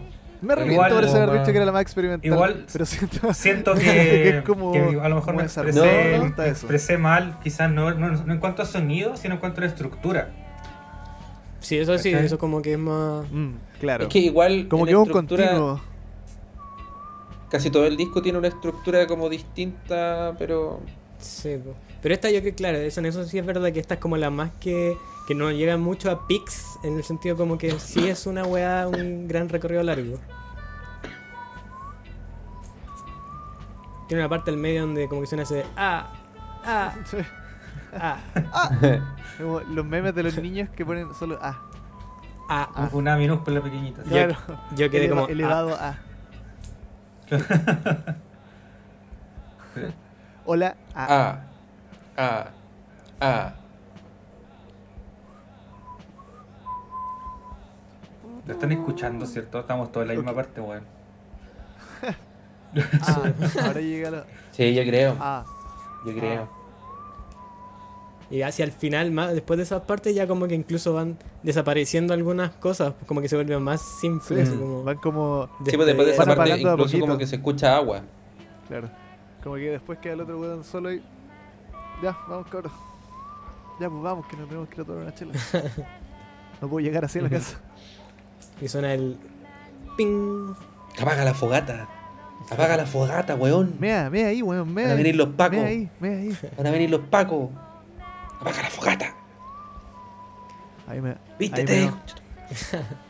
Me 0.44 0.52
arrepiento 0.52 0.74
Igual- 0.86 1.06
por 1.06 1.16
haber 1.22 1.40
dicho 1.40 1.50
que 1.52 1.56
era 1.56 1.66
la 1.66 1.72
más 1.72 1.82
experimental. 1.82 2.30
igual 2.32 2.66
pero 2.72 2.84
siento, 2.86 3.32
Siento 3.34 3.74
que, 3.76 3.80
que 3.80 4.28
es 4.38 4.42
como. 4.44 4.72
que 4.72 5.00
a 5.02 5.08
lo 5.08 5.14
mejor 5.16 5.34
me 5.34 5.42
expresé, 5.44 5.78
No, 5.78 5.84
me 5.86 6.18
gusta 6.26 6.42
me 6.42 6.48
eso. 6.48 6.52
expresé 6.66 6.98
mal, 6.98 7.38
quizás 7.42 7.70
no, 7.70 7.92
no, 7.94 8.10
no 8.10 8.32
en 8.32 8.38
cuanto 8.38 8.62
a 8.62 8.66
sonido, 8.66 9.16
sino 9.16 9.34
en 9.34 9.40
cuanto 9.40 9.60
a 9.62 9.66
estructura. 9.66 10.30
Sí, 11.60 11.78
eso 11.78 11.96
sí, 11.98 12.10
¿Cachai? 12.12 12.26
eso 12.26 12.38
como 12.38 12.60
que 12.60 12.74
es 12.74 12.78
más... 12.78 13.24
Mm, 13.32 13.52
claro. 13.80 14.02
Es 14.04 14.10
que 14.10 14.18
igual. 14.18 14.68
como 14.68 14.84
que 14.84 14.90
es 14.90 14.96
un 14.98 15.08
continuo. 15.08 15.80
Casi 17.50 17.70
todo 17.70 17.86
el 17.86 17.96
disco 17.96 18.20
tiene 18.20 18.36
una 18.38 18.48
estructura 18.48 19.06
como 19.06 19.28
distinta, 19.28 20.34
pero. 20.38 20.80
Sí, 21.24 21.56
po. 21.56 21.74
Pero 22.02 22.14
esta 22.14 22.30
yo 22.30 22.42
que 22.42 22.54
claro, 22.54 22.78
eso, 22.78 23.00
en 23.00 23.06
eso 23.06 23.24
sí 23.24 23.38
es 23.38 23.46
verdad 23.46 23.72
que 23.72 23.80
esta 23.80 23.94
es 23.94 24.00
como 24.00 24.16
la 24.16 24.30
más 24.30 24.50
que, 24.60 24.96
que 25.26 25.34
no 25.34 25.50
llega 25.50 25.76
mucho 25.78 26.10
a 26.10 26.26
pics, 26.26 26.78
en 26.82 26.96
el 26.96 27.04
sentido 27.04 27.36
como 27.36 27.56
que 27.58 27.78
sí 27.80 28.08
es 28.08 28.26
una 28.26 28.44
weá, 28.44 28.86
un 28.88 29.26
gran 29.26 29.48
recorrido 29.48 29.82
largo. 29.82 30.18
Tiene 34.08 34.22
una 34.22 34.28
parte 34.28 34.50
del 34.50 34.60
medio 34.60 34.82
donde 34.82 35.08
como 35.08 35.22
que 35.22 35.26
suena 35.26 35.44
ese 35.44 35.64
ah, 35.76 36.12
ah, 36.64 36.94
Sí. 37.10 37.16
ah, 37.94 38.18
Como 39.38 39.60
los 39.60 39.84
memes 39.86 40.14
de 40.14 40.22
los 40.22 40.36
niños 40.36 40.68
que 40.76 40.84
ponen 40.84 41.12
solo 41.14 41.38
A. 41.40 41.58
ah, 42.50 42.68
ah. 42.74 42.88
Una 42.92 43.16
minúscula 43.16 43.62
pequeñita. 43.62 44.02
Yo- 44.04 44.10
Claro. 44.10 44.36
Yo 44.76 44.90
quedé 44.90 45.06
Eleva- 45.06 45.20
como 45.22 45.28
elevado 45.28 45.74
A. 45.74 45.96
Hola. 50.46 50.76
Ah, 50.94 51.06
Ah, 51.08 51.40
ah, 52.16 52.46
ah. 53.20 53.54
Lo 58.46 58.52
están 58.52 58.72
escuchando, 58.72 59.26
¿cierto? 59.26 59.60
Estamos 59.60 59.90
todos 59.90 60.04
en 60.04 60.08
la 60.08 60.14
misma 60.14 60.34
parte, 60.34 60.60
weón. 60.60 60.82
ah, 63.02 63.32
ahora 63.64 63.80
llega 63.80 64.10
la. 64.10 64.24
Sí, 64.52 64.74
yo 64.74 64.82
creo. 64.82 65.16
Ah, 65.18 65.44
Yo 66.06 66.14
creo. 66.14 66.48
Y 68.30 68.42
hacia 68.42 68.64
el 68.64 68.72
final, 68.72 69.10
más, 69.12 69.32
después 69.32 69.56
de 69.58 69.62
esas 69.62 69.82
partes, 69.82 70.14
ya 70.14 70.26
como 70.26 70.46
que 70.46 70.54
incluso 70.54 70.92
van 70.92 71.16
desapareciendo 71.42 72.12
algunas 72.14 72.50
cosas, 72.52 72.94
como 73.06 73.20
que 73.20 73.28
se 73.28 73.36
vuelven 73.36 73.62
más 73.62 73.80
sí, 73.80 74.08
simples. 74.08 74.48
así 74.48 74.58
como 74.58 74.82
van 74.82 74.96
como. 74.98 75.48
Sí, 75.64 75.76
pues 75.76 75.86
después 75.86 76.06
de 76.06 76.12
esa 76.14 76.26
parte 76.26 76.52
a 76.52 76.56
incluso 76.58 76.98
como 77.00 77.16
que 77.16 77.26
se 77.26 77.36
escucha 77.36 77.76
agua. 77.76 78.02
Claro. 78.68 78.90
Como 79.44 79.56
que 79.56 79.70
después 79.70 79.98
queda 79.98 80.14
el 80.14 80.20
otro 80.22 80.40
weón 80.40 80.64
solo 80.64 80.90
y. 80.90 81.02
Ya, 82.02 82.16
vamos, 82.26 82.46
cabrón. 82.48 82.72
Ya, 83.78 83.90
pues 83.90 84.02
vamos, 84.02 84.26
que 84.26 84.36
nos 84.38 84.48
tenemos 84.48 84.68
que 84.70 84.74
ir 84.76 84.80
a 84.80 84.84
tomar 84.84 85.02
una 85.02 85.14
chela. 85.14 85.34
No 86.62 86.68
puedo 86.68 86.86
llegar 86.86 87.04
así 87.04 87.18
a 87.18 87.22
la 87.22 87.28
casa. 87.28 87.58
Y 88.60 88.68
suena 88.68 88.94
el 88.94 89.18
ping. 89.98 90.54
Apaga 90.98 91.24
la 91.24 91.34
fogata. 91.34 91.88
Apaga 92.48 92.76
la 92.76 92.86
fogata, 92.86 93.34
weón. 93.34 93.74
Mea, 93.80 94.08
mea 94.08 94.28
ahí, 94.28 94.40
weón, 94.40 94.72
mea. 94.72 94.86
Van 94.86 94.92
a 94.92 94.96
venir 94.96 95.16
los 95.16 95.28
pacos. 95.30 95.58
Mea 95.58 95.66
ahí, 95.66 95.90
mea 96.00 96.16
ahí. 96.16 96.38
Van 96.56 96.66
a 96.66 96.70
venir 96.70 96.88
los 96.88 97.00
pacos. 97.02 97.50
Apaga 98.40 98.62
la 98.62 98.70
fogata. 98.70 99.14
Ahí 100.86 101.00
me. 101.02 101.16
Vístete. 101.38 101.72
Ahí 101.72 101.86
meo. 101.86 101.98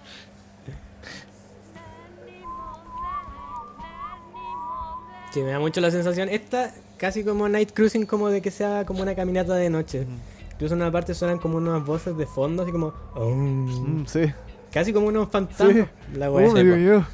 Sí, 5.34 5.42
me 5.42 5.50
da 5.50 5.58
mucho 5.58 5.80
la 5.80 5.90
sensación. 5.90 6.28
Esta, 6.28 6.72
casi 6.96 7.24
como 7.24 7.48
Night 7.48 7.72
Cruising, 7.74 8.06
como 8.06 8.28
de 8.28 8.40
que 8.40 8.52
sea 8.52 8.84
como 8.86 9.02
una 9.02 9.16
caminata 9.16 9.54
de 9.56 9.68
noche. 9.68 10.06
Incluso 10.52 10.74
en 10.74 10.82
una 10.82 10.92
parte 10.92 11.12
suenan 11.12 11.38
como 11.38 11.56
unas 11.56 11.84
voces 11.84 12.16
de 12.16 12.24
fondo, 12.24 12.62
así 12.62 12.70
como. 12.70 12.94
"Om". 13.16 14.02
Mm, 14.02 14.06
sí. 14.06 14.32
Casi 14.72 14.92
como 14.92 15.08
unos 15.08 15.28
fantasmas. 15.28 15.74
Sí. 16.12 16.16
La 16.18 16.30
wea. 16.30 16.48
Oh. 16.48 17.04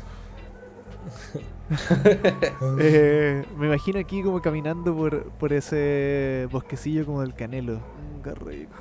Eh, 2.80 3.44
me 3.56 3.68
imagino 3.68 4.00
aquí 4.00 4.22
como 4.22 4.42
caminando 4.42 4.94
por, 4.94 5.30
por 5.30 5.52
ese 5.52 6.48
bosquecillo 6.50 7.06
como 7.06 7.20
del 7.22 7.32
canelo. 7.32 7.74
Mm, 7.76 8.22
qué 8.24 8.34
rico. 8.34 8.74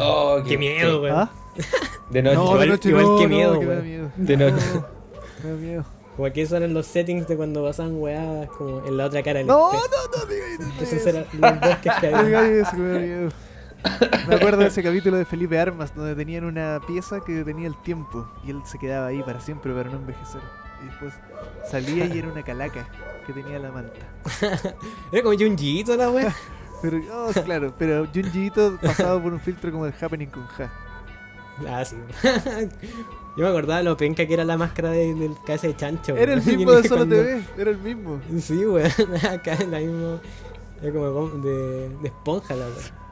Oh, 0.00 0.38
qué 0.44 0.56
miedo, 0.58 1.02
weón. 1.02 1.14
¿Ah? 1.16 1.30
De 2.10 2.22
noche. 2.22 2.36
No, 2.36 2.44
igual- 2.46 2.60
de 2.60 2.66
noche 2.68 2.88
igual 2.88 3.04
no, 3.04 3.18
qué 3.18 3.22
no, 3.24 3.28
miedo, 3.28 3.60
que 3.60 3.66
miedo. 3.66 4.10
De 4.16 4.36
noche. 4.36 4.66
No, 4.74 4.84
me 5.44 5.50
da 5.50 5.56
miedo. 5.56 5.84
Como 6.18 6.26
aquí 6.26 6.44
son 6.46 6.74
los 6.74 6.84
settings 6.84 7.28
de 7.28 7.36
cuando 7.36 7.62
pasan 7.62 7.92
weas 7.94 8.48
como 8.50 8.84
en 8.84 8.96
la 8.96 9.04
otra 9.06 9.22
cara 9.22 9.38
del 9.38 9.46
No, 9.46 9.70
espejo. 9.72 9.86
no, 10.12 10.18
no, 10.18 10.26
diga 10.26 10.46
eso. 10.48 10.96
Esos 10.96 11.06
eran 11.06 11.26
los 11.32 11.60
bosques 11.60 11.92
que 12.00 12.10
No 12.10 12.16
había. 12.18 12.42
diga 12.42 12.60
eso, 12.60 12.72
que 12.72 13.28
me 14.26 14.34
acuerdo 14.34 14.58
de 14.62 14.66
ese 14.66 14.82
capítulo 14.82 15.16
de 15.16 15.24
Felipe 15.24 15.60
Armas 15.60 15.94
donde 15.94 16.16
tenían 16.16 16.42
una 16.44 16.80
pieza 16.84 17.20
que 17.20 17.44
tenía 17.44 17.68
el 17.68 17.80
tiempo 17.82 18.28
y 18.44 18.50
él 18.50 18.60
se 18.64 18.76
quedaba 18.80 19.06
ahí 19.06 19.22
para 19.22 19.40
siempre 19.40 19.72
para 19.72 19.88
no 19.90 19.98
envejecer. 19.98 20.40
Y 20.82 20.86
después 20.86 21.14
salía 21.70 22.06
y 22.06 22.18
era 22.18 22.26
una 22.26 22.42
calaca 22.42 22.88
que 23.24 23.32
tenía 23.32 23.60
la 23.60 23.70
manta. 23.70 24.04
Era 25.12 25.22
como 25.22 25.38
Junjito 25.38 25.94
la 25.96 26.10
wea. 26.10 26.34
Pero, 26.82 27.00
oh, 27.12 27.32
claro, 27.44 27.72
pero 27.78 28.06
Junjiito 28.12 28.76
pasado 28.80 29.20
por 29.22 29.32
un 29.32 29.40
filtro 29.40 29.70
como 29.72 29.86
el 29.86 29.94
Happening 30.00 30.28
con 30.30 30.46
Ja. 30.48 30.72
Ah, 31.68 31.84
sí. 31.84 31.96
Yo 33.38 33.44
me 33.44 33.50
acordaba 33.50 33.82
lo 33.82 33.96
penca 33.96 34.26
que 34.26 34.34
era 34.34 34.44
la 34.44 34.56
máscara 34.58 34.90
de- 34.90 35.14
del 35.14 35.34
cabeza 35.46 35.68
de 35.68 35.76
chancho. 35.76 36.16
Era 36.16 36.34
el 36.34 36.42
mismo 36.44 36.72
de 36.72 36.82
Solo 36.82 36.96
cuando- 37.06 37.16
TV, 37.16 37.42
era 37.56 37.70
el 37.70 37.78
mismo. 37.78 38.20
Sí, 38.40 38.66
weón. 38.66 38.90
Acá 39.30 39.54
en 39.54 39.70
la 39.70 39.78
misma. 39.78 40.18
Era 40.82 40.92
como 40.92 41.28
de, 41.38 41.88
de 41.88 42.08
esponja 42.08 42.54
la 42.56 42.66
weón. 42.66 43.08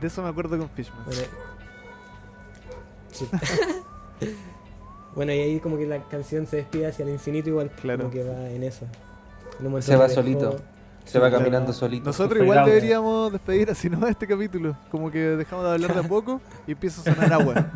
De 0.00 0.06
eso 0.08 0.22
me 0.22 0.28
acuerdo 0.28 0.58
con 0.58 0.68
Fishman. 0.70 1.04
Bueno, 1.04 1.20
sí. 3.12 3.28
Bueno, 5.14 5.30
y 5.34 5.40
ahí 5.40 5.60
como 5.60 5.76
que 5.76 5.84
la 5.86 6.02
canción 6.08 6.46
se 6.46 6.56
despide 6.56 6.86
hacia 6.86 7.04
el 7.04 7.10
infinito 7.10 7.50
igual. 7.50 7.70
Claro. 7.82 8.04
Como 8.04 8.10
que 8.12 8.24
va 8.24 8.48
en 8.48 8.62
eso. 8.62 8.86
En 9.60 9.66
un 9.66 9.72
momento 9.72 9.86
Se 9.86 9.94
va 9.96 10.08
solito. 10.08 10.58
Se 11.04 11.18
va 11.18 11.30
caminando 11.30 11.72
solito. 11.72 12.06
Nosotros 12.06 12.42
igual 12.42 12.64
deberíamos 12.64 13.32
despedir 13.32 13.70
así 13.70 13.90
no 13.90 14.06
este 14.06 14.26
capítulo. 14.26 14.76
Como 14.90 15.10
que 15.10 15.18
dejamos 15.18 15.64
de 15.64 15.72
hablar 15.72 15.94
de 15.94 16.00
a 16.00 16.08
poco 16.08 16.40
y 16.66 16.72
empieza 16.72 17.00
a 17.00 17.14
sonar 17.14 17.32
agua. 17.32 17.70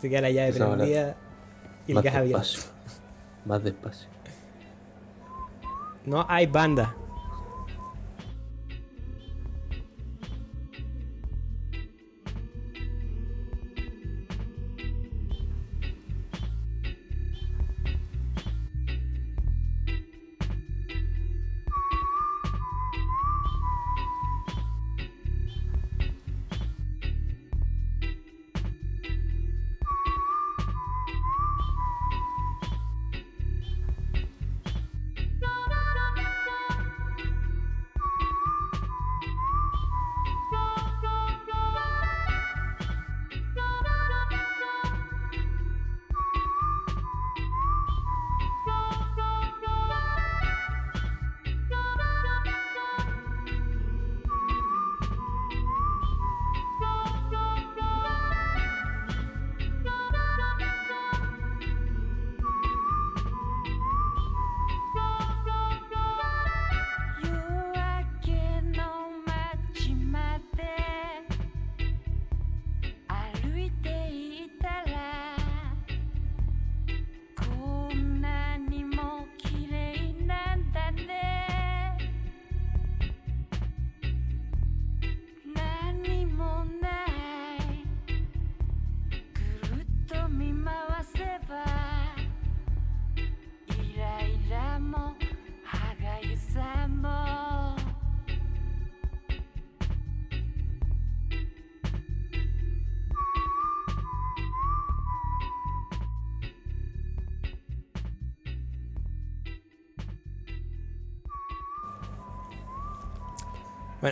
Se 0.00 0.08
queda 0.08 0.20
la 0.22 0.30
llave 0.30 0.48
Empezamos 0.48 0.76
prendida 0.76 1.16
y 1.86 1.92
el 1.92 2.02
gas 2.02 2.14
abierto. 2.14 2.38
despacio. 2.38 2.70
Más 3.44 3.64
despacio. 3.64 4.08
No 6.04 6.24
hay 6.28 6.46
banda. 6.46 6.94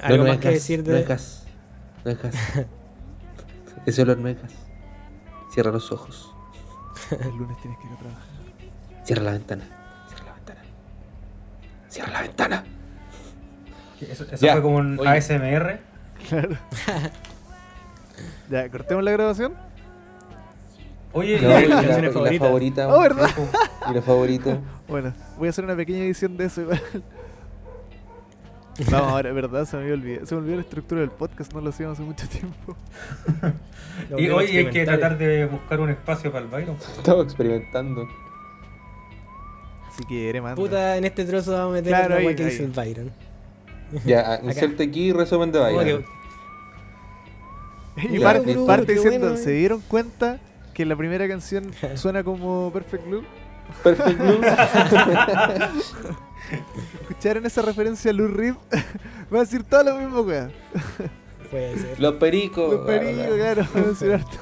Algo 0.06 0.18
no, 0.18 0.22
no 0.24 0.28
más 0.28 0.36
es 0.36 0.40
que 0.42 0.48
gas, 0.48 0.54
decir 0.54 0.78
No 0.86 0.92
de. 0.94 1.00
es 1.00 1.08
gas. 1.08 1.46
No 2.04 2.10
es 2.10 2.22
gas. 2.22 2.34
Ese 3.86 4.02
olor 4.02 4.18
no 4.18 4.28
es 4.28 4.40
gas. 4.42 4.52
Cierra 5.52 5.70
los 5.72 5.90
ojos. 5.92 6.32
El 7.10 7.36
lunes 7.36 7.56
tienes 7.62 7.78
que 7.78 7.86
ir 7.86 7.92
a 7.92 7.96
trabajar. 7.96 8.24
Cierra 9.04 9.22
la 9.22 9.30
ventana. 9.32 9.64
Cierra 10.08 10.24
la 10.26 10.32
ventana. 10.34 10.60
Cierra 11.88 12.10
la 12.12 12.22
ventana. 12.22 12.64
Eso, 14.00 14.24
eso 14.24 14.44
Ya, 14.46 14.52
fue 14.54 14.62
como 14.62 14.76
un 14.76 14.98
oye. 15.00 15.08
ASMR. 15.08 15.80
Claro. 16.28 16.56
ya, 18.50 18.68
cortemos 18.70 19.02
la 19.04 19.10
grabación. 19.12 19.54
Oye, 21.12 21.40
No, 21.40 21.48
y- 21.60 21.64
y 21.64 21.66
la, 21.68 21.74
canciones 21.76 21.98
y 21.98 22.02
la 22.06 22.12
favoritas. 22.12 22.38
favorita. 22.86 22.88
Oh, 22.94 23.00
¿verdad? 23.00 23.30
Y 23.90 23.94
la 23.94 24.02
favorita. 24.02 24.58
Bueno, 24.88 25.12
voy 25.36 25.48
a 25.48 25.50
hacer 25.50 25.64
una 25.64 25.74
pequeña 25.74 26.04
edición 26.04 26.36
de 26.36 26.44
eso 26.44 26.60
igual. 26.62 26.80
Vamos, 28.90 29.12
ahora, 29.12 29.32
¿verdad? 29.32 29.64
Se 29.64 29.76
me 29.76 29.82
había 29.82 29.94
olvidado. 29.94 30.26
Se 30.26 30.34
me 30.34 30.40
olvidó 30.40 30.56
la 30.56 30.62
estructura 30.62 31.00
del 31.00 31.10
podcast, 31.10 31.52
no 31.54 31.60
lo 31.60 31.70
hacíamos 31.70 31.98
hace 31.98 32.06
mucho 32.06 32.28
tiempo. 32.28 32.76
Y 34.18 34.28
hoy 34.28 34.54
hay 34.54 34.68
que 34.68 34.84
tratar 34.84 35.16
de 35.16 35.46
buscar 35.46 35.80
un 35.80 35.88
espacio 35.88 36.30
para 36.30 36.44
el 36.44 36.50
Byron. 36.50 36.76
Estaba 36.98 37.22
experimentando. 37.22 38.06
Si 39.96 40.04
quiere, 40.04 40.42
manda. 40.42 40.54
Puta, 40.56 40.98
en 40.98 41.06
este 41.06 41.24
trozo 41.24 41.52
vamos 41.52 41.70
a 41.70 41.72
meter 41.72 41.88
Claro, 41.88 42.08
la 42.10 42.16
ahí, 42.16 42.36
que 42.36 42.44
ahí. 42.44 42.50
dice 42.50 42.64
el 42.64 42.72
Byron. 42.72 43.10
Ya, 44.04 44.38
inserte 44.44 44.82
aquí 44.84 45.12
resumen 45.12 45.50
de 45.50 45.60
Byron. 45.60 46.04
Y 47.96 48.18
bro, 48.18 48.66
parte 48.66 48.92
diciendo, 48.92 49.28
bueno, 49.28 49.42
¿se 49.42 49.54
eh. 49.54 49.58
dieron 49.60 49.80
cuenta 49.88 50.38
que 50.74 50.84
la 50.84 50.94
primera 50.94 51.26
canción 51.26 51.72
suena 51.94 52.22
como 52.22 52.70
Perfect 52.70 53.06
Blue? 53.06 53.24
Perfect 53.82 54.18
Blue. 54.18 54.40
¿Escucharon 57.02 57.46
esa 57.46 57.62
referencia 57.62 58.10
a 58.10 58.14
Lou 58.14 58.28
Reed? 58.28 58.54
Va 59.32 59.38
a 59.38 59.40
decir 59.40 59.64
todo 59.64 59.82
lo 59.84 59.96
mismo, 59.96 60.20
weón. 60.20 60.52
Puede 61.50 61.76
ser. 61.78 62.00
Los 62.00 62.14
pericos. 62.14 62.72
Los 62.74 62.86
pericos, 62.86 63.34
claro, 63.36 63.66
va 63.74 63.80
a 63.80 63.84
mencionar 63.84 64.24
todo, 64.24 64.38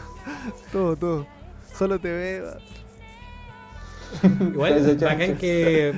todo, 0.73 0.97
todo. 0.97 1.27
Solo 1.79 1.99
te 1.99 2.11
veo. 2.13 2.57
Igual, 4.41 4.97
bacán 5.01 5.37
que, 5.37 5.93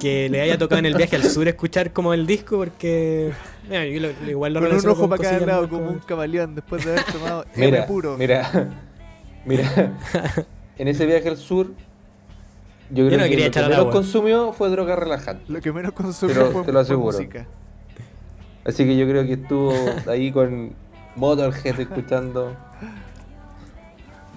que 0.00 0.28
le 0.30 0.40
haya 0.40 0.56
tocado 0.56 0.78
en 0.78 0.86
el 0.86 0.94
viaje 0.94 1.16
al 1.16 1.24
sur 1.24 1.46
escuchar 1.48 1.92
como 1.92 2.14
el 2.14 2.26
disco, 2.26 2.56
porque 2.56 3.32
mira, 3.68 3.84
yo 3.86 4.00
lo- 4.00 4.30
igual 4.30 4.54
lo 4.54 4.60
Con 4.60 4.66
un 4.66 4.70
relaciono 4.70 4.92
ojo 4.94 5.08
para 5.08 5.22
cada 5.22 5.34
cosillas 5.34 5.46
lado, 5.48 5.62
más 5.62 5.70
como 5.70 5.90
un 5.90 5.98
camaleón, 5.98 6.54
después 6.54 6.84
de 6.84 6.92
haber 6.92 7.04
tomado 7.04 7.44
Mira, 7.54 7.78
M 7.78 7.86
puro. 7.86 8.16
mira, 8.16 8.70
mira. 9.44 9.92
En 10.78 10.88
ese 10.88 11.04
viaje 11.06 11.28
al 11.28 11.36
sur, 11.36 11.72
yo 12.94 13.06
creo 13.06 13.18
no 13.18 13.24
que 13.24 13.30
quería 13.30 13.46
lo 13.46 13.50
que 13.52 13.58
echar 13.58 13.64
menos 13.64 13.78
agua. 13.80 13.92
consumió 13.92 14.52
fue 14.52 14.70
droga 14.70 14.96
relajante. 14.96 15.44
Lo 15.52 15.60
que 15.60 15.72
menos 15.72 15.92
consumió 15.92 16.34
Pero 16.34 16.50
fue, 16.52 16.62
te 16.62 16.72
lo 16.72 16.78
fue 16.78 16.82
aseguro. 16.82 17.18
música. 17.18 17.46
Así 18.64 18.84
que 18.84 18.96
yo 18.96 19.06
creo 19.06 19.24
que 19.26 19.34
estuvo 19.34 19.72
ahí 20.10 20.32
con 20.32 20.72
Motorhead 21.16 21.78
escuchando. 21.80 22.56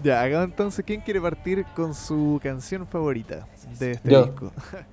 Ya, 0.03 0.21
hagamos 0.21 0.49
entonces, 0.49 0.83
¿quién 0.85 1.01
quiere 1.01 1.19
partir 1.21 1.65
con 1.75 1.95
su 1.95 2.39
canción 2.43 2.85
favorita 2.85 3.47
de 3.79 3.91
este 3.91 4.11
Yo. 4.11 4.25
disco? 4.25 4.51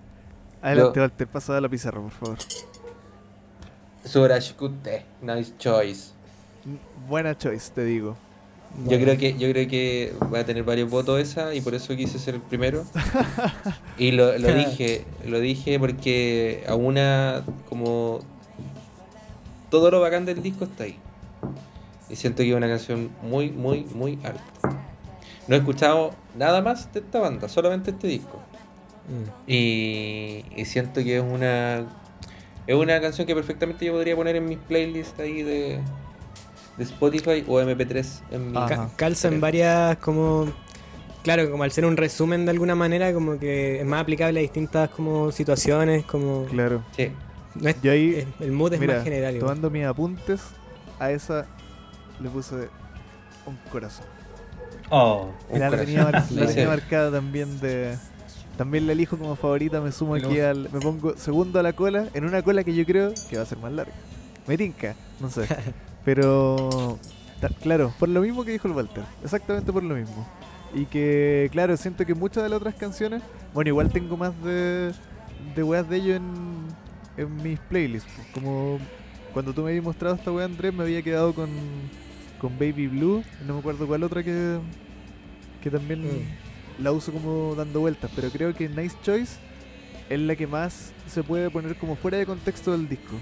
Adelante, 0.62 0.96
Yo. 0.96 1.02
Walter, 1.02 1.26
pasa 1.28 1.56
a 1.56 1.60
la 1.60 1.68
pizarra, 1.68 2.00
por 2.00 2.10
favor. 2.12 2.38
Surashkute, 4.04 5.04
nice 5.22 5.52
choice. 5.58 6.12
Buena 7.08 7.36
choice, 7.36 7.70
te 7.74 7.84
digo. 7.84 8.16
Yo 8.86 8.98
creo 8.98 9.16
que 9.16 9.34
yo 9.38 9.48
creo 9.50 9.68
que 9.68 10.12
va 10.32 10.40
a 10.40 10.44
tener 10.44 10.64
varios 10.64 10.90
votos 10.90 11.20
esa 11.20 11.54
y 11.54 11.60
por 11.60 11.74
eso 11.74 11.94
quise 11.96 12.18
ser 12.18 12.34
el 12.34 12.40
primero. 12.40 12.84
Y 13.96 14.10
lo, 14.10 14.36
lo 14.38 14.52
dije, 14.54 15.04
lo 15.24 15.38
dije 15.38 15.78
porque 15.78 16.64
a 16.66 16.74
una 16.74 17.44
como 17.68 18.18
todo 19.70 19.90
lo 19.90 20.00
bacán 20.00 20.24
del 20.24 20.42
disco 20.42 20.64
está 20.64 20.84
ahí. 20.84 20.96
Y 22.10 22.16
siento 22.16 22.42
que 22.42 22.50
es 22.50 22.56
una 22.56 22.68
canción 22.68 23.10
muy, 23.22 23.50
muy, 23.50 23.84
muy 23.94 24.18
alta. 24.24 24.82
No 25.46 25.54
he 25.54 25.58
escuchado 25.58 26.12
nada 26.36 26.60
más 26.60 26.92
de 26.92 27.00
esta 27.00 27.20
banda, 27.20 27.48
solamente 27.48 27.92
este 27.92 28.08
disco. 28.08 28.40
Mm. 29.08 29.50
Y, 29.50 30.44
y 30.56 30.64
siento 30.64 31.02
que 31.04 31.18
es 31.18 31.22
una 31.22 31.86
es 32.66 32.74
una 32.74 33.00
canción 33.00 33.26
que 33.26 33.34
perfectamente 33.34 33.84
yo 33.84 33.92
podría 33.92 34.16
poner 34.16 34.36
en 34.36 34.46
mis 34.46 34.58
playlists 34.58 35.18
ahí 35.20 35.42
de, 35.42 35.80
de 36.76 36.84
Spotify 36.84 37.44
o 37.46 37.60
MP3 37.60 38.06
en 38.32 38.46
mi. 38.48 38.54
Ca- 38.54 38.88
calza 38.96 39.28
en 39.28 39.40
varias 39.40 39.96
como 39.98 40.46
claro 41.22 41.50
como 41.50 41.62
al 41.62 41.72
ser 41.72 41.84
un 41.86 41.96
resumen 41.96 42.44
de 42.44 42.50
alguna 42.50 42.74
manera 42.74 43.12
como 43.14 43.38
que 43.38 43.80
es 43.80 43.86
más 43.86 44.00
aplicable 44.02 44.40
a 44.40 44.42
distintas 44.42 44.90
como 44.90 45.30
situaciones 45.32 46.04
como 46.04 46.44
Claro. 46.46 46.82
Sí. 46.96 47.10
no 47.54 47.68
es- 47.68 47.80
Yo 47.82 47.92
ahí, 47.92 48.14
es- 48.16 48.26
el 48.40 48.52
mood 48.52 48.72
es 48.74 48.80
mira, 48.80 48.96
más 48.96 49.04
general 49.04 49.34
igual. 49.36 49.48
tomando 49.48 49.70
mis 49.70 49.84
apuntes, 49.84 50.40
a 50.98 51.10
esa 51.10 51.46
le 52.20 52.28
puse 52.28 52.68
un 53.46 53.56
corazón. 53.70 54.06
Oh. 54.90 55.30
Un 55.48 55.60
la 55.60 55.68
corazón. 55.70 55.86
tenía, 55.86 56.04
mar- 56.04 56.24
la 56.30 56.46
tenía 56.46 56.68
marcada 56.68 57.10
también 57.12 57.60
de... 57.60 57.96
También 58.58 58.86
la 58.86 58.92
elijo 58.92 59.18
como 59.18 59.34
favorita, 59.34 59.80
me 59.80 59.90
sumo 59.90 60.14
aquí 60.14 60.38
al... 60.38 60.68
Me 60.72 60.78
pongo 60.78 61.16
segundo 61.16 61.58
a 61.58 61.62
la 61.64 61.72
cola, 61.72 62.06
en 62.14 62.24
una 62.24 62.40
cola 62.42 62.62
que 62.62 62.72
yo 62.72 62.84
creo 62.84 63.12
que 63.28 63.36
va 63.36 63.42
a 63.42 63.46
ser 63.46 63.58
más 63.58 63.72
larga. 63.72 63.92
Me 64.46 64.56
tinca, 64.56 64.94
no 65.20 65.28
sé. 65.30 65.46
Pero... 66.04 66.98
Claro, 67.62 67.92
por 67.98 68.08
lo 68.08 68.20
mismo 68.22 68.44
que 68.44 68.52
dijo 68.52 68.68
el 68.68 68.74
Walter. 68.74 69.04
Exactamente 69.22 69.72
por 69.72 69.82
lo 69.82 69.94
mismo. 69.94 70.26
Y 70.74 70.86
que, 70.86 71.48
claro, 71.52 71.76
siento 71.76 72.06
que 72.06 72.14
muchas 72.14 72.42
de 72.42 72.48
las 72.48 72.58
otras 72.58 72.74
canciones... 72.74 73.22
Bueno, 73.52 73.68
igual 73.68 73.90
tengo 73.90 74.16
más 74.16 74.32
de... 74.42 74.92
De 75.54 75.62
weas 75.62 75.88
de 75.88 75.96
ellos 75.96 76.16
en... 76.16 76.66
En 77.16 77.36
mis 77.42 77.58
playlists. 77.60 78.10
Como... 78.32 78.78
Cuando 79.32 79.52
tú 79.52 79.62
me 79.62 79.70
habías 79.70 79.84
mostrado 79.84 80.14
esta 80.14 80.30
wea, 80.32 80.44
Andrés, 80.46 80.72
me 80.72 80.84
había 80.84 81.02
quedado 81.02 81.34
con... 81.34 81.50
Con 82.40 82.58
Baby 82.58 82.88
Blue. 82.88 83.24
No 83.46 83.54
me 83.54 83.60
acuerdo 83.60 83.86
cuál 83.86 84.02
otra 84.02 84.22
que... 84.22 84.58
Que 85.62 85.70
también 85.70 86.02
Mm. 86.02 86.82
la 86.82 86.92
uso 86.92 87.12
como 87.12 87.54
dando 87.54 87.80
vueltas, 87.80 88.10
pero 88.14 88.28
creo 88.30 88.54
que 88.54 88.68
Nice 88.68 88.96
Choice 89.02 89.36
es 90.10 90.18
la 90.20 90.36
que 90.36 90.46
más 90.46 90.92
se 91.06 91.22
puede 91.22 91.48
poner 91.50 91.76
como 91.76 91.96
fuera 91.96 92.18
de 92.18 92.26
contexto 92.26 92.72
del 92.72 92.88
disco. 92.88 93.14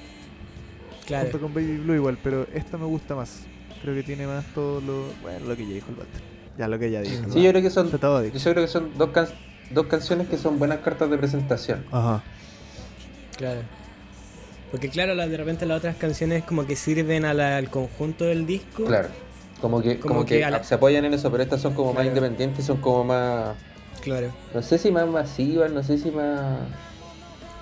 Claro 1.06 1.24
Junto 1.30 1.40
con 1.40 1.54
Baby 1.54 1.78
Blue 1.78 1.94
igual, 1.94 2.18
pero 2.22 2.46
esta 2.54 2.76
me 2.78 2.86
gusta 2.86 3.14
más. 3.14 3.40
Creo 3.82 3.94
que 3.94 4.02
tiene 4.02 4.26
más 4.26 4.44
todo 4.54 4.80
lo. 4.80 5.04
Bueno, 5.22 5.46
lo 5.46 5.56
que 5.56 5.66
ya 5.66 5.74
dijo 5.74 5.88
el 5.90 5.98
Walter. 5.98 6.20
Ya 6.58 6.68
lo 6.68 6.78
que 6.78 6.90
ya 6.90 7.00
dijo. 7.00 7.24
Sí, 7.32 7.42
yo 7.42 7.50
creo 7.50 7.62
que 7.62 7.70
son 7.70 7.90
yo 7.90 7.98
creo 7.98 8.54
que 8.54 8.68
son 8.68 8.90
dos, 8.96 9.10
can- 9.10 9.28
dos 9.70 9.86
canciones 9.86 10.28
que 10.28 10.36
son 10.38 10.58
buenas 10.58 10.78
cartas 10.78 11.10
de 11.10 11.18
presentación. 11.18 11.84
Ajá. 11.90 12.22
claro 13.36 13.60
porque 14.70 14.88
claro 14.88 15.14
la- 15.14 15.26
de 15.28 15.36
repente 15.36 15.66
las 15.66 15.78
otras 15.78 15.96
canciones 15.96 16.44
como 16.44 16.66
que 16.66 16.76
sirven 16.76 17.24
a 17.26 17.34
la- 17.34 17.56
al 17.58 17.68
conjunto 17.70 18.24
del 18.24 18.46
disco 18.46 18.84
Claro. 18.84 19.08
Como 19.60 19.80
que, 19.82 19.98
Como 20.00 20.14
como 20.14 20.26
que 20.26 20.38
que, 20.38 20.44
a 20.44 20.50
la- 20.50 20.64
se 20.64 20.74
apoyan 20.74 21.04
en 21.04 21.14
eso, 21.14 21.30
pero 21.30 21.42
estas 21.42 21.60
son 21.60 21.74
como 21.74 21.92
más 21.92 22.04
independientes, 22.06 22.64
son 22.66 22.78
como 22.78 23.04
más. 23.04 23.54
claro 24.00 24.32
No 24.54 24.62
sé 24.62 24.78
si 24.78 24.90
más 24.90 25.06
masivas, 25.06 25.70
no 25.72 25.82
sé 25.82 25.98
si 25.98 26.10
más. 26.10 26.60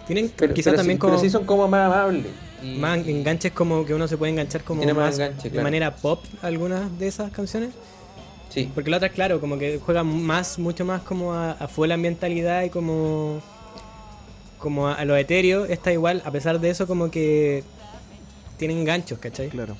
tienen 0.06 0.30
Pero, 0.36 0.54
quizás 0.54 0.72
pero 0.72 0.76
también 0.78 0.96
sí, 0.96 1.00
como 1.00 1.12
pero 1.14 1.22
sí 1.22 1.30
son 1.30 1.44
como 1.44 1.66
más 1.68 1.86
amables. 1.86 2.32
Y- 2.62 2.76
más 2.78 2.98
enganches 3.06 3.52
como 3.52 3.84
que 3.84 3.94
uno 3.94 4.06
se 4.08 4.16
puede 4.16 4.32
enganchar 4.32 4.62
como 4.64 4.82
más 4.84 4.94
más, 4.94 5.14
enganche, 5.14 5.44
de 5.44 5.50
claro. 5.50 5.64
manera 5.64 5.96
pop 5.96 6.24
algunas 6.42 6.98
de 6.98 7.08
esas 7.08 7.30
canciones 7.32 7.70
Sí. 8.50 8.68
Porque 8.74 8.90
la 8.90 8.96
otra, 8.96 9.10
claro, 9.10 9.40
como 9.40 9.58
que 9.58 9.78
juega 9.78 10.02
más, 10.02 10.58
mucho 10.58 10.84
más 10.84 11.02
como 11.02 11.32
a, 11.34 11.52
a 11.52 11.68
full 11.68 11.88
ambientalidad 11.92 12.64
y 12.64 12.68
como 12.70 13.40
como 14.58 14.88
a, 14.88 14.94
a 14.94 15.04
lo 15.04 15.16
etéreo. 15.16 15.66
Esta 15.66 15.92
igual, 15.92 16.20
a 16.24 16.32
pesar 16.32 16.58
de 16.60 16.68
eso, 16.70 16.88
como 16.88 17.12
que 17.12 17.62
tienen 18.56 18.84
ganchos, 18.84 19.20
¿cachai? 19.20 19.50
Claro. 19.50 19.76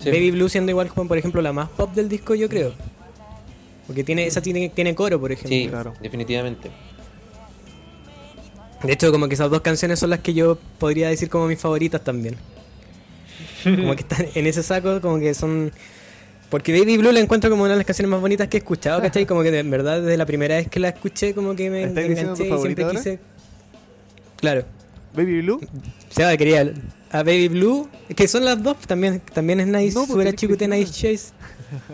sí. 0.00 0.10
Baby 0.10 0.32
Blue 0.32 0.48
siendo 0.48 0.70
igual 0.72 0.88
como, 0.88 1.06
por 1.06 1.18
ejemplo, 1.18 1.40
la 1.40 1.52
más 1.52 1.68
pop 1.68 1.94
del 1.94 2.08
disco, 2.08 2.34
yo 2.34 2.48
creo. 2.48 2.72
Porque 3.86 4.02
tiene 4.02 4.26
esa 4.26 4.42
tiene, 4.42 4.68
tiene 4.70 4.96
coro, 4.96 5.20
por 5.20 5.30
ejemplo. 5.30 5.50
Sí, 5.56 5.68
Claro. 5.68 5.94
definitivamente. 6.02 6.70
De 8.82 8.92
hecho, 8.92 9.10
como 9.10 9.28
que 9.28 9.34
esas 9.34 9.50
dos 9.50 9.60
canciones 9.60 9.98
son 9.98 10.10
las 10.10 10.20
que 10.20 10.34
yo 10.34 10.58
podría 10.78 11.08
decir 11.08 11.28
como 11.28 11.46
mis 11.46 11.58
favoritas 11.58 12.02
también. 12.02 12.36
Como 13.64 13.94
que 13.96 14.02
están 14.02 14.26
en 14.34 14.46
ese 14.46 14.62
saco, 14.62 15.00
como 15.00 15.18
que 15.18 15.34
son... 15.34 15.72
Porque 16.48 16.78
Baby 16.78 16.96
Blue 16.96 17.12
la 17.12 17.20
encuentro 17.20 17.50
como 17.50 17.64
una 17.64 17.72
de 17.72 17.78
las 17.78 17.86
canciones 17.86 18.10
más 18.10 18.20
bonitas 18.20 18.48
que 18.48 18.56
he 18.56 18.60
escuchado, 18.60 19.02
¿cachai? 19.02 19.26
Como 19.26 19.42
que 19.42 19.50
de 19.50 19.58
en 19.58 19.70
verdad 19.70 20.00
desde 20.00 20.16
la 20.16 20.24
primera 20.24 20.56
vez 20.56 20.68
que 20.68 20.80
la 20.80 20.88
escuché 20.88 21.34
como 21.34 21.54
que 21.54 21.68
me 21.68 21.84
¿Estás 21.84 22.08
diciendo 22.08 22.34
tu 22.34 22.42
enganché 22.44 22.56
y 22.56 22.74
siempre 22.74 22.88
quise... 22.96 23.18
Claro. 24.36 24.64
Baby 25.14 25.42
Blue. 25.42 25.60
Seba 26.08 26.36
quería 26.36 26.72
a 27.10 27.22
Baby 27.22 27.48
Blue, 27.48 27.88
que 28.14 28.28
son 28.28 28.44
las 28.44 28.62
dos, 28.62 28.76
también, 28.86 29.20
también 29.32 29.60
es 29.60 29.66
nice, 29.66 29.94
No, 29.94 30.02
pues 30.02 30.12
fuera 30.12 30.30
que 30.30 30.36
chicute 30.36 30.68
nice 30.68 30.92
choice. 30.92 31.32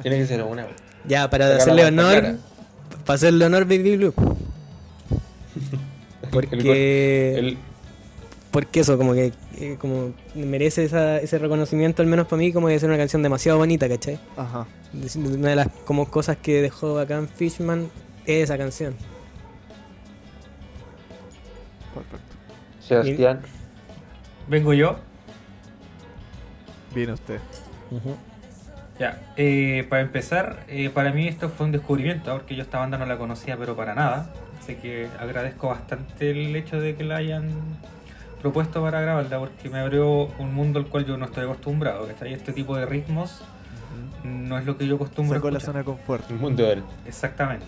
Tiene 0.02 0.18
que 0.18 0.26
ser 0.26 0.42
una. 0.42 0.66
Ya, 1.06 1.28
para 1.30 1.56
hacerle 1.56 1.84
honor, 1.84 2.20
clara. 2.20 2.36
para 3.04 3.14
hacerle 3.14 3.44
honor 3.44 3.64
Baby 3.64 3.96
Blue. 3.96 4.14
Porque... 6.34 7.38
El, 7.38 7.58
porque 8.50 8.80
eso, 8.80 8.96
como 8.96 9.14
que 9.14 9.32
eh, 9.58 9.76
como 9.80 10.12
merece 10.36 10.84
esa- 10.84 11.18
ese 11.18 11.38
reconocimiento, 11.38 12.02
al 12.02 12.08
menos 12.08 12.28
para 12.28 12.38
mí, 12.38 12.52
como 12.52 12.68
de 12.68 12.78
ser 12.78 12.88
una 12.88 12.98
canción 12.98 13.20
demasiado 13.20 13.58
bonita, 13.58 13.88
¿cachai? 13.88 14.20
Ajá. 14.36 14.66
Una 15.16 15.48
de 15.48 15.56
las 15.56 15.68
como 15.84 16.08
cosas 16.08 16.36
que 16.36 16.62
dejó 16.62 16.94
bacán 16.94 17.26
Fishman 17.28 17.88
es 18.26 18.44
esa 18.44 18.56
canción. 18.56 18.94
Perfecto. 21.94 22.26
Sebastián. 22.80 23.40
Vengo 24.48 24.72
yo. 24.72 24.96
Viene 26.94 27.12
usted. 27.14 27.40
Ya, 29.00 29.32
eh, 29.36 29.84
para 29.88 30.02
empezar, 30.02 30.64
eh, 30.68 30.90
para 30.90 31.10
mí 31.10 31.26
esto 31.26 31.48
fue 31.48 31.66
un 31.66 31.72
descubrimiento, 31.72 32.30
porque 32.32 32.54
yo 32.54 32.62
esta 32.62 32.78
banda 32.78 32.98
no 32.98 33.06
la 33.06 33.18
conocía, 33.18 33.56
pero 33.56 33.74
para 33.74 33.94
nada. 33.96 34.32
Así 34.64 34.76
que 34.76 35.08
agradezco 35.20 35.68
bastante 35.68 36.30
el 36.30 36.56
hecho 36.56 36.80
de 36.80 36.94
que 36.96 37.04
la 37.04 37.16
hayan 37.16 37.50
propuesto 38.40 38.80
para 38.80 39.02
grabarla, 39.02 39.38
porque 39.38 39.68
me 39.68 39.78
abrió 39.78 40.24
un 40.38 40.54
mundo 40.54 40.78
al 40.78 40.86
cual 40.86 41.04
yo 41.04 41.18
no 41.18 41.26
estoy 41.26 41.44
acostumbrado. 41.44 42.06
¿cachai? 42.06 42.32
Este 42.32 42.52
tipo 42.54 42.74
de 42.74 42.86
ritmos 42.86 43.42
no 44.22 44.56
es 44.58 44.64
lo 44.64 44.78
que 44.78 44.86
yo 44.86 44.94
acostumbro 44.94 45.36
Sacó 45.36 45.50
la 45.50 45.60
zona 45.60 45.80
de 45.80 45.84
confort. 45.84 46.30
Un 46.30 46.40
mundo 46.40 46.64
del, 46.64 46.82
Exactamente. 47.06 47.66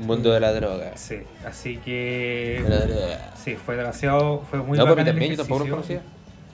un 0.00 0.08
mundo 0.08 0.32
de 0.32 0.40
la 0.40 0.52
droga. 0.52 0.96
Sí, 0.96 1.18
así 1.46 1.76
De 1.76 2.64
la 2.68 2.80
que 2.80 2.86
droga. 2.88 3.32
sí, 3.36 3.54
fue 3.54 3.76
demasiado, 3.76 4.40
fue 4.50 4.58
muy 4.58 4.76
no, 4.76 4.86
bacán 4.86 5.06
también, 5.06 5.30
yo 5.30 5.36
tampoco 5.36 5.64
lo 5.64 5.70
conocía. 5.70 6.02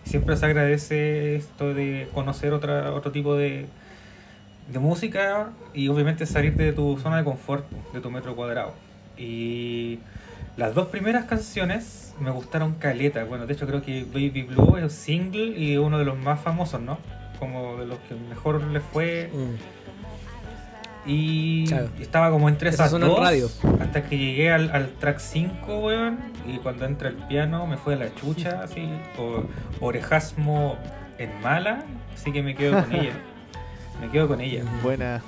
siempre 0.05 0.36
se 0.36 0.44
agradece 0.44 1.36
esto 1.36 1.73
de 1.73 2.07
conocer 2.12 2.52
otra, 2.52 2.93
otro 2.93 3.12
tipo 3.12 3.35
de, 3.35 3.65
de 4.70 4.78
música 4.78 5.52
y 5.73 5.89
obviamente 5.89 6.27
salir 6.27 6.55
de 6.55 6.74
tu 6.74 6.98
zona 6.98 7.16
de 7.16 7.24
confort, 7.24 7.65
de 7.94 8.01
tu 8.02 8.11
metro 8.11 8.36
cuadrado. 8.36 8.74
Y 9.20 9.98
las 10.56 10.74
dos 10.74 10.88
primeras 10.88 11.26
canciones 11.26 12.14
me 12.20 12.30
gustaron 12.30 12.74
caleta. 12.74 13.22
Bueno, 13.24 13.47
de 13.47 13.52
hecho 13.55 13.66
creo 13.66 13.82
que 13.82 14.05
Baby 14.05 14.42
Blue 14.42 14.76
es 14.78 14.82
un 14.84 14.90
single 14.90 15.59
y 15.59 15.76
uno 15.76 15.98
de 15.98 16.05
los 16.05 16.18
más 16.18 16.40
famosos, 16.40 16.80
¿no? 16.80 16.98
Como 17.38 17.76
de 17.76 17.86
los 17.86 17.98
que 18.01 18.14
mejor 18.14 18.62
le 18.64 18.80
fue. 18.80 19.30
Mm. 19.32 19.55
Y 21.06 21.66
Claro. 21.66 21.88
estaba 21.98 22.30
como 22.30 22.48
entre 22.48 22.68
Esa 22.70 22.86
esas 22.86 23.01
dos 23.01 23.18
radio. 23.18 23.48
hasta 23.80 24.02
que 24.05 24.18
llegué 24.18 24.51
al, 24.52 24.70
al 24.70 24.88
track 24.90 25.18
5, 25.18 25.78
weón. 25.78 26.18
Y 26.47 26.59
cuando 26.59 26.84
entra 26.84 27.09
el 27.09 27.16
piano 27.16 27.66
me 27.66 27.76
fue 27.78 27.94
a 27.94 27.97
la 27.97 28.14
chucha, 28.14 28.62
así. 28.62 28.86
O, 29.18 29.44
orejasmo 29.80 30.76
en 31.18 31.30
mala. 31.42 31.84
Así 32.14 32.32
que 32.32 32.42
me 32.42 32.55
quedo 32.55 32.82
con 32.84 32.92
ella. 33.01 33.12
Me 34.01 34.10
quedo 34.10 34.28
con 34.28 34.40
ella. 34.42 34.62
Buena, 34.82 35.22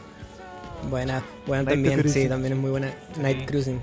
Buena, 0.90 1.22
buena 1.46 1.62
Night 1.64 1.74
también, 1.86 2.08
sí, 2.08 2.28
también 2.28 2.54
es 2.54 2.58
muy 2.58 2.70
buena. 2.70 2.92
Night 3.20 3.46
Cruising. 3.46 3.80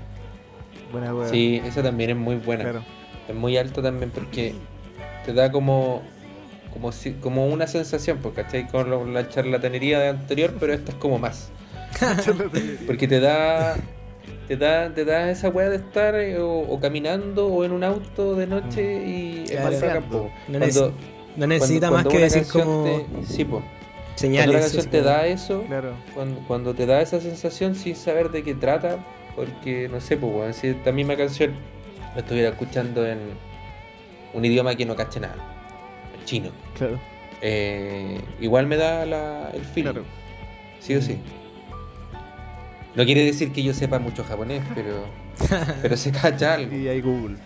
buena 0.92 1.14
weá. 1.14 1.28
Sí, 1.28 1.60
esa 1.64 1.82
también 1.82 2.10
es 2.10 2.16
muy 2.16 2.36
buena. 2.36 2.64
Claro. 2.64 2.84
Es 3.28 3.34
muy 3.34 3.56
alto 3.56 3.82
también 3.82 4.10
porque 4.10 4.54
te 5.24 5.32
da 5.32 5.50
como 5.52 6.02
como 6.72 6.92
si, 6.92 7.12
como 7.14 7.46
una 7.48 7.66
sensación, 7.66 8.18
pues, 8.22 8.34
¿cachai? 8.34 8.68
Con 8.68 8.90
lo- 8.90 9.04
la 9.04 9.28
charlatanería 9.28 9.98
de 9.98 10.08
anterior, 10.08 10.54
pero 10.60 10.72
esta 10.72 10.92
es 10.92 10.98
como 10.98 11.18
más. 11.18 11.50
Porque 12.86 13.08
te 13.08 13.18
da 13.18 13.74
te 14.46 14.56
da, 14.56 14.92
te 14.94 15.04
da 15.04 15.30
esa 15.30 15.48
weá 15.48 15.68
de 15.68 15.76
estar 15.76 16.14
eh, 16.14 16.38
o, 16.38 16.60
o 16.60 16.80
caminando 16.80 17.48
o 17.48 17.64
en 17.64 17.72
un 17.72 17.82
auto 17.84 18.34
de 18.36 18.46
noche 18.46 19.04
y 19.04 19.44
es 19.44 19.50
Claro. 19.50 19.70
más 19.72 19.80
bacán, 19.80 20.02
po. 20.04 20.30
No, 20.48 20.58
Cuando- 20.58 20.66
neces- 20.66 20.92
no 21.36 21.46
necesita 21.48 21.88
cuando- 21.88 21.94
más 21.96 22.02
cuando 22.04 22.10
que 22.10 22.18
decir 22.40 22.46
como 22.52 22.84
te- 22.84 23.26
sí, 23.26 23.44
po. 23.44 23.62
Cuando 24.20 24.36
señales. 24.38 24.50
una 24.54 24.60
canción 24.60 24.86
te 24.90 25.02
da 25.02 25.26
eso, 25.26 25.62
Claro. 25.66 25.94
cuando, 26.14 26.40
cuando 26.46 26.74
te 26.74 26.86
da 26.86 27.00
esa 27.00 27.20
sensación 27.20 27.74
sin 27.74 27.96
saber 27.96 28.30
de 28.30 28.42
qué 28.42 28.54
trata, 28.54 28.98
porque 29.36 29.88
no 29.88 30.00
sé, 30.00 30.16
pues, 30.16 30.56
si 30.56 30.68
esta 30.68 30.92
misma 30.92 31.16
canción 31.16 31.52
la 32.14 32.20
estuviera 32.20 32.48
escuchando 32.50 33.06
en 33.06 33.18
un 34.34 34.44
idioma 34.44 34.74
que 34.74 34.84
no 34.86 34.94
cache 34.96 35.20
nada, 35.20 35.36
en 36.18 36.24
chino, 36.24 36.50
Claro. 36.76 36.98
eh, 37.42 38.20
igual 38.40 38.66
me 38.66 38.76
da 38.76 39.06
la, 39.06 39.50
el 39.54 39.62
feeling, 39.62 39.92
Claro. 39.92 40.04
sí 40.80 40.94
o 40.96 41.02
sí. 41.02 41.18
No 42.94 43.04
quiere 43.04 43.24
decir 43.24 43.52
que 43.52 43.62
yo 43.62 43.72
sepa 43.72 43.98
mucho 44.00 44.24
japonés, 44.24 44.62
pero, 44.74 45.04
pero 45.82 45.96
se 45.96 46.10
cacha 46.10 46.54
algo. 46.54 46.76
Y 46.76 46.88
hay 46.88 47.00
Google. 47.00 47.36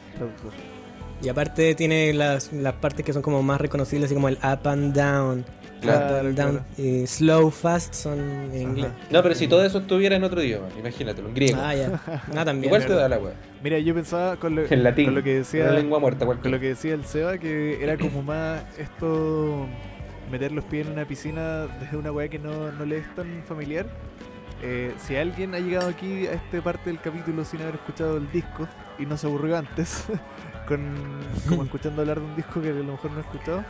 Y 1.22 1.28
aparte 1.28 1.74
tiene 1.74 2.12
las, 2.14 2.52
las 2.52 2.74
partes 2.74 3.05
que 3.05 3.12
son 3.12 3.22
como 3.22 3.42
más 3.42 3.60
reconocibles, 3.60 4.06
así 4.06 4.14
como 4.14 4.28
el 4.28 4.36
up 4.42 4.66
and 4.68 4.94
down. 4.94 5.44
Claro. 5.85 6.15
up 6.16 6.27
and 6.27 6.36
down. 6.36 6.51
claro. 6.52 6.65
Y 6.77 7.06
slow, 7.06 7.51
fast 7.51 7.94
son 7.94 8.19
en 8.52 8.62
inglés. 8.62 8.90
No, 9.11 9.23
pero 9.23 9.35
si 9.35 9.47
todo 9.48 9.65
eso 9.65 9.78
estuviera 9.78 10.16
en 10.16 10.24
otro 10.24 10.43
idioma, 10.43 10.66
imagínatelo, 10.78 11.28
en 11.28 11.35
griego. 11.35 11.59
Ah, 11.62 11.74
ya. 11.74 12.44
También. 12.44 12.65
igual 12.65 12.86
te 12.86 12.93
da 12.94 13.09
la 13.09 13.19
weá. 13.19 13.35
Mira, 13.62 13.78
yo 13.78 13.94
pensaba 13.94 14.36
con 14.36 14.55
lo, 14.56 14.62
En 14.69 14.82
latín. 14.82 15.06
con 15.06 15.15
lo 15.15 15.23
que 15.23 15.35
decía 15.36 15.70
lengua 15.70 15.98
muerta, 15.98 16.20
con 16.20 16.36
cualquier. 16.36 16.52
lo 16.52 16.61
que 16.61 16.69
decía 16.69 16.94
el 16.94 17.05
Seba 17.05 17.39
que 17.39 17.82
era 17.82 17.97
como 17.97 18.23
más 18.23 18.62
esto 18.78 19.66
meter 20.31 20.52
los 20.52 20.65
pies 20.65 20.86
en 20.86 20.93
una 20.94 21.05
piscina 21.06 21.66
desde 21.81 21.97
una 21.97 22.11
weá 22.12 22.28
que 22.28 22.39
no, 22.39 22.73
no 22.73 22.85
le 22.85 22.98
es 22.98 23.15
tan 23.15 23.43
familiar. 23.47 23.86
Eh, 24.62 24.94
si 24.98 25.16
alguien 25.16 25.55
ha 25.55 25.59
llegado 25.59 25.89
aquí 25.89 26.27
a 26.27 26.32
esta 26.32 26.62
parte 26.62 26.89
del 26.89 26.98
capítulo 27.01 27.44
sin 27.44 27.61
haber 27.62 27.74
escuchado 27.74 28.16
el 28.16 28.31
disco 28.31 28.66
y 28.98 29.05
no 29.05 29.16
se 29.16 29.27
aburrió 29.27 29.59
antes, 29.59 30.05
con 30.69 30.81
como 31.48 31.65
escuchando 31.65 32.01
hablar 32.02 32.20
de 32.20 32.24
un 32.27 32.36
disco 32.36 32.62
que 32.62 32.70
a 32.70 32.73
lo 32.73 32.85
mejor 32.85 33.11
no 33.11 33.19
ha 33.19 33.20
escuchado, 33.20 33.65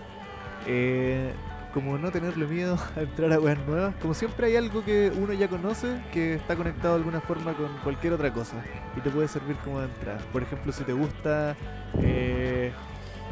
eh, 0.69 1.33
como 1.75 1.99
no 1.99 2.11
tenerle 2.13 2.47
miedo 2.47 2.79
a 2.97 3.01
entrar 3.01 3.33
a 3.33 3.41
weas 3.41 3.59
nuevas, 3.67 3.95
como 4.01 4.15
siempre 4.15 4.47
hay 4.47 4.57
algo 4.57 4.85
que 4.85 5.13
uno 5.21 5.33
ya 5.33 5.49
conoce 5.49 6.01
que 6.13 6.35
está 6.35 6.55
conectado 6.57 6.95
de 6.95 6.99
alguna 7.01 7.21
forma 7.21 7.53
con 7.55 7.67
cualquier 7.83 8.13
otra 8.15 8.33
cosa 8.33 8.63
y 8.97 9.01
te 9.01 9.11
puede 9.11 9.27
servir 9.29 9.57
como 9.65 9.81
de 9.81 9.87
entrada. 9.87 10.19
Por 10.33 10.43
ejemplo, 10.43 10.73
si 10.73 10.85
te 10.85 10.93
gusta 10.93 11.57
eh, 12.01 12.73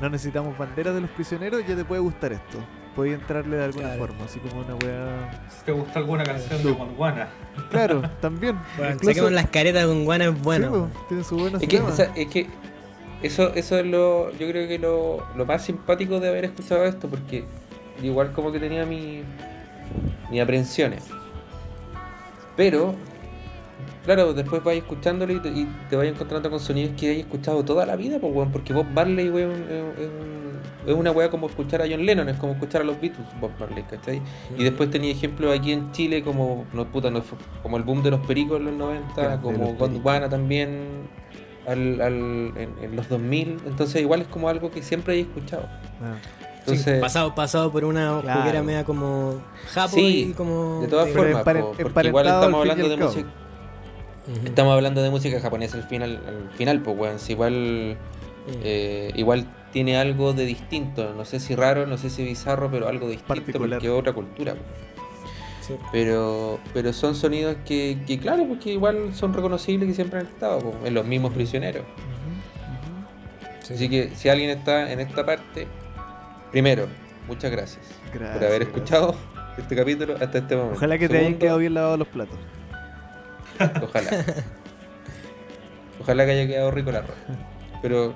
No 0.00 0.10
necesitamos 0.10 0.58
banderas 0.58 0.94
de 0.94 1.00
los 1.02 1.10
prisioneros, 1.10 1.64
ya 1.66 1.76
te 1.76 1.84
puede 1.84 2.00
gustar 2.00 2.32
esto. 2.32 2.58
Podía 2.96 3.14
entrarle 3.14 3.56
de 3.56 3.64
alguna 3.64 3.84
Claro. 3.94 4.06
forma, 4.06 4.24
así 4.24 4.38
como 4.40 4.60
una 4.60 4.74
wea. 4.74 5.46
Si 5.48 5.64
te 5.64 5.72
gusta 5.72 5.98
alguna 6.00 6.24
canción 6.24 6.62
de 6.62 6.72
Gondwana. 6.72 7.28
Claro, 7.70 8.02
también. 8.20 8.58
Bueno, 8.76 8.94
Incluso- 8.94 9.10
saquemos 9.12 9.32
las 9.32 9.48
caretas 9.48 9.86
con 9.86 10.04
guana 10.04 10.24
es 10.26 10.42
bueno. 10.42 10.88
Sí, 10.92 10.98
tiene 11.08 11.24
su 11.24 11.36
buena 11.38 11.58
Es 11.58 11.68
que, 11.68 11.80
o 11.80 11.92
sea, 11.92 12.10
es 12.16 12.26
que 12.26 12.48
eso, 13.22 13.54
eso 13.54 13.78
es 13.78 13.86
lo, 13.86 14.30
yo 14.32 14.48
creo 14.48 14.66
que 14.68 14.78
lo, 14.78 15.24
lo 15.36 15.46
más 15.46 15.64
simpático 15.64 16.18
de 16.20 16.28
haber 16.28 16.44
escuchado 16.46 16.84
esto, 16.84 17.08
porque 17.08 17.44
igual 18.02 18.32
como 18.32 18.52
que 18.52 18.60
tenía 18.60 18.86
mi, 18.86 19.22
mis 20.30 20.40
aprensiones. 20.40 21.04
Pero, 22.56 22.94
claro, 24.04 24.34
después 24.34 24.62
vais 24.62 24.82
escuchándolo 24.82 25.32
y 25.32 25.40
te, 25.40 25.48
y 25.48 25.66
te 25.88 25.96
vais 25.96 26.12
encontrando 26.12 26.50
con 26.50 26.60
sonidos 26.60 26.92
que 26.98 27.08
hay 27.10 27.20
escuchado 27.20 27.64
toda 27.64 27.86
la 27.86 27.96
vida, 27.96 28.18
pues, 28.20 28.32
weón, 28.34 28.52
porque 28.52 28.72
Bob 28.72 28.86
Marley, 28.92 29.30
weón, 29.30 29.52
es, 29.52 29.82
un- 30.08 30.52
es 30.86 30.94
una 30.94 31.12
weá 31.12 31.30
como 31.30 31.46
escuchar 31.48 31.80
a 31.80 31.86
John 31.88 32.04
Lennon, 32.04 32.28
es 32.28 32.36
como 32.36 32.52
escuchar 32.54 32.82
a 32.82 32.84
los 32.84 33.00
Beatles, 33.00 33.26
Bob 33.40 33.52
Marley, 33.58 33.84
¿cachai? 33.84 34.20
Y 34.58 34.64
después 34.64 34.90
tenía 34.90 35.12
ejemplos 35.12 35.56
aquí 35.58 35.72
en 35.72 35.92
Chile 35.92 36.22
como 36.22 36.66
no 36.72 36.84
puta, 36.86 37.10
no 37.10 37.22
como 37.62 37.76
el 37.76 37.84
boom 37.84 38.02
de 38.02 38.10
los 38.10 38.20
pericos 38.26 38.58
en 38.58 38.66
los 38.66 38.74
90, 38.74 39.14
Grande 39.22 39.52
los 39.52 39.58
como. 39.58 39.74
Gondwana 39.74 40.28
también 40.28 40.88
al, 41.66 42.00
al- 42.00 42.52
en, 42.56 42.74
en 42.82 42.96
los 42.96 43.08
2000, 43.08 43.58
entonces 43.66 44.02
igual 44.02 44.22
es 44.22 44.26
como 44.26 44.48
algo 44.48 44.70
que 44.72 44.82
siempre 44.82 45.14
he 45.14 45.20
escuchado. 45.20 45.68
Ah, 46.02 46.16
Sí, 46.64 46.70
Entonces, 46.70 47.00
pasado, 47.00 47.34
pasado 47.34 47.72
por 47.72 47.84
una 47.84 48.20
Claro. 48.22 48.40
juguera 48.40 48.62
media 48.62 48.84
como 48.84 49.40
japo 49.72 49.94
Sí, 49.96 50.28
y 50.30 50.32
como... 50.32 50.80
de 50.82 50.88
todas 50.88 51.10
formas, 51.10 51.44
empare- 51.44 51.60
po, 51.62 51.74
porque 51.92 52.08
igual 52.08 52.28
al 52.28 52.34
estamos 52.34 52.60
hablando 52.60 52.88
de 52.88 52.96
música, 52.96 53.28
estamos 54.44 54.72
hablando 54.74 55.02
de 55.02 55.10
música 55.10 55.40
japonesa 55.40 55.76
al 55.78 55.82
final, 55.84 56.20
al 56.26 56.50
final, 56.56 56.80
pues 56.82 56.96
weón, 56.98 57.18
si 57.18 57.32
igual 57.32 57.96
Mm. 58.44 58.50
eh, 58.64 59.12
igual 59.14 59.46
tiene 59.72 59.96
algo 59.96 60.32
de 60.32 60.44
distinto, 60.44 61.14
no 61.16 61.24
sé 61.24 61.38
si 61.38 61.54
raro, 61.54 61.86
no 61.86 61.96
sé 61.96 62.10
si 62.10 62.24
bizarro, 62.24 62.70
pero 62.72 62.88
algo 62.88 63.06
distinto 63.08 63.28
Particular. 63.34 63.78
porque 63.78 63.86
es 63.86 63.92
otra 63.92 64.12
cultura. 64.12 64.54
Sí. 65.60 65.74
Pero, 65.92 66.58
pero 66.74 66.92
son 66.92 67.14
sonidos 67.14 67.56
que, 67.64 67.98
que 68.04 68.18
claro, 68.18 68.44
porque 68.48 68.72
igual 68.72 69.14
son 69.14 69.32
reconocibles 69.32 69.88
que 69.88 69.94
siempre 69.94 70.18
han 70.20 70.26
estado, 70.26 70.58
po, 70.58 70.74
en 70.84 70.92
los 70.92 71.06
mismos 71.06 71.32
prisioneros. 71.32 71.84
Así 73.62 73.76
sí. 73.76 73.88
que 73.88 74.10
si 74.16 74.28
alguien 74.28 74.50
está 74.50 74.90
en 74.92 74.98
esta 75.00 75.24
parte, 75.24 75.68
primero, 76.52 76.86
muchas 77.26 77.50
gracias, 77.50 77.84
Gracias. 78.14 78.36
por 78.38 78.46
haber 78.46 78.60
gracias. 78.60 78.68
escuchado 78.68 79.16
este 79.58 79.74
capítulo 79.76 80.14
hasta 80.20 80.38
este 80.38 80.54
momento. 80.56 80.76
Ojalá 80.76 80.98
que 80.98 81.08
te 81.08 81.14
hayan 81.14 81.24
Segundo, 81.24 81.38
quedado 81.40 81.58
bien 81.58 81.74
lavados 81.74 81.98
los 81.98 82.08
platos. 82.08 82.38
Ojalá. 83.82 84.24
Ojalá 86.00 86.24
que 86.24 86.30
haya 86.32 86.46
quedado 86.46 86.70
rico 86.70 86.90
el 86.90 86.96
arroz. 86.96 87.16
Pero 87.80 88.14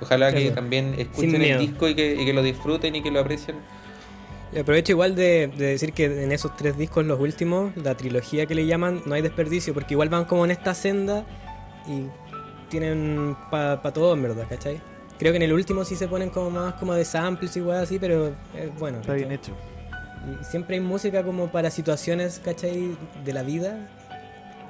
ojalá 0.00 0.32
que 0.32 0.50
también 0.50 0.94
escuchen 0.98 1.40
el 1.42 1.58
disco 1.58 1.88
y 1.88 1.94
que, 1.94 2.14
y 2.14 2.24
que 2.24 2.32
lo 2.32 2.42
disfruten 2.42 2.94
y 2.96 3.02
que 3.02 3.10
lo 3.10 3.20
aprecien. 3.20 3.56
Y 4.52 4.58
aprovecho 4.58 4.92
igual 4.92 5.14
de, 5.14 5.46
de 5.46 5.66
decir 5.66 5.92
que 5.92 6.24
en 6.24 6.32
esos 6.32 6.56
tres 6.56 6.76
discos, 6.76 7.06
los 7.06 7.20
últimos, 7.20 7.76
la 7.76 7.94
trilogía 7.96 8.46
que 8.46 8.54
le 8.54 8.66
llaman, 8.66 9.02
no 9.06 9.14
hay 9.14 9.22
desperdicio, 9.22 9.72
porque 9.72 9.94
igual 9.94 10.08
van 10.08 10.24
como 10.24 10.44
en 10.44 10.50
esta 10.50 10.74
senda 10.74 11.24
y 11.86 12.06
tienen 12.68 13.36
para 13.50 13.80
todo, 13.92 14.12
en 14.14 14.22
verdad, 14.22 14.46
¿cachai? 14.48 14.80
Creo 15.20 15.32
que 15.32 15.36
en 15.36 15.42
el 15.42 15.52
último 15.52 15.84
sí 15.84 15.96
se 15.96 16.08
ponen 16.08 16.30
como 16.30 16.48
más 16.50 16.74
como 16.74 16.94
de 16.94 17.04
samples 17.04 17.54
y 17.54 17.60
weas 17.60 17.82
así, 17.82 17.98
pero 17.98 18.28
es 18.56 18.74
bueno. 18.78 19.00
Está 19.00 19.12
bien 19.12 19.30
hecho. 19.30 19.52
Y 20.40 20.42
siempre 20.44 20.76
hay 20.76 20.80
música 20.80 21.22
como 21.22 21.52
para 21.52 21.70
situaciones, 21.70 22.40
¿cachai? 22.42 22.96
De 23.22 23.32
la 23.34 23.42
vida 23.42 23.86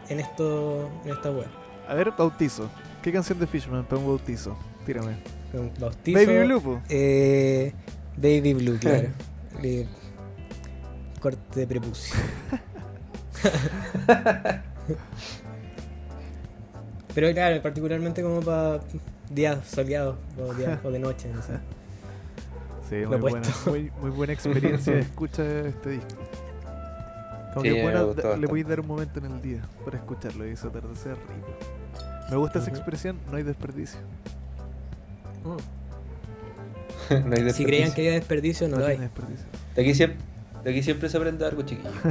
en 0.08 0.18
esto, 0.18 0.90
en 1.04 1.12
esta 1.12 1.30
web. 1.30 1.46
A 1.86 1.94
ver, 1.94 2.10
bautizo. 2.18 2.68
¿Qué 3.00 3.12
canción 3.12 3.38
de 3.38 3.46
Fishman 3.46 3.84
para 3.84 4.00
un 4.00 4.08
bautizo? 4.08 4.58
Tírame. 4.84 5.18
Bautizo, 5.78 6.18
Baby 6.18 6.44
Blue, 6.46 6.60
po. 6.60 6.80
eh, 6.88 7.72
Baby 8.16 8.54
Blue, 8.54 8.76
claro. 8.80 9.08
Eh, 9.62 9.86
corte 11.20 11.60
de 11.60 11.66
prepucio. 11.68 12.16
Pero 17.14 17.32
claro, 17.32 17.62
particularmente 17.62 18.20
como 18.22 18.40
para 18.40 18.80
días 19.30 19.58
soleados 19.66 20.16
o, 20.38 20.52
días, 20.54 20.78
o 20.84 20.90
de 20.90 20.98
noche, 20.98 21.28
no 21.34 21.40
sé. 21.42 21.54
Sí, 22.88 23.06
muy 23.06 23.16
buena, 23.18 23.40
muy, 23.66 23.92
muy 24.00 24.10
buena 24.10 24.32
experiencia 24.32 24.92
de 24.94 25.00
escucha 25.00 25.42
de 25.42 25.68
este 25.70 25.90
disco. 25.90 26.08
Como 27.54 27.64
Sí, 27.64 27.72
que 27.72 27.82
bueno, 27.82 28.14
le 28.36 28.46
voy 28.46 28.60
a 28.62 28.64
dar 28.64 28.80
un 28.80 28.86
momento 28.86 29.18
en 29.20 29.26
el 29.26 29.40
día 29.42 29.62
para 29.84 29.96
escucharlo 29.96 30.46
y 30.46 30.50
eso 30.50 30.68
atardecer 30.68 31.12
rico. 31.14 31.48
Me 32.30 32.36
gusta 32.36 32.58
esa 32.60 32.70
expresión, 32.70 33.16
no 33.30 33.36
hay 33.36 33.42
desperdicio. 33.42 33.98
no 37.10 37.34
hay 37.36 37.50
Si 37.52 37.64
creían 37.64 37.92
que 37.92 38.02
había 38.02 38.12
desperdicio, 38.12 38.68
no 38.68 38.78
lo 38.78 38.86
hay. 38.86 38.98
desperdicio. 38.98 39.46
De 39.74 39.82
aquí 39.82 39.94
siempre, 39.94 40.18
de 40.64 40.70
aquí 40.70 40.82
siempre 40.82 41.08
se 41.08 41.16
aprende 41.16 41.44
algo, 41.44 41.62
chiquillos. 41.62 41.92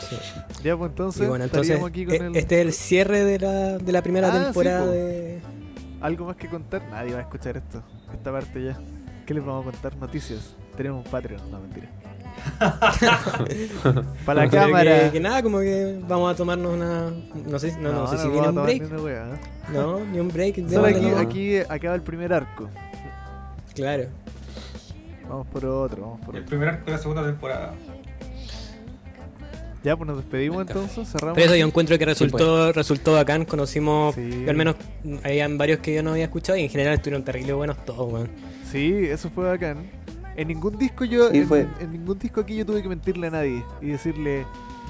Sí. 0.00 0.16
Ya, 0.64 0.76
pues 0.76 0.90
entonces, 0.90 1.22
Y 1.22 1.26
bueno, 1.26 1.44
entonces, 1.44 1.70
estaríamos 1.70 1.90
aquí 1.90 2.04
con 2.06 2.14
eh, 2.14 2.26
el... 2.30 2.36
este 2.36 2.60
es 2.60 2.66
el 2.66 2.72
cierre 2.72 3.22
de 3.22 3.38
la, 3.38 3.78
de 3.78 3.92
la 3.92 4.02
primera 4.02 4.28
Ah, 4.28 4.38
sí, 4.38 4.44
temporada 4.46 4.86
po. 4.86 4.90
de... 4.90 5.40
¿Algo 6.00 6.26
más 6.26 6.36
que 6.36 6.48
contar? 6.48 6.82
Nadie 6.90 7.12
va 7.12 7.18
a 7.18 7.22
escuchar 7.22 7.56
esto. 7.56 7.82
esta 8.12 8.32
parte 8.32 8.62
ya. 8.62 8.78
¿Qué 9.26 9.34
les 9.34 9.44
vamos 9.44 9.66
a 9.66 9.70
contar? 9.70 9.96
Noticias. 9.96 10.56
Tenemos 10.76 11.04
un 11.04 11.10
Patreon, 11.10 11.50
no 11.50 11.60
mentira. 11.60 11.88
Para 14.24 14.44
la 14.44 14.50
cámara. 14.50 15.04
Que, 15.04 15.10
que 15.12 15.20
nada, 15.20 15.42
como 15.42 15.60
que 15.60 16.00
vamos 16.08 16.32
a 16.32 16.36
tomarnos 16.36 16.72
una. 16.72 17.10
No 17.46 17.58
sé, 17.58 17.76
no, 17.78 17.92
no, 17.92 18.06
sé 18.06 18.16
si 18.18 18.28
viene 18.28 18.46
vamos 18.46 18.56
a 18.56 18.60
un 18.60 18.66
break. 18.66 18.82
ni 18.82 18.88
una 18.88 19.02
wea, 19.02 19.28
¿eh? 19.34 19.40
No, 19.72 20.04
ni 20.04 20.20
un 20.20 20.28
break. 20.28 20.68
Solo 20.68 20.86
aquí, 20.86 21.06
aquí 21.10 21.56
acaba 21.58 21.94
el 21.94 22.02
primer 22.02 22.32
arco. 22.32 22.68
Claro. 23.74 24.04
Vamos 25.28 25.46
por 25.48 25.64
otro, 25.64 26.02
vamos 26.02 26.20
por 26.20 26.34
El 26.34 26.42
otro. 26.42 26.48
primer 26.50 26.68
arco 26.70 26.86
de 26.86 26.92
la 26.92 26.98
segunda 26.98 27.24
temporada. 27.24 27.74
Ya, 29.82 29.96
pues 29.96 30.06
nos 30.08 30.18
despedimos 30.18 30.60
entonces, 30.66 31.08
cerramos. 31.10 31.34
Pero 31.36 31.46
eso 31.46 31.56
yo 31.56 31.66
encuentro 31.66 31.98
que 31.98 32.04
resultó, 32.04 32.64
pues. 32.64 32.76
resultó 32.76 33.12
bacán. 33.14 33.44
Conocimos, 33.46 34.14
Sí. 34.14 34.44
al 34.46 34.54
menos 34.54 34.76
habían 35.24 35.56
varios 35.56 35.78
que 35.80 35.94
yo 35.94 36.02
no 36.02 36.10
había 36.10 36.24
escuchado 36.24 36.58
y 36.58 36.64
en 36.64 36.68
general 36.68 36.94
estuvieron 36.94 37.24
terrible 37.24 37.54
buenos 37.54 37.82
todos, 37.86 38.12
weón. 38.12 38.28
Sí, 38.70 38.92
eso 39.08 39.30
fue 39.30 39.46
bacán. 39.48 39.90
En 40.36 40.48
ningún 40.48 40.76
disco 40.78 41.04
yo, 41.04 41.30
Sí, 41.30 41.38
en, 41.38 41.48
fue. 41.48 41.66
en 41.80 41.92
ningún 41.92 42.18
disco 42.18 42.40
aquí 42.42 42.56
yo 42.56 42.66
tuve 42.66 42.82
que 42.82 42.88
mentirle 42.88 43.28
a 43.28 43.30
nadie 43.30 43.64
y 43.80 43.86
decirle, 43.86 44.44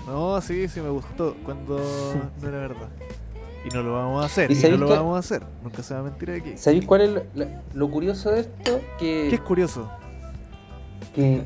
no, 0.06 0.40
sí, 0.40 0.66
sí 0.68 0.80
me 0.80 0.90
gustó, 0.90 1.36
cuando 1.44 1.78
no 2.42 2.48
era 2.48 2.58
verdad. 2.58 2.88
Y 3.64 3.68
no 3.74 3.82
lo 3.82 3.92
vamos 3.92 4.22
a 4.22 4.26
hacer, 4.26 4.50
¿Y 4.50 4.54
y, 4.54 4.70
no 4.70 4.76
lo 4.78 4.88
vamos 4.88 5.16
a 5.16 5.18
hacer. 5.20 5.42
Nunca 5.62 5.82
se 5.82 5.94
va 5.94 6.00
a 6.00 6.02
mentir 6.02 6.30
aquí. 6.30 6.52
¿Sabéis 6.56 6.84
cuál 6.86 7.00
es 7.02 7.10
lo, 7.34 7.46
lo- 7.74 7.90
curioso 7.90 8.30
de 8.30 8.40
esto? 8.40 8.80
¿Qué 8.98 9.26
es 9.28 9.30
Que, 9.30 9.38
curioso? 9.38 9.88
que, 11.14 11.42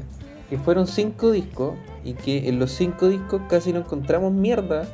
que 0.50 0.58
fueron 0.58 0.86
cinco 0.86 1.30
discos 1.30 1.74
y 2.04 2.14
que 2.14 2.48
en 2.48 2.58
los 2.58 2.70
cinco 2.72 3.08
discos 3.08 3.42
casi 3.48 3.72
no 3.72 3.80
encontramos 3.80 4.32
mierda 4.32 4.86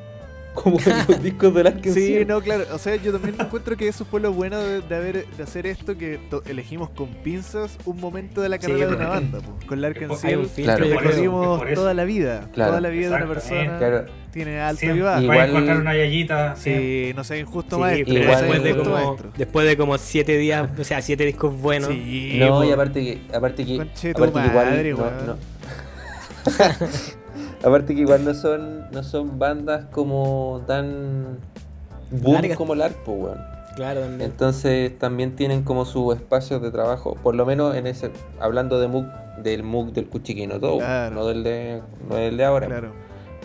como 0.55 0.79
en 0.81 0.99
los 1.09 1.23
discos 1.23 1.55
de 1.55 1.63
las 1.65 1.75
que 1.75 1.93
Sí, 1.93 2.25
no, 2.27 2.41
claro. 2.41 2.65
O 2.73 2.79
sea, 2.79 2.97
yo 2.97 3.13
también 3.13 3.37
encuentro 3.39 3.77
que 3.77 3.87
eso 3.87 4.05
fue 4.05 4.21
lo 4.21 4.33
bueno 4.33 4.59
de, 4.59 4.81
de 4.81 4.97
haber 4.97 5.27
de 5.27 5.43
hacer 5.45 5.65
esto, 5.67 5.97
que 5.97 6.19
elegimos 6.47 6.91
con 6.91 7.07
pinzas 7.23 7.79
un 7.85 8.01
momento 8.01 8.41
de 8.41 8.49
la 8.49 8.57
Sí, 8.57 8.63
carrera 8.67 8.87
de 8.91 8.97
una 8.97 9.09
banda. 9.09 9.39
po. 9.41 9.55
Con 9.69 9.81
Lark 9.81 10.03
and 10.03 10.17
Seal 10.17 10.49
Claro. 10.57 10.85
recorrimos 10.87 11.63
toda 11.75 11.95
la 11.95 12.05
vida. 12.05 12.49
Claro. 12.53 12.71
Toda 12.73 12.81
la 12.81 12.89
vida 12.89 13.11
de 13.11 13.15
una 13.17 13.29
persona 13.29 13.79
Claro. 13.79 14.07
tiene 14.33 14.61
alto 14.61 14.79
y 14.79 14.87
Siempre 14.87 15.03
bajo. 15.05 15.23
Igual- 15.23 15.51
encontrar 15.51 15.77
una 15.83 15.97
yayita. 15.97 16.57
Sí, 16.57 17.13
no 17.15 17.23
sea 17.23 17.37
injusto 17.39 17.77
Sí, 17.77 17.81
maestro. 17.83 18.15
igual- 18.19 18.39
después, 18.41 18.63
de 18.65 18.77
como, 18.77 18.91
maestro. 18.91 19.31
después 19.39 19.67
de 19.69 19.77
como 19.77 19.99
siete 19.99 20.37
días, 20.37 20.69
o 20.79 20.83
sea, 20.85 21.01
siete 21.01 21.25
discos 21.27 21.57
buenos. 21.61 21.91
Sí, 21.91 22.37
No, 22.41 22.49
po. 22.59 22.65
y 22.65 22.73
aparte 22.73 23.01
que, 23.05 23.21
aparte 23.37 23.65
que, 23.65 23.75
aparte 23.81 24.01
que 24.03 24.09
igual 24.19 24.53
madre, 24.53 24.91
no- 24.91 24.97
weón. 24.99 25.27
no- 25.27 25.60
aparte 27.65 27.95
que 27.95 28.01
igual 28.03 28.25
no 28.25 28.35
son, 28.35 28.91
no 28.91 29.03
son 29.03 29.39
bandas 29.39 29.85
como 29.87 30.63
tan 30.67 31.39
boom 32.11 32.55
como 32.57 32.75
el 32.75 32.83
arpo, 32.83 33.13
weón. 33.13 33.39
Claro, 33.77 34.01
también. 34.01 34.23
Entonces 34.31 34.99
también 34.99 35.37
tienen 35.37 35.63
como 35.63 35.85
sus 35.85 36.15
espacios 36.17 36.61
de 36.61 36.71
trabajo, 36.71 37.15
por 37.23 37.35
lo 37.35 37.47
menos 37.47 37.77
en 37.77 37.87
ese, 37.87 38.11
hablando 38.41 38.81
de 38.81 38.89
MOOC, 38.89 39.07
del 39.43 39.63
MOOC 39.63 39.93
del 39.93 40.09
Cuchiquino 40.09 40.59
todo, 40.59 40.79
Claro. 40.79 41.15
no 41.15 41.27
del 41.27 41.45
de, 41.45 41.83
no 42.09 42.17
del 42.17 42.37
de 42.37 42.45
ahora. 42.45 42.67
Claro. 42.67 42.93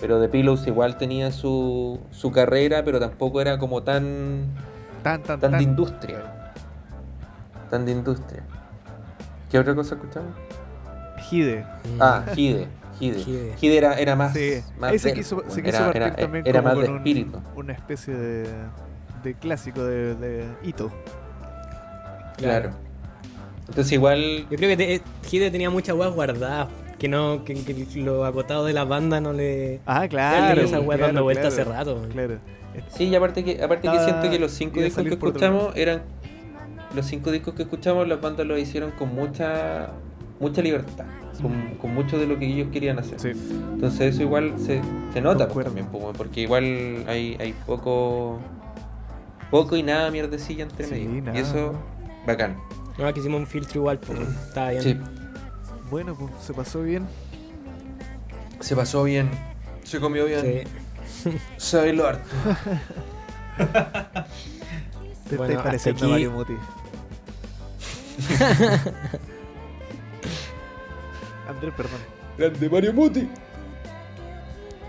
Pero 0.01 0.19
de 0.19 0.27
Pillows 0.27 0.65
igual 0.67 0.97
tenía 0.97 1.31
su, 1.31 1.99
su 2.11 2.31
carrera, 2.31 2.83
pero 2.83 2.99
tampoco 2.99 3.39
era 3.39 3.57
como 3.59 3.83
tan, 3.83 4.45
Tan, 5.03 5.21
tan, 5.23 5.39
tan 5.39 5.51
tan. 5.51 5.57
de 5.59 5.63
industria. 5.63 6.51
Tan 7.69 7.85
de 7.85 7.91
industria. 7.93 8.43
¿Qué 9.49 9.59
otra 9.59 9.73
cosa 9.75 9.95
escuchamos? 9.95 10.31
Hide. 11.31 11.65
Ah, 11.99 12.25
Hide. 12.35 12.67
Hide. 12.99 13.19
Hide. 13.19 13.53
Hide 13.61 13.77
era, 13.77 13.93
era 13.99 14.15
más. 14.15 14.33
Sí, 14.33 14.61
más 14.79 14.91
ahí 14.91 14.99
se 14.99 15.13
quiso, 15.13 15.37
weón. 15.37 15.51
se 15.51 15.61
quiso 15.63 15.75
era, 15.77 15.85
partir 15.85 16.01
era- 16.01 16.15
también 16.15 16.47
era 16.47 16.59
como 16.61 16.69
más 16.73 16.79
de 16.79 16.85
con 16.85 16.91
un- 16.93 16.97
espíritu. 16.99 17.41
una 17.55 17.73
especie 17.73 18.13
de, 18.15 18.47
de 19.23 19.33
clásico 19.35 19.83
de, 19.83 20.15
de 20.15 20.45
hito. 20.63 20.91
Claro. 22.37 22.71
Entonces 23.67 23.91
igual. 23.93 24.45
Yo 24.49 24.57
creo 24.57 24.69
que 24.69 24.77
te- 24.77 25.01
Hide 25.31 25.51
tenía 25.51 25.69
muchas 25.69 25.95
weas 25.95 26.13
guardadas. 26.13 26.67
Que 26.99 27.09
no, 27.09 27.43
que, 27.43 27.55
que 27.65 27.85
lo 27.99 28.23
acotado 28.23 28.63
de 28.65 28.71
la 28.71 28.85
banda 28.85 29.19
no 29.19 29.33
le. 29.33 29.81
Ah, 29.85 30.07
claro. 30.07 30.61
esa 30.61 30.79
wea 30.79 30.97
claro, 30.97 31.07
dando 31.07 31.23
vueltas 31.23 31.53
claro, 31.53 31.71
hace 31.71 31.77
rato. 31.77 31.99
man. 31.99 32.09
Claro. 32.09 32.37
Sí, 32.89 33.05
y 33.05 33.15
aparte 33.15 33.43
que, 33.43 33.61
aparte 33.63 33.89
que 33.89 33.97
Ah, 33.97 34.03
siento 34.05 34.29
que 34.29 34.39
los 34.39 34.51
cinco 34.51 34.79
discos 34.81 35.03
que 35.03 35.09
escuchamos 35.13 35.75
eran. 35.75 36.03
Los 36.93 37.05
cinco 37.07 37.31
discos 37.31 37.53
que 37.53 37.63
escuchamos, 37.63 38.07
las 38.07 38.21
bandas 38.21 38.45
lo 38.45 38.57
hicieron 38.57 38.91
con 38.91 39.13
mucha 39.13 39.89
mucha 40.39 40.61
libertad. 40.61 41.05
Con, 41.41 41.75
con 41.81 41.93
mucho 41.93 42.17
de 42.17 42.27
lo 42.27 42.37
que 42.39 42.45
ellos 42.47 42.69
querían 42.71 42.97
hacer. 42.99 43.19
Sí. 43.19 43.29
Entonces 43.29 44.13
eso 44.13 44.23
igual 44.23 44.53
se, 44.57 44.81
se 45.13 45.21
nota 45.21 45.47
pues, 45.47 45.65
también, 45.65 45.87
pues, 45.87 46.03
porque 46.17 46.41
igual 46.41 46.63
hay, 47.07 47.35
hay 47.39 47.53
poco 47.65 48.39
poco 49.51 49.75
y 49.75 49.83
nada 49.83 50.09
mierdecilla 50.11 50.63
entre 50.63 50.85
Sí, 50.85 50.93
medio. 51.07 51.21
nada. 51.23 51.37
Y 51.37 51.41
eso, 51.41 51.73
bacán. 52.25 52.57
No, 52.97 53.13
que 53.13 53.19
hicimos 53.19 53.39
un 53.41 53.47
filtro 53.47 53.79
igual, 53.81 53.99
pues. 53.99 54.19
Estaba 54.19 54.69
bien. 54.71 54.81
Sí, 54.83 54.97
Bueno, 55.91 56.15
pues 56.15 56.31
se 56.41 56.53
pasó 56.53 56.81
bien. 56.81 57.05
se 58.61 58.75
pasó 58.75 59.03
bien, 59.03 59.29
se 59.83 59.99
comió 59.99 60.25
bien, 60.25 60.65
Sí. 61.57 61.77
bailó 61.77 62.07
harto. 62.07 62.29
Te 65.29 65.37
Bueno, 65.37 65.53
estáis 65.53 65.59
pareciendo 65.63 66.01
a 66.05 66.05
aquí- 66.05 66.11
Mario 66.11 66.31
Muti. 66.31 66.53
Andrés, 71.47 71.73
perdón. 71.75 71.99
Grande 72.37 72.69
Mario 72.69 72.93
Muti. 72.93 73.29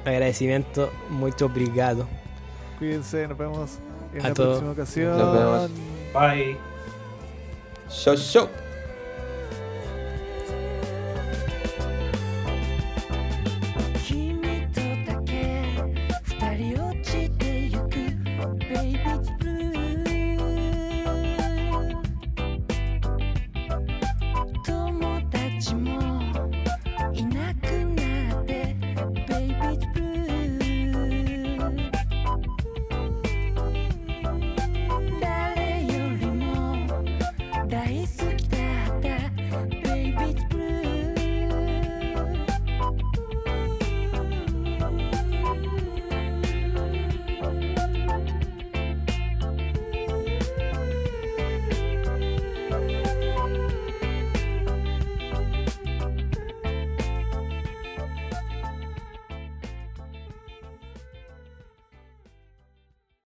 Agradecimiento, 0.05 0.91
mucho 1.11 1.47
obrigado. 1.47 2.07
Cuídense, 2.79 3.27
nos 3.27 3.39
vemos 3.39 3.79
en 4.15 4.25
A 4.25 4.29
la 4.29 4.35
próxima 4.35 4.71
ocasión. 4.71 5.19
Nos 5.19 5.33
vemos. 5.33 5.71
Bye. 6.13 6.57
Show, 7.91 8.17
show. 8.17 8.49